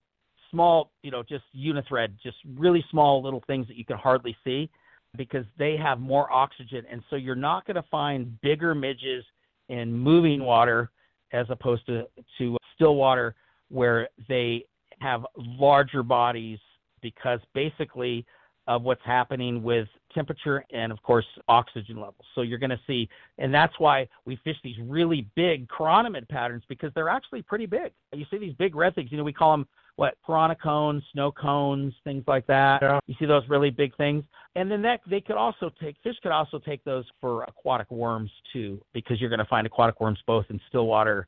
small, 0.50 0.90
you 1.02 1.10
know, 1.10 1.22
just 1.22 1.44
unithread, 1.54 2.16
just 2.22 2.38
really 2.56 2.84
small 2.90 3.22
little 3.22 3.42
things 3.46 3.68
that 3.68 3.76
you 3.76 3.84
can 3.84 3.96
hardly 3.96 4.36
see 4.42 4.68
because 5.16 5.44
they 5.58 5.76
have 5.76 6.00
more 6.00 6.32
oxygen. 6.32 6.84
And 6.90 7.02
so 7.10 7.16
you're 7.16 7.34
not 7.34 7.66
going 7.66 7.76
to 7.76 7.84
find 7.90 8.40
bigger 8.40 8.74
midges 8.74 9.24
in 9.68 9.92
moving 9.92 10.42
water 10.42 10.90
as 11.32 11.46
opposed 11.50 11.86
to, 11.86 12.06
to 12.38 12.56
still 12.74 12.96
water 12.96 13.34
where 13.68 14.08
they 14.28 14.64
have 15.00 15.26
larger 15.36 16.02
bodies 16.02 16.58
because 17.02 17.40
basically 17.54 18.24
of 18.68 18.82
what's 18.82 19.04
happening 19.04 19.62
with 19.62 19.86
temperature 20.12 20.64
and 20.72 20.90
of 20.90 21.00
course 21.02 21.26
oxygen 21.48 21.96
levels. 21.96 22.24
So 22.34 22.42
you're 22.42 22.58
going 22.58 22.70
to 22.70 22.80
see, 22.86 23.08
and 23.38 23.54
that's 23.54 23.74
why 23.78 24.08
we 24.24 24.36
fish 24.42 24.56
these 24.64 24.76
really 24.82 25.28
big 25.36 25.68
chironomid 25.68 26.28
patterns 26.28 26.64
because 26.68 26.90
they're 26.94 27.08
actually 27.08 27.42
pretty 27.42 27.66
big. 27.66 27.92
You 28.12 28.24
see 28.30 28.38
these 28.38 28.54
big 28.54 28.74
red 28.74 28.94
things. 28.94 29.12
You 29.12 29.18
know, 29.18 29.24
we 29.24 29.32
call 29.32 29.52
them 29.52 29.68
what 29.96 30.14
piranha 30.24 30.54
cones, 30.54 31.02
snow 31.12 31.32
cones, 31.32 31.92
things 32.04 32.22
like 32.26 32.46
that. 32.46 32.80
Yeah. 32.82 33.00
You 33.06 33.14
see 33.18 33.26
those 33.26 33.42
really 33.48 33.70
big 33.70 33.96
things, 33.96 34.24
and 34.54 34.70
then 34.70 34.82
that 34.82 35.00
they 35.08 35.20
could 35.20 35.36
also 35.36 35.70
take 35.80 35.96
fish 36.02 36.16
could 36.22 36.32
also 36.32 36.58
take 36.58 36.84
those 36.84 37.04
for 37.20 37.44
aquatic 37.44 37.90
worms 37.90 38.30
too, 38.52 38.80
because 38.92 39.20
you're 39.20 39.30
going 39.30 39.38
to 39.40 39.46
find 39.46 39.66
aquatic 39.66 40.00
worms 40.00 40.18
both 40.26 40.46
in 40.50 40.60
still 40.68 40.86
water 40.86 41.26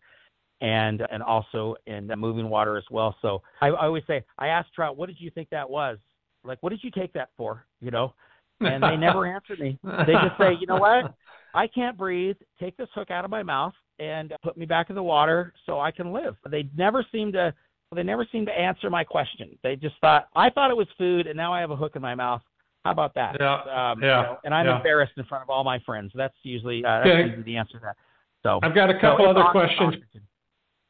and 0.60 1.02
and 1.10 1.22
also 1.22 1.76
in 1.86 2.10
moving 2.16 2.48
water 2.48 2.76
as 2.76 2.84
well. 2.90 3.16
So 3.22 3.42
I, 3.60 3.68
I 3.68 3.86
always 3.86 4.04
say 4.06 4.24
I 4.38 4.48
ask 4.48 4.72
trout, 4.72 4.96
what 4.96 5.06
did 5.06 5.20
you 5.20 5.30
think 5.30 5.48
that 5.50 5.68
was? 5.68 5.98
Like, 6.44 6.58
what 6.62 6.70
did 6.70 6.82
you 6.82 6.90
take 6.90 7.12
that 7.14 7.30
for? 7.36 7.64
You 7.80 7.90
know, 7.90 8.14
and 8.60 8.82
they 8.82 8.96
never 8.96 9.26
answer 9.34 9.56
me. 9.58 9.78
They 9.82 10.12
just 10.12 10.38
say, 10.38 10.54
you 10.60 10.66
know 10.66 10.76
what? 10.76 11.14
I 11.54 11.66
can't 11.66 11.96
breathe. 11.96 12.36
Take 12.60 12.76
this 12.76 12.88
hook 12.94 13.10
out 13.10 13.24
of 13.24 13.30
my 13.30 13.42
mouth 13.42 13.72
and 13.98 14.32
put 14.42 14.56
me 14.56 14.66
back 14.66 14.90
in 14.90 14.96
the 14.96 15.02
water 15.02 15.52
so 15.66 15.80
I 15.80 15.90
can 15.90 16.12
live. 16.12 16.36
They 16.48 16.68
never 16.76 17.04
seem 17.10 17.32
to 17.32 17.52
they 17.94 18.02
never 18.02 18.26
seemed 18.30 18.46
to 18.46 18.52
answer 18.52 18.90
my 18.90 19.04
question. 19.04 19.56
They 19.62 19.76
just 19.76 19.94
thought 20.00 20.28
I 20.36 20.50
thought 20.50 20.70
it 20.70 20.76
was 20.76 20.88
food, 20.98 21.26
and 21.26 21.36
now 21.36 21.52
I 21.52 21.60
have 21.60 21.70
a 21.70 21.76
hook 21.76 21.92
in 21.96 22.02
my 22.02 22.14
mouth. 22.14 22.42
How 22.84 22.92
about 22.92 23.14
that? 23.14 23.36
Yeah. 23.40 23.54
Um, 23.54 24.02
yeah. 24.02 24.20
You 24.20 24.26
know, 24.26 24.38
and 24.44 24.54
I'm 24.54 24.66
yeah. 24.66 24.76
embarrassed 24.76 25.12
in 25.16 25.24
front 25.24 25.42
of 25.42 25.50
all 25.50 25.64
my 25.64 25.78
friends. 25.80 26.12
That's 26.14 26.34
usually 26.42 26.84
uh, 26.84 26.98
that's 26.98 27.08
Okay. 27.08 27.22
usually 27.24 27.42
the 27.42 27.56
answer 27.56 27.74
to 27.78 27.84
that. 27.84 27.96
So 28.42 28.60
I've 28.62 28.74
got 28.74 28.90
a 28.90 29.00
couple 29.00 29.24
so 29.24 29.30
other 29.30 29.40
it's 29.40 29.50
questions. 29.50 29.94
oxygen. 29.94 30.22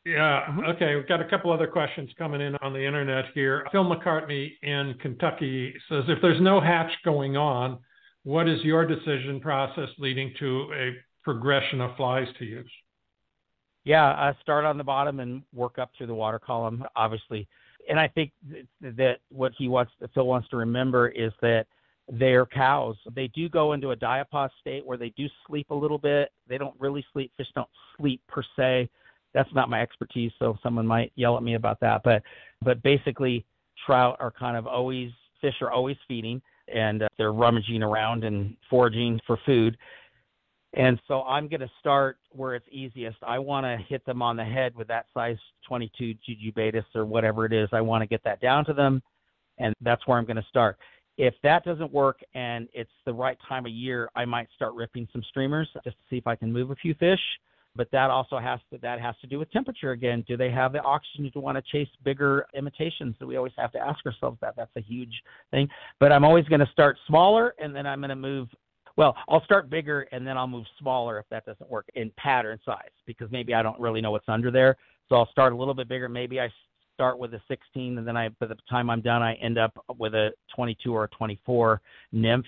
Yeah. 0.04 0.46
Mhm. 0.50 0.74
Okay. 0.74 0.96
We've 0.96 1.08
got 1.08 1.20
a 1.20 1.24
couple 1.24 1.52
other 1.52 1.66
questions 1.66 2.10
coming 2.18 2.40
in 2.40 2.56
on 2.56 2.72
the 2.72 2.84
internet 2.84 3.26
here. 3.34 3.66
Phil 3.72 3.84
McCartney 3.84 4.52
in 4.62 4.94
Kentucky 5.00 5.74
says 5.88 6.04
if 6.08 6.20
there's 6.20 6.40
no 6.40 6.60
hatch 6.60 6.90
going 7.04 7.36
on, 7.36 7.78
what 8.24 8.48
is 8.48 8.62
your 8.64 8.84
decision 8.86 9.40
process 9.40 9.88
leading 9.98 10.34
to 10.40 10.72
a 10.74 10.92
progression 11.22 11.80
of 11.80 11.96
flies 11.96 12.26
to 12.38 12.44
use? 12.44 12.70
Yeah, 13.84 14.08
uh, 14.10 14.32
start 14.42 14.64
on 14.64 14.76
the 14.76 14.84
bottom 14.84 15.20
and 15.20 15.42
work 15.54 15.78
up 15.78 15.90
through 15.96 16.08
the 16.08 16.14
water 16.14 16.38
column, 16.38 16.84
obviously. 16.96 17.48
And 17.88 17.98
I 17.98 18.08
think 18.08 18.32
that 18.82 19.18
what 19.30 19.52
he 19.56 19.68
wants, 19.68 19.92
Phil 20.12 20.26
wants 20.26 20.48
to 20.50 20.56
remember 20.56 21.08
is 21.08 21.32
that 21.40 21.66
they're 22.10 22.46
cows. 22.46 22.96
They 23.14 23.28
do 23.28 23.48
go 23.48 23.72
into 23.72 23.92
a 23.92 23.96
diapause 23.96 24.50
state 24.60 24.84
where 24.84 24.98
they 24.98 25.10
do 25.10 25.26
sleep 25.46 25.70
a 25.70 25.74
little 25.74 25.98
bit. 25.98 26.30
They 26.48 26.58
don't 26.58 26.74
really 26.78 27.04
sleep. 27.12 27.32
Fish 27.36 27.48
don't 27.54 27.68
sleep 27.96 28.20
per 28.28 28.42
se. 28.56 28.88
That's 29.34 29.52
not 29.54 29.68
my 29.68 29.82
expertise, 29.82 30.32
so 30.38 30.58
someone 30.62 30.86
might 30.86 31.12
yell 31.16 31.36
at 31.36 31.42
me 31.42 31.54
about 31.54 31.80
that. 31.80 32.02
But 32.02 32.22
but 32.62 32.82
basically, 32.82 33.44
trout 33.86 34.16
are 34.20 34.30
kind 34.30 34.56
of 34.56 34.66
always 34.66 35.10
fish 35.40 35.54
are 35.60 35.70
always 35.70 35.96
feeding 36.08 36.42
and 36.72 37.02
uh, 37.02 37.08
they're 37.16 37.32
rummaging 37.32 37.82
around 37.82 38.24
and 38.24 38.56
foraging 38.68 39.20
for 39.26 39.38
food. 39.46 39.76
And 40.74 41.00
so 41.08 41.22
I'm 41.22 41.48
going 41.48 41.60
to 41.60 41.70
start 41.80 42.18
where 42.30 42.54
it's 42.54 42.66
easiest. 42.70 43.16
I 43.22 43.38
want 43.38 43.64
to 43.64 43.78
hit 43.88 44.04
them 44.04 44.20
on 44.20 44.36
the 44.36 44.44
head 44.44 44.74
with 44.74 44.88
that 44.88 45.06
size 45.14 45.38
22 45.66 46.14
Juju 46.24 46.52
Baetis 46.52 46.84
or 46.94 47.06
whatever 47.06 47.46
it 47.46 47.52
is. 47.52 47.68
I 47.72 47.80
want 47.80 48.02
to 48.02 48.06
get 48.06 48.22
that 48.24 48.40
down 48.40 48.64
to 48.66 48.74
them, 48.74 49.02
and 49.58 49.74
that's 49.80 50.06
where 50.06 50.18
I'm 50.18 50.26
going 50.26 50.36
to 50.36 50.46
start. 50.48 50.78
If 51.16 51.34
that 51.42 51.64
doesn't 51.64 51.92
work 51.92 52.20
and 52.34 52.68
it's 52.72 52.90
the 53.06 53.12
right 53.12 53.38
time 53.48 53.66
of 53.66 53.72
year, 53.72 54.10
I 54.14 54.24
might 54.24 54.48
start 54.54 54.74
ripping 54.74 55.08
some 55.12 55.22
streamers 55.28 55.68
just 55.84 55.96
to 55.96 56.02
see 56.10 56.16
if 56.16 56.26
I 56.26 56.36
can 56.36 56.52
move 56.52 56.70
a 56.70 56.76
few 56.76 56.94
fish. 56.94 57.20
But 57.74 57.90
that 57.92 58.10
also 58.10 58.38
has 58.38 58.58
to 58.72 58.78
that 58.78 59.00
has 59.00 59.14
to 59.20 59.26
do 59.26 59.38
with 59.38 59.50
temperature 59.52 59.92
again. 59.92 60.24
Do 60.26 60.36
they 60.36 60.50
have 60.50 60.72
the 60.72 60.80
oxygen 60.82 61.30
to 61.32 61.40
want 61.40 61.56
to 61.56 61.62
chase 61.70 61.88
bigger 62.02 62.44
imitations? 62.54 63.14
So 63.18 63.26
we 63.26 63.36
always 63.36 63.52
have 63.56 63.70
to 63.72 63.78
ask 63.78 64.04
ourselves 64.04 64.38
that. 64.40 64.54
That's 64.56 64.74
a 64.76 64.80
huge 64.80 65.12
thing. 65.50 65.68
But 66.00 66.10
I'm 66.10 66.24
always 66.24 66.44
going 66.46 66.60
to 66.60 66.68
start 66.72 66.98
smaller, 67.06 67.54
and 67.58 67.74
then 67.74 67.86
I'm 67.86 68.00
going 68.00 68.10
to 68.10 68.16
move 68.16 68.48
well, 68.98 69.16
I'll 69.28 69.44
start 69.44 69.70
bigger 69.70 70.08
and 70.10 70.26
then 70.26 70.36
I'll 70.36 70.48
move 70.48 70.66
smaller 70.80 71.20
if 71.20 71.26
that 71.30 71.46
doesn't 71.46 71.70
work 71.70 71.86
in 71.94 72.10
pattern 72.16 72.58
size 72.66 72.90
because 73.06 73.30
maybe 73.30 73.54
I 73.54 73.62
don't 73.62 73.78
really 73.78 74.00
know 74.00 74.10
what's 74.10 74.28
under 74.28 74.50
there. 74.50 74.76
So 75.08 75.14
I'll 75.14 75.30
start 75.30 75.52
a 75.52 75.56
little 75.56 75.72
bit 75.72 75.88
bigger. 75.88 76.08
Maybe 76.08 76.40
I 76.40 76.50
start 76.94 77.16
with 77.16 77.32
a 77.32 77.40
16 77.46 77.96
and 77.96 78.06
then 78.06 78.16
I 78.16 78.28
by 78.40 78.46
the 78.46 78.56
time 78.68 78.90
I'm 78.90 79.00
done 79.00 79.22
I 79.22 79.34
end 79.34 79.56
up 79.56 79.72
with 79.98 80.14
a 80.14 80.32
22 80.56 80.92
or 80.92 81.04
a 81.04 81.08
24 81.10 81.80
nymph 82.10 82.44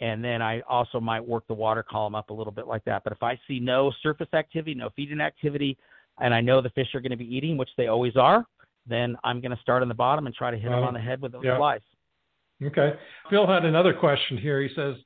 and 0.00 0.22
then 0.22 0.42
I 0.42 0.60
also 0.68 1.00
might 1.00 1.26
work 1.26 1.46
the 1.48 1.54
water 1.54 1.82
column 1.82 2.14
up 2.14 2.28
a 2.28 2.34
little 2.34 2.52
bit 2.52 2.66
like 2.66 2.84
that. 2.84 3.02
But 3.02 3.14
if 3.14 3.22
I 3.22 3.40
see 3.48 3.58
no 3.58 3.90
surface 4.02 4.28
activity, 4.34 4.74
no 4.74 4.90
feeding 4.94 5.22
activity, 5.22 5.78
and 6.20 6.34
I 6.34 6.42
know 6.42 6.60
the 6.60 6.70
fish 6.70 6.94
are 6.94 7.00
going 7.00 7.12
to 7.12 7.16
be 7.16 7.34
eating, 7.34 7.56
which 7.56 7.70
they 7.78 7.86
always 7.86 8.14
are, 8.14 8.44
then 8.86 9.16
I'm 9.24 9.40
going 9.40 9.56
to 9.56 9.62
start 9.62 9.80
on 9.80 9.88
the 9.88 9.94
bottom 9.94 10.26
and 10.26 10.34
try 10.34 10.50
to 10.50 10.58
hit 10.58 10.68
them 10.68 10.84
on 10.84 10.92
the 10.92 11.00
head 11.00 11.22
with 11.22 11.32
those 11.32 11.42
yeah. 11.44 11.56
flies. 11.56 11.80
Okay. 12.62 12.92
Phil 13.30 13.46
had 13.46 13.64
another 13.64 13.94
question 13.94 14.36
here. 14.36 14.60
He 14.60 14.68
says, 14.74 14.96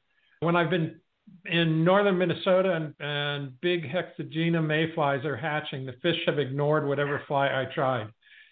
when 0.42 0.56
I've 0.56 0.70
been 0.70 1.00
in 1.46 1.84
northern 1.84 2.18
Minnesota 2.18 2.72
and, 2.72 2.94
and 2.98 3.60
big 3.60 3.84
hexagenia 3.84 4.64
mayflies 4.64 5.24
are 5.24 5.36
hatching, 5.36 5.86
the 5.86 5.94
fish 6.02 6.18
have 6.26 6.38
ignored 6.38 6.86
whatever 6.86 7.22
fly 7.28 7.46
I 7.46 7.72
tried. 7.72 8.08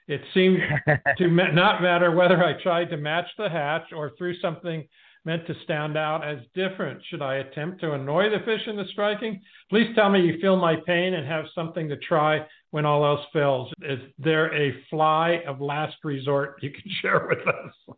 It 0.06 0.20
seemed 0.32 0.58
to 1.18 1.28
not 1.28 1.82
matter 1.82 2.12
whether 2.12 2.42
I 2.42 2.60
tried 2.62 2.90
to 2.90 2.96
match 2.96 3.26
the 3.36 3.48
hatch 3.48 3.92
or 3.94 4.12
threw 4.16 4.38
something 4.40 4.86
meant 5.24 5.46
to 5.46 5.54
stand 5.64 5.98
out 5.98 6.26
as 6.26 6.38
different. 6.54 7.02
Should 7.10 7.22
I 7.22 7.36
attempt 7.36 7.80
to 7.80 7.92
annoy 7.92 8.30
the 8.30 8.44
fish 8.44 8.62
in 8.66 8.76
the 8.76 8.86
striking? 8.92 9.40
Please 9.68 9.94
tell 9.94 10.08
me 10.08 10.20
you 10.20 10.40
feel 10.40 10.56
my 10.56 10.76
pain 10.86 11.14
and 11.14 11.26
have 11.26 11.44
something 11.54 11.88
to 11.88 11.96
try 11.98 12.46
when 12.70 12.86
all 12.86 13.04
else 13.04 13.26
fails. 13.32 13.70
Is 13.82 13.98
there 14.18 14.54
a 14.54 14.74
fly 14.88 15.42
of 15.46 15.60
last 15.60 15.96
resort 16.04 16.62
you 16.62 16.70
can 16.70 16.90
share 17.02 17.26
with 17.28 17.46
us? 17.46 17.96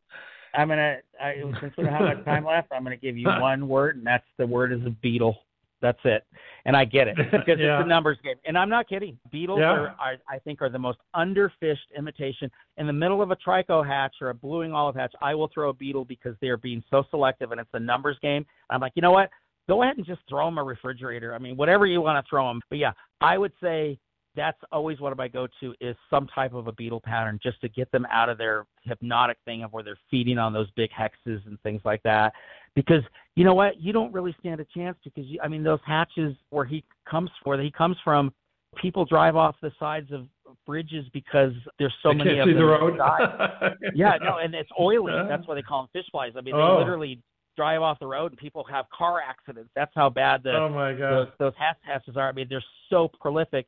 I'm 0.54 0.68
gonna. 0.68 0.98
I, 1.20 1.34
since 1.60 1.74
we 1.76 1.84
don't 1.84 1.92
have 1.92 2.02
much 2.02 2.24
time 2.24 2.44
left, 2.44 2.68
I'm 2.72 2.82
gonna 2.82 2.96
give 2.96 3.16
you 3.16 3.28
one 3.28 3.68
word, 3.68 3.96
and 3.96 4.06
that's 4.06 4.24
the 4.38 4.46
word 4.46 4.72
is 4.72 4.80
a 4.86 4.90
beetle. 4.90 5.38
That's 5.82 5.98
it. 6.04 6.24
And 6.64 6.76
I 6.76 6.84
get 6.84 7.08
it 7.08 7.16
because 7.32 7.58
yeah. 7.58 7.78
it's 7.78 7.84
a 7.84 7.88
numbers 7.88 8.16
game. 8.22 8.36
And 8.46 8.56
I'm 8.56 8.70
not 8.70 8.88
kidding. 8.88 9.18
Beetles 9.32 9.58
yeah. 9.58 9.72
are, 9.72 9.88
are, 9.98 10.14
I 10.28 10.38
think, 10.38 10.62
are 10.62 10.70
the 10.70 10.78
most 10.78 10.98
underfished 11.14 11.90
imitation. 11.98 12.48
In 12.76 12.86
the 12.86 12.92
middle 12.92 13.20
of 13.20 13.32
a 13.32 13.36
trico 13.36 13.84
hatch 13.84 14.14
or 14.20 14.30
a 14.30 14.34
blue 14.34 14.60
wing 14.60 14.72
olive 14.72 14.94
hatch, 14.94 15.12
I 15.20 15.34
will 15.34 15.50
throw 15.52 15.70
a 15.70 15.74
beetle 15.74 16.04
because 16.04 16.36
they 16.40 16.46
are 16.48 16.56
being 16.56 16.84
so 16.88 17.02
selective 17.10 17.50
and 17.50 17.60
it's 17.60 17.68
a 17.72 17.80
numbers 17.80 18.16
game. 18.22 18.46
I'm 18.70 18.80
like, 18.80 18.92
you 18.94 19.02
know 19.02 19.10
what? 19.10 19.28
Go 19.68 19.82
ahead 19.82 19.96
and 19.96 20.06
just 20.06 20.20
throw 20.28 20.46
them 20.46 20.58
a 20.58 20.62
refrigerator. 20.62 21.34
I 21.34 21.38
mean, 21.38 21.56
whatever 21.56 21.84
you 21.84 22.00
want 22.00 22.24
to 22.24 22.30
throw 22.30 22.46
them. 22.46 22.60
But 22.70 22.78
yeah, 22.78 22.92
I 23.20 23.36
would 23.36 23.52
say 23.60 23.98
that's 24.34 24.58
always 24.70 25.00
what 25.00 25.18
I 25.18 25.28
go 25.28 25.46
to 25.60 25.74
is 25.80 25.96
some 26.08 26.26
type 26.34 26.54
of 26.54 26.66
a 26.66 26.72
beetle 26.72 27.00
pattern 27.00 27.38
just 27.42 27.60
to 27.60 27.68
get 27.68 27.90
them 27.92 28.06
out 28.10 28.28
of 28.28 28.38
their 28.38 28.66
hypnotic 28.82 29.36
thing 29.44 29.62
of 29.62 29.72
where 29.72 29.82
they're 29.82 29.98
feeding 30.10 30.38
on 30.38 30.52
those 30.52 30.70
big 30.76 30.90
hexes 30.90 31.46
and 31.46 31.60
things 31.62 31.82
like 31.84 32.02
that. 32.04 32.32
Because 32.74 33.02
you 33.36 33.44
know 33.44 33.54
what, 33.54 33.80
you 33.80 33.92
don't 33.92 34.12
really 34.12 34.34
stand 34.40 34.60
a 34.60 34.66
chance 34.74 34.96
because 35.04 35.26
you, 35.26 35.38
I 35.42 35.48
mean 35.48 35.62
those 35.62 35.80
hatches 35.86 36.34
where 36.50 36.64
he 36.64 36.84
comes 37.08 37.30
where 37.44 37.60
he 37.60 37.70
comes 37.70 37.96
from, 38.02 38.32
people 38.76 39.04
drive 39.04 39.36
off 39.36 39.56
the 39.60 39.70
sides 39.78 40.10
of 40.12 40.26
bridges 40.66 41.04
because 41.12 41.52
there's 41.78 41.94
so 42.02 42.10
they 42.10 42.16
many 42.16 42.38
of 42.38 42.48
them. 42.48 42.56
The 42.56 42.64
road. 42.64 42.98
yeah, 43.94 44.16
no, 44.22 44.38
and 44.38 44.54
it's 44.54 44.70
oily. 44.80 45.12
That's 45.28 45.46
why 45.46 45.54
they 45.54 45.62
call 45.62 45.82
them 45.82 45.90
fish 45.92 46.06
flies. 46.10 46.32
I 46.36 46.40
mean, 46.40 46.54
they 46.54 46.62
oh. 46.62 46.78
literally 46.78 47.20
drive 47.54 47.82
off 47.82 47.98
the 47.98 48.06
road 48.06 48.32
and 48.32 48.38
people 48.38 48.64
have 48.70 48.86
car 48.96 49.20
accidents. 49.20 49.70
That's 49.76 49.92
how 49.94 50.08
bad 50.08 50.42
the 50.42 50.52
oh 50.52 50.68
my 50.70 50.92
God. 50.94 51.10
those, 51.10 51.28
those 51.38 51.52
hatches 51.84 52.16
are. 52.16 52.28
I 52.28 52.32
mean, 52.32 52.46
they're 52.48 52.64
so 52.88 53.10
prolific 53.20 53.66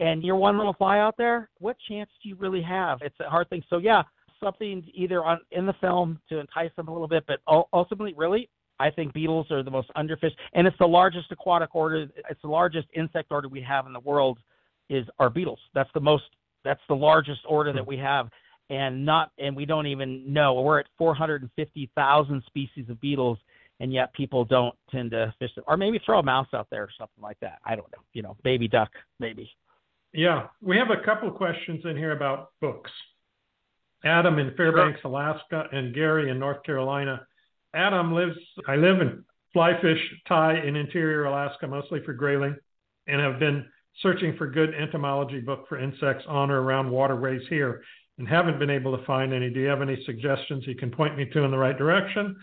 and 0.00 0.22
you're 0.22 0.36
one 0.36 0.56
little 0.56 0.74
fly 0.74 0.98
out 0.98 1.16
there, 1.16 1.48
what 1.58 1.76
chance 1.88 2.10
do 2.22 2.28
you 2.28 2.36
really 2.36 2.62
have? 2.62 2.98
It's 3.02 3.18
a 3.20 3.30
hard 3.30 3.48
thing. 3.48 3.62
So 3.70 3.78
yeah, 3.78 4.02
something 4.42 4.84
either 4.92 5.24
on 5.24 5.40
in 5.52 5.66
the 5.66 5.74
film 5.80 6.20
to 6.28 6.38
entice 6.38 6.70
them 6.76 6.88
a 6.88 6.92
little 6.92 7.08
bit, 7.08 7.24
but 7.26 7.40
ultimately, 7.72 8.14
really, 8.16 8.48
I 8.78 8.90
think 8.90 9.12
beetles 9.12 9.50
are 9.50 9.62
the 9.62 9.70
most 9.70 9.90
underfished, 9.96 10.34
and 10.52 10.66
it's 10.66 10.76
the 10.78 10.86
largest 10.86 11.30
aquatic 11.30 11.74
order. 11.74 12.06
It's 12.28 12.42
the 12.42 12.48
largest 12.48 12.88
insect 12.94 13.30
order 13.30 13.48
we 13.48 13.62
have 13.62 13.86
in 13.86 13.92
the 13.92 14.00
world. 14.00 14.38
Is 14.90 15.06
our 15.18 15.30
beetles? 15.30 15.60
That's 15.74 15.90
the 15.94 16.00
most. 16.00 16.24
That's 16.64 16.80
the 16.88 16.94
largest 16.94 17.40
order 17.48 17.72
that 17.72 17.82
hmm. 17.82 17.88
we 17.88 17.96
have, 17.98 18.28
and 18.70 19.04
not 19.04 19.30
and 19.38 19.56
we 19.56 19.64
don't 19.64 19.86
even 19.86 20.32
know. 20.32 20.54
We're 20.60 20.80
at 20.80 20.86
450,000 20.98 22.42
species 22.46 22.88
of 22.88 23.00
beetles, 23.00 23.38
and 23.80 23.92
yet 23.92 24.12
people 24.12 24.44
don't 24.44 24.74
tend 24.90 25.12
to 25.12 25.32
fish 25.38 25.54
them, 25.54 25.64
or 25.66 25.76
maybe 25.76 26.00
throw 26.04 26.18
a 26.18 26.22
mouse 26.22 26.48
out 26.52 26.66
there 26.70 26.82
or 26.82 26.90
something 26.98 27.22
like 27.22 27.38
that. 27.40 27.60
I 27.64 27.76
don't 27.76 27.90
know. 27.92 28.02
You 28.12 28.22
know, 28.22 28.36
baby 28.42 28.68
duck, 28.68 28.90
maybe. 29.20 29.50
Yeah, 30.14 30.46
we 30.62 30.76
have 30.76 30.90
a 30.90 31.04
couple 31.04 31.30
questions 31.32 31.84
in 31.84 31.96
here 31.96 32.12
about 32.12 32.50
books. 32.60 32.90
Adam 34.04 34.38
in 34.38 34.54
Fairbanks, 34.56 35.00
sure. 35.00 35.10
Alaska, 35.10 35.64
and 35.72 35.92
Gary 35.92 36.30
in 36.30 36.38
North 36.38 36.62
Carolina. 36.62 37.26
Adam 37.74 38.14
lives, 38.14 38.36
I 38.68 38.76
live 38.76 39.00
in 39.00 39.24
flyfish 39.54 40.00
tie 40.28 40.62
in 40.64 40.76
interior 40.76 41.24
Alaska, 41.24 41.66
mostly 41.66 42.00
for 42.04 42.12
grayling, 42.12 42.54
and 43.08 43.20
have 43.20 43.40
been 43.40 43.64
searching 44.02 44.36
for 44.36 44.48
good 44.48 44.72
entomology 44.74 45.40
book 45.40 45.66
for 45.68 45.78
insects 45.78 46.24
on 46.28 46.50
or 46.50 46.62
around 46.62 46.90
waterways 46.90 47.42
here 47.48 47.82
and 48.18 48.28
haven't 48.28 48.60
been 48.60 48.70
able 48.70 48.96
to 48.96 49.04
find 49.06 49.32
any. 49.32 49.50
Do 49.50 49.58
you 49.58 49.66
have 49.66 49.82
any 49.82 50.00
suggestions 50.04 50.64
you 50.66 50.76
can 50.76 50.92
point 50.92 51.16
me 51.16 51.24
to 51.32 51.42
in 51.42 51.50
the 51.50 51.58
right 51.58 51.76
direction? 51.76 52.36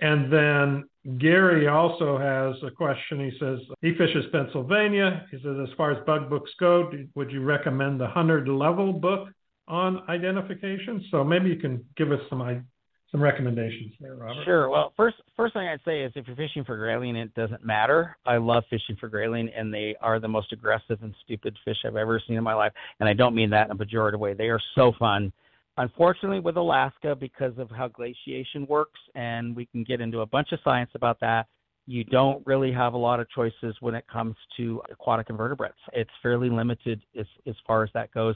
And 0.00 0.32
then 0.32 1.18
Gary 1.18 1.68
also 1.68 2.18
has 2.18 2.62
a 2.62 2.70
question. 2.70 3.20
He 3.20 3.38
says 3.38 3.58
he 3.80 3.92
fishes 3.92 4.24
Pennsylvania. 4.32 5.26
He 5.30 5.38
says, 5.38 5.56
as 5.62 5.68
far 5.76 5.92
as 5.92 6.04
bug 6.06 6.28
books 6.28 6.50
go, 6.58 6.90
would 7.14 7.30
you 7.30 7.42
recommend 7.42 8.00
the 8.00 8.04
100 8.04 8.48
level 8.48 8.92
book 8.92 9.28
on 9.68 10.02
identification? 10.08 11.04
So 11.10 11.22
maybe 11.22 11.48
you 11.48 11.56
can 11.56 11.84
give 11.96 12.12
us 12.12 12.20
some 12.28 12.64
some 13.10 13.20
recommendations 13.20 13.92
there, 14.00 14.14
Robert. 14.14 14.44
Sure. 14.44 14.68
Well, 14.68 14.92
first 14.96 15.16
first 15.36 15.54
thing 15.54 15.66
I'd 15.66 15.80
say 15.84 16.02
is 16.02 16.12
if 16.14 16.28
you're 16.28 16.36
fishing 16.36 16.64
for 16.64 16.76
grayling, 16.76 17.16
it 17.16 17.34
doesn't 17.34 17.64
matter. 17.64 18.16
I 18.24 18.36
love 18.36 18.62
fishing 18.70 18.96
for 19.00 19.08
grayling, 19.08 19.50
and 19.56 19.74
they 19.74 19.96
are 20.00 20.20
the 20.20 20.28
most 20.28 20.52
aggressive 20.52 20.98
and 21.02 21.14
stupid 21.24 21.56
fish 21.64 21.78
I've 21.84 21.96
ever 21.96 22.22
seen 22.26 22.36
in 22.36 22.44
my 22.44 22.54
life. 22.54 22.72
And 23.00 23.08
I 23.08 23.14
don't 23.14 23.34
mean 23.34 23.50
that 23.50 23.66
in 23.68 23.72
a 23.72 23.76
pejorative 23.76 24.20
way. 24.20 24.34
They 24.34 24.48
are 24.48 24.60
so 24.76 24.92
fun 24.98 25.32
Unfortunately, 25.80 26.40
with 26.40 26.58
Alaska, 26.58 27.16
because 27.16 27.54
of 27.56 27.70
how 27.70 27.88
glaciation 27.88 28.66
works, 28.66 29.00
and 29.14 29.56
we 29.56 29.64
can 29.64 29.82
get 29.82 30.02
into 30.02 30.20
a 30.20 30.26
bunch 30.26 30.52
of 30.52 30.58
science 30.62 30.90
about 30.94 31.18
that, 31.20 31.46
you 31.86 32.04
don't 32.04 32.46
really 32.46 32.70
have 32.70 32.92
a 32.92 32.98
lot 32.98 33.18
of 33.18 33.30
choices 33.30 33.74
when 33.80 33.94
it 33.94 34.04
comes 34.06 34.36
to 34.58 34.82
aquatic 34.90 35.30
invertebrates. 35.30 35.78
It's 35.94 36.10
fairly 36.22 36.50
limited 36.50 37.00
as, 37.18 37.24
as 37.46 37.54
far 37.66 37.82
as 37.82 37.88
that 37.94 38.12
goes. 38.12 38.34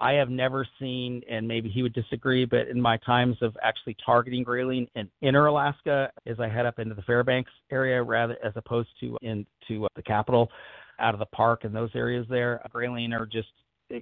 I 0.00 0.14
have 0.14 0.30
never 0.30 0.66
seen, 0.80 1.22
and 1.30 1.46
maybe 1.46 1.68
he 1.68 1.84
would 1.84 1.92
disagree, 1.92 2.44
but 2.44 2.66
in 2.66 2.80
my 2.80 2.96
times 3.06 3.36
of 3.40 3.56
actually 3.62 3.96
targeting 4.04 4.42
grayling 4.42 4.88
in 4.96 5.08
inner 5.22 5.46
Alaska, 5.46 6.10
as 6.26 6.40
I 6.40 6.48
head 6.48 6.66
up 6.66 6.80
into 6.80 6.96
the 6.96 7.02
Fairbanks 7.02 7.52
area 7.70 8.02
rather 8.02 8.36
as 8.44 8.54
opposed 8.56 8.88
to 8.98 9.16
into 9.22 9.86
the 9.94 10.02
capital, 10.02 10.50
out 10.98 11.14
of 11.14 11.20
the 11.20 11.26
park 11.26 11.62
and 11.62 11.74
those 11.74 11.90
areas 11.94 12.26
there, 12.28 12.60
grayling 12.70 13.12
are 13.12 13.26
just 13.26 13.48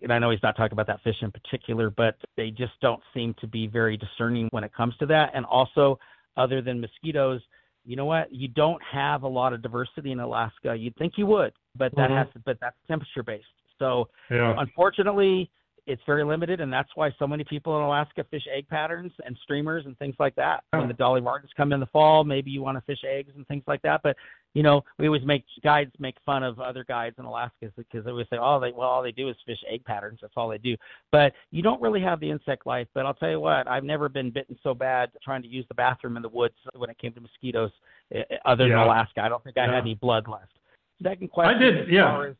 and 0.02 0.12
I 0.12 0.18
know 0.18 0.30
he's 0.30 0.42
not 0.42 0.56
talking 0.56 0.72
about 0.72 0.86
that 0.86 1.02
fish 1.02 1.16
in 1.22 1.30
particular, 1.30 1.90
but 1.90 2.16
they 2.36 2.50
just 2.50 2.72
don't 2.80 3.00
seem 3.14 3.34
to 3.40 3.46
be 3.46 3.66
very 3.66 3.96
discerning 3.96 4.48
when 4.50 4.64
it 4.64 4.72
comes 4.74 4.96
to 4.98 5.06
that. 5.06 5.30
And 5.34 5.44
also, 5.46 5.98
other 6.36 6.62
than 6.62 6.80
mosquitoes, 6.80 7.40
you 7.84 7.96
know 7.96 8.04
what? 8.04 8.32
You 8.32 8.48
don't 8.48 8.82
have 8.82 9.22
a 9.22 9.28
lot 9.28 9.52
of 9.52 9.62
diversity 9.62 10.12
in 10.12 10.20
Alaska. 10.20 10.74
You'd 10.76 10.96
think 10.96 11.14
you 11.16 11.26
would, 11.26 11.52
but 11.76 11.94
that 11.96 12.10
mm-hmm. 12.10 12.18
has 12.18 12.26
to, 12.34 12.40
but 12.44 12.58
that's 12.60 12.76
temperature 12.86 13.22
based. 13.22 13.46
So 13.78 14.08
yeah. 14.30 14.54
unfortunately, 14.58 15.50
it's 15.86 16.02
very 16.06 16.22
limited, 16.22 16.60
and 16.60 16.70
that's 16.70 16.90
why 16.96 17.10
so 17.18 17.26
many 17.26 17.44
people 17.44 17.74
in 17.78 17.82
Alaska 17.82 18.24
fish 18.30 18.42
egg 18.54 18.68
patterns 18.68 19.10
and 19.24 19.36
streamers 19.42 19.86
and 19.86 19.98
things 19.98 20.14
like 20.18 20.34
that. 20.34 20.62
When 20.70 20.86
the 20.86 20.94
dolly 20.94 21.22
vardens 21.22 21.48
come 21.56 21.72
in 21.72 21.80
the 21.80 21.86
fall, 21.86 22.24
maybe 22.24 22.50
you 22.50 22.60
want 22.60 22.76
to 22.76 22.82
fish 22.82 23.02
eggs 23.08 23.32
and 23.34 23.46
things 23.48 23.64
like 23.66 23.80
that. 23.82 24.02
But 24.02 24.16
you 24.54 24.62
know, 24.62 24.82
we 24.98 25.06
always 25.06 25.24
make 25.24 25.44
guides 25.62 25.92
make 25.98 26.16
fun 26.24 26.42
of 26.42 26.58
other 26.58 26.84
guides 26.84 27.16
in 27.18 27.24
Alaska 27.24 27.70
because 27.76 28.04
they 28.04 28.10
always 28.10 28.26
say, 28.30 28.38
"Oh, 28.40 28.58
they 28.58 28.72
well, 28.72 28.88
all 28.88 29.02
they 29.02 29.12
do 29.12 29.28
is 29.28 29.36
fish 29.46 29.62
egg 29.68 29.84
patterns. 29.84 30.18
That's 30.20 30.32
all 30.36 30.48
they 30.48 30.58
do." 30.58 30.76
But 31.12 31.32
you 31.50 31.62
don't 31.62 31.80
really 31.80 32.00
have 32.00 32.18
the 32.20 32.30
insect 32.30 32.66
life. 32.66 32.88
But 32.94 33.06
I'll 33.06 33.14
tell 33.14 33.30
you 33.30 33.40
what, 33.40 33.68
I've 33.68 33.84
never 33.84 34.08
been 34.08 34.30
bitten 34.30 34.58
so 34.62 34.74
bad 34.74 35.10
trying 35.22 35.42
to 35.42 35.48
use 35.48 35.66
the 35.68 35.74
bathroom 35.74 36.16
in 36.16 36.22
the 36.22 36.28
woods 36.28 36.54
when 36.74 36.90
it 36.90 36.98
came 36.98 37.12
to 37.12 37.20
mosquitoes, 37.20 37.70
eh, 38.14 38.22
eh, 38.30 38.36
other 38.44 38.66
yeah. 38.66 38.76
than 38.76 38.84
Alaska. 38.84 39.20
I 39.20 39.28
don't 39.28 39.44
think 39.44 39.58
I 39.58 39.66
yeah. 39.66 39.74
had 39.74 39.82
any 39.82 39.94
blood 39.94 40.26
left. 40.28 40.52
Second 41.02 41.30
question. 41.30 41.56
I 41.56 41.58
did, 41.58 41.88
yeah. 41.88 42.28
As, 42.28 42.34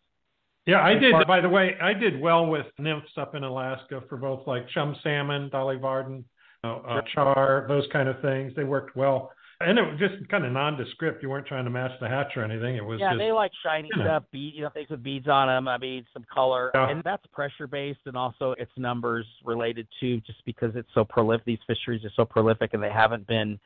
yeah, 0.66 0.82
I 0.82 0.94
did. 0.94 1.14
By 1.26 1.40
the 1.40 1.48
way, 1.48 1.76
I 1.80 1.94
did 1.94 2.20
well 2.20 2.46
with 2.46 2.66
nymphs 2.78 3.12
up 3.16 3.34
in 3.34 3.44
Alaska 3.44 4.02
for 4.08 4.16
both 4.16 4.46
like 4.46 4.68
chum 4.70 4.96
salmon, 5.02 5.48
dolly 5.50 5.76
varden, 5.76 6.24
uh, 6.64 7.00
char, 7.14 7.64
those 7.68 7.84
kind 7.92 8.08
of 8.08 8.20
things. 8.20 8.52
They 8.56 8.64
worked 8.64 8.96
well. 8.96 9.32
And 9.60 9.76
it 9.76 9.82
was 9.82 9.98
just 9.98 10.28
kind 10.28 10.44
of 10.44 10.52
nondescript. 10.52 11.20
You 11.20 11.30
weren't 11.30 11.46
trying 11.46 11.64
to 11.64 11.70
match 11.70 11.90
the 12.00 12.08
hatch 12.08 12.36
or 12.36 12.44
anything. 12.44 12.76
It 12.76 12.84
was 12.84 13.00
yeah. 13.00 13.10
Just, 13.10 13.18
they 13.18 13.32
like 13.32 13.50
shiny 13.64 13.88
you 13.92 13.98
know. 13.98 14.08
stuff, 14.08 14.22
bead, 14.30 14.54
you 14.54 14.62
know, 14.62 14.70
things 14.70 14.88
with 14.88 15.02
beads 15.02 15.26
on 15.26 15.48
them. 15.48 15.66
I 15.66 15.78
mean, 15.78 16.06
some 16.12 16.24
color, 16.32 16.70
yeah. 16.74 16.90
and 16.90 17.02
that's 17.02 17.26
pressure 17.32 17.66
based, 17.66 17.98
and 18.06 18.16
also 18.16 18.54
it's 18.56 18.70
numbers 18.76 19.26
related 19.44 19.88
to 19.98 20.20
just 20.20 20.44
because 20.46 20.70
it's 20.76 20.88
so 20.94 21.04
prolific. 21.04 21.44
These 21.44 21.58
fisheries 21.66 22.04
are 22.04 22.12
so 22.14 22.24
prolific, 22.24 22.72
and 22.72 22.82
they 22.82 22.90
haven't 22.90 23.26
been 23.26 23.58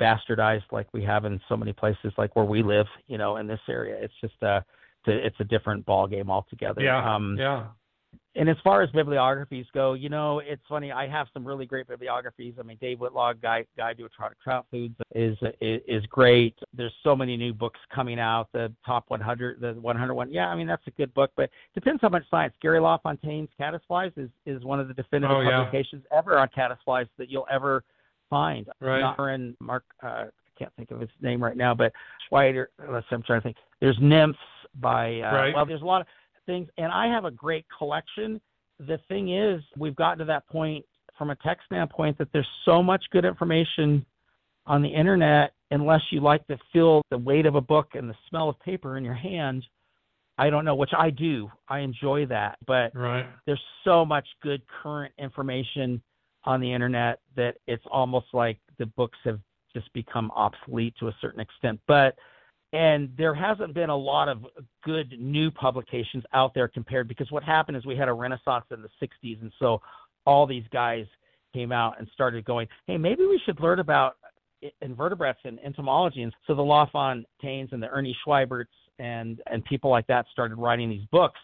bastardized 0.00 0.70
like 0.70 0.86
we 0.92 1.02
have 1.02 1.24
in 1.24 1.40
so 1.48 1.56
many 1.56 1.72
places, 1.72 2.12
like 2.16 2.36
where 2.36 2.44
we 2.44 2.62
live. 2.62 2.86
You 3.08 3.18
know, 3.18 3.36
in 3.38 3.48
this 3.48 3.60
area, 3.68 3.96
it's 4.00 4.14
just 4.20 4.40
a 4.42 4.64
it's 5.06 5.40
a 5.40 5.44
different 5.44 5.84
ball 5.84 6.06
game 6.06 6.30
altogether. 6.30 6.80
Yeah. 6.80 7.14
Um, 7.14 7.36
yeah. 7.38 7.66
And 8.36 8.48
as 8.48 8.56
far 8.64 8.82
as 8.82 8.90
bibliographies 8.90 9.66
go, 9.72 9.92
you 9.92 10.08
know, 10.08 10.40
it's 10.40 10.62
funny. 10.68 10.90
I 10.90 11.06
have 11.06 11.28
some 11.32 11.46
really 11.46 11.66
great 11.66 11.86
bibliographies. 11.86 12.54
I 12.58 12.64
mean, 12.64 12.76
Dave 12.80 12.98
Whitlock, 12.98 13.40
Guide 13.40 13.66
Guide 13.76 13.96
to 13.98 14.08
Trout, 14.08 14.32
Trout 14.42 14.66
Foods, 14.70 14.96
is, 15.14 15.36
is 15.60 15.80
is 15.86 16.06
great. 16.06 16.56
There's 16.72 16.92
so 17.04 17.14
many 17.14 17.36
new 17.36 17.52
books 17.52 17.78
coming 17.94 18.18
out. 18.18 18.48
The 18.52 18.72
top 18.84 19.04
100, 19.08 19.60
the 19.60 19.74
101. 19.74 20.32
Yeah, 20.32 20.48
I 20.48 20.56
mean 20.56 20.66
that's 20.66 20.86
a 20.88 20.90
good 20.92 21.14
book, 21.14 21.30
but 21.36 21.48
depends 21.74 22.00
how 22.02 22.08
much 22.08 22.24
science. 22.28 22.54
Gary 22.60 22.80
LaFontaine's 22.80 23.50
Caddisflies 23.58 24.12
is 24.16 24.30
is 24.46 24.64
one 24.64 24.80
of 24.80 24.88
the 24.88 24.94
definitive 24.94 25.36
oh, 25.36 25.40
yeah. 25.42 25.58
publications 25.58 26.02
ever 26.16 26.36
on 26.36 26.48
caddisflies 26.56 27.06
that 27.18 27.30
you'll 27.30 27.46
ever 27.50 27.84
find. 28.28 28.68
Right. 28.80 29.54
Mark, 29.60 29.84
uh, 30.02 30.06
I 30.06 30.58
can't 30.58 30.72
think 30.76 30.90
of 30.90 31.00
his 31.00 31.10
name 31.20 31.42
right 31.42 31.56
now, 31.56 31.74
but 31.74 31.92
Schwiebert. 32.30 32.66
Let's. 32.88 33.06
I'm 33.10 33.22
trying 33.22 33.40
to 33.40 33.44
think. 33.44 33.56
There's 33.80 33.98
nymphs 34.00 34.38
by. 34.80 35.20
Uh, 35.20 35.34
right. 35.34 35.54
Well, 35.54 35.66
there's 35.66 35.82
a 35.82 35.86
lot 35.86 36.00
of 36.00 36.06
things, 36.46 36.68
and 36.78 36.92
I 36.92 37.06
have 37.06 37.24
a 37.24 37.30
great 37.30 37.66
collection. 37.76 38.40
The 38.78 38.98
thing 39.08 39.34
is, 39.34 39.62
we've 39.78 39.96
gotten 39.96 40.18
to 40.18 40.24
that 40.26 40.46
point 40.48 40.84
from 41.16 41.30
a 41.30 41.36
tech 41.36 41.58
standpoint 41.66 42.18
that 42.18 42.28
there's 42.32 42.48
so 42.64 42.82
much 42.82 43.04
good 43.12 43.24
information 43.24 44.04
on 44.66 44.82
the 44.82 44.88
internet. 44.88 45.52
Unless 45.70 46.02
you 46.10 46.20
like 46.20 46.46
to 46.46 46.58
feel 46.72 47.02
the 47.10 47.18
weight 47.18 47.46
of 47.46 47.54
a 47.54 47.60
book 47.60 47.88
and 47.94 48.08
the 48.08 48.14
smell 48.28 48.48
of 48.48 48.58
paper 48.60 48.96
in 48.96 49.04
your 49.04 49.14
hand, 49.14 49.64
I 50.38 50.50
don't 50.50 50.64
know, 50.64 50.74
which 50.74 50.92
I 50.96 51.10
do. 51.10 51.50
I 51.68 51.80
enjoy 51.80 52.26
that, 52.26 52.58
but 52.66 52.94
right. 52.94 53.26
there's 53.46 53.62
so 53.84 54.04
much 54.04 54.26
good 54.42 54.62
current 54.82 55.12
information 55.18 56.02
on 56.44 56.60
the 56.60 56.72
internet 56.72 57.20
that 57.36 57.56
it's 57.66 57.84
almost 57.90 58.26
like 58.32 58.58
the 58.78 58.86
books 58.86 59.18
have 59.24 59.40
just 59.72 59.92
become 59.92 60.30
obsolete 60.34 60.94
to 61.00 61.08
a 61.08 61.16
certain 61.20 61.40
extent. 61.40 61.80
But 61.86 62.16
and 62.74 63.08
there 63.16 63.34
hasn't 63.34 63.72
been 63.72 63.88
a 63.88 63.96
lot 63.96 64.28
of 64.28 64.44
good 64.84 65.14
new 65.18 65.50
publications 65.50 66.24
out 66.32 66.52
there 66.54 66.68
compared 66.68 67.08
because 67.08 67.30
what 67.30 67.42
happened 67.42 67.76
is 67.76 67.86
we 67.86 67.96
had 67.96 68.08
a 68.08 68.12
renaissance 68.12 68.64
in 68.70 68.82
the 68.82 68.88
60s 69.00 69.40
and 69.40 69.52
so 69.58 69.80
all 70.26 70.46
these 70.46 70.64
guys 70.72 71.06
came 71.52 71.72
out 71.72 71.98
and 71.98 72.08
started 72.12 72.44
going 72.44 72.66
hey 72.86 72.98
maybe 72.98 73.24
we 73.26 73.40
should 73.46 73.58
learn 73.60 73.78
about 73.78 74.16
invertebrates 74.80 75.40
and 75.44 75.58
entomology. 75.64 76.22
And 76.22 76.32
so 76.46 76.54
the 76.54 76.62
lafontaines 76.62 77.72
and 77.72 77.82
the 77.82 77.88
Ernie 77.88 78.16
Schwieberts 78.26 78.66
and 78.98 79.40
and 79.50 79.64
people 79.64 79.90
like 79.90 80.06
that 80.06 80.26
started 80.30 80.56
writing 80.56 80.88
these 80.88 81.04
books 81.10 81.40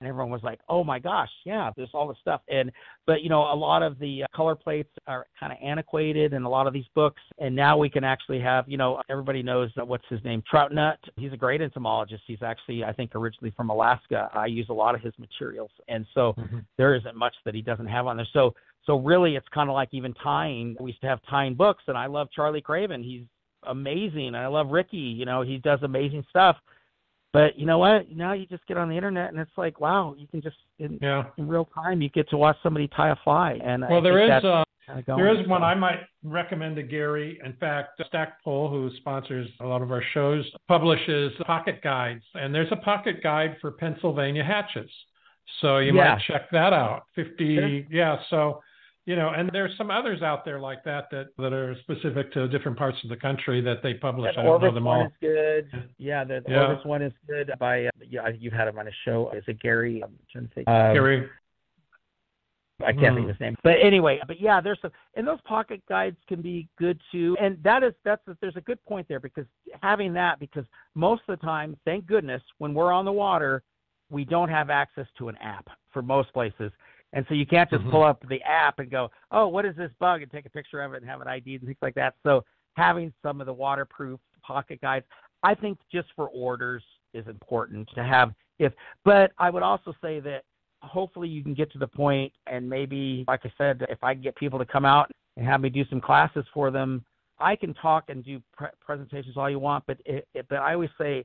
and 0.00 0.08
everyone 0.08 0.30
was 0.30 0.42
like, 0.42 0.60
"Oh 0.68 0.84
my 0.84 0.98
gosh, 0.98 1.30
yeah, 1.44 1.70
there's 1.76 1.90
all 1.94 2.08
this 2.08 2.18
stuff." 2.20 2.40
And 2.48 2.70
but 3.06 3.22
you 3.22 3.28
know, 3.28 3.52
a 3.52 3.54
lot 3.54 3.82
of 3.82 3.98
the 3.98 4.24
uh, 4.24 4.26
color 4.34 4.54
plates 4.54 4.90
are 5.06 5.26
kind 5.38 5.52
of 5.52 5.58
antiquated 5.62 6.32
in 6.32 6.42
a 6.42 6.48
lot 6.48 6.66
of 6.66 6.72
these 6.72 6.86
books, 6.94 7.22
and 7.38 7.54
now 7.54 7.76
we 7.76 7.88
can 7.88 8.04
actually 8.04 8.40
have, 8.40 8.68
you 8.68 8.76
know, 8.76 9.02
everybody 9.08 9.42
knows 9.42 9.70
what's 9.76 10.04
his 10.08 10.22
name, 10.24 10.42
Troutnut. 10.52 10.96
He's 11.16 11.32
a 11.32 11.36
great 11.36 11.60
entomologist. 11.60 12.22
He's 12.26 12.42
actually, 12.42 12.84
I 12.84 12.92
think, 12.92 13.14
originally 13.14 13.52
from 13.56 13.70
Alaska. 13.70 14.28
I 14.34 14.46
use 14.46 14.66
a 14.70 14.74
lot 14.74 14.94
of 14.94 15.00
his 15.00 15.12
materials, 15.18 15.70
and 15.88 16.06
so 16.14 16.34
mm-hmm. 16.38 16.58
there 16.76 16.94
isn't 16.94 17.16
much 17.16 17.34
that 17.44 17.54
he 17.54 17.62
doesn't 17.62 17.86
have 17.86 18.06
on 18.06 18.16
there. 18.16 18.28
So 18.32 18.54
so 18.86 18.98
really, 18.98 19.36
it's 19.36 19.48
kind 19.54 19.70
of 19.70 19.74
like 19.74 19.88
even 19.92 20.14
tying. 20.22 20.76
We 20.78 20.90
used 20.90 21.00
to 21.02 21.08
have 21.08 21.20
tying 21.28 21.54
books, 21.54 21.84
and 21.86 21.96
I 21.96 22.06
love 22.06 22.28
Charlie 22.34 22.60
Craven. 22.60 23.02
He's 23.02 23.24
amazing. 23.66 24.34
I 24.34 24.46
love 24.46 24.68
Ricky. 24.68 24.96
You 24.96 25.24
know, 25.24 25.42
he 25.42 25.58
does 25.58 25.78
amazing 25.82 26.24
stuff 26.28 26.56
but 27.34 27.58
you 27.58 27.66
know 27.66 27.78
what? 27.78 28.12
Now 28.12 28.32
you 28.32 28.46
just 28.46 28.64
get 28.68 28.76
on 28.76 28.88
the 28.88 28.94
internet 28.94 29.30
and 29.30 29.40
it's 29.40 29.50
like, 29.56 29.80
wow, 29.80 30.14
you 30.16 30.28
can 30.28 30.40
just 30.40 30.56
in, 30.78 31.00
yeah. 31.02 31.24
in 31.36 31.48
real 31.48 31.68
time 31.74 32.00
you 32.00 32.08
get 32.08 32.30
to 32.30 32.36
watch 32.36 32.56
somebody 32.62 32.88
tie 32.96 33.10
a 33.10 33.16
fly. 33.24 33.58
And 33.62 33.82
well, 33.90 33.98
I 33.98 34.02
there 34.02 34.38
is 34.38 34.44
uh, 34.44 34.64
there 35.04 35.34
is 35.34 35.46
one 35.48 35.64
I 35.64 35.74
might 35.74 35.98
recommend 36.22 36.76
to 36.76 36.84
Gary. 36.84 37.40
In 37.44 37.54
fact, 37.54 38.00
Stackpole, 38.06 38.70
who 38.70 38.88
sponsors 38.98 39.48
a 39.60 39.66
lot 39.66 39.82
of 39.82 39.90
our 39.90 40.02
shows, 40.14 40.48
publishes 40.68 41.32
pocket 41.44 41.82
guides, 41.82 42.22
and 42.34 42.54
there's 42.54 42.70
a 42.70 42.76
pocket 42.76 43.20
guide 43.20 43.56
for 43.60 43.72
Pennsylvania 43.72 44.44
hatches. 44.44 44.90
So 45.60 45.78
you 45.78 45.92
yeah. 45.92 46.14
might 46.14 46.22
check 46.28 46.48
that 46.52 46.72
out. 46.72 47.06
Fifty, 47.16 47.84
yeah. 47.90 48.18
So 48.30 48.60
you 49.06 49.16
know, 49.16 49.30
and 49.30 49.50
there's 49.52 49.76
some 49.76 49.90
others 49.90 50.22
out 50.22 50.44
there 50.44 50.58
like 50.58 50.82
that 50.84 51.10
that 51.10 51.26
that 51.38 51.52
are 51.52 51.76
specific 51.82 52.32
to 52.32 52.48
different 52.48 52.78
parts 52.78 52.96
of 53.04 53.10
the 53.10 53.16
country 53.16 53.60
that 53.60 53.82
they 53.82 53.94
publish. 53.94 54.34
The 54.34 54.40
I 54.40 54.44
don't 54.44 54.52
Orvis 54.52 54.68
know 54.68 54.74
them 54.74 54.86
all. 54.86 54.98
one 54.98 55.06
is 55.06 55.12
good. 55.20 55.90
Yeah, 55.98 56.24
the, 56.24 56.42
the 56.46 56.52
Yeah. 56.52 56.66
Orvis 56.68 56.84
one 56.84 57.02
is 57.02 57.12
good. 57.28 57.52
By 57.58 57.86
uh, 57.86 57.90
yeah, 58.08 58.28
you've 58.28 58.52
had 58.54 58.68
him 58.68 58.78
on 58.78 58.88
a 58.88 58.92
show. 59.04 59.30
Is 59.34 59.44
it 59.46 59.60
Gary? 59.60 60.02
I'm 60.02 60.18
trying 60.32 60.48
to 60.48 60.54
think. 60.54 60.68
Um, 60.68 60.94
Gary, 60.94 61.28
I 62.80 62.92
can't 62.92 62.98
Hmm. 62.98 63.14
think 63.16 63.24
of 63.24 63.28
his 63.28 63.40
name. 63.40 63.56
But 63.62 63.76
anyway, 63.82 64.20
but 64.26 64.40
yeah, 64.40 64.60
there's 64.60 64.78
some, 64.80 64.90
and 65.14 65.26
those 65.26 65.40
pocket 65.42 65.82
guides 65.88 66.16
can 66.26 66.40
be 66.40 66.66
good 66.78 66.98
too. 67.12 67.36
And 67.40 67.62
that 67.62 67.82
is 67.84 67.92
that's 68.04 68.22
there's 68.40 68.56
a 68.56 68.60
good 68.62 68.82
point 68.84 69.06
there 69.06 69.20
because 69.20 69.46
having 69.82 70.14
that 70.14 70.38
because 70.40 70.64
most 70.94 71.22
of 71.28 71.38
the 71.38 71.44
time, 71.44 71.76
thank 71.84 72.06
goodness, 72.06 72.42
when 72.58 72.72
we're 72.72 72.92
on 72.92 73.04
the 73.04 73.12
water, 73.12 73.62
we 74.10 74.24
don't 74.24 74.48
have 74.48 74.70
access 74.70 75.06
to 75.18 75.28
an 75.28 75.36
app 75.42 75.68
for 75.92 76.00
most 76.02 76.32
places. 76.32 76.72
And 77.14 77.24
so 77.28 77.34
you 77.34 77.46
can't 77.46 77.70
just 77.70 77.84
Mhm. 77.84 77.90
pull 77.90 78.02
up 78.02 78.26
the 78.28 78.42
app 78.42 78.80
and 78.80 78.90
go, 78.90 79.10
oh, 79.30 79.46
what 79.46 79.64
is 79.64 79.74
this 79.76 79.92
bug, 79.94 80.22
and 80.22 80.30
take 80.30 80.46
a 80.46 80.50
picture 80.50 80.82
of 80.82 80.92
it 80.94 80.98
and 80.98 81.06
have 81.06 81.20
it 81.20 81.28
ID 81.28 81.54
and 81.54 81.64
things 81.64 81.78
like 81.80 81.94
that. 81.94 82.14
So 82.24 82.44
having 82.76 83.12
some 83.22 83.40
of 83.40 83.46
the 83.46 83.52
waterproof 83.52 84.20
pocket 84.42 84.80
guides, 84.80 85.06
I 85.42 85.54
think 85.54 85.78
just 85.90 86.08
for 86.16 86.28
orders 86.28 86.82
is 87.14 87.26
important 87.28 87.88
to 87.94 88.02
have. 88.02 88.34
If, 88.58 88.72
but 89.04 89.32
I 89.38 89.48
would 89.48 89.62
also 89.62 89.94
say 90.02 90.18
that 90.20 90.42
hopefully 90.82 91.28
you 91.28 91.42
can 91.42 91.54
get 91.54 91.70
to 91.72 91.78
the 91.78 91.86
point, 91.86 92.32
and 92.46 92.68
maybe, 92.68 93.24
like 93.28 93.46
I 93.46 93.52
said, 93.56 93.86
if 93.88 94.02
I 94.02 94.14
can 94.14 94.22
get 94.22 94.34
people 94.34 94.58
to 94.58 94.66
come 94.66 94.84
out 94.84 95.10
and 95.36 95.46
have 95.46 95.60
me 95.60 95.70
do 95.70 95.84
some 95.86 96.00
classes 96.00 96.44
for 96.52 96.70
them, 96.70 97.04
I 97.38 97.56
can 97.56 97.74
talk 97.74 98.04
and 98.08 98.24
do 98.24 98.42
pre- 98.52 98.68
presentations 98.80 99.36
all 99.36 99.48
you 99.48 99.58
want. 99.58 99.84
But 99.86 99.98
it, 100.04 100.26
it, 100.34 100.46
but 100.48 100.58
I 100.58 100.74
always 100.74 100.90
say, 100.98 101.24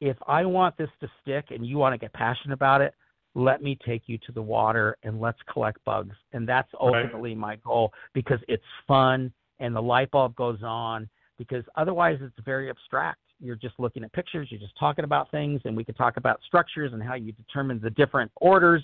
if 0.00 0.16
I 0.26 0.44
want 0.44 0.76
this 0.76 0.90
to 1.00 1.10
stick 1.20 1.46
and 1.50 1.66
you 1.66 1.76
want 1.76 1.92
to 1.92 1.98
get 1.98 2.12
passionate 2.12 2.54
about 2.54 2.80
it, 2.80 2.94
let 3.38 3.62
me 3.62 3.78
take 3.86 4.02
you 4.06 4.18
to 4.18 4.32
the 4.32 4.42
water 4.42 4.96
and 5.04 5.20
let's 5.20 5.38
collect 5.50 5.82
bugs. 5.84 6.16
And 6.32 6.46
that's 6.46 6.68
ultimately 6.80 7.36
my 7.36 7.56
goal 7.56 7.92
because 8.12 8.40
it's 8.48 8.64
fun 8.86 9.32
and 9.60 9.74
the 9.74 9.80
light 9.80 10.10
bulb 10.10 10.34
goes 10.34 10.58
on 10.64 11.08
because 11.38 11.62
otherwise 11.76 12.18
it's 12.20 12.34
very 12.44 12.68
abstract. 12.68 13.20
You're 13.40 13.56
just 13.56 13.74
looking 13.78 14.02
at 14.02 14.12
pictures, 14.12 14.48
you're 14.50 14.60
just 14.60 14.76
talking 14.76 15.04
about 15.04 15.30
things, 15.30 15.60
and 15.64 15.76
we 15.76 15.84
can 15.84 15.94
talk 15.94 16.16
about 16.16 16.40
structures 16.44 16.92
and 16.92 17.00
how 17.00 17.14
you 17.14 17.30
determine 17.30 17.80
the 17.80 17.90
different 17.90 18.32
orders. 18.40 18.82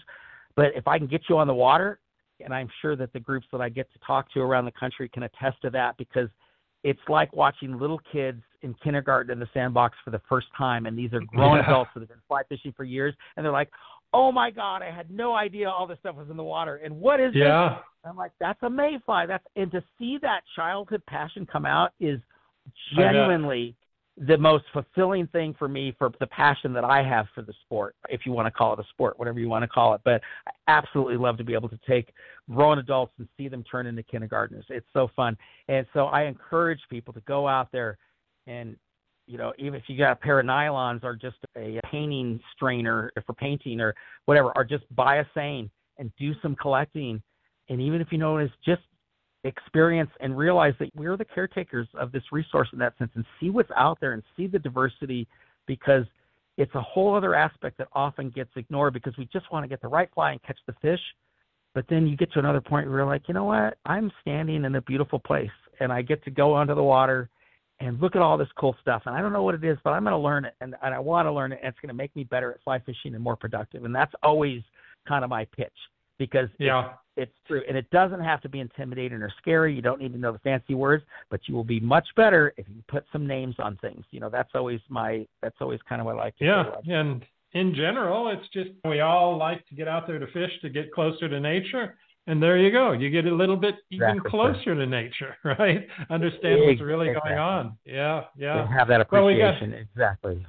But 0.54 0.66
if 0.76 0.86
I 0.86 0.98
can 0.98 1.08
get 1.08 1.22
you 1.28 1.36
on 1.36 1.48
the 1.48 1.54
water, 1.54 1.98
and 2.38 2.54
I'm 2.54 2.68
sure 2.80 2.94
that 2.94 3.12
the 3.12 3.18
groups 3.18 3.46
that 3.50 3.60
I 3.60 3.68
get 3.68 3.92
to 3.92 3.98
talk 4.06 4.32
to 4.34 4.40
around 4.40 4.66
the 4.66 4.72
country 4.72 5.08
can 5.08 5.24
attest 5.24 5.60
to 5.62 5.70
that 5.70 5.96
because 5.96 6.28
it's 6.84 7.00
like 7.08 7.34
watching 7.34 7.78
little 7.78 8.00
kids 8.12 8.42
in 8.62 8.74
kindergarten 8.74 9.32
in 9.32 9.40
the 9.40 9.48
sandbox 9.52 9.96
for 10.04 10.10
the 10.10 10.20
first 10.28 10.46
time, 10.56 10.86
and 10.86 10.96
these 10.96 11.12
are 11.12 11.20
grown 11.20 11.56
Yeah. 11.56 11.64
adults 11.64 11.90
that 11.94 12.00
have 12.00 12.08
been 12.08 12.22
fly 12.28 12.42
fishing 12.44 12.72
for 12.72 12.84
years, 12.84 13.14
and 13.36 13.44
they're 13.44 13.52
like, 13.52 13.70
"Oh 14.14 14.32
my 14.32 14.50
God, 14.50 14.82
I 14.82 14.90
had 14.90 15.10
no 15.10 15.34
idea 15.34 15.68
all 15.68 15.86
this 15.86 15.98
stuff 15.98 16.16
was 16.16 16.30
in 16.30 16.36
the 16.36 16.44
water, 16.44 16.76
and 16.76 16.98
what 16.98 17.20
is 17.20 17.32
this?" 17.32 17.42
yeah, 17.42 17.78
I'm 18.04 18.16
like, 18.16 18.32
"That's 18.40 18.62
a 18.62 18.70
mayfly." 18.70 19.26
That's 19.26 19.44
and 19.56 19.70
to 19.72 19.82
see 19.98 20.18
that 20.22 20.42
childhood 20.54 21.02
passion 21.06 21.44
come 21.44 21.66
out 21.66 21.92
is 22.00 22.20
genuinely 22.96 23.74
the 24.16 24.38
most 24.38 24.64
fulfilling 24.72 25.26
thing 25.28 25.54
for 25.58 25.66
me 25.66 25.92
for 25.98 26.12
the 26.20 26.26
passion 26.28 26.72
that 26.72 26.84
I 26.84 27.02
have 27.02 27.26
for 27.34 27.42
the 27.42 27.52
sport, 27.64 27.96
if 28.08 28.24
you 28.24 28.32
want 28.32 28.46
to 28.46 28.50
call 28.50 28.72
it 28.72 28.78
a 28.78 28.84
sport, 28.90 29.18
whatever 29.18 29.40
you 29.40 29.48
want 29.48 29.64
to 29.64 29.68
call 29.68 29.92
it. 29.94 30.02
But 30.04 30.20
I 30.46 30.52
absolutely 30.68 31.16
love 31.16 31.36
to 31.38 31.44
be 31.44 31.52
able 31.52 31.68
to 31.68 31.78
take 31.86 32.12
grown 32.48 32.78
adults 32.78 33.12
and 33.18 33.26
see 33.36 33.48
them 33.48 33.64
turn 33.64 33.86
into 33.86 34.04
kindergartners. 34.04 34.66
It's 34.68 34.86
so 34.92 35.10
fun. 35.16 35.36
And 35.66 35.84
so 35.92 36.04
I 36.06 36.24
encourage 36.24 36.80
people 36.88 37.12
to 37.12 37.20
go 37.26 37.48
out 37.48 37.72
there 37.72 37.98
and 38.46 38.76
you 39.26 39.38
know, 39.38 39.52
even 39.58 39.74
if 39.74 39.84
you 39.88 39.96
got 39.96 40.12
a 40.12 40.16
pair 40.16 40.40
of 40.40 40.46
nylons 40.46 41.02
or 41.02 41.16
just 41.16 41.36
a 41.56 41.80
painting 41.90 42.40
strainer 42.54 43.10
for 43.26 43.32
painting 43.32 43.80
or 43.80 43.94
whatever, 44.26 44.52
or 44.56 44.64
just 44.64 44.84
buy 44.94 45.16
a 45.16 45.24
seine 45.34 45.70
and 45.98 46.12
do 46.18 46.32
some 46.42 46.54
collecting. 46.56 47.22
And 47.68 47.80
even 47.80 48.00
if 48.00 48.08
you 48.10 48.18
know 48.18 48.36
it's 48.38 48.52
just 48.64 48.82
experience 49.44 50.10
and 50.20 50.36
realize 50.36 50.74
that 50.78 50.90
we're 50.94 51.16
the 51.16 51.24
caretakers 51.24 51.88
of 51.94 52.12
this 52.12 52.22
resource 52.32 52.68
in 52.72 52.78
that 52.78 52.96
sense 52.98 53.10
and 53.14 53.24
see 53.40 53.50
what's 53.50 53.70
out 53.76 53.98
there 54.00 54.12
and 54.12 54.22
see 54.36 54.46
the 54.46 54.58
diversity 54.58 55.26
because 55.66 56.04
it's 56.56 56.74
a 56.74 56.80
whole 56.80 57.14
other 57.14 57.34
aspect 57.34 57.78
that 57.78 57.88
often 57.92 58.30
gets 58.30 58.50
ignored 58.56 58.94
because 58.94 59.16
we 59.18 59.28
just 59.32 59.50
want 59.52 59.64
to 59.64 59.68
get 59.68 59.82
the 59.82 59.88
right 59.88 60.08
fly 60.14 60.32
and 60.32 60.42
catch 60.42 60.58
the 60.66 60.74
fish. 60.80 61.00
But 61.74 61.86
then 61.88 62.06
you 62.06 62.16
get 62.16 62.32
to 62.32 62.38
another 62.38 62.60
point 62.60 62.88
where 62.88 62.98
you're 62.98 63.06
like, 63.06 63.22
you 63.26 63.34
know 63.34 63.44
what? 63.44 63.78
I'm 63.84 64.12
standing 64.20 64.64
in 64.64 64.74
a 64.76 64.82
beautiful 64.82 65.18
place 65.18 65.50
and 65.80 65.92
I 65.92 66.02
get 66.02 66.22
to 66.24 66.30
go 66.30 66.54
onto 66.54 66.74
the 66.74 66.82
water 66.82 67.28
and 67.84 68.00
look 68.00 68.16
at 68.16 68.22
all 68.22 68.38
this 68.38 68.48
cool 68.56 68.74
stuff. 68.80 69.02
And 69.06 69.14
I 69.14 69.20
don't 69.20 69.32
know 69.32 69.42
what 69.42 69.54
it 69.54 69.64
is, 69.64 69.78
but 69.84 69.90
I'm 69.90 70.04
going 70.04 70.12
to 70.12 70.18
learn 70.18 70.44
it 70.44 70.54
and, 70.60 70.74
and 70.82 70.94
I 70.94 70.98
want 70.98 71.26
to 71.26 71.32
learn 71.32 71.52
it. 71.52 71.60
And 71.62 71.68
it's 71.68 71.78
going 71.80 71.88
to 71.88 71.94
make 71.94 72.14
me 72.16 72.24
better 72.24 72.52
at 72.52 72.62
fly 72.62 72.78
fishing 72.78 73.14
and 73.14 73.22
more 73.22 73.36
productive. 73.36 73.84
And 73.84 73.94
that's 73.94 74.12
always 74.22 74.62
kind 75.06 75.22
of 75.22 75.30
my 75.30 75.44
pitch 75.56 75.72
because 76.18 76.48
yeah. 76.58 76.92
it's 77.16 77.32
true. 77.46 77.62
And 77.68 77.76
it 77.76 77.90
doesn't 77.90 78.20
have 78.20 78.40
to 78.42 78.48
be 78.48 78.60
intimidating 78.60 79.20
or 79.20 79.32
scary. 79.38 79.74
You 79.74 79.82
don't 79.82 80.00
need 80.00 80.12
to 80.12 80.18
know 80.18 80.32
the 80.32 80.38
fancy 80.38 80.74
words, 80.74 81.04
but 81.30 81.40
you 81.46 81.54
will 81.54 81.64
be 81.64 81.78
much 81.78 82.06
better 82.16 82.54
if 82.56 82.66
you 82.68 82.82
put 82.88 83.04
some 83.12 83.26
names 83.26 83.56
on 83.58 83.76
things. 83.76 84.04
You 84.10 84.20
know, 84.20 84.30
that's 84.30 84.50
always 84.54 84.80
my, 84.88 85.26
that's 85.42 85.56
always 85.60 85.80
kind 85.86 86.00
of 86.00 86.06
what 86.06 86.16
I 86.16 86.18
like 86.18 86.36
to 86.38 86.44
Yeah, 86.84 87.00
and 87.00 87.22
in 87.52 87.74
general, 87.74 88.30
it's 88.30 88.48
just 88.52 88.70
we 88.84 89.00
all 89.00 89.36
like 89.36 89.66
to 89.68 89.74
get 89.74 89.88
out 89.88 90.06
there 90.06 90.18
to 90.18 90.26
fish 90.28 90.50
to 90.62 90.70
get 90.70 90.92
closer 90.92 91.28
to 91.28 91.38
nature. 91.38 91.96
And 92.26 92.42
there 92.42 92.56
you 92.56 92.70
go. 92.70 92.92
You 92.92 93.10
get 93.10 93.26
a 93.26 93.34
little 93.34 93.56
bit 93.56 93.74
even 93.90 94.08
Exactly. 94.08 94.30
closer 94.30 94.74
to 94.74 94.86
nature, 94.86 95.36
right? 95.44 95.86
Understand 96.10 96.60
what's 96.64 96.80
really 96.80 97.08
Exactly. 97.08 97.30
going 97.30 97.38
on. 97.40 97.78
Yeah, 97.84 98.24
yeah. 98.36 98.66
Have 98.76 98.88
that 98.88 99.06
Well, 99.12 99.26
we 99.26 99.36
got- 99.38 99.56
appreciation. 99.56 99.74
exactly. 99.74 100.46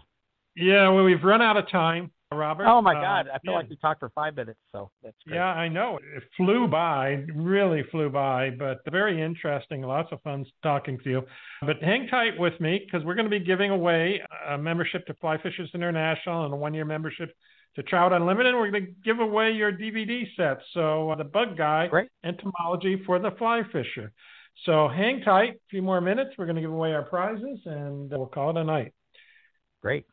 Yeah, 0.56 0.88
well, 0.90 1.04
we've 1.04 1.24
run 1.24 1.42
out 1.42 1.58
of 1.58 1.70
time. 1.70 2.12
Robert. 2.32 2.66
Oh 2.68 2.82
my 2.82 2.96
uh, 2.96 3.02
God, 3.02 3.28
I 3.34 3.40
feel 3.40 3.52
yeah. 3.54 3.58
like 3.60 3.70
we 3.70 3.76
talked 3.78 4.00
for 4.00 4.10
five 4.10 4.36
minutes, 4.36 4.60
so 4.74 4.90
that's 5.04 5.16
great. 5.26 5.36
Yeah, 5.36 5.46
I 5.46 5.68
know. 5.70 6.00
It 6.16 6.24
flew 6.36 6.68
by, 6.68 7.24
really 7.34 7.84
flew 7.92 8.10
by, 8.10 8.50
but 8.50 8.80
very 8.92 9.22
interesting. 9.22 9.82
Lots 9.84 10.10
of 10.12 10.22
fun 10.22 10.46
talking 10.64 10.98
to 11.04 11.10
you. 11.10 11.22
But 11.62 11.82
hang 11.82 12.08
tight 12.08 12.38
with 12.38 12.60
me 12.60 12.82
because 12.84 13.06
we're 13.06 13.16
going 13.16 13.30
to 13.30 13.40
be 13.40 13.44
giving 13.46 13.72
away 13.72 14.22
a 14.50 14.58
membership 14.58 15.06
to 15.08 15.14
Fly 15.16 15.38
Fishers 15.42 15.70
International 15.74 16.46
and 16.46 16.54
a 16.54 16.58
one 16.58 16.74
year 16.74 16.84
membership 16.84 17.34
to 17.76 17.84
Trout 17.84 18.14
Unlimited. 18.14 18.56
We're 18.56 18.72
going 18.72 18.86
to 18.86 18.92
give 19.04 19.20
away 19.20 19.52
your 19.52 19.72
DVD 19.72 20.24
set. 20.38 20.60
So 20.74 21.12
uh, 21.12 21.16
the 21.16 21.24
Bug 21.24 21.58
Guy 21.58 21.88
Great. 21.88 22.10
entomology 22.24 23.02
for 23.06 23.20
the 23.20 23.32
fly 23.32 23.62
fisher. 23.72 24.12
So 24.66 24.88
hang 24.88 25.22
tight. 25.22 25.56
A 25.56 25.60
few 25.70 25.82
more 25.82 26.02
minutes. 26.02 26.32
We're 26.38 26.46
going 26.46 26.56
to 26.56 26.62
give 26.62 26.72
away 26.72 26.94
our 26.94 27.04
prizes 27.04 27.60
and 27.66 28.10
we'll 28.10 28.28
call 28.28 28.52
it 28.52 28.58
a 28.58 28.64
night. 28.64 28.94
Great. 29.82 30.06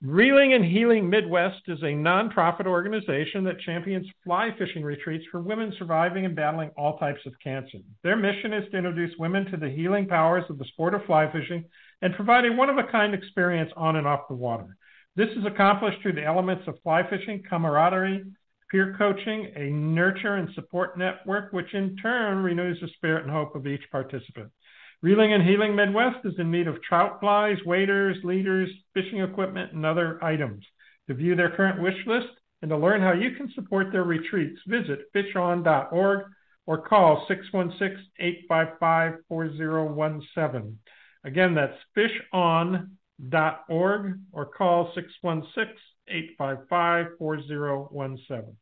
Reeling 0.00 0.54
and 0.54 0.64
Healing 0.64 1.10
Midwest 1.10 1.62
is 1.66 1.82
a 1.82 1.86
nonprofit 1.86 2.66
organization 2.66 3.42
that 3.44 3.58
champions 3.60 4.06
fly 4.22 4.50
fishing 4.56 4.84
retreats 4.84 5.24
for 5.28 5.40
women 5.40 5.72
surviving 5.76 6.24
and 6.24 6.36
battling 6.36 6.70
all 6.76 6.98
types 6.98 7.18
of 7.26 7.32
cancer. 7.42 7.78
Their 8.04 8.14
mission 8.14 8.52
is 8.52 8.70
to 8.70 8.76
introduce 8.76 9.16
women 9.18 9.46
to 9.50 9.56
the 9.56 9.68
healing 9.68 10.06
powers 10.06 10.44
of 10.50 10.58
the 10.58 10.66
sport 10.66 10.94
of 10.94 11.04
fly 11.04 11.28
fishing 11.32 11.64
and 12.00 12.14
provide 12.14 12.44
a 12.44 12.52
one 12.52 12.70
of 12.70 12.78
a 12.78 12.84
kind 12.84 13.12
experience 13.12 13.72
on 13.76 13.96
and 13.96 14.06
off 14.06 14.28
the 14.28 14.36
water. 14.36 14.76
This 15.18 15.30
is 15.36 15.44
accomplished 15.44 16.00
through 16.00 16.12
the 16.12 16.24
elements 16.24 16.62
of 16.68 16.80
fly 16.84 17.02
fishing, 17.10 17.42
camaraderie, 17.42 18.22
peer 18.70 18.94
coaching, 18.96 19.50
a 19.56 19.68
nurture 19.68 20.36
and 20.36 20.48
support 20.54 20.96
network, 20.96 21.52
which 21.52 21.74
in 21.74 21.96
turn 21.96 22.44
renews 22.44 22.78
the 22.80 22.86
spirit 22.94 23.24
and 23.24 23.32
hope 23.32 23.56
of 23.56 23.66
each 23.66 23.82
participant. 23.90 24.52
Reeling 25.02 25.32
and 25.32 25.42
Healing 25.42 25.74
Midwest 25.74 26.24
is 26.24 26.38
in 26.38 26.52
need 26.52 26.68
of 26.68 26.80
trout 26.84 27.18
flies, 27.18 27.56
waders, 27.66 28.16
leaders, 28.22 28.70
fishing 28.94 29.20
equipment, 29.20 29.72
and 29.72 29.84
other 29.84 30.22
items. 30.22 30.64
To 31.08 31.14
view 31.14 31.34
their 31.34 31.50
current 31.50 31.82
wish 31.82 31.98
list 32.06 32.28
and 32.62 32.68
to 32.68 32.76
learn 32.76 33.00
how 33.00 33.12
you 33.12 33.32
can 33.32 33.50
support 33.56 33.90
their 33.90 34.04
retreats, 34.04 34.60
visit 34.68 35.12
fishon.org 35.12 36.26
or 36.66 36.82
call 36.82 37.24
616 37.26 38.06
855 38.20 39.14
4017. 39.28 40.78
Again, 41.24 41.56
that's 41.56 41.74
fishon.org 41.96 42.88
or 43.32 44.46
call 44.56 44.92
616 44.94 45.74
855 46.08 47.06
4017. 47.18 48.56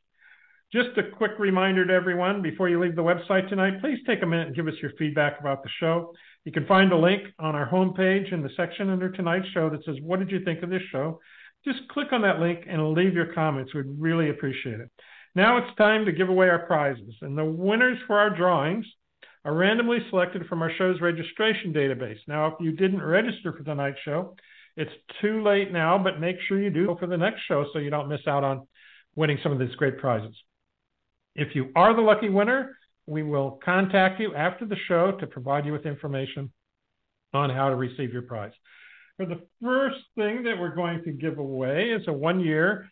Just 0.73 0.99
a 0.99 1.17
quick 1.17 1.33
reminder 1.39 1.87
to 1.87 1.93
everyone 1.93 2.43
before 2.43 2.69
you 2.69 2.81
leave 2.83 2.97
the 2.97 3.03
website 3.03 3.49
tonight, 3.49 3.81
please 3.81 3.99
take 4.07 4.23
a 4.23 4.27
minute 4.27 4.49
and 4.49 4.57
give 4.57 4.67
us 4.67 4.75
your 4.83 4.91
feedback 4.99 5.39
about 5.39 5.63
the 5.63 5.71
show. 5.79 6.13
You 6.45 6.53
can 6.53 6.67
find 6.67 6.93
a 6.93 6.97
link 6.97 7.23
on 7.39 7.55
our 7.55 7.69
homepage 7.69 8.33
in 8.33 8.43
the 8.43 8.51
section 8.57 8.91
under 8.91 9.11
tonight's 9.11 9.49
show 9.55 9.71
that 9.71 9.85
says, 9.85 9.97
What 10.03 10.19
did 10.19 10.31
you 10.31 10.45
think 10.45 10.63
of 10.63 10.71
this 10.71 10.83
show? 10.91 11.21
Just 11.65 11.89
click 11.89 12.13
on 12.13 12.23
that 12.23 12.41
link 12.41 12.65
and 12.69 12.93
leave 12.93 13.15
your 13.15 13.33
comments. 13.33 13.75
We'd 13.75 13.87
really 13.99 14.31
appreciate 14.31 14.81
it. 14.81 14.91
Now 15.35 15.59
it's 15.59 15.77
time 15.77 16.05
to 16.05 16.13
give 16.13 16.29
away 16.29 16.49
our 16.49 16.67
prizes. 16.67 17.15
And 17.23 17.39
the 17.39 17.45
winners 17.45 17.99
for 18.07 18.19
our 18.19 18.31
drawings 18.31 18.87
are 19.47 19.55
randomly 19.55 19.99
selected 20.11 20.45
from 20.49 20.61
our 20.61 20.73
show's 20.77 21.01
registration 21.01 21.73
database. 21.73 22.19
Now, 22.27 22.49
if 22.49 22.55
you 22.59 22.73
didn't 22.73 23.01
register 23.01 23.53
for 23.53 23.63
tonight's 23.63 24.01
show, 24.05 24.35
it's 24.77 24.91
too 25.23 25.41
late 25.45 25.73
now, 25.73 25.97
but 25.97 26.19
make 26.19 26.37
sure 26.49 26.61
you 26.61 26.69
do 26.69 26.97
for 26.99 27.07
the 27.07 27.17
next 27.17 27.43
show 27.47 27.65
so 27.73 27.79
you 27.79 27.89
don't 27.89 28.09
miss 28.09 28.27
out 28.27 28.43
on 28.43 28.67
winning 29.15 29.39
some 29.45 29.53
of 29.53 29.61
these 29.61 29.75
great 29.77 29.99
prizes. 29.99 30.35
If 31.37 31.55
you 31.55 31.71
are 31.77 31.95
the 31.95 32.03
lucky 32.03 32.29
winner, 32.29 32.77
we 33.07 33.23
will 33.23 33.61
contact 33.65 34.19
you 34.19 34.35
after 34.35 34.67
the 34.67 34.77
show 34.89 35.13
to 35.13 35.27
provide 35.29 35.65
you 35.65 35.73
with 35.73 35.87
information 35.87 36.53
on 37.33 37.49
how 37.49 37.69
to 37.69 37.77
receive 37.77 38.13
your 38.13 38.23
prize. 38.23 38.53
For 39.17 39.27
the 39.27 39.43
first 39.63 40.01
thing 40.17 40.43
that 40.43 40.59
we're 40.59 40.75
going 40.75 41.05
to 41.05 41.13
give 41.13 41.39
away 41.39 41.91
is 41.91 42.03
a 42.09 42.13
one 42.13 42.41
year 42.41 42.91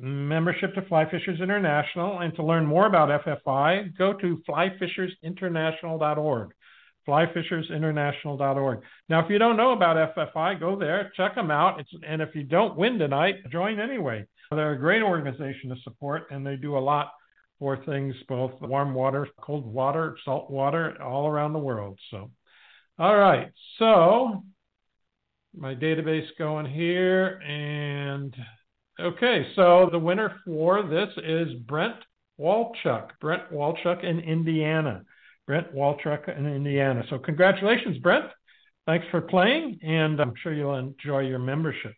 membership 0.00 0.74
to 0.74 0.82
Fly 0.82 1.08
Fishers 1.10 1.40
International. 1.40 2.20
And 2.20 2.34
to 2.36 2.44
learn 2.44 2.66
more 2.66 2.86
about 2.86 3.24
FFI, 3.24 3.96
go 3.96 4.12
to 4.14 4.42
flyfishersinternational.org. 4.48 6.50
Flyfishersinternational.org. 7.06 8.80
Now, 9.08 9.24
if 9.24 9.30
you 9.30 9.38
don't 9.38 9.56
know 9.56 9.72
about 9.72 10.16
FFI, 10.16 10.58
go 10.58 10.78
there, 10.78 11.12
check 11.16 11.34
them 11.34 11.50
out. 11.50 11.80
It's, 11.80 11.90
and 12.06 12.22
if 12.22 12.34
you 12.34 12.44
don't 12.44 12.76
win 12.76 12.98
tonight, 12.98 13.36
join 13.50 13.78
anyway. 13.78 14.26
They're 14.50 14.72
a 14.72 14.78
great 14.78 15.02
organization 15.02 15.70
to 15.70 15.76
support, 15.82 16.30
and 16.30 16.46
they 16.46 16.56
do 16.56 16.76
a 16.76 16.78
lot 16.78 17.12
for 17.58 17.82
things 17.84 18.14
both 18.28 18.52
warm 18.60 18.94
water, 18.94 19.28
cold 19.40 19.66
water, 19.66 20.16
salt 20.24 20.50
water, 20.50 21.00
all 21.02 21.26
around 21.26 21.52
the 21.52 21.58
world. 21.58 21.98
So, 22.10 22.30
all 22.98 23.16
right. 23.16 23.50
So, 23.78 24.44
my 25.56 25.74
database 25.74 26.26
going 26.38 26.66
here. 26.66 27.40
And 27.40 28.34
okay, 29.00 29.46
so 29.56 29.88
the 29.90 29.98
winner 29.98 30.40
for 30.44 30.82
this 30.82 31.08
is 31.24 31.54
Brent 31.66 31.96
Walchuk. 32.38 33.10
Brent 33.20 33.50
Walchuk 33.52 34.04
in 34.04 34.20
Indiana. 34.20 35.02
Brent 35.46 35.74
Walchuk 35.74 36.36
in 36.36 36.46
Indiana. 36.46 37.04
So, 37.10 37.18
congratulations, 37.18 37.98
Brent. 37.98 38.26
Thanks 38.86 39.06
for 39.10 39.20
playing, 39.20 39.78
and 39.82 40.20
I'm 40.20 40.34
sure 40.42 40.52
you'll 40.52 40.76
enjoy 40.76 41.20
your 41.20 41.38
membership. 41.38 41.94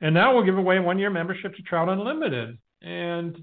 And 0.00 0.14
now 0.14 0.34
we'll 0.34 0.44
give 0.44 0.58
away 0.58 0.78
one 0.78 0.98
year 0.98 1.10
membership 1.10 1.54
to 1.56 1.62
Trout 1.62 1.88
Unlimited. 1.88 2.58
And 2.82 3.36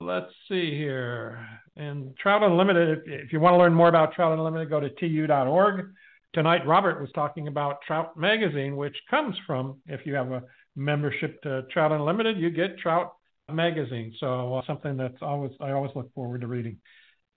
let's 0.00 0.30
see 0.48 0.70
here. 0.70 1.46
And 1.76 2.16
Trout 2.16 2.42
Unlimited, 2.42 2.98
if, 2.98 3.24
if 3.26 3.32
you 3.32 3.40
want 3.40 3.54
to 3.54 3.58
learn 3.58 3.74
more 3.74 3.88
about 3.88 4.14
Trout 4.14 4.32
Unlimited, 4.32 4.70
go 4.70 4.80
to 4.80 4.90
tu.org. 4.90 5.86
Tonight, 6.32 6.66
Robert 6.66 7.00
was 7.00 7.10
talking 7.14 7.48
about 7.48 7.82
Trout 7.86 8.16
Magazine, 8.16 8.76
which 8.76 8.96
comes 9.10 9.36
from, 9.46 9.80
if 9.86 10.06
you 10.06 10.14
have 10.14 10.32
a 10.32 10.42
membership 10.76 11.40
to 11.42 11.62
Trout 11.70 11.92
Unlimited, 11.92 12.38
you 12.38 12.50
get 12.50 12.78
Trout 12.78 13.14
Magazine. 13.52 14.14
So 14.20 14.56
uh, 14.56 14.62
something 14.66 14.96
that's 14.96 15.20
always 15.20 15.52
I 15.60 15.72
always 15.72 15.92
look 15.94 16.12
forward 16.14 16.40
to 16.42 16.46
reading. 16.46 16.78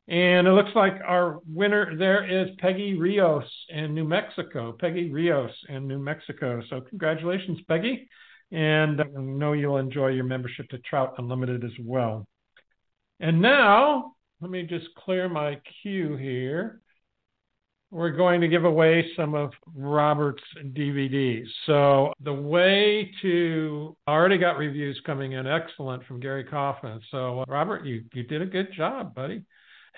And 0.08 0.48
it 0.48 0.52
looks 0.52 0.72
like 0.74 0.94
our 1.06 1.40
winner 1.46 1.98
there 1.98 2.26
is 2.26 2.56
Peggy 2.60 2.98
Rios 2.98 3.44
in 3.70 3.94
New 3.94 4.06
Mexico. 4.06 4.72
Peggy 4.72 5.12
Rios 5.12 5.52
in 5.68 5.88
New 5.88 6.00
Mexico. 6.00 6.62
So 6.70 6.80
congratulations, 6.82 7.60
Peggy. 7.68 8.08
And 8.52 9.02
I 9.02 9.06
know 9.20 9.52
you'll 9.52 9.78
enjoy 9.78 10.08
your 10.10 10.24
membership 10.24 10.70
to 10.70 10.78
Trout 10.80 11.16
Unlimited 11.18 11.66
as 11.66 11.72
well. 11.82 12.26
And 13.20 13.42
now, 13.42 14.14
let 14.40 14.50
me 14.50 14.64
just 14.64 14.86
clear 14.96 15.28
my 15.28 15.60
queue 15.82 16.16
here. 16.16 16.80
We're 17.90 18.12
going 18.12 18.42
to 18.42 18.48
give 18.50 18.66
away 18.66 19.10
some 19.16 19.34
of 19.34 19.52
Robert's 19.74 20.44
DVDs. 20.62 21.48
So, 21.66 22.12
the 22.22 22.34
way 22.34 23.12
to 23.22 23.96
I 24.06 24.12
already 24.12 24.38
got 24.38 24.58
reviews 24.58 25.00
coming 25.06 25.34
in 25.34 25.48
excellent 25.48 26.06
from 26.06 26.20
Gary 26.20 26.44
Kaufman. 26.44 27.00
So, 27.12 27.46
Robert, 27.48 27.86
you, 27.86 28.04
you 28.14 28.24
did 28.24 28.42
a 28.42 28.46
good 28.46 28.74
job, 28.74 29.16
buddy. 29.16 29.44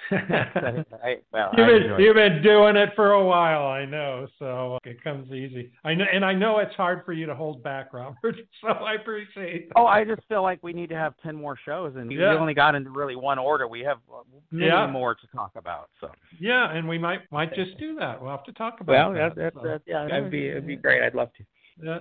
I, 0.12 1.18
well, 1.32 1.52
you've, 1.58 1.68
I 1.68 1.72
been, 1.72 2.00
you've 2.00 2.16
been 2.16 2.42
doing 2.42 2.76
it 2.76 2.90
for 2.96 3.12
a 3.12 3.24
while, 3.24 3.68
I 3.68 3.86
know. 3.86 4.28
So 4.40 4.78
it 4.84 5.04
comes 5.04 5.32
easy. 5.32 5.72
I 5.84 5.94
know, 5.94 6.06
and 6.12 6.26
I 6.26 6.34
know 6.34 6.60
it's 6.60 6.74
hard 6.76 7.04
for 7.06 7.14
you 7.14 7.26
to 7.26 7.36
hold 7.36 7.62
back, 7.64 7.94
Robert. 7.94 8.36
So 8.62 8.68
I 8.70 8.96
appreciate. 8.96 9.70
That. 9.70 9.74
Oh, 9.78 9.86
I 9.86 10.04
just 10.04 10.22
feel 10.28 10.42
like 10.42 10.62
we 10.64 10.74
need 10.74 10.90
to 10.90 10.96
have 10.96 11.14
ten 11.24 11.36
more 11.36 11.58
shows, 11.66 11.96
and 11.96 12.12
Yeah. 12.12 12.32
we 12.34 12.38
only 12.38 12.54
got 12.54 12.76
into 12.76 12.90
really 12.90 13.16
one 13.16 13.38
order. 13.40 13.68
We 13.68 13.82
have 13.82 13.98
uh, 14.14 14.22
many 14.52 14.68
Yeah. 14.68 14.88
more 14.88 15.16
to 15.16 15.28
talk 15.36 15.52
about. 15.56 15.90
So, 16.02 16.10
Yeah, 16.40 16.72
and 16.72 16.88
we 16.88 16.98
might 16.98 17.22
might 17.32 17.54
just 17.54 17.78
do 17.78 17.96
that. 17.96 18.22
We'll 18.22 18.32
have 18.32 18.44
to 18.46 18.54
talk 18.54 18.82
about. 18.82 18.94
well, 18.94 19.14
that. 19.14 19.36
that's, 19.36 19.54
that's, 19.54 19.56
So, 19.64 19.68
that's 19.70 19.84
yeah, 19.86 20.08
that'd 20.10 20.32
be 20.32 20.48
it'd 20.48 20.68
be 20.68 20.76
great. 20.76 21.04
I'd 21.04 21.16
love 21.16 21.30
to. 21.38 21.44
yeah. 21.84 22.00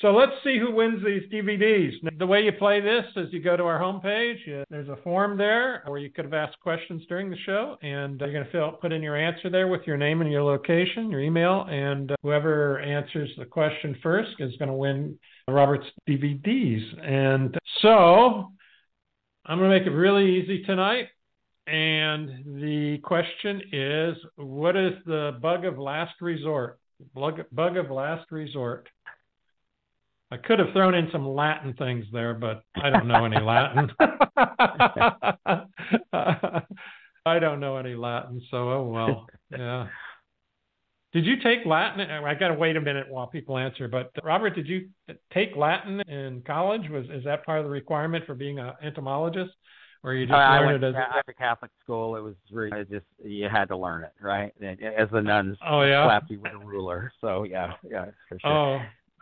So 0.00 0.12
let's 0.12 0.32
see 0.42 0.58
who 0.58 0.74
wins 0.74 1.04
these 1.04 1.30
DVDs. 1.30 1.92
The 2.18 2.26
way 2.26 2.40
you 2.40 2.52
play 2.52 2.80
this 2.80 3.04
is 3.16 3.30
you 3.32 3.42
go 3.42 3.54
to 3.54 3.64
our 3.64 3.78
homepage. 3.78 4.36
You, 4.46 4.64
there's 4.70 4.88
a 4.88 4.96
form 5.04 5.36
there 5.36 5.82
where 5.86 5.98
you 5.98 6.08
could 6.08 6.24
have 6.24 6.32
asked 6.32 6.58
questions 6.60 7.02
during 7.06 7.28
the 7.28 7.36
show, 7.44 7.76
and 7.82 8.18
you're 8.18 8.32
going 8.32 8.46
to 8.46 8.50
fill, 8.50 8.72
put 8.72 8.92
in 8.92 9.02
your 9.02 9.14
answer 9.14 9.50
there 9.50 9.68
with 9.68 9.82
your 9.86 9.98
name 9.98 10.22
and 10.22 10.32
your 10.32 10.42
location, 10.42 11.10
your 11.10 11.20
email, 11.20 11.66
and 11.68 12.12
uh, 12.12 12.16
whoever 12.22 12.80
answers 12.80 13.28
the 13.36 13.44
question 13.44 13.94
first 14.02 14.30
is 14.38 14.56
going 14.56 14.70
to 14.70 14.74
win 14.74 15.18
Robert's 15.46 15.86
DVDs. 16.08 16.82
And 17.06 17.58
so 17.82 18.52
I'm 19.44 19.58
going 19.58 19.70
to 19.70 19.78
make 19.78 19.86
it 19.86 19.90
really 19.94 20.40
easy 20.40 20.62
tonight. 20.62 21.08
And 21.66 22.58
the 22.58 23.00
question 23.04 23.60
is, 23.70 24.16
what 24.36 24.76
is 24.76 24.94
the 25.04 25.38
bug 25.42 25.66
of 25.66 25.78
last 25.78 26.14
resort? 26.22 26.78
Bug, 27.14 27.42
bug 27.52 27.76
of 27.76 27.90
last 27.90 28.30
resort. 28.30 28.88
I 30.32 30.36
could 30.36 30.60
have 30.60 30.72
thrown 30.72 30.94
in 30.94 31.08
some 31.10 31.28
Latin 31.28 31.74
things 31.74 32.04
there, 32.12 32.34
but 32.34 32.62
I 32.76 32.90
don't 32.90 33.08
know 33.08 33.24
any 33.24 33.40
Latin. 33.40 33.90
I 37.26 37.38
don't 37.38 37.58
know 37.60 37.76
any 37.76 37.94
Latin, 37.94 38.40
so 38.50 38.70
oh 38.70 38.84
well. 38.84 39.26
Yeah. 39.50 39.88
Did 41.12 41.26
you 41.26 41.40
take 41.42 41.66
Latin? 41.66 42.08
I 42.08 42.34
got 42.34 42.48
to 42.48 42.54
wait 42.54 42.76
a 42.76 42.80
minute 42.80 43.08
while 43.10 43.26
people 43.26 43.58
answer. 43.58 43.88
But 43.88 44.12
Robert, 44.22 44.54
did 44.54 44.68
you 44.68 44.90
take 45.32 45.56
Latin 45.56 46.00
in 46.02 46.42
college? 46.46 46.88
Was 46.88 47.06
is 47.06 47.24
that 47.24 47.44
part 47.44 47.58
of 47.58 47.64
the 47.64 47.70
requirement 47.70 48.24
for 48.26 48.34
being 48.34 48.60
an 48.60 48.74
entomologist, 48.80 49.50
or 50.04 50.14
you 50.14 50.26
just 50.26 50.36
I 50.36 50.60
learned 50.60 50.82
went 50.82 50.84
it 50.84 50.96
as? 50.96 51.06
I 51.10 51.16
went 51.16 51.26
to 51.26 51.34
Catholic 51.34 51.72
school. 51.82 52.14
It 52.14 52.20
was 52.20 52.36
really 52.52 52.78
it 52.78 52.88
just 52.88 53.06
you 53.24 53.48
had 53.48 53.66
to 53.68 53.76
learn 53.76 54.04
it, 54.04 54.12
right? 54.20 54.52
As 54.62 55.08
the 55.10 55.20
nuns 55.20 55.56
Oh 55.66 55.82
yeah. 55.82 56.06
slapped 56.06 56.30
you 56.30 56.38
with 56.38 56.52
a 56.52 56.58
ruler. 56.58 57.12
So 57.20 57.42
yeah, 57.42 57.72
yeah, 57.90 58.06
for 58.28 58.38
sure. 58.38 58.50
Oh, 58.50 58.80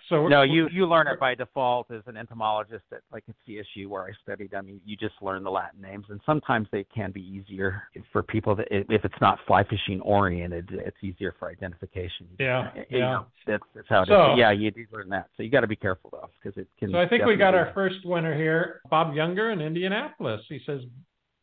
So 0.09 0.27
no, 0.29 0.43
you 0.43 0.69
you 0.73 0.87
learn 0.87 1.07
it 1.07 1.21
by 1.21 1.35
default 1.35 1.91
as 1.91 2.03
an 2.07 2.17
entomologist 2.17 2.85
at 2.93 3.01
like 3.13 3.25
at 3.29 3.35
CSU 3.47 3.87
where 3.89 4.05
I 4.05 4.11
studied. 4.23 4.55
I 4.55 4.61
mean, 4.61 4.81
you 4.85 4.97
just 4.97 5.15
learn 5.21 5.43
the 5.45 5.51
Latin 5.51 5.81
names, 5.81 6.07
and 6.09 6.21
sometimes 6.25 6.69
they 6.73 6.85
can 6.85 7.11
be 7.13 7.21
easier 7.21 7.83
for 8.13 8.23
people 8.23 8.55
that 8.57 8.67
if 8.71 9.05
it's 9.05 9.21
not 9.21 9.39
fly 9.47 9.65
fishing 9.65 10.01
oriented, 10.01 10.71
it's 10.73 10.97
easier 11.03 11.35
for 11.39 11.51
identification. 11.51 12.27
Yeah, 12.39 12.71
You 12.75 12.99
yeah. 12.99 12.99
know, 12.99 13.27
that's 13.47 13.63
that's 13.75 13.89
how 13.89 14.01
it 14.01 14.03
is. 14.05 14.09
So- 14.09 14.35
yeah, 14.37 14.51
you 14.51 14.71
do 14.71 14.85
learn 14.93 15.09
that. 15.11 15.29
So 15.37 15.43
you 15.43 15.51
got 15.51 15.61
to 15.61 15.67
be 15.67 15.77
careful 15.77 16.11
though, 16.11 16.31
because 16.43 16.57
it 16.61 16.69
can. 16.79 16.91
So 16.93 16.99
I 16.99 17.09
think 17.09 17.25
we 17.25 17.37
got 17.37 17.55
our 17.55 17.73
first 17.75 18.05
winner 18.05 18.35
here, 18.37 18.81
Bob 18.91 19.15
Younger 19.15 19.51
in 19.51 19.61
Indianapolis. 19.61 20.41
He 20.49 20.61
says 20.65 20.81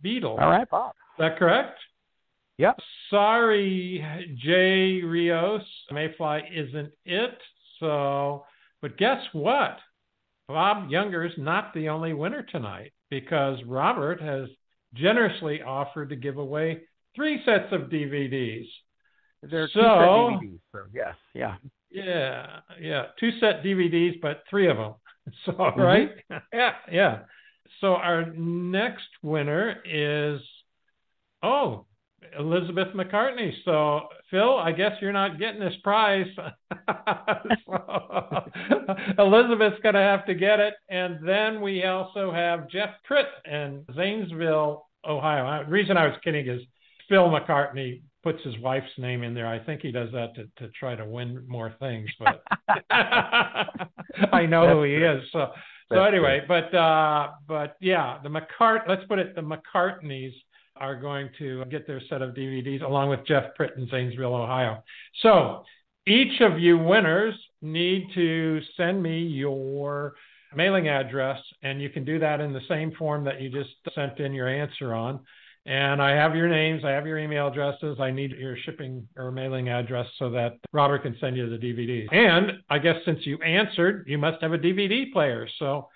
beetle. 0.01 0.37
All 0.39 0.49
right, 0.49 0.69
Bob. 0.69 0.91
Is 0.91 1.19
that 1.19 1.37
correct? 1.37 1.79
Yep. 2.57 2.79
Sorry, 3.09 4.03
Jay 4.37 5.01
Rios. 5.05 5.61
Mayfly 5.91 6.41
isn't 6.53 6.91
it. 7.05 7.37
So, 7.79 8.45
but 8.81 8.97
guess 8.97 9.21
what? 9.33 9.77
Bob 10.47 10.89
Younger 10.89 11.25
is 11.25 11.33
not 11.37 11.73
the 11.73 11.89
only 11.89 12.13
winner 12.13 12.43
tonight 12.43 12.93
because 13.09 13.57
Robert 13.65 14.21
has 14.21 14.47
generously 14.93 15.61
offered 15.61 16.09
to 16.09 16.15
give 16.15 16.37
away 16.37 16.81
three 17.15 17.41
sets 17.45 17.71
of 17.71 17.89
DVDs. 17.89 18.67
There 19.41 19.63
are 19.63 19.67
So- 19.69 19.79
two 19.79 19.79
set 19.81 20.41
DVDs. 20.41 20.59
So 20.71 20.79
yes, 20.93 21.15
yeah. 21.33 21.55
Yeah, 21.91 22.59
yeah, 22.81 23.05
two 23.19 23.31
set 23.39 23.63
DVDs, 23.63 24.19
but 24.21 24.43
three 24.49 24.67
of 24.67 24.77
them. 24.77 24.95
So 25.45 25.53
mm-hmm. 25.53 25.81
right, 25.81 26.11
yeah, 26.53 26.73
yeah. 26.91 27.19
So 27.81 27.95
our 27.95 28.27
next 28.31 29.07
winner 29.23 29.81
is 29.83 30.39
oh 31.41 31.87
Elizabeth 32.37 32.87
McCartney. 32.95 33.51
So 33.63 34.07
Phil, 34.31 34.57
I 34.57 34.71
guess 34.71 34.91
you're 35.01 35.11
not 35.13 35.39
getting 35.39 35.59
this 35.59 35.75
prize. 35.83 36.27
so, 37.65 38.43
Elizabeth's 39.19 39.81
gonna 39.83 39.99
have 40.01 40.25
to 40.25 40.33
get 40.33 40.59
it, 40.59 40.75
and 40.89 41.25
then 41.27 41.61
we 41.61 41.83
also 41.85 42.31
have 42.31 42.69
Jeff 42.69 42.89
Pritt 43.09 43.27
in 43.45 43.85
Zanesville, 43.95 44.87
Ohio. 45.07 45.63
The 45.63 45.71
reason 45.71 45.97
I 45.97 46.07
was 46.07 46.17
kidding 46.23 46.47
is 46.47 46.61
Phil 47.09 47.29
McCartney 47.29 48.01
puts 48.23 48.43
his 48.43 48.57
wife's 48.59 48.91
name 48.97 49.21
in 49.23 49.35
there. 49.35 49.47
I 49.47 49.59
think 49.59 49.81
he 49.81 49.91
does 49.91 50.11
that 50.11 50.33
to, 50.35 50.47
to 50.57 50.71
try 50.71 50.95
to 50.95 51.05
win 51.05 51.45
more 51.47 51.75
things, 51.79 52.09
but 52.19 52.41
I 52.89 54.47
know 54.47 54.67
who 54.67 54.83
he 54.83 54.95
is. 54.95 55.21
So 55.31 55.51
so 55.91 56.03
anyway, 56.03 56.41
but 56.47 56.73
uh 56.73 57.29
but 57.47 57.75
yeah, 57.79 58.17
the 58.23 58.29
McCart 58.29 58.87
let's 58.87 59.05
put 59.05 59.19
it 59.19 59.35
the 59.35 59.41
McCartneys 59.41 60.33
are 60.77 60.99
going 60.99 61.29
to 61.39 61.63
get 61.65 61.87
their 61.87 62.01
set 62.09 62.21
of 62.21 62.33
DVDs 62.33 62.81
along 62.81 63.09
with 63.09 63.25
Jeff 63.25 63.55
Pritt 63.59 63.77
in 63.77 63.87
Zanesville, 63.89 64.35
Ohio. 64.35 64.83
So 65.21 65.63
each 66.07 66.41
of 66.41 66.59
you 66.59 66.77
winners 66.77 67.35
need 67.61 68.07
to 68.15 68.61
send 68.77 69.01
me 69.01 69.23
your 69.23 70.13
mailing 70.55 70.87
address, 70.87 71.39
and 71.63 71.81
you 71.81 71.89
can 71.89 72.05
do 72.05 72.19
that 72.19 72.39
in 72.39 72.53
the 72.53 72.61
same 72.69 72.91
form 72.93 73.23
that 73.25 73.41
you 73.41 73.49
just 73.49 73.69
sent 73.93 74.19
in 74.19 74.33
your 74.33 74.47
answer 74.47 74.93
on. 74.93 75.19
And 75.67 75.99
I 75.99 76.11
have 76.11 76.35
your 76.35 76.47
names, 76.47 76.83
I 76.85 76.91
have 76.91 77.07
your 77.07 77.17
email 77.17 77.47
addresses. 77.47 77.97
I 77.99 78.11
need 78.11 78.31
your 78.31 78.55
shipping 78.55 79.07
or 79.17 79.31
mailing 79.31 79.69
address 79.69 80.05
so 80.19 80.29
that 80.29 80.57
Robert 80.71 81.01
can 81.01 81.17
send 81.19 81.35
you 81.35 81.49
the 81.49 81.57
DVDs. 81.57 82.13
And 82.13 82.59
I 82.69 82.77
guess 82.77 82.97
since 83.03 83.25
you 83.25 83.41
answered, 83.41 84.05
you 84.07 84.19
must 84.19 84.43
have 84.43 84.53
a 84.53 84.59
DVD 84.59 85.11
player. 85.11 85.47
So 85.57 85.89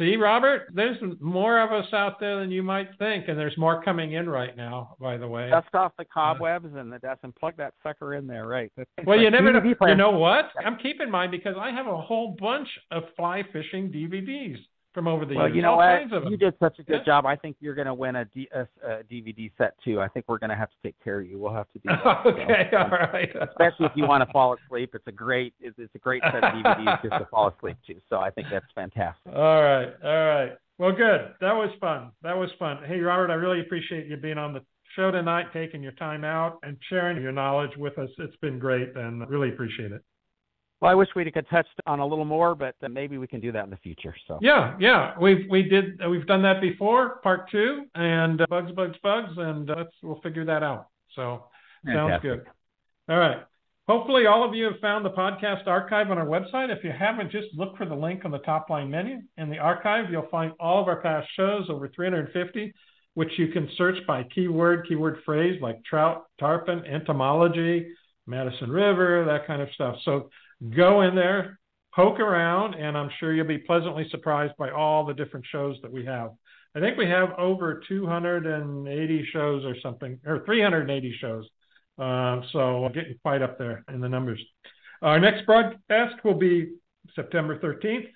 see, 0.00 0.16
Robert, 0.16 0.68
there's 0.74 0.96
more 1.20 1.60
of 1.60 1.70
us 1.70 1.92
out 1.92 2.18
there 2.18 2.40
than 2.40 2.50
you 2.50 2.62
might 2.62 2.88
think, 2.98 3.28
and 3.28 3.38
there's 3.38 3.56
more 3.56 3.82
coming 3.82 4.14
in 4.14 4.28
right 4.28 4.56
now, 4.56 4.96
by 4.98 5.16
the 5.16 5.28
way. 5.28 5.50
Dust 5.50 5.74
off 5.74 5.92
the 5.98 6.04
cobwebs 6.04 6.68
and 6.74 6.92
the 6.92 6.98
dust 6.98 7.20
and 7.22 7.34
plug 7.36 7.56
that 7.58 7.74
sucker 7.82 8.14
in 8.14 8.26
there, 8.26 8.46
right? 8.48 8.72
That's 8.76 8.90
Well, 9.06 9.18
you 9.18 9.30
like 9.30 9.34
never 9.34 9.52
know. 9.52 9.60
DVD. 9.60 9.90
You 9.90 9.94
know 9.94 10.10
what? 10.10 10.46
I'm 10.64 10.78
keeping 10.78 11.10
mine 11.10 11.30
because 11.30 11.54
I 11.60 11.70
have 11.70 11.86
a 11.86 12.00
whole 12.00 12.36
bunch 12.40 12.68
of 12.90 13.04
fly 13.16 13.44
fishing 13.52 13.92
DVDs 13.92 14.56
from 14.92 15.06
over 15.06 15.24
the 15.24 15.34
Well, 15.36 15.46
years. 15.46 15.56
you 15.56 15.62
know 15.62 15.72
all 15.72 15.76
what? 15.78 15.98
kinds 16.00 16.12
of 16.12 16.22
them. 16.24 16.30
You 16.32 16.36
did 16.36 16.54
such 16.58 16.78
a 16.78 16.82
good 16.82 16.98
Yeah. 17.00 17.04
job. 17.04 17.26
I 17.26 17.36
think 17.36 17.56
you're 17.60 17.74
going 17.74 17.86
to 17.86 17.94
win 17.94 18.16
a, 18.16 18.24
D, 18.24 18.48
a, 18.52 18.62
a 18.84 19.02
DVD 19.04 19.50
set 19.56 19.74
too. 19.84 20.00
I 20.00 20.08
think 20.08 20.26
we're 20.28 20.38
going 20.38 20.50
to 20.50 20.56
have 20.56 20.70
to 20.70 20.76
take 20.82 20.98
care 21.02 21.20
of 21.20 21.26
you. 21.26 21.38
We'll 21.38 21.54
have 21.54 21.70
to 21.72 21.78
do 21.78 21.88
that. 21.88 22.22
okay, 22.26 22.68
So, 22.70 22.78
all 22.78 22.88
right. 22.90 23.30
Especially 23.48 23.86
if 23.86 23.92
you 23.94 24.06
want 24.06 24.26
to 24.26 24.32
fall 24.32 24.54
asleep, 24.64 24.90
it's 24.94 25.06
a 25.06 25.12
great 25.12 25.54
it's, 25.60 25.78
it's 25.78 25.94
a 25.94 25.98
great 25.98 26.22
set 26.24 26.36
of 26.36 26.42
DVDs 26.54 27.02
just 27.02 27.12
to 27.18 27.26
fall 27.30 27.48
asleep 27.48 27.76
to. 27.86 27.94
So 28.08 28.18
I 28.18 28.30
think 28.30 28.48
that's 28.50 28.66
fantastic. 28.74 29.32
All 29.34 29.62
right, 29.62 29.92
all 30.02 30.26
right. 30.26 30.52
Well, 30.78 30.92
good. 30.92 31.34
That 31.40 31.52
was 31.54 31.70
fun. 31.80 32.10
That 32.22 32.36
was 32.36 32.50
fun. 32.58 32.78
Hey, 32.86 33.00
Robert, 33.00 33.30
I 33.30 33.34
really 33.34 33.60
appreciate 33.60 34.06
you 34.06 34.16
being 34.16 34.38
on 34.38 34.54
the 34.54 34.62
show 34.96 35.10
tonight, 35.10 35.46
taking 35.52 35.82
your 35.82 35.92
time 35.92 36.24
out 36.24 36.58
and 36.62 36.76
sharing 36.88 37.22
your 37.22 37.32
knowledge 37.32 37.76
with 37.76 37.98
us. 37.98 38.08
It's 38.18 38.34
been 38.36 38.58
great, 38.58 38.96
and 38.96 39.28
really 39.28 39.50
appreciate 39.50 39.92
it. 39.92 40.02
Well, 40.80 40.90
I 40.90 40.94
wish 40.94 41.08
we 41.14 41.30
could 41.30 41.48
touch 41.50 41.66
on 41.86 42.00
a 42.00 42.06
little 42.06 42.24
more, 42.24 42.54
but 42.54 42.74
maybe 42.90 43.18
we 43.18 43.26
can 43.26 43.40
do 43.40 43.52
that 43.52 43.64
in 43.64 43.70
the 43.70 43.76
future. 43.76 44.14
So 44.26 44.38
Yeah, 44.40 44.76
yeah. 44.80 45.14
We've 45.20 45.48
we 45.50 45.62
did 45.62 46.00
we've 46.08 46.26
done 46.26 46.42
that 46.42 46.60
before, 46.60 47.16
part 47.18 47.50
two, 47.50 47.84
and 47.94 48.40
uh, 48.40 48.46
bugs, 48.48 48.72
bugs, 48.72 48.96
bugs, 49.02 49.32
and 49.36 49.70
uh, 49.70 49.84
we'll 50.02 50.20
figure 50.22 50.44
that 50.46 50.62
out. 50.62 50.88
So 51.14 51.44
sounds 51.86 52.22
good. 52.22 52.44
All 53.08 53.18
right. 53.18 53.44
Hopefully, 53.88 54.26
all 54.26 54.48
of 54.48 54.54
you 54.54 54.64
have 54.66 54.78
found 54.80 55.04
the 55.04 55.10
podcast 55.10 55.66
archive 55.66 56.10
on 56.10 56.16
our 56.16 56.26
website. 56.26 56.74
If 56.74 56.84
you 56.84 56.92
haven't, 56.96 57.32
just 57.32 57.48
look 57.54 57.76
for 57.76 57.86
the 57.86 57.94
link 57.94 58.24
on 58.24 58.30
the 58.30 58.38
top 58.38 58.70
line 58.70 58.88
menu. 58.88 59.18
In 59.36 59.50
the 59.50 59.58
archive, 59.58 60.10
you'll 60.10 60.28
find 60.30 60.52
all 60.60 60.80
of 60.80 60.86
our 60.86 61.02
past 61.02 61.26
shows, 61.36 61.66
over 61.68 61.88
350, 61.88 62.72
which 63.14 63.30
you 63.36 63.48
can 63.48 63.68
search 63.76 63.96
by 64.06 64.22
keyword, 64.32 64.86
keyword 64.86 65.18
phrase 65.26 65.60
like 65.60 65.82
trout, 65.84 66.26
tarpon, 66.38 66.84
entomology, 66.86 67.88
Madison 68.28 68.70
River, 68.70 69.24
that 69.24 69.46
kind 69.48 69.60
of 69.60 69.68
stuff. 69.74 69.96
So 70.04 70.30
go 70.68 71.02
in 71.02 71.14
there, 71.14 71.58
poke 71.94 72.20
around, 72.20 72.74
and 72.74 72.96
I'm 72.96 73.10
sure 73.18 73.32
you'll 73.34 73.46
be 73.46 73.58
pleasantly 73.58 74.06
surprised 74.10 74.54
by 74.58 74.70
all 74.70 75.04
the 75.04 75.14
different 75.14 75.46
shows 75.50 75.76
that 75.82 75.92
we 75.92 76.04
have. 76.04 76.32
I 76.74 76.80
think 76.80 76.96
we 76.96 77.06
have 77.06 77.30
over 77.38 77.82
280 77.88 79.28
shows 79.32 79.64
or 79.64 79.74
something, 79.82 80.20
or 80.24 80.44
380 80.44 81.16
shows. 81.20 81.46
Uh, 81.98 82.40
so 82.52 82.88
getting 82.94 83.18
quite 83.22 83.42
up 83.42 83.58
there 83.58 83.84
in 83.92 84.00
the 84.00 84.08
numbers. 84.08 84.40
Our 85.02 85.18
next 85.18 85.46
broadcast 85.46 86.24
will 86.24 86.34
be 86.34 86.74
September 87.14 87.58
13th, 87.58 88.06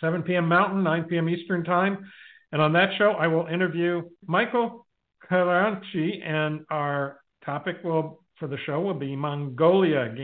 7 0.00 0.22
p.m. 0.22 0.48
Mountain, 0.48 0.82
9 0.82 1.04
p.m. 1.04 1.28
Eastern 1.28 1.64
Time. 1.64 2.10
And 2.52 2.60
on 2.60 2.72
that 2.74 2.90
show, 2.98 3.12
I 3.12 3.26
will 3.28 3.46
interview 3.46 4.02
Michael 4.26 4.86
Kalanchi, 5.28 6.24
and 6.24 6.64
our 6.70 7.20
topic 7.44 7.78
will 7.82 8.22
for 8.38 8.48
the 8.48 8.58
show 8.66 8.80
will 8.80 8.94
be 8.94 9.16
Mongolia, 9.16 10.14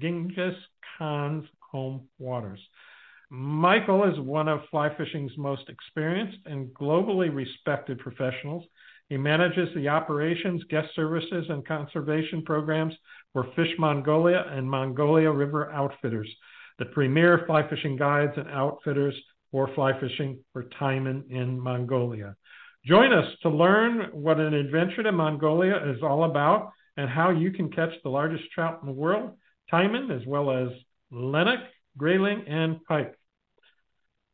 Genghis 0.00 0.54
Khan's 0.98 1.44
home 1.60 2.08
waters. 2.18 2.60
Michael 3.28 4.04
is 4.04 4.18
one 4.20 4.48
of 4.48 4.60
fly 4.70 4.94
fishing's 4.96 5.36
most 5.36 5.68
experienced 5.68 6.38
and 6.46 6.68
globally 6.68 7.34
respected 7.34 7.98
professionals. 7.98 8.64
He 9.08 9.16
manages 9.16 9.68
the 9.74 9.88
operations, 9.88 10.62
guest 10.70 10.88
services, 10.94 11.46
and 11.48 11.66
conservation 11.66 12.42
programs 12.42 12.94
for 13.32 13.48
Fish 13.56 13.72
Mongolia 13.78 14.44
and 14.50 14.68
Mongolia 14.68 15.30
River 15.30 15.72
Outfitters, 15.72 16.32
the 16.78 16.86
premier 16.86 17.44
fly 17.46 17.68
fishing 17.68 17.96
guides 17.96 18.32
and 18.36 18.48
outfitters 18.48 19.14
for 19.50 19.72
fly 19.74 19.98
fishing 20.00 20.38
for 20.52 20.64
taimen 20.80 21.30
in 21.30 21.58
Mongolia. 21.58 22.36
Join 22.84 23.12
us 23.12 23.26
to 23.42 23.48
learn 23.48 24.10
what 24.12 24.38
an 24.38 24.54
adventure 24.54 25.02
to 25.02 25.12
Mongolia 25.12 25.76
is 25.90 26.02
all 26.02 26.24
about 26.24 26.72
and 26.96 27.08
how 27.08 27.30
you 27.30 27.50
can 27.50 27.70
catch 27.70 27.92
the 28.02 28.08
largest 28.08 28.44
trout 28.52 28.78
in 28.82 28.86
the 28.86 28.92
world, 28.92 29.32
taimen, 29.72 30.10
as 30.10 30.26
well 30.26 30.50
as 30.50 30.68
lenoks, 31.10 31.68
grayling, 31.96 32.44
and 32.48 32.84
pike. 32.84 33.14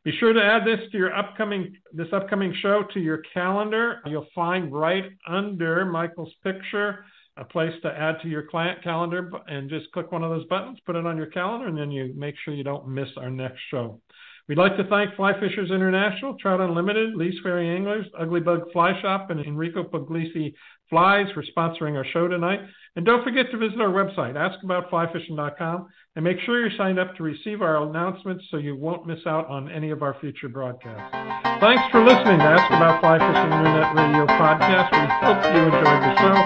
Be 0.05 0.13
sure 0.19 0.33
to 0.33 0.43
add 0.43 0.67
this 0.67 0.81
to 0.91 0.99
your 0.99 1.15
upcoming 1.15 1.77
this 1.93 2.09
upcoming 2.13 2.53
show 2.61 2.83
to 2.93 3.01
your 3.01 3.23
calendar. 3.33 4.01
You'll 4.05 4.27
find 4.35 4.73
right 4.73 5.05
under 5.29 5.85
Michael's 5.85 6.33
picture 6.43 7.05
a 7.37 7.45
place 7.45 7.73
to 7.83 7.89
add 7.89 8.21
to 8.23 8.29
your 8.29 8.43
client 8.43 8.83
calendar 8.83 9.31
and 9.47 9.71
just 9.71 9.91
click 9.93 10.13
one 10.13 10.23
of 10.23 10.31
those 10.31 10.47
buttons, 10.49 10.79
put 10.85 10.97
it 10.97 11.07
on 11.07 11.17
your 11.17 11.27
calendar, 11.27 11.67
and 11.67 11.79
then 11.79 11.91
you 11.91 12.13
make 12.17 12.35
sure 12.45 12.53
you 12.53 12.65
don't 12.65 12.89
miss 12.89 13.09
our 13.17 13.31
next 13.31 13.61
show. 13.71 14.01
We'd 14.49 14.59
like 14.59 14.77
to 14.77 14.85
thank 14.85 15.15
Fly 15.15 15.39
Fishers 15.39 15.71
International, 15.71 16.37
Trout 16.37 16.61
Unlimited, 16.61 17.15
Lee's 17.15 17.39
Ferry 17.43 17.75
Anglers, 17.75 18.07
Ugly 18.19 18.41
Bug 18.41 18.73
Fly 18.73 19.01
Shop, 19.01 19.31
and 19.31 19.41
Enrico 19.41 19.85
Puglisi 19.85 20.53
Flies 20.93 21.25
for 21.33 21.43
sponsoring 21.43 21.97
our 21.97 22.05
show 22.13 22.29
tonight. 22.29 22.61
And 22.97 23.07
don't 23.07 23.25
forget 23.25 23.47
to 23.51 23.57
visit 23.57 23.81
our 23.81 23.89
website, 23.89 24.37
askaboutflyfishing.com, 24.37 25.89
and 26.17 26.23
make 26.23 26.37
sure 26.45 26.61
you're 26.61 26.77
signed 26.77 26.99
up 26.99 27.17
to 27.17 27.23
receive 27.23 27.63
our 27.63 27.83
announcements 27.89 28.45
so 28.51 28.59
you 28.59 28.77
won't 28.77 29.07
miss 29.07 29.21
out 29.27 29.49
on 29.49 29.71
any 29.71 29.89
of 29.89 30.03
our 30.03 30.15
future 30.21 30.51
broadcasts. 30.51 31.17
Thanks 31.61 31.83
for 31.91 32.05
listening 32.05 32.37
to 32.37 32.45
Ask 32.45 32.71
About 32.71 33.01
Fly 33.01 33.17
Fishing 33.17 33.53
Internet 33.57 33.97
Radio 33.97 34.27
podcast. 34.37 34.93
We 34.93 35.01
hope 35.25 35.41
you 35.57 35.63
enjoyed 35.65 36.03
the 36.05 36.13
show. 36.21 36.37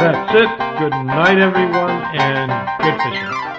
That's 0.00 0.34
it. 0.40 0.48
Good 0.80 0.96
night, 1.04 1.36
everyone, 1.36 2.00
and 2.16 2.48
good 2.80 2.96
fishing. 3.04 3.55